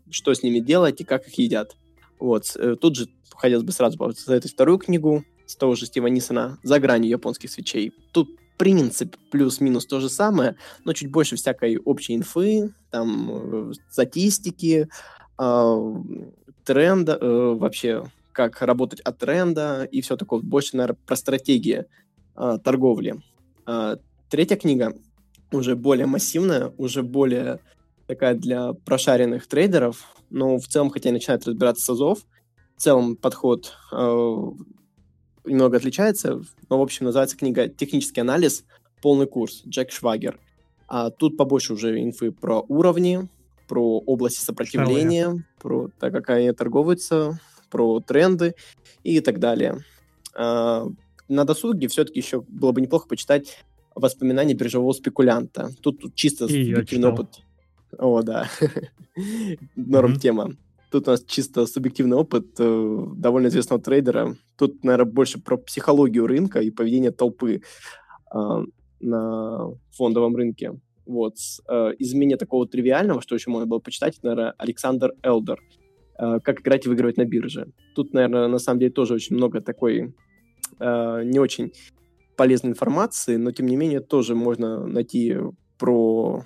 что 0.09 0.34
с 0.34 0.43
ними 0.43 0.59
делать 0.59 1.01
и 1.01 1.03
как 1.03 1.27
их 1.27 1.38
едят. 1.38 1.76
Вот. 2.19 2.57
Тут 2.81 2.95
же 2.95 3.07
хотелось 3.35 3.63
бы 3.63 3.71
сразу 3.71 3.97
посоветовать 3.97 4.53
вторую 4.53 4.77
книгу 4.77 5.23
с 5.45 5.55
того 5.55 5.76
же 5.76 5.85
Стива 5.85 6.07
Нисона 6.07 6.59
«За 6.63 6.80
гранью 6.80 7.09
японских 7.09 7.49
свечей». 7.49 7.93
Тут 8.11 8.30
принцип 8.60 9.15
плюс-минус 9.31 9.86
то 9.86 10.02
же 10.02 10.10
самое, 10.10 10.57
но 10.84 10.91
чуть 10.91 11.10
больше 11.10 11.38
всякой 11.38 11.77
общей 11.77 12.14
инфы, 12.15 12.73
там, 12.91 13.72
статистики, 13.90 14.90
э, 15.40 15.95
тренда, 16.65 17.18
э, 17.19 17.53
вообще, 17.56 18.03
как 18.34 18.61
работать 18.61 18.99
от 18.99 19.18
тренда 19.18 19.88
и 19.90 20.02
все 20.02 20.18
такое. 20.18 20.41
Больше, 20.41 20.76
наверное, 20.76 20.99
про 21.06 21.15
стратегии 21.15 21.86
э, 22.36 22.57
торговли. 22.61 23.22
Э, 23.65 23.95
третья 24.30 24.57
книга 24.57 24.94
уже 25.53 25.77
более 25.77 26.06
массивная, 26.06 26.73
уже 26.77 27.02
более 27.02 27.61
такая 28.07 28.36
для 28.36 28.73
прошаренных 28.73 29.48
трейдеров, 29.48 30.03
но 30.30 30.57
в 30.57 30.68
целом, 30.68 30.90
хотя 30.90 31.11
начинает 31.11 31.48
разбираться 31.48 31.86
с 31.86 31.90
АЗОВ, 31.90 32.19
в 32.76 32.81
целом 32.81 33.15
подход 33.15 33.73
э, 33.94 34.52
немного 35.45 35.78
отличается, 35.78 36.41
но, 36.70 36.80
в 36.80 36.82
общем, 36.82 37.06
называется 37.06 37.38
книга 37.38 37.68
«Технический 37.68 38.22
анализ. 38.22 38.66
Полный 39.02 39.28
курс. 39.28 39.64
Джек 39.68 39.91
Швагер». 39.91 40.40
А 40.88 41.11
тут 41.11 41.38
побольше 41.38 41.74
уже 41.74 42.02
инфы 42.02 42.32
про 42.32 42.61
уровни, 42.68 43.28
про 43.68 43.99
области 43.99 44.44
сопротивления, 44.44 45.26
Шалая. 45.26 45.45
про 45.61 45.90
то, 45.99 46.11
как 46.11 46.30
они 46.32 46.52
торговываются, 46.52 47.40
про 47.70 47.99
тренды 47.99 48.56
и 49.03 49.20
так 49.20 49.40
далее. 49.40 49.86
А, 50.36 50.88
на 51.28 51.45
досуге 51.45 51.88
все-таки 51.88 52.20
еще 52.20 52.41
было 52.41 52.72
бы 52.72 52.82
неплохо 52.82 53.07
почитать 53.07 53.64
воспоминания 53.94 54.56
биржевого 54.56 54.94
спекулянта. 54.94 55.70
Тут, 55.82 56.02
тут 56.02 56.16
чисто 56.16 56.48
субъективный 56.48 57.10
опыт. 57.10 57.28
О, 57.98 58.22
да. 58.22 58.49
Норм 59.76 60.20
тема. 60.20 60.56
Тут 60.91 61.07
у 61.07 61.11
нас 61.11 61.24
чисто 61.24 61.66
субъективный 61.66 62.18
опыт 62.18 62.48
э, 62.60 63.06
довольно 63.16 63.48
известного 63.48 63.82
трейдера. 63.82 64.36
Тут, 64.57 64.84
наверное, 64.84 65.11
больше 65.11 65.40
про 65.40 65.57
психологию 65.57 66.26
рынка 66.26 66.60
и 66.61 66.72
поведение 66.72 67.11
толпы 67.11 67.61
э, 68.34 68.66
на 68.99 69.68
фондовом 69.91 70.36
рынке. 70.36 70.80
Вот. 71.06 71.36
Э, 71.68 71.91
из 71.99 72.14
менее 72.14 72.38
такого 72.38 72.68
тривиального, 72.68 73.22
что 73.22 73.36
еще 73.36 73.52
можно 73.52 73.68
было 73.68 73.80
почитать, 73.80 74.20
наверное, 74.24 74.53
Александр 74.57 75.14
Элдер. 75.22 75.60
Э, 76.18 76.40
«Как 76.44 76.61
играть 76.61 76.86
и 76.86 76.90
выигрывать 76.90 77.18
на 77.18 77.26
бирже». 77.26 77.68
Тут, 77.95 78.14
наверное, 78.14 78.48
на 78.48 78.60
самом 78.60 78.80
деле 78.80 78.91
тоже 78.91 79.14
очень 79.14 79.36
много 79.36 79.61
такой 79.61 80.14
э, 80.80 81.24
не 81.24 81.40
очень 81.40 81.72
полезной 82.36 82.72
информации, 82.72 83.38
но, 83.38 83.52
тем 83.52 83.68
не 83.68 83.76
менее, 83.76 83.99
тоже 83.99 84.34
можно 84.34 84.88
найти 84.88 85.38
про 85.78 86.45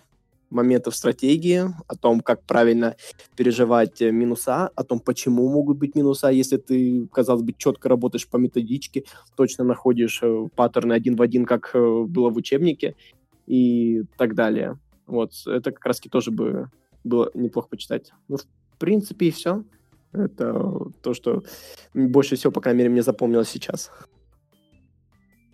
моментов 0.53 0.95
стратегии, 0.95 1.63
о 1.87 1.95
том, 1.95 2.21
как 2.21 2.43
правильно 2.43 2.95
переживать 3.35 4.01
э, 4.01 4.11
минуса, 4.11 4.69
о 4.75 4.83
том, 4.83 4.99
почему 4.99 5.49
могут 5.49 5.77
быть 5.77 5.95
минуса, 5.95 6.29
если 6.29 6.57
ты, 6.57 7.07
казалось 7.11 7.43
бы, 7.43 7.53
четко 7.57 7.89
работаешь 7.89 8.27
по 8.27 8.37
методичке, 8.37 9.03
точно 9.35 9.63
находишь 9.63 10.19
э, 10.21 10.47
паттерны 10.55 10.93
один 10.93 11.15
в 11.15 11.21
один, 11.21 11.45
как 11.45 11.71
э, 11.73 12.03
было 12.07 12.29
в 12.29 12.37
учебнике 12.37 12.95
и 13.47 14.03
так 14.17 14.35
далее. 14.35 14.77
Вот, 15.05 15.33
это 15.45 15.71
как 15.71 15.85
раз-таки 15.85 16.09
тоже 16.09 16.31
бы 16.31 16.69
было 17.03 17.29
неплохо 17.33 17.67
почитать. 17.67 18.13
Ну, 18.27 18.37
в 18.37 18.77
принципе, 18.77 19.27
и 19.27 19.31
все. 19.31 19.63
Это 20.13 20.53
то, 21.01 21.13
что 21.13 21.43
больше 21.93 22.35
всего, 22.35 22.51
по 22.51 22.61
крайней 22.61 22.79
мере, 22.79 22.89
мне 22.91 23.01
запомнилось 23.01 23.49
сейчас. 23.49 23.91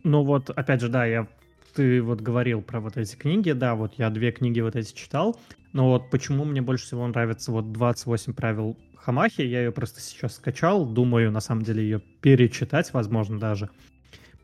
Ну 0.04 0.24
вот, 0.24 0.50
опять 0.50 0.82
же, 0.82 0.90
да, 0.90 1.06
я 1.06 1.28
ты 1.76 2.02
вот 2.02 2.22
говорил 2.22 2.62
про 2.62 2.80
вот 2.80 2.98
эти 2.98 3.16
книги, 3.16 3.52
да, 3.52 3.76
вот 3.76 3.94
я 3.98 4.10
две 4.10 4.32
книги 4.32 4.60
вот 4.60 4.76
эти 4.76 4.94
читал, 4.94 5.40
но 5.74 5.90
вот 5.90 6.10
почему 6.10 6.46
мне 6.46 6.62
больше 6.62 6.86
всего 6.86 7.08
нравится 7.08 7.52
вот 7.52 7.72
28 7.72 8.34
правил 8.34 8.78
Хамахи, 8.98 9.42
я 9.42 9.64
ее 9.64 9.72
просто 9.72 10.02
сейчас 10.02 10.36
скачал, 10.36 10.86
думаю, 10.86 11.32
на 11.32 11.40
самом 11.40 11.64
деле 11.64 11.84
ее 11.84 12.00
перечитать, 12.22 12.94
возможно, 12.94 13.40
даже, 13.40 13.70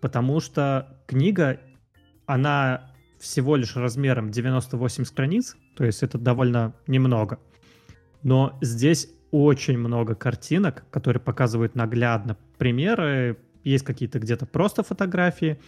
потому 0.02 0.39
что 0.39 0.97
книга, 1.07 1.60
она 2.26 2.91
всего 3.19 3.56
лишь 3.56 3.76
размером 3.76 4.31
98 4.31 5.06
страниц, 5.06 5.57
то 5.76 5.84
есть 5.84 6.03
это 6.03 6.18
довольно 6.18 6.73
немного, 6.88 7.39
но 8.23 8.57
здесь 8.61 9.10
очень 9.31 9.77
много 9.77 10.15
картинок, 10.15 10.85
которые 10.91 11.22
показывают 11.22 11.76
наглядно 11.76 12.38
примеры, 12.57 13.38
есть 13.64 13.84
какие-то 13.84 14.19
где-то 14.19 14.45
просто 14.45 14.84
фотографии, 14.84 15.60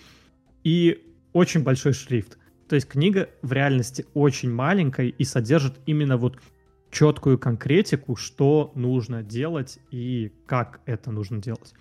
и 0.63 1.06
очень 1.34 1.64
большой 1.64 1.94
шрифт. 1.94 2.38
То 2.68 2.76
есть 2.76 2.88
книга 2.88 3.30
в 3.41 3.54
реальности 3.54 4.06
очень 4.14 4.52
маленькая 4.52 5.08
и 5.08 5.24
содержит 5.24 5.80
именно 5.86 6.18
вот 6.18 6.40
четкую 6.91 7.38
конкретику, 7.38 8.16
что 8.16 8.72
нужно 8.76 9.24
делать 9.24 9.80
и 9.91 10.32
как 10.45 10.82
это 10.86 11.12
нужно 11.12 11.41
делать. 11.41 11.74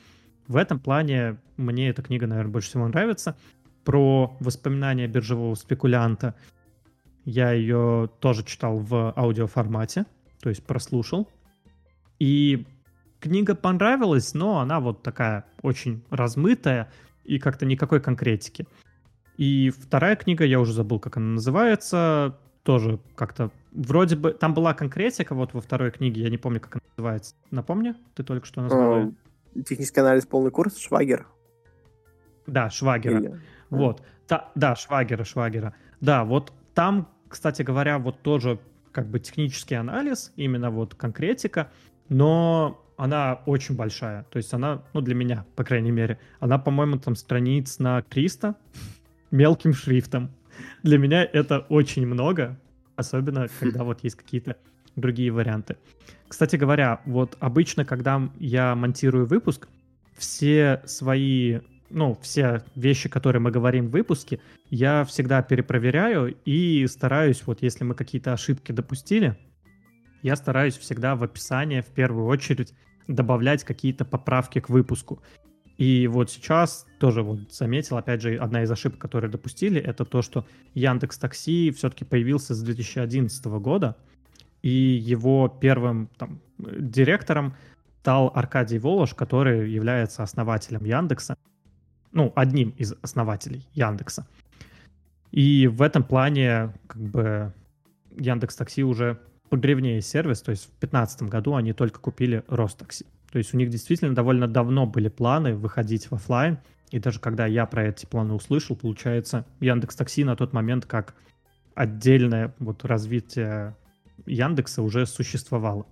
В 0.47 0.57
этом 0.57 0.79
плане 0.79 1.39
мне 1.57 1.89
эта 1.89 2.03
книга, 2.03 2.27
наверное, 2.27 2.53
больше 2.53 2.69
всего 2.69 2.87
нравится. 2.87 3.37
Про 3.85 4.37
воспоминания 4.41 5.07
биржевого 5.07 5.55
спекулянта 5.55 6.35
я 7.25 7.53
ее 7.53 8.11
тоже 8.21 8.45
читал 8.45 8.79
в 8.79 9.13
аудиоформате, 9.17 10.07
то 10.41 10.49
есть 10.49 10.63
прослушал. 10.63 11.29
И 12.19 12.67
книга 13.21 13.55
понравилась, 13.55 14.35
но 14.35 14.61
она 14.61 14.81
вот 14.81 15.03
такая 15.03 15.47
очень 15.63 16.05
размытая 16.11 16.93
и 17.25 17.39
как-то 17.39 17.67
никакой 17.67 18.01
конкретики. 18.01 18.67
И 19.37 19.71
вторая 19.71 20.17
книга, 20.17 20.45
я 20.45 20.61
уже 20.61 20.73
забыл, 20.73 20.99
как 20.99 21.17
она 21.17 21.35
называется, 21.35 22.39
тоже 22.63 22.99
как-то 23.15 23.51
вроде 23.73 24.17
бы... 24.17 24.33
Там 24.33 24.55
была 24.55 24.75
конкретика 24.75 25.35
вот 25.35 25.55
во 25.55 25.61
второй 25.61 25.91
книге, 25.91 26.23
я 26.23 26.31
не 26.31 26.39
помню, 26.39 26.61
как 26.61 26.77
она 26.77 26.83
называется. 26.97 27.35
Напомни, 27.51 27.95
ты 28.15 28.23
только 28.23 28.47
что 28.47 28.63
назвал. 28.63 29.13
Технический 29.55 30.01
анализ 30.01 30.27
полный 30.27 30.51
курс, 30.51 30.79
Швагер. 30.79 31.27
Да, 32.47 32.71
Швагера. 32.71 33.19
Или... 33.19 33.41
Вот. 33.71 34.03
Та, 34.27 34.51
да, 34.55 34.75
Швагера, 34.75 35.25
Швагера. 35.25 35.75
Да, 36.01 36.25
вот 36.25 36.53
там, 36.75 37.09
кстати 37.29 37.63
говоря, 37.63 37.99
вот 37.99 38.21
тоже 38.23 38.59
как 38.93 39.09
бы 39.09 39.21
технический 39.21 39.75
анализ, 39.75 40.33
именно 40.37 40.71
вот 40.71 40.95
конкретика, 40.95 41.71
но 42.09 42.83
она 42.97 43.41
очень 43.47 43.77
большая. 43.77 44.25
То 44.31 44.39
есть 44.39 44.55
она, 44.55 44.83
ну, 44.95 45.01
для 45.03 45.15
меня, 45.15 45.45
по 45.55 45.65
крайней 45.65 45.91
мере, 45.91 46.19
она, 46.41 46.59
по-моему, 46.59 46.99
там 46.99 47.15
страниц 47.15 47.79
на 47.79 48.03
300, 48.03 48.55
мелким 49.37 49.75
шрифтом. 49.75 50.31
Для 50.83 50.99
меня 50.99 51.25
это 51.25 51.61
очень 51.69 52.07
много, 52.07 52.59
особенно 52.97 53.49
когда 53.61 53.85
вот 53.85 54.03
есть 54.03 54.17
какие-то 54.17 54.57
другие 54.97 55.31
варианты. 55.31 55.77
Кстати 56.29 56.57
говоря, 56.57 57.01
вот 57.05 57.37
обычно, 57.41 57.85
когда 57.85 58.29
я 58.39 58.75
монтирую 58.75 59.27
выпуск, 59.27 59.69
все 60.17 60.83
свои, 60.87 61.61
ну, 61.91 62.19
все 62.23 62.63
вещи, 62.75 63.09
которые 63.09 63.41
мы 63.41 63.51
говорим 63.51 63.89
в 63.89 63.91
выпуске, 63.91 64.41
я 64.71 65.05
всегда 65.05 65.43
перепроверяю 65.43 66.35
и 66.45 66.87
стараюсь, 66.87 67.43
вот 67.47 67.63
если 67.63 67.85
мы 67.85 67.95
какие-то 67.95 68.33
ошибки 68.33 68.73
допустили, 68.73 69.37
я 70.23 70.35
стараюсь 70.35 70.77
всегда 70.77 71.15
в 71.15 71.23
описании 71.23 71.83
в 71.83 71.87
первую 71.87 72.27
очередь 72.27 72.75
добавлять 73.07 73.63
какие-то 73.63 74.05
поправки 74.05 74.59
к 74.61 74.69
выпуску. 74.71 75.23
И 75.79 76.07
вот 76.07 76.31
сейчас 76.31 76.87
тоже 76.99 77.23
вот 77.23 77.53
заметил, 77.53 77.99
опять 77.99 78.23
же, 78.23 78.37
одна 78.37 78.63
из 78.63 78.71
ошибок, 78.71 78.99
которые 78.99 79.31
допустили, 79.31 79.81
это 79.81 80.05
то, 80.05 80.23
что 80.23 80.47
Яндекс 80.75 81.19
Такси 81.19 81.71
все-таки 81.71 82.05
появился 82.05 82.55
с 82.55 82.63
2011 82.63 83.45
года, 83.47 83.97
и 84.63 84.71
его 84.71 85.49
первым 85.49 86.09
там, 86.17 86.41
директором 86.59 87.55
стал 88.01 88.31
Аркадий 88.35 88.79
Волош, 88.79 89.15
который 89.15 89.71
является 89.71 90.23
основателем 90.23 90.85
Яндекса, 90.85 91.37
ну, 92.13 92.33
одним 92.37 92.71
из 92.71 92.95
основателей 93.03 93.67
Яндекса. 93.75 94.27
И 95.33 95.67
в 95.67 95.83
этом 95.83 96.05
плане, 96.05 96.73
как 96.87 97.03
бы, 97.03 97.53
Яндекс 98.17 98.57
Такси 98.57 98.85
уже 98.85 99.19
погревнее 99.51 100.01
сервис, 100.01 100.41
то 100.41 100.53
есть 100.53 100.65
в 100.65 100.79
2015 100.81 101.23
году 101.25 101.57
они 101.57 101.73
только 101.73 102.01
купили 102.01 102.45
Ростакси. 102.49 103.07
То 103.31 103.39
есть 103.39 103.55
у 103.55 103.57
них 103.57 103.71
действительно 103.71 104.15
довольно 104.15 104.47
давно 104.49 104.87
были 104.87 105.09
планы 105.09 105.55
выходить 105.55 106.11
в 106.11 106.15
офлайн, 106.15 106.59
и 106.91 106.99
даже 106.99 107.21
когда 107.21 107.47
я 107.47 107.67
про 107.67 107.85
эти 107.85 108.07
планы 108.07 108.35
услышал, 108.35 108.77
получается, 108.77 109.45
Яндекс 109.61 109.97
Такси 109.97 110.25
на 110.25 110.37
тот 110.37 110.53
момент 110.53 110.87
как 110.87 111.15
отдельное 111.75 112.55
вот 112.59 112.85
развитие 112.85 113.77
Яндекса 114.25 114.83
уже 114.83 115.07
существовало. 115.07 115.87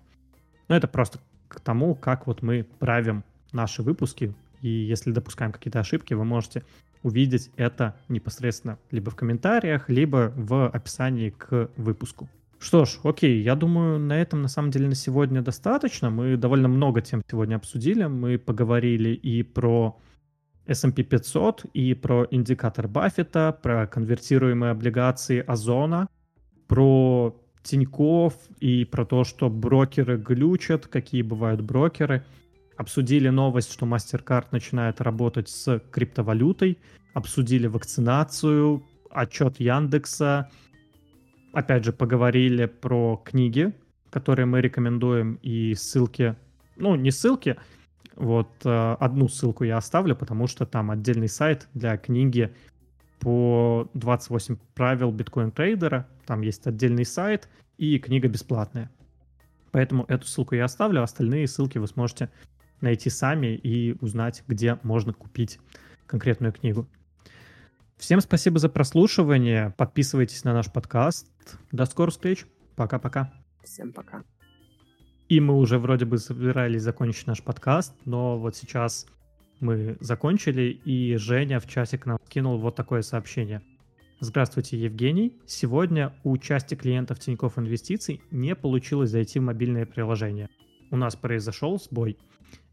Но 0.69 0.77
это 0.77 0.89
просто 0.89 1.19
к 1.49 1.61
тому, 1.61 1.95
как 1.95 2.27
вот 2.27 2.43
мы 2.43 2.67
правим 2.79 3.25
наши 3.53 3.83
выпуски, 3.83 4.35
и 4.61 4.69
если 4.69 5.13
допускаем 5.13 5.53
какие-то 5.53 5.81
ошибки, 5.81 6.15
вы 6.15 6.25
можете 6.25 6.63
увидеть 7.03 7.51
это 7.57 7.97
непосредственно 8.09 8.79
либо 8.91 9.11
в 9.11 9.17
комментариях, 9.17 9.89
либо 9.89 10.33
в 10.35 10.69
описании 10.69 11.31
к 11.31 11.71
выпуску. 11.77 12.29
Что 12.65 12.87
ж, 12.87 12.99
окей, 13.03 13.43
я 13.43 13.57
думаю, 13.57 13.99
на 13.99 14.19
этом 14.19 14.41
на 14.41 14.49
самом 14.49 14.71
деле 14.71 14.89
на 14.89 14.95
сегодня 14.95 15.43
достаточно. 15.43 16.09
Мы 16.09 16.39
довольно 16.39 16.67
много 16.67 17.03
тем 17.03 17.23
сегодня 17.31 17.57
обсудили. 17.57 18.05
Мы 18.05 18.39
поговорили 18.39 19.11
и 19.11 19.43
про 19.43 20.01
S&P 20.67 21.03
500, 21.03 21.67
и 21.75 21.93
про 21.93 22.27
индикатор 22.31 22.89
Баффета, 22.89 23.55
про 23.63 23.87
конвертируемые 23.87 24.71
облигации 24.71 25.45
Озона, 25.47 26.09
про 26.67 27.39
Тиньков 27.63 28.33
и 28.61 28.87
про 28.87 29.05
то, 29.05 29.25
что 29.25 29.51
брокеры 29.51 30.17
глючат, 30.17 30.87
какие 30.87 31.21
бывают 31.21 31.61
брокеры. 31.61 32.25
Обсудили 32.79 33.29
новость, 33.29 33.75
что 33.75 33.85
MasterCard 33.85 34.47
начинает 34.53 35.03
работать 35.03 35.51
с 35.51 35.81
криптовалютой. 35.91 36.79
Обсудили 37.13 37.67
вакцинацию, 37.67 38.83
отчет 39.11 39.61
Яндекса, 39.61 40.49
опять 41.55 41.85
же, 41.85 41.93
поговорили 41.93 42.67
про 42.67 43.21
книги, 43.25 43.73
которые 44.11 44.47
мы 44.47 44.61
рекомендуем, 44.61 45.39
и 45.43 45.75
ссылки, 45.75 46.37
ну, 46.77 46.95
не 46.95 47.11
ссылки, 47.11 47.57
вот 48.17 48.49
э, 48.65 48.97
одну 49.01 49.29
ссылку 49.29 49.65
я 49.65 49.77
оставлю, 49.77 50.15
потому 50.15 50.47
что 50.47 50.67
там 50.67 50.91
отдельный 50.91 51.29
сайт 51.29 51.69
для 51.75 51.97
книги 51.97 52.55
по 53.19 53.89
28 53.95 54.57
правил 54.75 55.11
биткоин-трейдера, 55.11 56.07
там 56.27 56.43
есть 56.43 56.67
отдельный 56.67 57.05
сайт, 57.05 57.49
и 57.79 57.99
книга 57.99 58.29
бесплатная. 58.29 58.91
Поэтому 59.73 60.05
эту 60.07 60.27
ссылку 60.27 60.55
я 60.55 60.67
оставлю, 60.67 61.01
а 61.01 61.05
остальные 61.05 61.49
ссылки 61.49 61.79
вы 61.79 61.89
сможете 61.89 62.31
найти 62.81 63.11
сами 63.11 63.57
и 63.57 63.97
узнать, 64.01 64.45
где 64.47 64.79
можно 64.83 65.13
купить 65.13 65.59
конкретную 66.07 66.53
книгу. 66.53 66.87
Всем 67.97 68.21
спасибо 68.21 68.59
за 68.59 68.69
прослушивание. 68.69 69.75
Подписывайтесь 69.77 70.45
на 70.45 70.53
наш 70.53 70.71
подкаст. 70.71 71.34
До 71.73 71.85
скорых 71.87 72.15
встреч. 72.15 72.47
Пока-пока. 72.77 73.33
Всем 73.63 73.93
пока. 73.93 74.25
И 75.29 75.41
мы 75.41 75.57
уже 75.57 75.79
вроде 75.79 76.05
бы 76.05 76.19
собирались 76.19 76.83
закончить 76.83 77.27
наш 77.27 77.43
подкаст, 77.43 77.95
но 78.05 78.39
вот 78.39 78.57
сейчас 78.57 79.07
мы 79.61 79.97
закончили, 80.01 80.65
и 80.85 81.17
Женя 81.17 81.61
в 81.61 81.67
часик 81.67 82.05
нам 82.07 82.19
кинул 82.29 82.59
вот 82.59 82.77
такое 82.77 83.03
сообщение. 83.03 83.63
Здравствуйте, 84.21 84.79
Евгений. 84.79 85.41
Сегодня 85.47 86.15
у 86.25 86.37
части 86.39 86.75
клиентов 86.75 87.19
Тинькофф 87.21 87.59
Инвестиций 87.59 88.23
не 88.31 88.55
получилось 88.55 89.11
зайти 89.11 89.39
в 89.39 89.43
мобильное 89.43 89.87
приложение. 89.87 90.51
У 90.91 90.97
нас 90.97 91.17
произошел 91.17 91.79
сбой. 91.79 92.19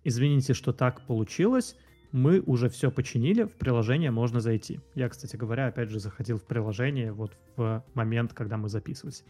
Извините, 0.03 0.53
что 0.53 0.73
так 0.73 1.06
получилось 1.07 1.76
мы 2.11 2.41
уже 2.41 2.69
все 2.69 2.91
починили, 2.91 3.43
в 3.43 3.53
приложение 3.53 4.11
можно 4.11 4.39
зайти. 4.39 4.79
Я, 4.95 5.09
кстати 5.09 5.35
говоря, 5.35 5.67
опять 5.67 5.89
же 5.89 5.99
заходил 5.99 6.38
в 6.38 6.43
приложение 6.43 7.11
вот 7.11 7.38
в 7.55 7.83
момент, 7.93 8.33
когда 8.33 8.57
мы 8.57 8.69
записывались. 8.69 9.23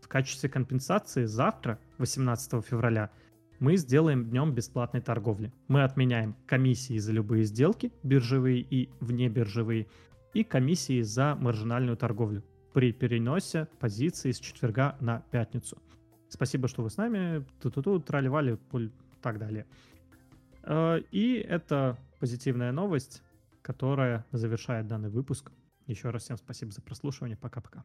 В 0.00 0.08
качестве 0.08 0.48
компенсации 0.48 1.24
завтра, 1.24 1.78
18 1.98 2.64
февраля, 2.64 3.10
мы 3.58 3.76
сделаем 3.76 4.28
днем 4.28 4.52
бесплатной 4.52 5.00
торговли. 5.00 5.52
Мы 5.68 5.82
отменяем 5.82 6.36
комиссии 6.46 6.98
за 6.98 7.12
любые 7.12 7.44
сделки, 7.44 7.92
биржевые 8.02 8.60
и 8.60 8.90
внебиржевые, 9.00 9.86
и 10.34 10.44
комиссии 10.44 11.00
за 11.00 11.34
маржинальную 11.36 11.96
торговлю 11.96 12.44
при 12.74 12.92
переносе 12.92 13.68
позиции 13.80 14.32
с 14.32 14.38
четверга 14.38 14.96
на 15.00 15.20
пятницу. 15.30 15.78
Спасибо, 16.28 16.68
что 16.68 16.82
вы 16.82 16.90
с 16.90 16.98
нами, 16.98 17.46
ту-ту-ту, 17.62 18.00
трали-вали, 18.00 18.58
так 19.22 19.38
далее. 19.38 19.64
Э, 20.62 21.00
и 21.10 21.36
это 21.36 21.96
позитивная 22.18 22.72
новость, 22.72 23.22
которая 23.62 24.24
завершает 24.32 24.86
данный 24.86 25.10
выпуск. 25.10 25.52
Еще 25.86 26.10
раз 26.10 26.24
всем 26.24 26.36
спасибо 26.36 26.72
за 26.72 26.82
прослушивание. 26.82 27.36
Пока-пока. 27.36 27.84